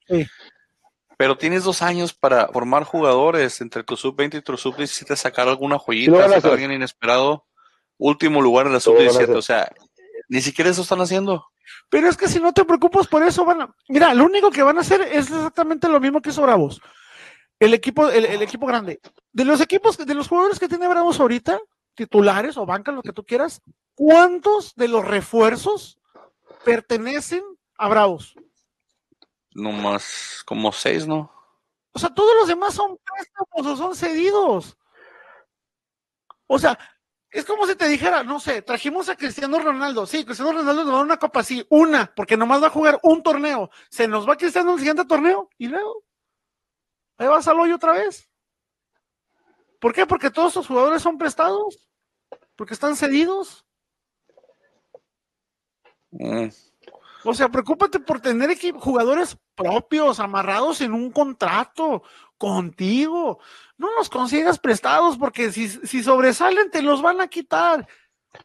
Pero 1.17 1.37
tienes 1.37 1.63
dos 1.63 1.81
años 1.81 2.13
para 2.13 2.47
formar 2.49 2.83
jugadores 2.83 3.61
entre 3.61 3.83
tu 3.83 3.95
sub-20 3.95 4.39
y 4.39 4.41
tu 4.41 4.57
sub-17, 4.57 5.15
sacar 5.15 5.47
alguna 5.47 5.79
joyita, 5.79 6.29
sacar 6.29 6.51
a 6.51 6.53
alguien 6.53 6.73
inesperado. 6.73 7.45
Último 7.97 8.41
lugar 8.41 8.67
en 8.67 8.73
la 8.73 8.79
sub-17, 8.81 9.33
o 9.35 9.41
sea, 9.41 9.71
ni 10.27 10.41
siquiera 10.41 10.71
eso 10.71 10.81
están 10.81 11.01
haciendo. 11.01 11.47
Pero 11.89 12.09
es 12.09 12.17
que 12.17 12.27
si 12.27 12.39
no 12.39 12.53
te 12.53 12.65
preocupas 12.65 13.07
por 13.07 13.23
eso, 13.23 13.45
van 13.45 13.61
a... 13.61 13.75
Mira, 13.87 14.13
lo 14.13 14.25
único 14.25 14.51
que 14.51 14.63
van 14.63 14.77
a 14.77 14.81
hacer 14.81 15.01
es 15.01 15.29
exactamente 15.29 15.87
lo 15.87 15.99
mismo 15.99 16.21
que 16.21 16.29
hizo 16.29 16.41
Bravos. 16.41 16.81
El 17.59 17.73
equipo, 17.73 18.09
el, 18.09 18.41
equipo 18.41 18.65
grande. 18.65 18.99
De 19.31 19.45
los 19.45 19.61
equipos, 19.61 19.97
de 19.97 20.13
los 20.13 20.27
jugadores 20.27 20.59
que 20.59 20.67
tiene 20.67 20.87
Bravos 20.87 21.19
ahorita, 21.19 21.59
titulares 21.95 22.57
o 22.57 22.65
bancas, 22.65 22.95
lo 22.95 23.01
que 23.01 23.13
tú 23.13 23.23
quieras, 23.23 23.61
¿cuántos 23.93 24.75
de 24.75 24.87
los 24.87 25.05
refuerzos 25.05 25.99
pertenecen 26.63 27.43
a 27.77 27.87
Bravos? 27.87 28.35
No 29.51 29.71
más, 29.71 30.43
como 30.45 30.71
seis, 30.71 31.07
¿no? 31.07 31.31
O 31.93 31.99
sea, 31.99 32.13
todos 32.13 32.35
los 32.35 32.47
demás 32.49 32.73
son 32.73 32.97
préstamos 32.97 33.73
o 33.73 33.77
son 33.77 33.95
cedidos. 33.95 34.77
O 36.47 36.59
sea, 36.59 36.77
es 37.31 37.45
como 37.45 37.67
si 37.67 37.75
te 37.75 37.87
dijera, 37.87 38.23
no 38.23 38.39
sé, 38.39 38.61
trajimos 38.61 39.09
a 39.09 39.15
Cristiano 39.15 39.59
Ronaldo. 39.59 40.05
Sí, 40.05 40.23
Cristiano 40.23 40.53
Ronaldo 40.53 40.83
nos 40.83 40.87
va 40.87 40.95
a 40.95 40.97
dar 40.97 41.05
una 41.05 41.17
copa, 41.17 41.43
sí, 41.43 41.65
una, 41.69 42.13
porque 42.15 42.37
nomás 42.37 42.63
va 42.63 42.67
a 42.67 42.71
jugar 42.71 42.99
un 43.03 43.21
torneo. 43.23 43.69
Se 43.89 44.07
nos 44.07 44.27
va 44.27 44.37
Cristiano 44.37 44.69
en 44.69 44.73
el 44.75 44.79
siguiente 44.79 45.05
torneo 45.05 45.49
y 45.57 45.67
luego 45.67 46.03
ahí 47.17 47.27
vas 47.27 47.47
al 47.47 47.59
hoyo 47.59 47.75
otra 47.75 47.93
vez. 47.93 48.29
¿Por 49.79 49.93
qué? 49.93 50.05
Porque 50.05 50.31
todos 50.31 50.49
estos 50.49 50.67
jugadores 50.67 51.01
son 51.01 51.17
prestados, 51.17 51.87
porque 52.55 52.73
están 52.73 52.95
cedidos. 52.95 53.65
Mm. 56.11 56.47
O 57.27 57.33
sea, 57.33 57.49
preocúpate 57.49 57.99
por 57.99 58.21
tener 58.21 58.55
jugadores 58.79 59.35
propios, 59.55 60.19
amarrados 60.19 60.79
en 60.81 60.93
un 60.93 61.11
contrato 61.11 62.03
contigo. 62.37 63.39
No 63.77 63.93
los 63.95 64.09
consigas 64.09 64.59
prestados 64.59 65.17
porque 65.17 65.51
si, 65.51 65.69
si 65.69 66.03
sobresalen 66.03 66.71
te 66.71 66.81
los 66.81 67.01
van 67.01 67.21
a 67.21 67.27
quitar. 67.27 67.87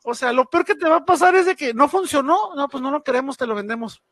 O 0.04 0.14
sea, 0.14 0.32
lo 0.32 0.48
peor 0.48 0.64
que 0.64 0.74
te 0.74 0.88
va 0.88 0.96
a 0.96 1.04
pasar 1.04 1.34
es 1.34 1.46
de 1.46 1.56
que 1.56 1.74
no 1.74 1.88
funcionó, 1.88 2.54
no, 2.54 2.68
pues 2.68 2.82
no 2.82 2.90
lo 2.90 3.02
queremos, 3.02 3.36
te 3.36 3.46
lo 3.46 3.54
vendemos. 3.54 4.02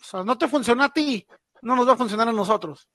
O 0.00 0.04
sea, 0.04 0.24
no 0.24 0.38
te 0.38 0.48
funciona 0.48 0.86
a 0.86 0.92
ti, 0.92 1.26
no 1.62 1.74
nos 1.76 1.88
va 1.88 1.92
a 1.92 1.96
funcionar 1.96 2.28
a 2.28 2.32
nosotros. 2.32 2.88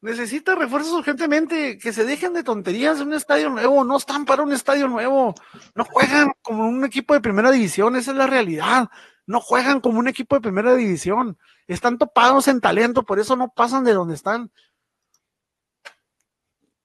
Necesita 0.00 0.54
refuerzos 0.54 0.92
urgentemente, 0.92 1.78
que 1.78 1.92
se 1.92 2.04
dejen 2.04 2.34
de 2.34 2.42
tonterías 2.42 3.00
un 3.00 3.14
estadio 3.14 3.48
nuevo, 3.48 3.84
no 3.84 3.96
están 3.96 4.26
para 4.26 4.42
un 4.42 4.52
estadio 4.52 4.86
nuevo, 4.86 5.34
no 5.74 5.84
juegan 5.84 6.32
como 6.42 6.68
un 6.68 6.84
equipo 6.84 7.14
de 7.14 7.22
primera 7.22 7.50
división, 7.50 7.96
esa 7.96 8.10
es 8.10 8.16
la 8.18 8.26
realidad, 8.26 8.90
no 9.26 9.40
juegan 9.40 9.80
como 9.80 9.98
un 9.98 10.08
equipo 10.08 10.36
de 10.36 10.42
primera 10.42 10.74
división, 10.74 11.38
están 11.66 11.98
topados 11.98 12.48
en 12.48 12.60
talento, 12.60 13.04
por 13.04 13.18
eso 13.18 13.36
no 13.36 13.48
pasan 13.48 13.84
de 13.84 13.94
donde 13.94 14.14
están. 14.14 14.50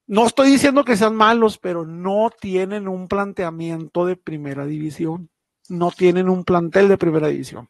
No 0.07 0.25
estoy 0.25 0.49
diciendo 0.49 0.83
que 0.83 0.97
sean 0.97 1.15
malos, 1.15 1.57
pero 1.57 1.85
no 1.85 2.31
tienen 2.31 2.87
un 2.87 3.07
planteamiento 3.07 4.05
de 4.05 4.15
primera 4.15 4.65
división, 4.65 5.29
no 5.67 5.91
tienen 5.91 6.29
un 6.29 6.43
plantel 6.43 6.87
de 6.87 6.97
primera 6.97 7.27
división. 7.27 7.69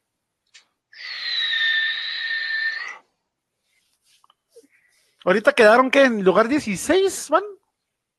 Ahorita 5.25 5.51
quedaron 5.51 5.91
que 5.91 6.05
en 6.05 6.23
lugar 6.23 6.47
16 6.47 7.29
van. 7.29 7.43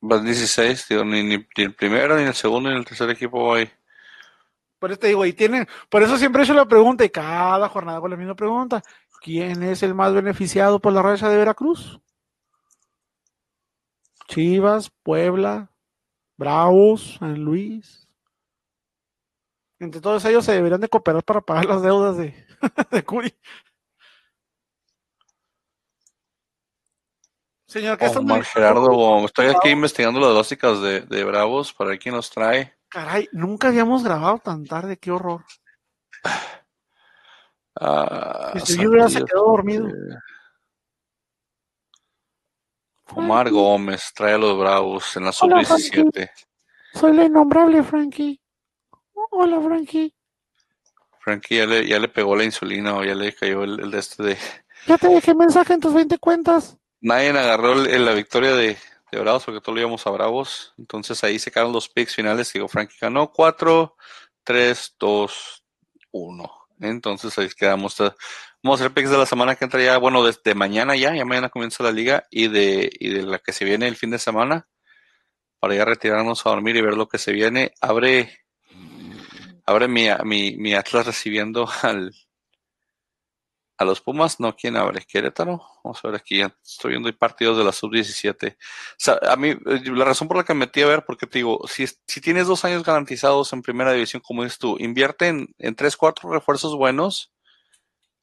Van 0.01 0.23
16, 0.23 0.87
digo, 0.89 1.03
ni, 1.03 1.45
el 1.55 1.73
primero, 1.73 2.17
ni 2.17 2.23
el 2.23 2.33
segundo, 2.35 2.69
ni 2.69 2.77
el 2.77 2.85
tercer 2.85 3.09
equipo 3.09 3.53
ahí. 3.53 3.69
Por 4.81 4.89
eso 4.89 4.99
te 4.99 5.09
digo, 5.09 5.23
y 5.27 5.33
tienen, 5.33 5.67
por 5.89 6.01
eso 6.01 6.17
siempre 6.17 6.41
he 6.41 6.43
hecho 6.43 6.55
la 6.55 6.65
pregunta, 6.65 7.05
y 7.05 7.09
cada 7.11 7.69
jornada 7.69 8.01
con 8.01 8.09
la 8.09 8.17
misma 8.17 8.33
pregunta. 8.33 8.81
¿Quién 9.21 9.61
es 9.61 9.83
el 9.83 9.93
más 9.93 10.11
beneficiado 10.11 10.79
por 10.79 10.91
la 10.91 11.03
racha 11.03 11.29
de 11.29 11.37
Veracruz? 11.37 12.01
Chivas, 14.27 14.89
Puebla, 15.03 15.71
Bravos, 16.35 17.17
San 17.19 17.43
Luis. 17.43 18.07
Entre 19.77 20.01
todos 20.01 20.25
ellos 20.25 20.43
se 20.43 20.53
deberían 20.53 20.81
de 20.81 20.89
cooperar 20.89 21.23
para 21.23 21.41
pagar 21.41 21.65
las 21.65 21.83
deudas 21.83 22.17
de, 22.17 22.33
de 22.89 23.03
Curi. 23.03 23.31
Señor, 27.67 27.99
¿qué 27.99 28.07
Omar 28.07 28.43
Gerardo, 28.45 29.25
estoy 29.27 29.45
aquí 29.45 29.69
investigando 29.69 30.19
las 30.19 30.33
básicas 30.33 30.81
de, 30.81 31.01
de, 31.01 31.23
Bravos 31.23 31.71
para 31.71 31.91
ver 31.91 31.99
quién 31.99 32.15
nos 32.15 32.31
trae. 32.31 32.80
Caray, 32.91 33.29
nunca 33.31 33.69
habíamos 33.69 34.03
grabado 34.03 34.39
tan 34.39 34.65
tarde, 34.65 34.97
qué 34.97 35.11
horror. 35.11 35.45
Ah, 37.79 38.51
este 38.53 38.75
ya 38.75 39.07
se 39.07 39.23
quedó 39.23 39.45
dormido. 39.45 39.87
Omar 43.15 43.49
Gómez 43.49 44.11
trae 44.13 44.33
a 44.33 44.37
los 44.37 44.59
Bravos 44.59 45.15
en 45.15 45.23
la 45.23 45.31
sub-17. 45.31 46.29
Soy 46.93 47.13
la 47.13 47.23
innombrable, 47.23 47.81
Frankie. 47.81 48.39
Hola, 49.13 49.59
Frankie. 49.61 50.13
Frankie 51.19 51.57
ya 51.57 51.65
le, 51.65 51.87
ya 51.87 51.97
le 51.97 52.09
pegó 52.09 52.35
la 52.35 52.43
insulina 52.43 52.97
o 52.97 53.03
ya 53.05 53.15
le 53.15 53.33
cayó 53.33 53.63
el, 53.63 53.79
el 53.79 53.89
de 53.89 53.99
este 53.99 54.21
de. 54.21 54.37
Ya 54.85 54.97
te 54.97 55.07
dejé 55.07 55.33
mensaje 55.33 55.73
en 55.73 55.79
tus 55.79 55.93
20 55.93 56.17
cuentas 56.19 56.77
nadie 57.01 57.29
agarró 57.29 57.75
la 57.75 58.13
victoria 58.13 58.53
de, 58.53 58.77
Bravos 59.19 59.43
porque 59.45 59.61
todos 59.61 59.75
lo 59.75 59.81
íbamos 59.81 60.05
a 60.07 60.11
Bravos. 60.11 60.73
Entonces 60.77 61.23
ahí 61.23 61.39
se 61.39 61.51
quedaron 61.51 61.73
los 61.73 61.89
picks 61.89 62.15
finales. 62.15 62.51
Digo, 62.53 62.67
Frankie 62.67 62.97
ganó 62.99 63.31
cuatro, 63.31 63.95
3, 64.43 64.95
2, 64.99 65.63
1. 66.11 66.51
Entonces 66.81 67.37
ahí 67.37 67.49
quedamos. 67.49 67.97
Vamos 68.63 68.79
a 68.79 68.83
hacer 68.83 68.93
picks 68.93 69.09
de 69.09 69.17
la 69.17 69.25
semana 69.25 69.55
que 69.55 69.65
entra 69.65 69.81
ya, 69.81 69.97
bueno, 69.97 70.23
desde 70.23 70.55
mañana 70.55 70.95
ya, 70.95 71.15
ya 71.15 71.25
mañana 71.25 71.49
comienza 71.49 71.83
la 71.83 71.91
liga 71.91 72.27
y 72.29 72.47
de, 72.47 72.89
y 72.99 73.09
de 73.09 73.23
la 73.23 73.39
que 73.39 73.53
se 73.53 73.65
viene 73.65 73.87
el 73.87 73.95
fin 73.95 74.11
de 74.11 74.19
semana 74.19 74.67
para 75.59 75.75
ya 75.75 75.85
retirarnos 75.85 76.45
a 76.45 76.49
dormir 76.49 76.75
y 76.75 76.81
ver 76.81 76.95
lo 76.95 77.07
que 77.07 77.17
se 77.17 77.31
viene. 77.31 77.73
Abre, 77.81 78.39
abre 79.65 79.87
mi, 79.87 80.07
mi, 80.23 80.57
mi 80.57 80.73
Atlas 80.73 81.05
recibiendo 81.05 81.69
al, 81.83 82.13
a 83.81 83.85
los 83.85 84.01
Pumas, 84.01 84.39
no, 84.39 84.55
¿quién 84.55 84.77
abre? 84.77 85.03
Querétaro. 85.07 85.61
Vamos 85.83 85.99
a 86.03 86.07
ver 86.07 86.15
aquí, 86.15 86.41
estoy 86.41 86.91
viendo 86.91 87.11
partidos 87.17 87.57
de 87.57 87.63
la 87.63 87.71
sub-17. 87.71 88.53
O 88.53 88.55
sea, 88.97 89.19
a 89.27 89.35
mí, 89.35 89.49
eh, 89.49 89.81
la 89.85 90.05
razón 90.05 90.27
por 90.27 90.37
la 90.37 90.43
que 90.43 90.53
me 90.53 90.61
metí 90.61 90.81
a 90.81 90.87
ver, 90.87 91.03
porque 91.05 91.27
te 91.27 91.39
digo, 91.39 91.59
si, 91.67 91.85
si 92.07 92.21
tienes 92.21 92.47
dos 92.47 92.63
años 92.63 92.83
garantizados 92.83 93.51
en 93.53 93.61
primera 93.61 93.91
división, 93.91 94.21
como 94.25 94.43
dices 94.43 94.59
tú, 94.59 94.77
invierte 94.79 95.27
en, 95.27 95.47
en 95.57 95.75
tres, 95.75 95.97
cuatro 95.97 96.31
refuerzos 96.31 96.75
buenos, 96.75 97.33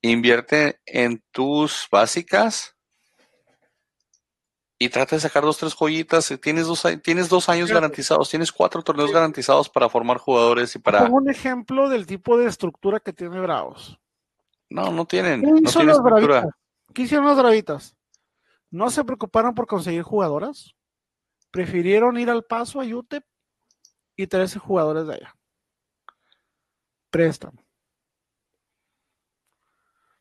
invierte 0.01 0.81
en 0.87 1.23
tus 1.33 1.89
básicas 1.91 2.77
y 4.79 4.89
trata 4.91 5.17
de 5.17 5.21
sacar 5.21 5.43
dos, 5.43 5.59
tres 5.59 5.75
joyitas. 5.75 6.33
Tienes 6.41 6.67
dos, 6.69 6.85
tienes 7.03 7.29
dos 7.29 7.49
años 7.49 7.71
garantizados, 7.71 8.31
tienes 8.31 8.53
cuatro 8.53 8.83
torneos 8.83 9.11
garantizados 9.11 9.69
para 9.69 9.89
formar 9.89 10.19
jugadores 10.19 10.75
y 10.77 10.79
para. 10.79 11.01
Pongo 11.01 11.17
un 11.17 11.31
ejemplo 11.31 11.89
del 11.89 12.07
tipo 12.07 12.39
de 12.39 12.47
estructura 12.47 13.01
que 13.01 13.13
tiene 13.13 13.41
Bravos. 13.41 13.99
No, 14.71 14.93
no 14.93 15.07
tienen. 15.07 15.41
¿Qué, 15.41 15.51
no 15.51 15.59
hicieron 15.59 15.87
los 15.87 16.03
bravitas? 16.03 16.47
¿Qué 16.95 17.03
hicieron 17.03 17.27
los 17.27 17.39
bravitas? 17.39 17.97
No 18.71 18.91
se 18.91 19.05
preocuparon 19.05 19.55
por 19.55 19.67
conseguir 19.67 20.03
jugadoras. 20.03 20.75
Prefirieron 21.51 22.19
ir 22.19 22.29
al 22.29 22.45
paso 22.45 22.81
a 22.81 22.85
UTEP 22.85 23.25
y 24.17 24.27
traerse 24.27 24.59
jugadores 24.59 25.07
de 25.07 25.15
allá. 25.15 25.35
Préstamo. 27.11 27.65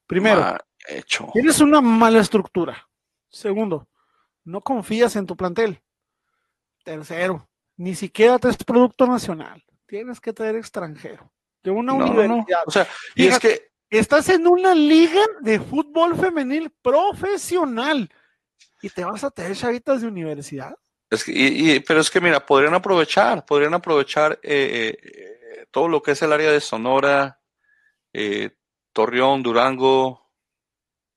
Primero, 0.05 0.57
hecho. 0.87 1.27
tienes 1.33 1.59
una 1.59 1.81
mala 1.81 2.19
estructura. 2.19 2.87
Segundo, 3.27 3.89
no 4.45 4.61
confías 4.61 5.17
en 5.17 5.25
tu 5.25 5.35
plantel. 5.35 5.81
Tercero, 6.85 7.49
ni 7.75 7.93
siquiera 7.93 8.39
te 8.39 8.47
es 8.47 8.57
producto 8.57 9.05
nacional. 9.05 9.61
Tienes 9.85 10.21
que 10.21 10.31
traer 10.31 10.55
extranjero. 10.55 11.29
De 11.61 11.71
una 11.71 11.93
universidad. 11.93 12.61
O 12.65 12.71
sea, 12.71 12.87
y 13.15 13.27
es 13.27 13.37
que 13.39 13.66
Estás 13.89 14.27
en 14.29 14.47
una 14.47 14.75
liga 14.75 15.21
de 15.39 15.59
fútbol 15.59 16.17
femenil 16.17 16.71
profesional 16.81 18.09
y 18.81 18.89
te 18.89 19.05
vas 19.05 19.23
a 19.23 19.31
tener 19.31 19.55
chavitas 19.55 20.01
de 20.01 20.07
universidad. 20.07 20.75
Es 21.09 21.23
que, 21.23 21.83
pero 21.87 22.01
es 22.01 22.09
que 22.09 22.19
mira, 22.19 22.45
podrían 22.45 22.73
aprovechar, 22.73 23.45
podrían 23.45 23.73
aprovechar 23.73 24.39
eh, 24.43 24.97
eh, 25.01 25.65
todo 25.71 25.87
lo 25.87 26.01
que 26.01 26.11
es 26.11 26.21
el 26.21 26.33
área 26.33 26.51
de 26.51 26.59
Sonora, 26.59 27.39
eh, 28.11 28.57
Torreón, 28.91 29.41
Durango, 29.41 30.27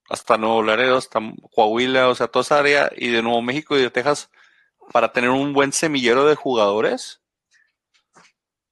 hasta 0.09 0.37
Nuevo 0.37 0.63
Laredo, 0.63 0.97
hasta 0.97 1.21
Coahuila, 1.53 2.09
o 2.09 2.15
sea, 2.15 2.29
toda 2.29 2.43
esa 2.43 2.59
área 2.61 2.91
y 2.97 3.09
de 3.09 3.23
Nuevo 3.23 3.43
México 3.43 3.77
y 3.77 3.83
de 3.83 3.91
Texas 3.91 4.31
para 4.93 5.13
tener 5.13 5.31
un 5.31 5.53
buen 5.53 5.73
semillero 5.73 6.25
de 6.27 6.37
jugadores. 6.37 7.21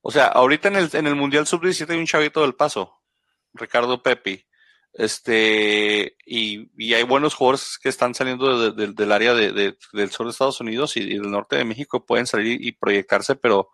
O 0.03 0.13
sea, 0.13 0.27
ahorita 0.27 0.69
en 0.69 0.77
el, 0.77 0.91
en 0.93 1.07
el 1.09 1.17
Mundial 1.17 1.49
Sub-17 1.49 1.91
hay 1.91 1.99
un 1.99 2.07
chavito 2.07 2.43
del 2.43 2.55
paso. 2.55 2.98
Ricardo 3.55 4.03
Pepi. 4.03 4.45
Este, 4.93 6.17
y, 6.27 6.93
hay 6.93 7.03
buenos 7.05 7.35
jugadores 7.35 7.79
que 7.81 7.89
están 7.89 8.15
saliendo 8.15 8.73
del 8.73 9.13
área 9.13 9.35
de, 9.35 9.77
del 9.93 10.11
sur 10.11 10.27
de 10.27 10.33
Estados 10.33 10.61
Unidos 10.61 10.97
y, 10.97 11.07
del 11.07 11.31
norte 11.31 11.57
de 11.57 11.65
México, 11.65 12.05
pueden 12.05 12.27
salir 12.27 12.65
y 12.65 12.73
proyectarse, 12.73 13.37
pero 13.37 13.71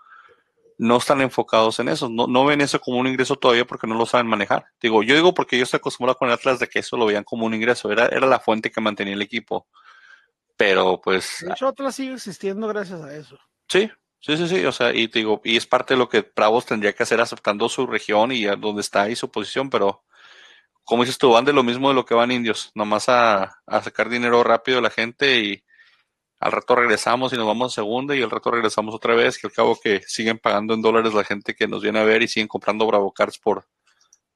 no 0.77 0.97
están 0.97 1.21
enfocados 1.21 1.79
en 1.79 1.89
eso, 1.89 2.09
no, 2.09 2.27
no 2.27 2.45
ven 2.45 2.61
eso 2.61 2.81
como 2.81 2.99
un 2.99 3.07
ingreso 3.07 3.37
todavía 3.37 3.65
porque 3.65 3.87
no 3.87 3.95
lo 3.95 4.07
saben 4.07 4.27
manejar. 4.27 4.67
Digo, 4.81 5.03
yo 5.03 5.15
digo 5.15 5.33
porque 5.33 5.57
yo 5.57 5.63
estoy 5.63 5.79
acostumbrado 5.79 6.19
con 6.19 6.31
Atlas 6.31 6.59
de 6.59 6.67
que 6.67 6.81
eso 6.81 6.97
lo 6.97 7.07
veían 7.07 7.25
como 7.25 7.47
un 7.47 7.55
ingreso, 7.55 7.91
era, 7.93 8.07
era 8.07 8.27
la 8.27 8.41
fuente 8.41 8.71
que 8.71 8.81
mantenía 8.81 9.15
el 9.15 9.23
equipo. 9.23 9.69
Pero 10.57 11.01
pues. 11.01 11.39
De 11.41 11.53
hecho, 11.53 11.69
Atlas 11.69 11.95
sigue 11.95 12.15
existiendo 12.15 12.69
gracias 12.69 13.01
a 13.01 13.17
eso. 13.17 13.39
Sí, 13.69 13.91
Sí, 14.25 14.39
sí, 14.39 14.49
sí, 14.49 14.65
o 14.65 14.73
sea, 14.73 14.95
y 14.95 15.09
digo, 15.09 15.43
y 15.45 15.59
es 15.59 15.67
parte 15.67 15.93
de 15.93 15.99
lo 15.99 16.09
que 16.09 16.25
Bravos 16.35 16.65
tendría 16.65 16.95
que 16.95 17.03
hacer 17.03 17.21
aceptando 17.21 17.69
su 17.69 17.87
región 17.87 18.33
y 18.33 18.47
a 18.47 18.57
donde 18.57 18.81
está 18.81 19.03
ahí 19.03 19.15
su 19.15 19.31
posición, 19.31 19.69
pero 19.69 20.03
como 20.83 21.03
dices 21.03 21.19
tú, 21.19 21.33
van 21.33 21.45
de 21.45 21.53
lo 21.53 21.63
mismo 21.63 21.91
de 21.91 21.95
lo 21.95 22.07
que 22.07 22.15
van 22.15 22.31
indios, 22.31 22.73
nomás 22.75 23.11
a, 23.11 23.61
a 23.67 23.83
sacar 23.83 24.09
dinero 24.09 24.43
rápido 24.43 24.77
de 24.77 24.83
la 24.83 24.89
gente 24.89 25.41
y 25.41 25.63
al 26.41 26.53
rato 26.53 26.75
regresamos 26.75 27.35
y 27.35 27.37
nos 27.37 27.47
vamos 27.47 27.71
a 27.71 27.75
segunda 27.75 28.17
y 28.17 28.23
al 28.23 28.31
rato 28.31 28.51
regresamos 28.51 28.95
otra 28.95 29.15
vez, 29.15 29.37
que 29.37 29.47
al 29.47 29.53
cabo 29.53 29.79
que 29.79 30.01
siguen 30.07 30.39
pagando 30.39 30.73
en 30.73 30.81
dólares 30.81 31.13
la 31.13 31.25
gente 31.25 31.55
que 31.55 31.69
nos 31.69 31.83
viene 31.83 31.99
a 31.99 32.05
ver 32.05 32.23
y 32.23 32.29
siguen 32.29 32.49
comprando 32.49 32.87
Bravo 32.87 33.13
Cards 33.13 33.37
por, 33.37 33.67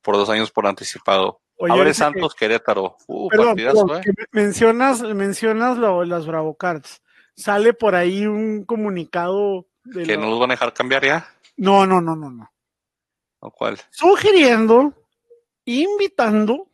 por 0.03 0.17
dos 0.17 0.29
años 0.29 0.51
por 0.51 0.67
anticipado. 0.67 1.41
Abre 1.67 1.95
Santos 1.95 2.35
Querétaro. 2.35 2.99
Uh, 3.07 3.29
perdón, 3.31 3.59
¿eh? 3.59 4.03
mencionas, 4.33 5.01
mencionas 5.01 5.79
lo, 5.79 6.05
las 6.05 6.27
Bravo 6.27 6.59
Cards. 6.59 7.01
Sale 7.35 7.73
por 7.73 7.95
ahí 7.95 8.27
un 8.27 8.67
comunicado 8.67 9.68
¿Que 9.93 10.17
no 10.17 10.29
los 10.29 10.39
van 10.39 10.51
a 10.51 10.55
dejar 10.55 10.73
cambiar 10.73 11.05
ya? 11.05 11.29
No, 11.57 11.87
no, 11.87 12.01
no, 12.01 12.15
no, 12.15 12.31
no. 12.31 12.53
¿O 13.41 13.51
cuál? 13.51 13.79
Sugiriendo, 13.91 14.95
invitando 15.65 16.69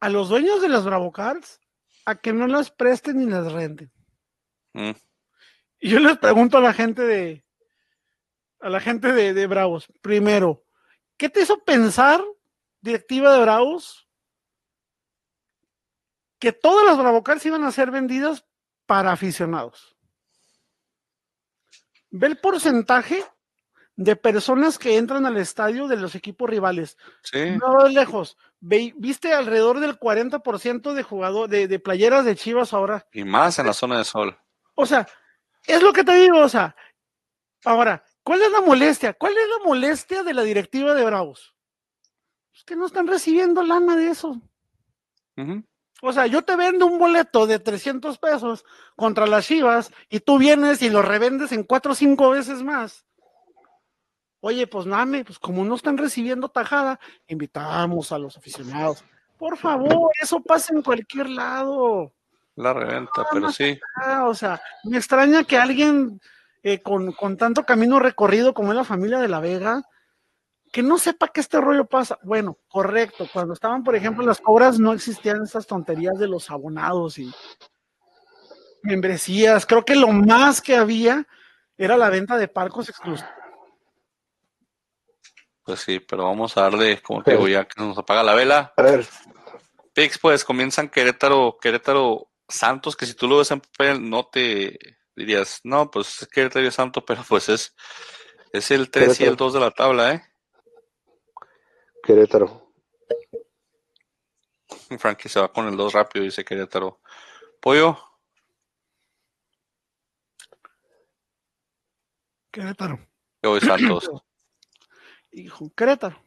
a 0.00 0.08
los 0.08 0.28
dueños 0.28 0.60
de 0.62 0.68
las 0.68 0.84
Bravo 0.84 1.12
Cards 1.12 1.60
a 2.04 2.14
que 2.16 2.32
no 2.32 2.46
las 2.46 2.70
presten 2.70 3.18
ni 3.18 3.26
las 3.26 3.52
renten. 3.52 3.90
Mm. 4.72 4.92
Y 5.80 5.90
yo 5.90 5.98
les 6.00 6.18
pregunto 6.18 6.58
a 6.58 6.60
la 6.60 6.72
gente 6.72 7.02
de 7.02 7.44
a 8.60 8.68
la 8.68 8.80
gente 8.80 9.12
de, 9.12 9.34
de, 9.34 9.46
Bravos, 9.46 9.86
primero, 10.00 10.64
¿qué 11.16 11.28
te 11.28 11.42
hizo 11.42 11.62
pensar, 11.62 12.20
directiva 12.80 13.32
de 13.32 13.42
Bravos, 13.42 14.08
que 16.40 16.52
todas 16.52 16.84
las 16.84 16.98
Bravo 16.98 17.22
Cards 17.22 17.46
iban 17.46 17.62
a 17.62 17.70
ser 17.70 17.92
vendidas 17.92 18.44
para 18.86 19.12
aficionados? 19.12 19.97
Ve 22.10 22.26
el 22.26 22.38
porcentaje 22.38 23.24
de 23.98 24.14
personas 24.14 24.78
que 24.78 24.96
entran 24.96 25.26
al 25.26 25.36
estadio 25.38 25.88
de 25.88 25.96
los 25.96 26.14
equipos 26.14 26.48
rivales. 26.48 26.96
Sí. 27.22 27.50
No 27.50 27.88
lejos. 27.88 28.38
viste 28.60 29.32
alrededor 29.34 29.80
del 29.80 29.98
40% 29.98 30.92
de 30.92 31.02
jugadores, 31.02 31.68
de, 31.68 31.78
playeras 31.80 32.24
de 32.24 32.36
Chivas 32.36 32.72
ahora. 32.72 33.08
Y 33.12 33.24
más 33.24 33.58
en 33.58 33.66
la 33.66 33.72
zona 33.72 33.98
de 33.98 34.04
sol. 34.04 34.38
O 34.76 34.86
sea, 34.86 35.08
es 35.66 35.82
lo 35.82 35.92
que 35.92 36.04
te 36.04 36.14
digo, 36.14 36.38
o 36.38 36.48
sea, 36.48 36.76
ahora, 37.64 38.04
¿cuál 38.22 38.40
es 38.42 38.52
la 38.52 38.60
molestia? 38.60 39.14
¿Cuál 39.14 39.32
es 39.32 39.48
la 39.58 39.64
molestia 39.64 40.22
de 40.22 40.32
la 40.32 40.42
directiva 40.42 40.94
de 40.94 41.04
Bravos? 41.04 41.56
Es 42.54 42.62
que 42.62 42.76
no 42.76 42.86
están 42.86 43.08
recibiendo 43.08 43.64
lana 43.64 43.96
de 43.96 44.10
eso. 44.10 44.40
O 46.00 46.12
sea, 46.12 46.26
yo 46.26 46.42
te 46.42 46.54
vendo 46.56 46.86
un 46.86 46.98
boleto 46.98 47.46
de 47.46 47.58
300 47.58 48.18
pesos 48.18 48.64
contra 48.94 49.26
las 49.26 49.46
Chivas 49.46 49.92
y 50.08 50.20
tú 50.20 50.38
vienes 50.38 50.80
y 50.82 50.90
lo 50.90 51.02
revendes 51.02 51.50
en 51.52 51.64
cuatro 51.64 51.92
o 51.92 51.94
cinco 51.94 52.30
veces 52.30 52.62
más. 52.62 53.04
Oye, 54.40 54.68
pues 54.68 54.86
mame, 54.86 55.24
pues 55.24 55.38
como 55.38 55.64
no 55.64 55.74
están 55.74 55.98
recibiendo 55.98 56.48
tajada, 56.48 57.00
invitamos 57.26 58.12
a 58.12 58.18
los 58.18 58.36
aficionados. 58.36 59.04
Por 59.36 59.56
favor, 59.56 60.10
eso 60.20 60.40
pasa 60.40 60.72
en 60.72 60.82
cualquier 60.82 61.28
lado. 61.28 62.12
La 62.54 62.72
reventa, 62.72 63.26
pero 63.32 63.50
sí. 63.50 63.78
o 64.24 64.34
sea, 64.34 64.60
me 64.84 64.96
extraña 64.96 65.44
que 65.44 65.56
alguien 65.56 66.20
eh, 66.62 66.80
con, 66.80 67.12
con 67.12 67.36
tanto 67.36 67.64
camino 67.64 67.98
recorrido 67.98 68.54
como 68.54 68.70
es 68.70 68.76
la 68.76 68.84
familia 68.84 69.18
de 69.18 69.28
la 69.28 69.40
Vega, 69.40 69.82
que 70.72 70.82
no 70.82 70.98
sepa 70.98 71.28
que 71.28 71.40
este 71.40 71.60
rollo 71.60 71.86
pasa. 71.86 72.18
Bueno, 72.22 72.58
correcto. 72.68 73.28
Cuando 73.32 73.54
estaban, 73.54 73.82
por 73.84 73.96
ejemplo, 73.96 74.24
las 74.24 74.40
cobras, 74.40 74.78
no 74.78 74.92
existían 74.92 75.42
esas 75.42 75.66
tonterías 75.66 76.18
de 76.18 76.28
los 76.28 76.50
abonados 76.50 77.18
y 77.18 77.32
membresías. 78.82 79.66
Creo 79.66 79.84
que 79.84 79.96
lo 79.96 80.08
más 80.08 80.60
que 80.60 80.76
había 80.76 81.26
era 81.76 81.96
la 81.96 82.10
venta 82.10 82.36
de 82.36 82.48
palcos 82.48 82.88
exclusivos. 82.88 83.28
Pues 85.62 85.80
sí, 85.80 86.00
pero 86.00 86.24
vamos 86.24 86.56
a 86.56 86.62
darle, 86.62 87.02
como 87.02 87.22
te 87.22 87.32
digo, 87.32 87.46
ya 87.46 87.66
que 87.66 87.80
nos 87.82 87.98
apaga 87.98 88.22
la 88.22 88.34
vela. 88.34 88.72
A 88.76 88.82
ver. 88.82 89.06
Pix, 89.92 90.18
pues 90.18 90.44
comienzan 90.44 90.88
Querétaro, 90.88 91.58
Querétaro 91.60 92.30
Santos, 92.48 92.96
que 92.96 93.04
si 93.04 93.14
tú 93.14 93.28
lo 93.28 93.38
ves 93.38 93.50
en 93.50 93.60
papel, 93.60 94.08
no 94.08 94.26
te 94.26 94.78
dirías, 95.14 95.60
no, 95.64 95.90
pues 95.90 96.22
es 96.22 96.28
Querétaro 96.28 96.64
y 96.64 96.70
Santos, 96.70 97.04
pero 97.06 97.22
pues 97.28 97.48
es, 97.48 97.74
es 98.52 98.70
el 98.70 98.90
3 98.90 99.20
y 99.20 99.24
el 99.24 99.36
2 99.36 99.52
de 99.52 99.60
la 99.60 99.70
tabla, 99.70 100.14
¿eh? 100.14 100.22
Querétaro. 102.08 102.72
Frankie 104.98 105.28
se 105.28 105.38
va 105.38 105.52
con 105.52 105.66
el 105.68 105.76
2 105.76 105.92
rápido, 105.92 106.24
dice 106.24 106.42
Querétaro. 106.42 107.02
Pollo. 107.60 107.98
Querétaro. 112.50 112.98
Yo 113.42 113.50
voy 113.50 113.60
Santos. 113.60 114.10
Hijo, 115.32 115.70
Querétaro. 115.76 116.18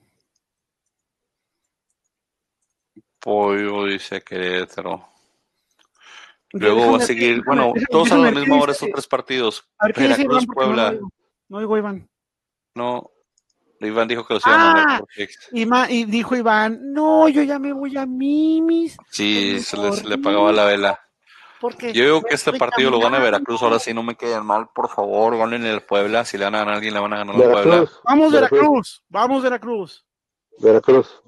Pollo 3.20 3.86
dice 3.86 4.22
Querétaro. 4.22 5.10
Luego 6.52 6.91
va 6.91 6.98
a 6.98 7.08
seguir, 7.08 7.44
bueno, 7.44 7.74
todos 7.90 8.12
a 8.12 8.20
la 8.20 8.30
misma 8.30 8.62
hora 8.62 8.74
estos 8.74 8.90
tres 8.91 9.08
partidos. 9.08 9.68
Veracruz, 9.98 10.45
Puebla. 10.45 10.95
No 11.49 11.60
digo 11.60 11.76
Iván. 11.76 12.08
No, 12.76 13.10
Iván 13.88 14.08
dijo 14.08 14.26
que 14.26 14.36
los 14.36 14.45
iban 14.45 14.60
a 14.60 14.66
mandar 14.66 15.03
ah, 15.72 15.88
y, 15.90 16.06
dijo 16.06 16.36
Iván, 16.36 16.94
no, 16.94 17.28
yo 17.30 17.44
ya 17.44 17.60
me 17.60 17.74
voy 17.74 17.98
a 17.98 18.06
Mimis. 18.06 18.98
Sí, 19.10 19.60
se 19.62 19.78
le, 20.08 20.18
pagaba 20.18 20.52
la 20.52 20.66
vela. 20.66 20.99
Porque 21.60 21.94
yo 21.94 22.03
digo 22.03 22.22
que 22.24 22.34
este 22.36 22.53
partido 22.53 22.90
lo 22.90 22.99
gana 22.99 23.20
Veracruz, 23.20 23.62
ahora 23.62 23.78
sí 23.78 23.94
no 23.94 24.02
me 24.02 24.16
queden 24.16 24.44
mal, 24.45 24.70
por 24.74 24.90
favor, 24.90 25.38
ganen 25.38 25.64
el 25.66 25.82
Puebla, 25.82 26.26
si 26.26 26.38
le 26.38 26.45
ganan 26.45 26.68
a 26.70 26.74
alguien 26.74 26.94
le 26.94 26.99
van 26.99 27.14
a 27.14 27.18
ganar 27.18 27.36
al 27.36 27.52
Puebla. 27.52 27.90
Vamos 28.03 28.32
Veracruz, 28.32 29.03
vamos 29.10 29.44
Veracruz. 29.44 30.06
Veracruz. 30.58 31.22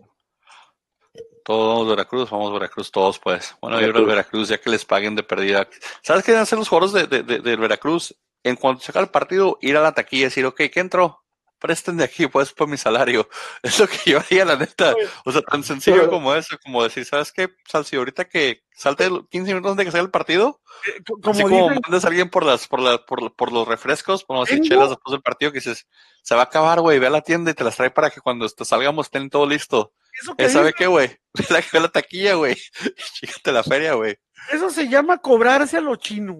Todos 1.43 1.87
Veracruz, 1.89 2.29
vamos 2.29 2.53
Veracruz, 2.53 2.91
todos 2.91 3.19
pues. 3.19 3.55
Bueno, 3.61 3.79
yo 3.79 3.87
el 3.87 4.05
Veracruz, 4.05 4.47
ya 4.49 4.57
que 4.57 4.69
les 4.69 4.85
paguen 4.85 5.15
de 5.15 5.23
pérdida. 5.23 5.67
¿Sabes 6.01 6.23
qué 6.23 6.31
deben 6.31 6.43
hacer 6.43 6.57
los 6.57 6.69
jugadores 6.69 7.09
de, 7.09 7.21
de, 7.21 7.39
de, 7.39 7.55
Veracruz? 7.55 8.15
En 8.43 8.55
cuanto 8.55 8.81
se 8.81 8.97
el 8.97 9.09
partido, 9.09 9.57
ir 9.61 9.77
a 9.77 9.81
la 9.81 9.93
taquilla 9.93 10.21
y 10.21 10.25
decir, 10.25 10.45
ok, 10.45 10.61
¿qué 10.73 10.79
entró? 10.79 11.22
Presten 11.63 11.95
de 11.95 12.03
aquí, 12.03 12.27
pues, 12.27 12.51
por 12.51 12.67
mi 12.67 12.75
salario. 12.75 13.29
Es 13.63 13.79
lo 13.79 13.87
que 13.87 14.11
yo 14.11 14.19
haría, 14.19 14.43
la 14.43 14.57
neta. 14.57 14.93
O 15.23 15.31
sea, 15.31 15.41
tan 15.41 15.63
sencillo 15.63 16.09
como 16.09 16.35
eso, 16.35 16.57
como 16.61 16.83
decir, 16.83 17.05
¿sabes 17.05 17.31
qué, 17.31 17.49
Salsi? 17.65 17.95
Ahorita 17.95 18.25
que 18.25 18.63
salte 18.75 19.09
15 19.31 19.53
minutos 19.53 19.71
antes 19.71 19.77
de 19.77 19.85
que 19.85 19.91
salga 19.91 20.05
el 20.05 20.11
partido, 20.11 20.59
eh, 20.87 21.01
como 21.05 21.31
así 21.31 21.43
como 21.43 21.69
mandas 21.69 22.03
a 22.03 22.09
alguien 22.09 22.29
por 22.29 22.45
las, 22.45 22.67
por 22.67 22.81
la, 22.81 22.97
por, 23.05 23.33
por 23.35 23.53
los 23.53 23.65
refrescos, 23.65 24.25
ponemos 24.25 24.49
así 24.49 24.59
chelas 24.59 24.89
después 24.89 25.13
del 25.13 25.21
partido, 25.21 25.53
que 25.53 25.59
dices, 25.59 25.87
se 26.21 26.35
va 26.35 26.41
a 26.41 26.45
acabar, 26.45 26.81
güey, 26.81 26.99
ve 26.99 27.07
a 27.07 27.11
la 27.11 27.21
tienda 27.21 27.51
y 27.51 27.53
te 27.53 27.63
las 27.63 27.77
trae 27.77 27.91
para 27.91 28.09
que 28.09 28.19
cuando 28.19 28.49
salgamos 28.49 29.07
estén 29.07 29.29
todo 29.29 29.45
listo. 29.45 29.93
¿Eso 30.37 30.59
¿Sabe 30.59 30.73
qué, 30.73 30.87
güey? 30.87 31.17
Ve 31.33 31.45
la, 31.49 31.79
la 31.79 31.87
taquilla, 31.87 32.35
güey. 32.35 32.55
Chígate 33.13 33.51
la 33.51 33.63
feria, 33.63 33.93
güey. 33.93 34.17
Eso 34.51 34.69
se 34.69 34.87
llama 34.87 35.17
cobrarse 35.17 35.77
a 35.77 35.81
lo 35.81 35.95
chino. 35.95 36.39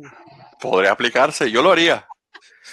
Podría 0.60 0.92
aplicarse, 0.92 1.50
yo 1.50 1.64
lo 1.64 1.72
haría. 1.72 2.08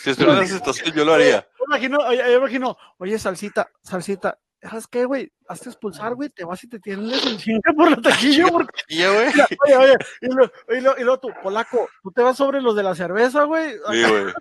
Si 0.03 0.11
estuviera 0.11 0.39
en 0.39 0.45
esa 0.45 0.57
situación, 0.57 0.95
yo 0.95 1.05
lo 1.05 1.15
haría. 1.15 1.47
Yo 1.61 1.67
imagino, 1.67 2.13
yo 2.13 2.39
imagino, 2.39 2.77
oye, 2.97 3.19
salsita, 3.19 3.71
salsita, 3.83 4.39
¿sabes 4.63 4.87
qué, 4.87 5.05
güey? 5.05 5.31
Hazte 5.47 5.69
expulsar, 5.69 6.15
güey, 6.15 6.31
te 6.31 6.45
vas 6.45 6.65
y 6.65 6.69
te 6.69 6.81
tienes 6.81 7.27
en 7.27 7.37
chinga 7.37 7.73
por 7.77 7.91
la 7.91 8.01
taquilla, 8.01 8.47
porque... 8.49 8.83
güey. 8.89 9.29
Oye, 9.67 9.77
oye, 9.77 9.97
y 10.23 10.27
luego, 10.27 10.53
y, 10.71 10.81
lo, 10.81 10.99
y 10.99 11.03
luego 11.03 11.21
tú, 11.21 11.29
polaco, 11.43 11.87
tú 12.03 12.11
te 12.13 12.23
vas 12.23 12.39
sobre 12.39 12.63
los 12.63 12.75
de 12.75 12.83
la 12.83 12.95
cerveza, 12.95 13.45
güey. 13.45 13.73
Sí, 13.73 14.03
güey. 14.03 14.33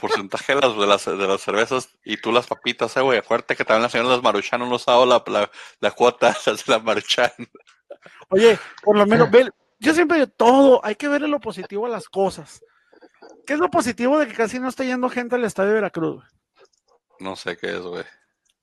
Porcentaje 0.00 0.54
de 0.54 0.60
las, 0.62 0.78
de 0.78 0.86
las, 0.86 1.04
de 1.04 1.28
las 1.28 1.40
cervezas 1.42 1.90
y 2.04 2.16
tú 2.16 2.32
las 2.32 2.46
papitas, 2.46 2.96
eh, 2.96 3.02
güey. 3.02 3.18
Acuérdate 3.18 3.54
que 3.54 3.66
también 3.66 3.82
la 3.82 3.90
señora 3.90 4.10
de 4.10 4.16
las 4.16 4.24
Maruchan 4.24 4.60
no 4.60 4.66
nos 4.66 4.88
ha 4.88 4.92
dado 4.92 5.04
la, 5.04 5.22
la, 5.26 5.50
la 5.80 5.90
cuota 5.90 6.34
de 6.46 6.52
las 6.66 6.82
Maruchan. 6.82 7.32
Oye, 8.30 8.58
por 8.82 8.96
lo 8.96 9.06
menos, 9.06 9.30
ve, 9.30 9.50
yo 9.78 9.92
siempre 9.92 10.18
digo, 10.18 10.30
todo, 10.30 10.80
hay 10.84 10.94
que 10.94 11.08
verle 11.08 11.28
lo 11.28 11.40
positivo 11.40 11.84
a 11.86 11.90
las 11.90 12.08
cosas. 12.08 12.62
¿Qué 13.46 13.54
es 13.54 13.58
lo 13.58 13.70
positivo 13.70 14.18
de 14.18 14.26
que 14.26 14.34
casi 14.34 14.58
no 14.58 14.68
está 14.68 14.84
yendo 14.84 15.08
gente 15.08 15.34
al 15.34 15.44
estadio 15.44 15.70
de 15.70 15.74
Veracruz? 15.74 16.24
No 17.20 17.36
sé 17.36 17.56
qué 17.56 17.70
es, 17.70 17.80
güey. 17.80 18.04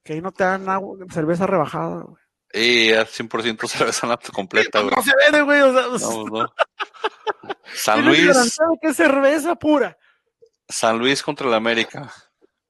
Que 0.03 0.13
ahí 0.13 0.21
no 0.21 0.31
te 0.31 0.43
dan 0.43 0.67
agua, 0.67 0.97
cerveza 1.11 1.45
rebajada, 1.45 2.01
güey. 2.01 2.21
Y 2.53 2.89
es 2.89 3.19
100% 3.19 3.67
cerveza 3.67 4.17
completa, 4.33 4.81
güey. 4.81 4.93
No 4.95 5.03
se 5.03 5.11
vende, 5.15 5.41
güey. 5.41 5.61
O 5.61 5.97
sea, 5.99 6.09
no, 6.09 6.25
no. 6.25 6.53
San 7.73 8.05
Luis. 8.05 8.57
que 8.81 8.89
es 8.89 8.97
cerveza 8.97 9.55
pura. 9.55 9.97
San 10.67 10.97
Luis 10.97 11.21
contra 11.23 11.47
el 11.47 11.53
América. 11.53 12.11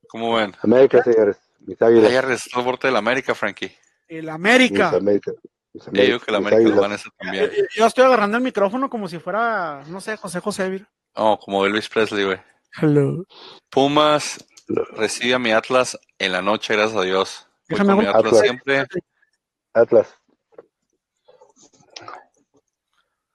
¿Cómo 0.07 0.35
ven? 0.35 0.55
América, 0.61 1.03
señores. 1.03 1.37
Mis 1.59 1.81
águilas. 1.81 2.09
Ayer 2.09 2.25
el 2.25 2.63
borde 2.63 2.87
del 2.87 2.97
América, 2.97 3.33
Frankie. 3.33 3.75
El 4.07 4.29
América. 4.29 4.89
América. 4.89 5.31
Yo 5.73 6.03
digo 6.03 6.19
que 6.19 6.31
el 6.31 6.35
América 6.35 6.69
lo 6.69 6.81
van 6.81 6.91
a 6.91 6.95
hacer 6.95 7.11
también. 7.17 7.49
Yo 7.75 7.85
estoy 7.85 8.03
agarrando 8.03 8.37
el 8.37 8.43
micrófono 8.43 8.89
como 8.89 9.07
si 9.07 9.19
fuera, 9.19 9.83
no 9.87 10.01
sé, 10.01 10.17
José 10.17 10.39
José 10.41 10.69
Vir. 10.69 10.87
Oh, 11.13 11.37
como 11.39 11.65
Elvis 11.65 11.89
Presley, 11.89 12.25
güey. 12.25 12.39
Hello. 12.81 13.25
Pumas 13.69 14.45
recibe 14.93 15.33
a 15.33 15.39
mi 15.39 15.51
Atlas 15.51 15.99
en 16.17 16.31
la 16.31 16.41
noche, 16.41 16.75
gracias 16.75 16.97
a 16.97 17.03
Dios. 17.03 17.47
Déjame 17.67 17.95
mi 17.95 18.05
Atlas, 18.05 18.39
siempre. 18.39 18.85
Atlas. 19.73 20.17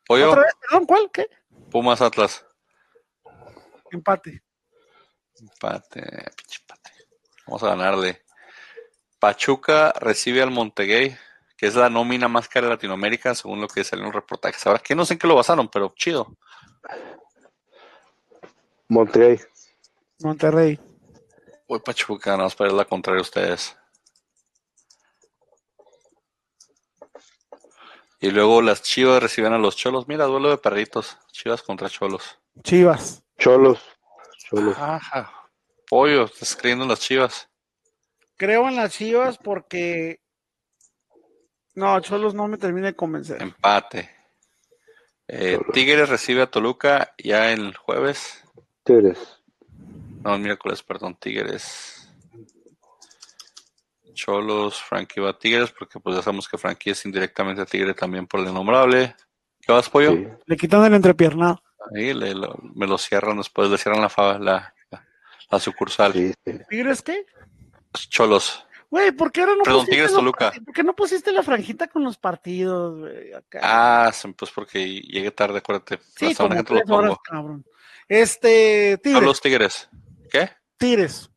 ¿Pollo? 0.07 0.31
¿Otra 0.31 0.43
vez? 0.43 0.55
Perdón, 0.61 0.87
¿cuál? 0.87 1.11
¿Qué? 1.13 1.29
Pumas 1.71 2.01
Atlas. 2.01 2.47
Empate. 3.91 4.43
Empate, 5.39 6.01
empate. 6.01 6.91
Vamos 7.47 7.63
a 7.63 7.69
ganarle. 7.69 8.23
Pachuca 9.19 9.93
recibe 9.99 10.43
al 10.43 10.51
Monteguey, 10.51 11.17
que 11.57 11.67
es 11.67 11.75
la 11.75 11.91
nómina 11.91 12.29
más 12.29 12.49
cara 12.49 12.67
de 12.67 12.75
Latinoamérica, 12.75 13.35
según 13.35 13.61
lo 13.61 13.69
que 13.69 13.85
salió 13.85 14.05
en 14.05 14.09
un 14.09 14.15
reportaje. 14.15 14.57
Ahora 14.65 14.79
que 14.79 14.95
no 14.95 15.05
sé 15.05 15.15
en 15.15 15.19
qué 15.19 15.27
lo 15.27 15.35
basaron, 15.35 15.69
pero 15.69 15.93
chido. 15.97 16.37
Monterrey. 18.89 19.41
Monterrey. 20.21 20.81
Voy 21.69 21.81
Pachuca, 21.81 22.31
nada 22.33 22.45
más 22.45 22.55
para 22.55 22.71
ir 22.71 22.77
la 22.77 22.85
contraria 22.85 23.19
a 23.19 23.23
ustedes. 23.23 23.77
Y 28.21 28.31
luego 28.31 28.63
las 28.63 28.83
Chivas 28.83 29.23
reciben 29.23 29.53
a 29.53 29.59
los 29.59 29.77
Cholos. 29.77 30.09
Mira, 30.09 30.25
duelo 30.25 30.51
de 30.51 30.59
perritos. 30.59 31.19
Chivas 31.33 31.63
contra 31.63 31.89
Cholos. 31.89 32.39
Chivas. 32.63 33.23
Cholos. 33.39 33.81
Cholos. 34.49 34.77
Ajá. 34.79 35.31
Pollo, 35.89 36.25
estás 36.25 36.57
creyendo 36.57 36.85
en 36.85 36.91
las 36.91 37.01
Chivas. 37.01 37.49
Creo 38.37 38.69
en 38.69 38.77
las 38.77 38.93
Chivas 38.93 39.39
porque. 39.39 40.21
No, 41.75 42.01
Cholos 42.01 42.35
no 42.35 42.49
me 42.49 42.57
termina 42.57 42.87
de 42.87 42.97
convencer. 42.97 43.43
Empate. 43.43 44.11
Eh, 45.29 45.59
Tigres 45.73 46.09
recibe 46.09 46.43
a 46.43 46.51
Toluca 46.51 47.15
ya 47.19 47.53
el 47.53 47.77
jueves. 47.77 48.43
Tigres. 48.87 49.43
No, 50.23 50.35
el 50.35 50.41
miércoles, 50.41 50.83
perdón, 50.83 51.17
Tigres. 51.17 52.09
Cholos, 54.15 54.81
Frankie 54.81 55.21
va 55.21 55.31
a 55.31 55.39
Tigres, 55.39 55.75
porque 55.77 56.01
pues 56.01 56.17
ya 56.17 56.23
sabemos 56.23 56.49
que 56.49 56.57
Frankie 56.57 56.91
es 56.91 57.05
indirectamente 57.05 57.61
a 57.61 57.67
Tigre 57.67 57.93
también 57.93 58.27
por 58.27 58.41
el 58.41 58.49
innombrable. 58.49 59.15
¿Qué 59.61 59.73
vas, 59.73 59.91
pollo? 59.91 60.39
Le 60.47 60.57
quitan 60.57 60.85
el 60.85 60.95
entrepiernado. 60.95 61.61
Ahí 61.95 62.15
me 62.15 62.87
lo 62.87 62.97
cierran 62.97 63.37
después, 63.37 63.69
le 63.69 63.77
cierran 63.77 64.01
la, 64.01 64.39
la, 64.39 64.75
la 65.51 65.61
sucursal. 65.61 66.35
¿Tigres 66.71 67.03
qué? 67.03 67.27
Cholos. 68.09 68.65
Güey, 68.89 69.11
¿por 69.13 69.33
qué 69.33 69.41
ahora 69.41 69.57
no 69.57 69.65
Perdón, 69.65 69.87
Tigres 69.87 70.13
Toluca. 70.13 70.53
¿Por 70.65 70.73
qué 70.73 70.85
no 70.85 70.95
pusiste 70.95 71.33
la 71.33 71.43
franjita 71.43 71.89
con 71.89 72.05
los 72.05 72.17
partidos, 72.17 73.01
güey? 73.01 73.33
Ah, 73.61 74.13
pues 74.39 74.51
porque 74.53 75.01
llegué 75.01 75.33
tarde, 75.33 75.59
acuérdate. 75.59 75.99
Sí, 76.15 76.35
como 76.35 76.63
tres 76.63 76.83
horas, 76.89 77.17
cabrón. 77.25 77.65
Este, 78.09 78.99
Tigres. 79.03 79.23
los 79.23 79.41
Tigres. 79.41 79.89
¿Qué? 80.31 80.51
Tigres. 80.79 81.31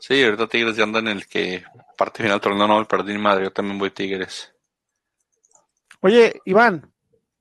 Sí, 0.00 0.22
ahorita 0.22 0.46
Tigres 0.46 0.76
ya 0.76 0.84
andan 0.84 1.08
en 1.08 1.16
el 1.16 1.26
que 1.26 1.64
parte 1.96 2.22
final 2.22 2.38
del 2.38 2.42
torneo 2.42 2.66
no 2.66 2.84
perdí 2.86 3.12
ni 3.12 3.18
madre, 3.18 3.44
yo 3.44 3.52
también 3.52 3.78
voy 3.78 3.90
Tigres. 3.90 4.52
Oye, 6.00 6.42
Iván. 6.44 6.92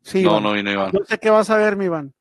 Sí, 0.01 0.23
no, 0.23 0.39
no 0.39 0.53
vino 0.53 0.71
Iván. 0.71 0.91
Yo 0.91 0.99
sé 1.05 1.17
qué 1.17 1.29
vas 1.29 1.49
a 1.49 1.57
ver, 1.57 1.75
mi 1.75 1.85
Iván. 1.85 2.13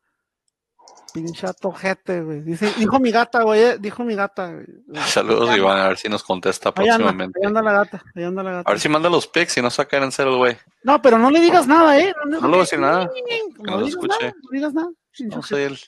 Pinchato 1.15 1.71
jete, 1.73 2.23
güey. 2.23 2.41
Dice, 2.41 2.73
dijo 2.79 2.99
mi 2.99 3.11
gata, 3.11 3.43
güey, 3.43 3.61
eh, 3.61 3.77
dijo 3.79 4.03
mi 4.03 4.15
gata. 4.15 4.51
Saludos, 5.07 5.57
Iván, 5.57 5.79
a 5.79 5.89
ver 5.89 5.99
si 5.99 6.09
nos 6.09 6.25
contesta 6.25 6.73
próximamente. 6.73 7.39
ahí 7.41 7.47
anda 7.47 7.63
la 7.63 7.73
gata, 7.73 8.03
ahí 8.17 8.25
anda 8.25 8.43
la 8.43 8.51
gata. 8.53 8.71
A 8.71 8.73
ver 8.73 8.81
si 8.81 8.89
manda 8.89 9.11
los 9.11 9.29
pics 9.29 9.59
y 9.59 9.63
no 9.63 9.71
saca 9.71 9.99
en 9.99 10.11
cero, 10.11 10.39
güey. 10.39 10.57
No, 10.83 11.01
pero 11.03 11.19
no 11.19 11.31
le 11.31 11.41
digas 11.41 11.67
nada, 11.67 11.99
eh. 12.01 12.13
No, 12.27 12.41
le 12.41 12.49
voy 12.49 12.57
a 12.57 12.61
decir 12.61 12.79
nada. 12.81 13.11
No, 13.59 13.79
lo 13.79 13.87
escuche. 13.87 14.35
no 14.43 14.51
digas 14.51 14.73
nada. 14.73 14.91
No 15.21 15.43
soy 15.43 15.63
él. 15.63 15.79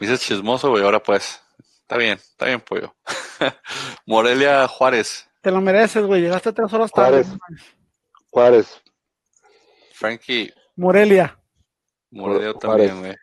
Me 0.00 0.06
dices 0.06 0.20
chismoso, 0.20 0.70
güey, 0.70 0.84
ahora 0.84 1.02
pues. 1.02 1.40
Está 1.80 1.96
bien, 1.96 2.18
está 2.18 2.46
bien, 2.46 2.60
pollo. 2.60 2.94
Morelia 4.06 4.66
Juárez. 4.66 5.28
Te 5.40 5.50
lo 5.50 5.60
mereces, 5.60 6.04
güey. 6.04 6.22
Llegaste 6.22 6.52
tres 6.52 6.72
horas 6.72 6.90
tarde. 6.90 7.24
Juárez. 8.30 8.80
Frankie. 9.92 10.52
Morelia. 10.76 11.38
Morelia 12.10 12.54
también, 12.54 13.00
güey. 13.00 13.16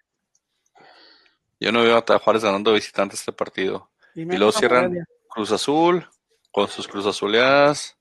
Yo 1.59 1.71
no 1.71 1.83
veo 1.83 1.97
a 1.97 2.19
Juárez 2.19 2.43
ganando 2.43 2.73
visitantes 2.73 3.19
este 3.19 3.33
partido. 3.33 3.89
Y, 4.15 4.25
luego 4.25 4.51
cierran 4.51 5.05
Cruz 5.29 5.51
Azul 5.51 6.07
con 6.51 6.67
sus 6.67 6.87
Cruz 6.87 7.05
Azuleadas 7.05 7.97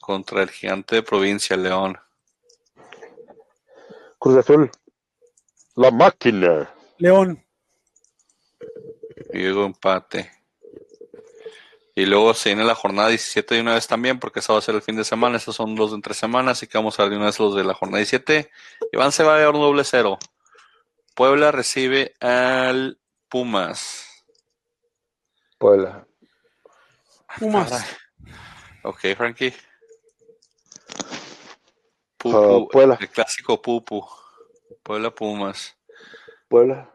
contra 0.00 0.42
el 0.42 0.50
gigante 0.50 0.96
de 0.96 1.02
provincia 1.02 1.56
León. 1.56 1.98
Cruz 4.18 4.36
Azul. 4.36 4.70
La 5.76 5.90
máquina. 5.90 6.72
León. 6.98 7.44
Y 9.32 9.38
luego 9.38 9.66
empate. 9.66 10.30
Y 11.96 12.06
luego 12.06 12.34
se 12.34 12.50
viene 12.50 12.64
la 12.64 12.74
jornada 12.74 13.08
17 13.08 13.54
de 13.54 13.60
una 13.60 13.74
vez 13.74 13.86
también, 13.86 14.18
porque 14.18 14.40
esa 14.40 14.52
va 14.52 14.58
a 14.58 14.62
ser 14.62 14.74
el 14.74 14.82
fin 14.82 14.96
de 14.96 15.04
semana. 15.04 15.36
Estos 15.36 15.56
son 15.56 15.76
los 15.76 15.90
de 15.90 15.96
entre 15.96 16.14
semanas, 16.14 16.58
así 16.58 16.66
que 16.66 16.78
vamos 16.78 16.98
a 16.98 17.04
ver 17.04 17.10
de 17.10 17.16
una 17.16 17.26
vez 17.26 17.38
los 17.38 17.54
de 17.54 17.64
la 17.64 17.74
jornada 17.74 17.98
17. 17.98 18.50
Iván 18.92 19.12
se 19.12 19.22
va 19.22 19.36
a 19.36 19.38
dar 19.40 19.50
un 19.50 19.60
doble 19.60 19.84
cero. 19.84 20.18
Puebla 21.14 21.52
recibe 21.52 22.14
al 22.20 22.98
Pumas. 23.28 24.24
Puebla. 25.58 26.06
Pumas. 27.38 27.84
Ok, 28.82 29.00
Frankie. 29.16 29.54
Pupu, 32.18 32.68
Puebla. 32.68 32.98
El 33.00 33.08
clásico 33.08 33.60
Pupu. 33.62 34.04
Puebla 34.84 35.14
Pumas. 35.14 35.76
Puebla. 36.46 36.92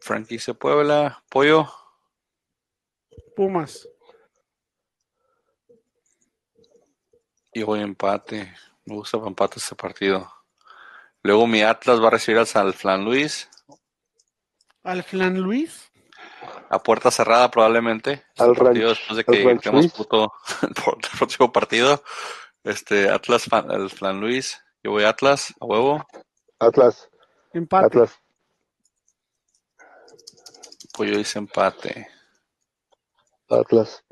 Frankie 0.00 0.40
se 0.40 0.54
Puebla. 0.54 1.22
Pollo. 1.30 1.72
Pumas. 3.36 3.88
Y 7.54 7.62
voy 7.62 7.80
empate. 7.80 8.52
Me 8.84 8.94
gusta 8.94 9.18
empate 9.18 9.60
este 9.60 9.76
partido. 9.76 10.28
Luego 11.22 11.46
mi 11.46 11.62
Atlas 11.62 12.02
va 12.02 12.08
a 12.08 12.10
recibir 12.10 12.38
al 12.38 12.74
Flan 12.74 13.04
Luis. 13.04 13.48
¿Al 14.82 15.04
Flan 15.04 15.40
Luis? 15.40 15.92
A 16.70 16.82
puerta 16.82 17.12
cerrada 17.12 17.48
probablemente. 17.50 18.24
Al 18.36 18.54
partido 18.54 18.88
después 18.88 19.16
de 19.16 19.24
que 19.24 19.58
tenemos 19.58 19.92
puto 19.92 20.32
por 20.84 20.98
el 21.00 21.18
próximo 21.18 21.52
partido. 21.52 22.02
Este, 22.64 23.08
Atlas, 23.08 23.46
el 23.70 23.90
Flan 23.90 24.20
Luis. 24.20 24.60
Yo 24.82 24.90
voy 24.90 25.04
Atlas, 25.04 25.54
a 25.60 25.64
huevo. 25.66 26.04
Atlas. 26.58 27.07
Empate. 27.52 27.86
Atlas. 27.86 28.18
Pues 30.92 31.10
yo 31.10 31.18
hice 31.18 31.38
empate. 31.38 32.08
Atlas. 33.48 34.04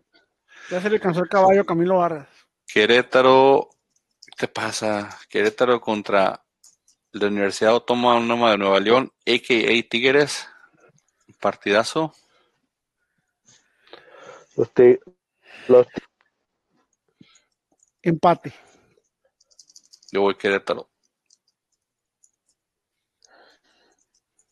Ya 0.70 0.80
se 0.80 0.90
le 0.90 1.00
cansó 1.00 1.20
el 1.20 1.28
caballo 1.28 1.60
a 1.60 1.66
Camilo 1.66 1.98
Vargas. 1.98 2.28
Querétaro, 2.66 3.70
¿qué 4.20 4.46
te 4.46 4.48
pasa? 4.48 5.18
Querétaro 5.28 5.80
contra 5.80 6.44
la 7.12 7.26
Universidad 7.28 7.72
Autónoma 7.72 8.50
de 8.50 8.58
Nueva 8.58 8.80
León, 8.80 9.12
a.k.a. 9.26 9.88
Tigres. 9.88 10.48
Partidazo. 11.40 12.14
Los, 14.56 14.70
los 15.68 15.86
Empate. 18.02 18.52
Yo 20.12 20.22
voy 20.22 20.34
Querétaro. 20.36 20.88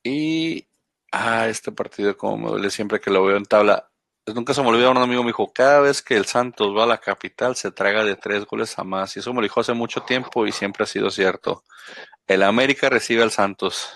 Y. 0.04 0.68
Ah, 1.10 1.48
este 1.48 1.72
partido, 1.72 2.16
como 2.16 2.36
me 2.36 2.50
duele 2.50 2.70
siempre 2.70 3.00
que 3.00 3.10
lo 3.10 3.24
veo 3.24 3.36
en 3.36 3.44
tabla. 3.44 3.88
Pues 4.24 4.34
nunca 4.34 4.54
se 4.54 4.62
me 4.62 4.68
olvida, 4.68 4.90
un 4.90 4.98
amigo 4.98 5.22
me 5.22 5.28
dijo: 5.28 5.52
cada 5.52 5.80
vez 5.80 6.02
que 6.02 6.16
el 6.16 6.26
Santos 6.26 6.76
va 6.76 6.84
a 6.84 6.86
la 6.86 6.98
capital, 6.98 7.56
se 7.56 7.70
traga 7.70 8.04
de 8.04 8.16
tres 8.16 8.44
goles 8.46 8.78
a 8.78 8.84
más. 8.84 9.16
Y 9.16 9.20
eso 9.20 9.32
me 9.32 9.40
lo 9.40 9.42
dijo 9.42 9.60
hace 9.60 9.72
mucho 9.72 10.02
tiempo 10.02 10.46
y 10.46 10.52
siempre 10.52 10.84
ha 10.84 10.86
sido 10.86 11.10
cierto. 11.10 11.64
El 12.26 12.42
América 12.42 12.88
recibe 12.88 13.22
al 13.22 13.30
Santos. 13.30 13.92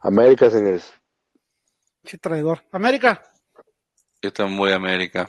América, 0.00 0.50
señores. 0.50 0.92
Sí, 2.04 2.18
traidor. 2.18 2.62
América. 2.70 3.22
Yo 4.22 4.32
también 4.32 4.58
voy 4.58 4.72
a 4.72 4.76
América. 4.76 5.28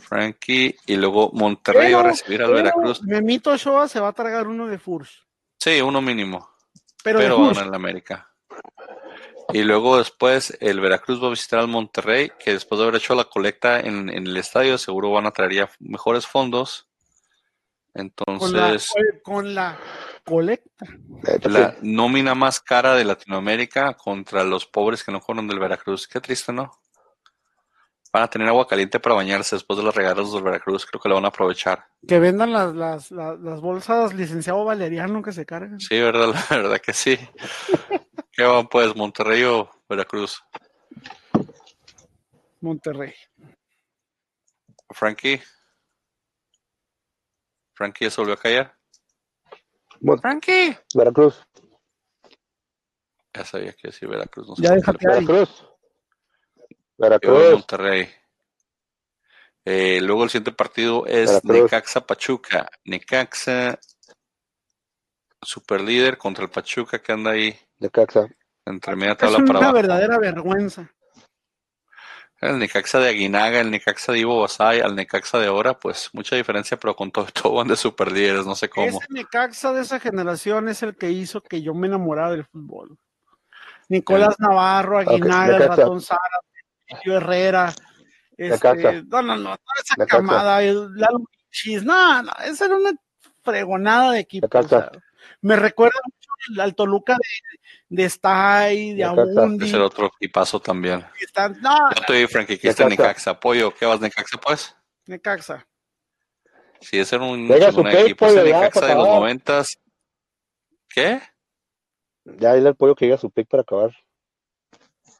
Frankie 0.00 0.74
y 0.86 0.96
luego 0.96 1.30
Monterrey 1.32 1.92
va 1.92 2.00
a 2.00 2.04
recibir 2.04 2.42
al 2.42 2.54
Veracruz. 2.54 3.02
Memito 3.02 3.50
Ochoa 3.50 3.86
se 3.88 4.00
va 4.00 4.08
a 4.08 4.12
tragar 4.12 4.48
uno 4.48 4.66
de 4.66 4.78
Furs. 4.78 5.26
Sí, 5.58 5.80
uno 5.80 6.00
mínimo. 6.00 6.48
Pero, 7.02 7.18
pero 7.18 7.38
van 7.38 7.68
en 7.68 7.74
América. 7.74 8.28
Y 9.52 9.62
luego 9.62 9.96
después 9.96 10.56
el 10.60 10.80
Veracruz 10.80 11.22
va 11.22 11.28
a 11.28 11.30
visitar 11.30 11.60
al 11.60 11.68
Monterrey, 11.68 12.30
que 12.38 12.52
después 12.52 12.78
de 12.78 12.84
haber 12.84 13.00
hecho 13.00 13.14
la 13.14 13.24
colecta 13.24 13.80
en, 13.80 14.10
el 14.10 14.36
estadio, 14.36 14.76
seguro 14.76 15.12
van 15.12 15.26
a 15.26 15.30
traer 15.30 15.52
ya 15.52 15.70
mejores 15.78 16.26
fondos. 16.26 16.86
Entonces. 17.94 18.92
Con 19.22 19.54
la, 19.54 19.78
colecta. 20.22 20.86
La 21.44 21.76
nómina 21.80 22.34
más 22.34 22.60
cara 22.60 22.94
de 22.94 23.04
Latinoamérica 23.04 23.94
contra 23.94 24.44
los 24.44 24.66
pobres 24.66 25.02
que 25.02 25.12
no 25.12 25.20
fueron 25.20 25.48
del 25.48 25.58
Veracruz. 25.58 26.06
Qué 26.06 26.20
triste, 26.20 26.52
¿no? 26.52 26.70
Van 28.12 28.22
a 28.22 28.30
tener 28.30 28.48
agua 28.48 28.66
caliente 28.66 28.98
para 28.98 29.14
bañarse 29.14 29.56
después 29.56 29.78
de 29.78 29.84
las 29.84 29.94
regalas 29.94 30.32
del 30.32 30.42
Veracruz. 30.42 30.86
Creo 30.86 31.00
que 31.00 31.08
lo 31.08 31.16
van 31.16 31.26
a 31.26 31.28
aprovechar. 31.28 31.84
Que 32.06 32.18
vendan 32.18 32.52
las, 32.52 32.74
las, 32.74 33.10
las, 33.10 33.60
bolsas 33.60 34.14
licenciado 34.14 34.64
Valeriano 34.64 35.22
que 35.22 35.32
se 35.32 35.44
cargan. 35.44 35.78
Sí, 35.78 36.00
verdad, 36.00 36.32
la 36.50 36.56
verdad 36.56 36.80
que 36.80 36.94
sí. 36.94 37.18
¿Qué 38.32 38.44
van 38.44 38.68
pues, 38.68 38.96
Monterrey 38.96 39.42
o 39.44 39.70
Veracruz? 39.88 40.42
Monterrey. 42.60 43.14
Frankie. 44.90 45.42
Frankie 47.74 48.06
ya 48.06 48.10
se 48.10 48.20
volvió 48.20 48.34
a 48.34 48.38
callar. 48.38 48.74
Frankie. 50.20 50.76
Veracruz. 50.94 51.46
Ya 53.34 53.44
sabía 53.44 53.72
que 53.72 53.92
sí, 53.92 54.06
Veracruz. 54.06 54.48
No 54.48 54.54
ya 54.56 54.72
déjate 54.72 55.06
Veracruz. 55.06 55.67
Veracruz. 56.98 57.52
Monterrey. 57.52 58.08
Eh, 59.64 60.00
luego 60.00 60.24
el 60.24 60.30
siguiente 60.30 60.52
partido 60.52 61.06
es 61.06 61.44
Necaxa 61.44 62.06
Pachuca. 62.06 62.68
Necaxa, 62.84 63.78
super 65.40 65.80
líder 65.80 66.18
contra 66.18 66.44
el 66.44 66.50
Pachuca 66.50 66.98
que 66.98 67.12
anda 67.12 67.30
ahí. 67.32 67.58
Necaxa. 67.78 68.28
Entre 68.64 68.96
media 68.96 69.16
tabla 69.16 69.38
es 69.38 69.50
una 69.50 69.72
verdadera 69.72 70.18
vergüenza. 70.18 70.90
El 72.40 72.58
Necaxa 72.58 73.00
de 73.00 73.08
Aguinaga, 73.08 73.60
el 73.60 73.70
Necaxa 73.70 74.12
de 74.12 74.20
Ivo 74.20 74.40
Basay, 74.40 74.80
al 74.80 74.94
Necaxa 74.94 75.38
de 75.38 75.48
ahora, 75.48 75.78
pues 75.78 76.10
mucha 76.12 76.36
diferencia, 76.36 76.76
pero 76.76 76.94
con 76.94 77.10
todo, 77.10 77.26
todo 77.34 77.54
van 77.54 77.68
de 77.68 77.76
super 77.76 78.12
líderes, 78.12 78.46
no 78.46 78.54
sé 78.54 78.68
cómo. 78.68 78.86
Ese 78.86 79.06
Necaxa 79.10 79.72
de 79.72 79.82
esa 79.82 79.98
generación 79.98 80.68
es 80.68 80.82
el 80.82 80.96
que 80.96 81.10
hizo 81.10 81.40
que 81.40 81.62
yo 81.62 81.74
me 81.74 81.88
enamorara 81.88 82.30
del 82.30 82.44
fútbol. 82.44 82.96
Nicolás 83.88 84.36
Navarro, 84.38 84.98
Aguinaga, 84.98 85.56
el 85.56 85.68
Ratón 85.68 86.00
Sara, 86.00 86.20
Herrera, 87.04 87.74
este, 88.36 89.02
no, 89.02 89.22
no, 89.22 89.36
no, 89.36 89.56
esa 89.84 90.06
camada, 90.06 90.60
la 90.62 91.08
no, 91.82 92.22
no, 92.22 92.32
esa 92.44 92.64
era 92.66 92.76
una 92.76 92.92
fregonada 93.42 94.12
de 94.12 94.20
equipo. 94.20 94.48
me 95.40 95.56
recuerda 95.56 95.98
mucho 96.04 96.62
al 96.62 96.74
Toluca 96.74 97.14
de, 97.14 97.96
de 97.96 98.04
Stay, 98.04 98.94
de 98.94 99.04
Abundi. 99.04 99.66
Es 99.66 99.72
el 99.72 99.82
otro 99.82 100.10
equipazo 100.16 100.60
también. 100.60 101.04
Están, 101.20 101.60
no, 101.60 101.76
Yo 101.90 102.00
estoy 102.00 102.26
Frankie, 102.26 102.58
que 102.58 102.68
está 102.68 102.88
Necaxa. 102.88 103.32
Apoyo, 103.32 103.74
¿qué 103.74 103.86
vas 103.86 104.00
Necaxa, 104.00 104.38
pues? 104.38 104.76
Necaxa. 105.06 105.66
Sí, 106.80 106.98
ese 106.98 107.16
era 107.16 107.24
un, 107.24 107.50
un 107.50 107.86
equipo 107.88 108.32
de 108.32 108.44
Necaxa 108.44 108.86
de 108.86 108.94
los 108.94 109.08
noventas. 109.08 109.78
¿Qué? 110.88 111.20
Ya 112.24 112.54
dile 112.54 112.68
al 112.68 112.76
pollo 112.76 112.94
que 112.94 113.06
diga 113.06 113.18
su 113.18 113.30
pick 113.30 113.48
para 113.48 113.62
acabar. 113.62 113.90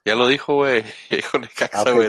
Ya 0.09 0.15
lo 0.15 0.27
dijo, 0.27 0.55
güey. 0.55 0.83
Necaxa, 1.39 1.83
ah, 1.85 1.91
güey. 1.91 2.09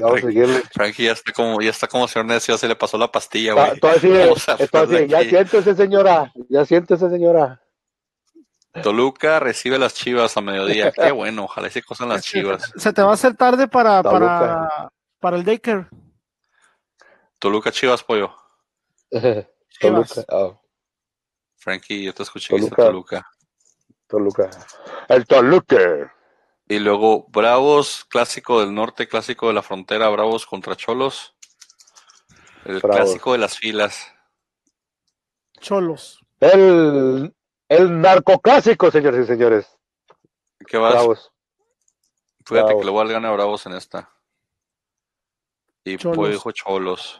Frankie 0.72 1.04
ya 1.04 1.12
está 1.12 1.34
como, 1.34 1.60
ya 1.60 1.70
está 1.70 1.86
como 1.86 2.08
señor 2.08 2.28
necio, 2.28 2.58
se 2.58 2.70
le 2.70 2.78
pasó 2.78 2.98
la 2.98 3.12
pastilla, 3.12 3.52
güey. 3.54 5.10
ya 5.10 5.22
siéntese, 5.26 5.76
señora. 5.76 6.32
Ya 6.48 6.64
siéntese, 6.64 7.10
señora. 7.10 7.62
Toluca 8.82 9.42
recibe 9.42 9.78
las 9.78 9.96
chivas 9.96 10.38
a 10.38 10.42
mediodía. 10.42 10.92
Qué 10.96 11.12
bueno, 11.12 11.44
ojalá 11.44 11.70
se 11.70 11.84
cosan 11.84 12.08
las 12.08 12.24
chivas. 12.24 12.72
Se 12.78 12.94
te 12.94 13.02
va 13.02 13.12
a 13.12 13.16
hacer 13.16 13.36
tarde 13.36 13.68
para, 13.68 14.02
para, 14.02 14.90
para 15.20 15.36
el 15.36 15.44
Daker. 15.44 15.90
Toluca 17.38 17.70
Chivas, 17.70 18.02
pollo. 18.02 18.34
Toluca. 19.82 20.24
Oh. 20.30 20.62
Frankie, 21.58 22.06
yo 22.06 22.14
te 22.14 22.24
escuché 22.24 22.56
Toluca. 22.56 22.76
que 22.78 22.82
Toluca. 22.82 23.32
Toluca. 24.08 24.50
El 25.10 25.28
Toluca. 25.28 26.14
Y 26.72 26.78
luego 26.78 27.26
Bravos, 27.30 28.06
clásico 28.06 28.60
del 28.60 28.76
norte, 28.76 29.08
clásico 29.08 29.48
de 29.48 29.54
la 29.54 29.64
frontera, 29.64 30.08
Bravos 30.10 30.46
contra 30.46 30.76
Cholos. 30.76 31.36
El 32.64 32.80
clásico 32.80 33.32
de 33.32 33.40
las 33.40 33.58
filas. 33.58 34.14
Cholos. 35.60 36.24
El, 36.40 37.36
el 37.68 38.00
narcoclásico, 38.00 38.92
señores 38.92 39.26
y 39.26 39.28
señores. 39.28 39.76
¿Qué 40.68 40.78
vas? 40.78 40.94
Bravos. 40.94 41.32
Fíjate 42.46 42.78
que 42.78 42.86
le 42.86 42.92
voy 42.92 43.10
a 43.10 43.14
ganar 43.14 43.32
a 43.32 43.36
Bravos 43.36 43.66
en 43.66 43.74
esta. 43.74 44.14
Y 45.84 45.98
pues 45.98 46.34
dijo 46.34 46.52
Cholos. 46.52 47.20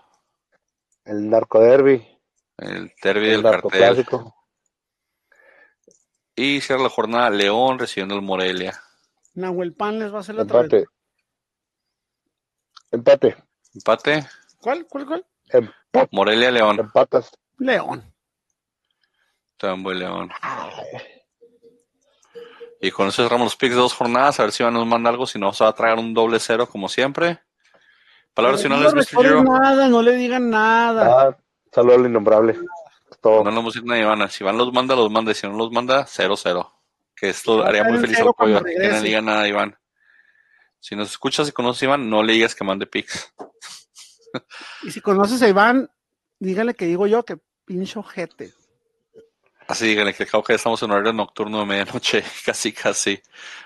El 1.06 1.28
narcoderby. 1.28 2.08
El 2.56 2.94
derby 3.02 3.30
del 3.30 3.42
cartel. 3.42 4.06
Y 6.36 6.62
cierra 6.62 6.84
la 6.84 6.90
jornada 6.90 7.32
León 7.32 7.80
recibiendo 7.80 8.14
el 8.14 8.22
Morelia. 8.22 8.80
Nahuel 9.40 9.74
Pan 9.74 10.00
les 10.00 10.14
va 10.14 10.18
a 10.18 10.20
hacer 10.20 10.36
la 10.36 10.42
Empate. 10.44 10.86
Empate. 12.92 13.38
Empate. 13.74 14.26
¿Cuál? 14.60 14.86
¿Cuál? 14.88 15.06
¿Cuál? 15.06 15.26
Empate. 15.50 16.10
Morelia 16.12 16.52
León. 16.52 16.80
Empatas. 16.80 17.32
León. 17.58 18.04
Tambo 19.58 19.94
León. 19.94 20.30
Y 22.82 22.92
con 22.92 23.08
eso 23.08 23.24
cerramos 23.24 23.46
los 23.46 23.56
picks 23.56 23.76
de 23.76 23.82
dos 23.82 23.94
jornadas. 23.94 24.40
A 24.40 24.44
ver 24.44 24.52
si 24.52 24.64
Iván 24.64 24.74
nos 24.74 24.86
manda 24.86 25.10
algo. 25.10 25.26
Si 25.26 25.40
no, 25.40 25.54
se 25.54 25.64
va 25.64 25.70
a 25.70 25.76
traer 25.76 25.98
un 25.98 26.14
doble 26.14 26.40
cero 26.40 26.68
como 26.68 26.90
siempre. 26.90 27.40
Palabras 28.34 28.62
finales, 28.62 28.94
no 29.14 29.22
le 29.22 29.44
nada, 29.44 29.90
no 29.90 30.02
le 30.02 30.16
digan 30.16 30.50
nada. 30.50 31.28
Ah, 31.28 31.38
saludo 31.74 31.96
al 31.96 32.06
innombrable. 32.06 32.54
No 33.24 33.44
le 33.44 33.56
vamos 33.56 33.76
a 33.76 33.80
decir 33.80 33.86
nada, 33.86 34.00
Iván. 34.00 34.30
Si 34.30 34.44
Iván 34.44 34.58
los 34.58 34.72
manda, 34.72 34.96
los 34.96 35.12
manda. 35.12 35.32
Y 35.32 35.36
si 35.36 35.48
no 35.48 35.58
los 35.58 35.72
manda, 35.72 36.06
cero 36.06 36.36
cero 36.38 36.79
que 37.20 37.30
esto 37.30 37.64
haría 37.64 37.84
muy 37.84 38.00
feliz 38.00 38.20
al 38.20 38.34
pollo. 38.34 38.64
Que 38.64 38.88
no 38.88 38.98
le 38.98 39.02
diga 39.02 39.22
nada 39.22 39.42
a 39.42 39.48
Iván. 39.48 39.78
Si 40.80 40.96
nos 40.96 41.10
escuchas 41.10 41.50
y 41.50 41.52
conoces 41.52 41.84
a 41.84 41.86
Iván, 41.86 42.10
no 42.10 42.24
le 42.24 42.34
digas 42.34 42.56
que 42.56 42.64
mande 42.64 42.88
pics. 42.88 43.34
y 44.84 44.92
si 44.92 45.02
conoces 45.02 45.42
a 45.42 45.50
Iván, 45.50 45.90
dígale 46.40 46.74
que 46.74 46.86
digo 46.86 47.08
yo 47.08 47.24
que 47.24 47.38
pincho 47.66 48.02
jete. 48.04 48.54
Así 49.68 49.86
díganle 49.86 50.16
que 50.16 50.24
acabo 50.24 50.44
que 50.44 50.56
estamos 50.56 50.82
en 50.82 50.90
horario 50.90 51.14
nocturno 51.14 51.60
de 51.60 51.66
medianoche, 51.66 52.24
casi, 52.46 52.74
casi. 52.74 53.22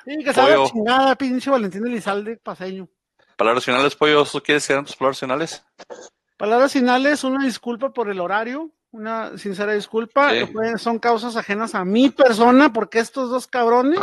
Sí, 0.06 0.24
que 0.24 0.34
sabe 0.34 0.56
chingada, 0.70 1.16
pinche 1.16 1.50
Valentín 1.50 1.86
Elizalde 1.88 2.38
paseño. 2.38 2.90
Palabras 3.38 3.64
finales, 3.64 3.96
pollo, 3.96 4.26
¿tú 4.26 4.42
quieres 4.42 4.68
que 4.68 4.76
tus 4.82 4.96
palabras 4.96 5.20
finales? 5.20 5.64
Palabras 6.38 6.74
finales, 6.74 7.24
una 7.24 7.44
disculpa 7.46 7.94
por 7.94 8.10
el 8.10 8.20
horario, 8.20 8.70
una 8.94 9.38
sincera 9.38 9.74
disculpa. 9.74 10.32
Son 10.78 11.00
causas 11.00 11.36
ajenas 11.36 11.76
a 11.76 11.84
mi 11.84 12.10
persona, 12.10 12.72
porque 12.72 13.00
estos 13.00 13.30
dos 13.30 13.48
cabrones. 13.48 14.00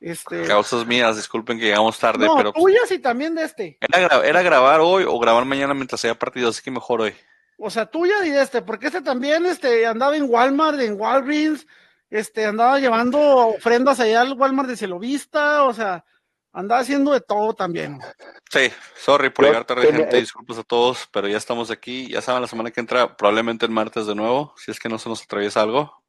Este, 0.00 0.44
causas 0.44 0.86
mías, 0.86 1.16
disculpen 1.16 1.58
que 1.58 1.66
llegamos 1.66 1.98
tarde, 1.98 2.26
no, 2.26 2.36
pero. 2.36 2.52
tuyas 2.52 2.90
y 2.90 2.98
también 2.98 3.34
de 3.34 3.44
este. 3.44 3.78
Era, 3.80 4.26
era 4.26 4.42
grabar 4.42 4.80
hoy 4.80 5.04
o 5.06 5.18
grabar 5.18 5.44
mañana 5.44 5.74
mientras 5.74 6.04
haya 6.04 6.18
partido, 6.18 6.48
así 6.48 6.62
que 6.62 6.70
mejor 6.70 7.02
hoy. 7.02 7.14
O 7.58 7.70
sea, 7.70 7.86
tuya 7.86 8.14
y 8.24 8.30
de 8.30 8.42
este, 8.42 8.62
porque 8.62 8.86
este 8.86 9.02
también 9.02 9.44
este, 9.46 9.86
andaba 9.86 10.16
en 10.16 10.24
Walmart, 10.28 10.80
en 10.80 10.98
Walgreens, 10.98 11.66
este, 12.08 12.46
andaba 12.46 12.80
llevando 12.80 13.20
ofrendas 13.20 14.00
allá 14.00 14.22
al 14.22 14.32
Walmart 14.32 14.68
de 14.68 14.76
Celovista, 14.78 15.64
o 15.64 15.74
sea, 15.74 16.04
andaba 16.52 16.80
haciendo 16.80 17.12
de 17.12 17.20
todo 17.20 17.54
también. 17.54 18.00
Sí, 18.50 18.70
sorry 18.96 19.30
por 19.30 19.44
llegar 19.44 19.64
tarde, 19.64 19.92
gente, 19.92 20.16
disculpas 20.16 20.58
a 20.58 20.64
todos, 20.64 21.08
pero 21.12 21.28
ya 21.28 21.36
estamos 21.36 21.70
aquí, 21.70 22.08
ya 22.08 22.20
saben, 22.20 22.42
la 22.42 22.48
semana 22.48 22.70
que 22.70 22.80
entra, 22.80 23.16
probablemente 23.16 23.66
el 23.66 23.72
martes 23.72 24.06
de 24.06 24.14
nuevo, 24.14 24.54
si 24.56 24.70
es 24.70 24.78
que 24.78 24.88
no 24.88 24.98
se 24.98 25.08
nos 25.08 25.22
atraviesa 25.22 25.62
algo. 25.62 26.02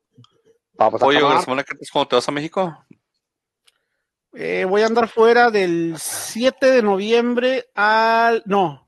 Vamos 0.73 1.01
Oye, 1.03 1.21
la 1.21 1.41
semana 1.41 1.63
que 1.63 1.73
entra 1.73 1.83
es 1.83 1.91
cuando 1.91 2.09
te 2.09 2.15
vas 2.15 2.27
a 2.27 2.31
México. 2.31 2.85
Eh, 4.33 4.65
voy 4.67 4.81
a 4.81 4.85
andar 4.85 5.09
fuera 5.09 5.51
del 5.51 5.95
7 5.97 6.71
de 6.71 6.81
noviembre 6.81 7.69
al, 7.75 8.41
no, 8.45 8.87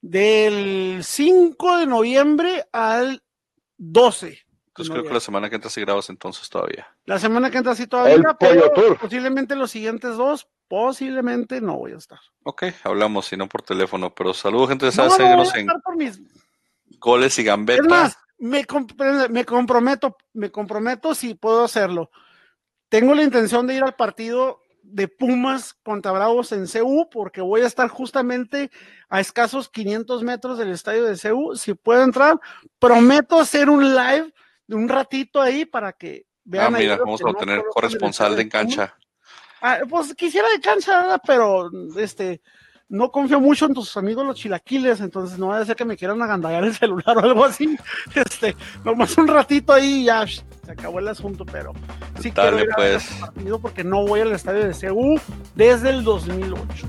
del 0.00 1.00
5 1.02 1.78
de 1.78 1.86
noviembre 1.86 2.64
al 2.72 3.22
12. 3.76 4.45
Entonces 4.76 4.92
creo 4.92 5.04
que 5.04 5.14
la 5.14 5.20
semana 5.20 5.48
que 5.48 5.54
entra 5.54 5.70
sí 5.70 5.80
grabas 5.80 6.10
entonces 6.10 6.50
todavía. 6.50 6.86
La 7.06 7.18
semana 7.18 7.50
que 7.50 7.56
entra 7.56 7.74
sí 7.74 7.86
todavía, 7.86 8.36
pero 8.38 8.98
posiblemente 9.00 9.56
los 9.56 9.70
siguientes 9.70 10.16
dos, 10.16 10.46
posiblemente 10.68 11.62
no 11.62 11.78
voy 11.78 11.92
a 11.92 11.96
estar. 11.96 12.18
Ok, 12.42 12.64
hablamos, 12.84 13.24
si 13.24 13.38
no 13.38 13.48
por 13.48 13.62
teléfono, 13.62 14.14
pero 14.14 14.34
saludos 14.34 14.68
gente, 14.68 14.92
sabes, 14.92 15.18
no, 15.18 15.36
no 15.36 15.44
en 15.44 15.96
mis... 15.96 16.20
goles 16.98 17.38
y 17.38 17.44
gambetas. 17.44 17.86
Es 17.86 17.90
más, 17.90 18.18
me, 18.36 18.66
me 19.30 19.44
comprometo, 19.46 20.16
me 20.34 20.50
comprometo 20.50 21.14
si 21.14 21.32
puedo 21.32 21.64
hacerlo. 21.64 22.10
Tengo 22.90 23.14
la 23.14 23.22
intención 23.22 23.66
de 23.66 23.76
ir 23.76 23.82
al 23.82 23.96
partido 23.96 24.60
de 24.82 25.08
Pumas 25.08 25.74
contra 25.82 26.12
Bravos 26.12 26.52
en 26.52 26.66
CU, 26.66 27.08
porque 27.10 27.40
voy 27.40 27.62
a 27.62 27.66
estar 27.66 27.88
justamente 27.88 28.70
a 29.08 29.20
escasos 29.20 29.70
500 29.70 30.22
metros 30.22 30.58
del 30.58 30.70
estadio 30.70 31.04
de 31.04 31.18
CU. 31.18 31.56
Si 31.56 31.72
puedo 31.74 32.02
entrar, 32.02 32.38
prometo 32.78 33.40
hacer 33.40 33.68
un 33.68 33.94
live 33.94 34.26
de 34.26 34.34
un 34.68 34.88
ratito 34.88 35.40
ahí 35.40 35.64
para 35.64 35.92
que 35.92 36.26
vean. 36.44 36.74
Ah, 36.74 36.78
mira, 36.78 36.96
vamos 36.96 37.20
a 37.24 37.32
tener 37.38 37.62
corresponsal 37.72 38.36
de 38.36 38.48
cancha. 38.48 38.94
Ah, 39.60 39.78
pues 39.88 40.14
quisiera 40.14 40.48
de 40.50 40.60
cancha, 40.60 41.20
pero 41.26 41.70
este 41.96 42.40
no 42.88 43.10
confío 43.10 43.40
mucho 43.40 43.66
en 43.66 43.74
tus 43.74 43.96
amigos 43.96 44.24
los 44.24 44.36
chilaquiles, 44.36 45.00
entonces 45.00 45.38
no 45.38 45.48
va 45.48 45.58
a 45.58 45.64
ser 45.64 45.74
que 45.74 45.84
me 45.84 45.96
quieran 45.96 46.22
agandallar 46.22 46.64
el 46.64 46.74
celular 46.74 47.16
o 47.18 47.20
algo 47.20 47.44
así. 47.44 47.76
Este, 48.14 48.56
nomás 48.84 49.16
un 49.18 49.28
ratito 49.28 49.72
ahí 49.72 50.02
y 50.02 50.04
ya 50.04 50.24
se 50.26 50.42
acabó 50.70 51.00
el 51.00 51.08
asunto, 51.08 51.44
pero 51.44 51.72
sí 52.20 52.30
quiero 52.30 52.58
ir 52.60 52.68
pues. 52.74 53.04
partido 53.20 53.60
porque 53.60 53.84
no 53.84 54.06
voy 54.06 54.20
al 54.20 54.32
estadio 54.32 54.68
de 54.68 54.88
CU 54.88 55.20
desde 55.54 55.90
el 55.90 56.04
2008. 56.04 56.86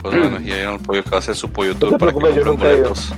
Pues 0.00 0.18
bueno, 0.18 0.40
y 0.40 0.52
ahí 0.52 0.60
el 0.60 0.80
pollo 0.80 1.02
que 1.02 1.10
va 1.10 1.16
a 1.16 1.20
hacer 1.20 1.34
su 1.34 1.50
pollo 1.50 1.74
tour 1.74 1.98
para 1.98 2.12
que 2.12 2.20
compren 2.20 2.56
boletos. 2.56 3.12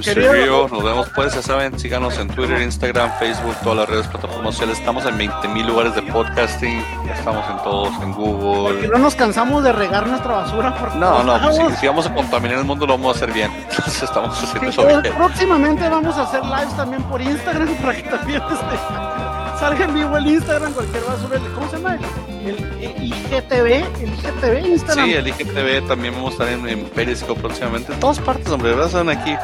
Querido, 0.00 0.68
nos 0.68 0.82
vemos 0.82 1.08
pues, 1.14 1.34
ya 1.34 1.42
saben, 1.42 1.78
síganos 1.78 2.18
en 2.18 2.28
Twitter, 2.28 2.60
Instagram, 2.62 3.10
Facebook, 3.18 3.54
todas 3.62 3.78
las 3.78 3.88
redes, 3.88 4.06
plataformas 4.06 4.54
sociales. 4.54 4.78
Estamos 4.78 5.04
en 5.06 5.18
20.000 5.18 5.66
lugares 5.66 5.94
de 5.94 6.02
podcasting, 6.02 6.82
estamos 7.12 7.44
en 7.50 7.56
todos, 7.62 8.02
en 8.02 8.12
Google. 8.12 8.74
Porque 8.74 8.88
no 8.88 8.98
nos 8.98 9.14
cansamos 9.14 9.62
de 9.62 9.72
regar 9.72 10.06
nuestra 10.06 10.32
basura. 10.32 10.74
Por 10.76 10.96
no, 10.96 11.22
no, 11.22 11.38
pues, 11.40 11.78
si, 11.78 11.86
vamos 11.86 12.06
a 12.06 12.14
contaminar 12.14 12.58
el 12.58 12.64
mundo 12.64 12.86
lo 12.86 12.94
vamos 12.94 13.14
a 13.14 13.16
hacer 13.16 13.32
bien. 13.32 13.50
Entonces 13.70 14.02
estamos 14.02 14.42
haciendo 14.42 14.70
eso 14.70 14.86
bien. 14.86 15.02
Próximamente 15.16 15.88
vamos 15.88 16.16
a 16.16 16.22
hacer 16.22 16.44
lives 16.44 16.76
también 16.76 17.02
por 17.04 17.20
Instagram 17.20 17.68
para 17.82 17.96
que 17.96 18.02
también 18.02 18.42
este, 18.42 19.58
salga 19.58 19.84
en 19.84 19.94
vivo 19.94 20.16
el 20.16 20.26
Instagram, 20.26 20.72
cualquier 20.72 21.04
basura. 21.04 21.40
¿Cómo 21.54 21.70
se 21.70 21.76
llama? 21.76 21.98
El, 22.44 23.04
IGTV, 23.04 23.66
el 24.00 24.14
IGTV 24.14 24.66
Instagram. 24.66 25.06
Sí, 25.06 25.14
el 25.14 25.28
IGTV 25.28 25.86
también 25.86 26.14
vamos 26.14 26.30
a 26.30 26.32
estar 26.32 26.48
en, 26.48 26.68
en 26.68 26.84
Periscope 26.86 27.40
próximamente. 27.40 27.92
En 27.92 28.00
todas 28.00 28.18
partes, 28.18 28.48
hombre, 28.48 28.70
¿verdad? 28.70 28.86
Están 28.86 29.08
aquí 29.08 29.36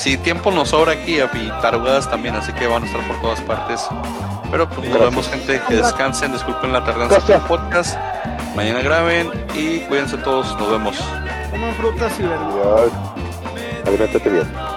si 0.00 0.16
tiempo 0.16 0.50
nos 0.50 0.70
sobra 0.70 0.92
aquí 0.92 1.20
y 1.20 1.48
tarugadas 1.60 2.08
también, 2.10 2.34
así 2.34 2.52
que 2.54 2.66
van 2.66 2.82
a 2.82 2.86
estar 2.86 3.06
por 3.06 3.20
todas 3.20 3.40
partes. 3.42 3.86
Pero 4.50 4.66
pues 4.68 4.88
nos 4.88 4.98
vemos 4.98 5.28
gente, 5.28 5.60
que 5.68 5.76
descansen, 5.76 6.32
disculpen 6.32 6.72
la 6.72 6.82
tardanza 6.82 7.20
del 7.20 7.40
podcast. 7.42 7.98
Mañana 8.56 8.80
graben 8.80 9.30
y 9.54 9.80
cuídense 9.80 10.16
todos, 10.16 10.58
nos 10.58 10.70
vemos. 10.70 10.96
Coman 11.50 11.74
frutas 11.74 12.18
y 12.18 12.22
verduras. 12.22 12.90
Alimentate 13.86 14.30
bien. 14.30 14.69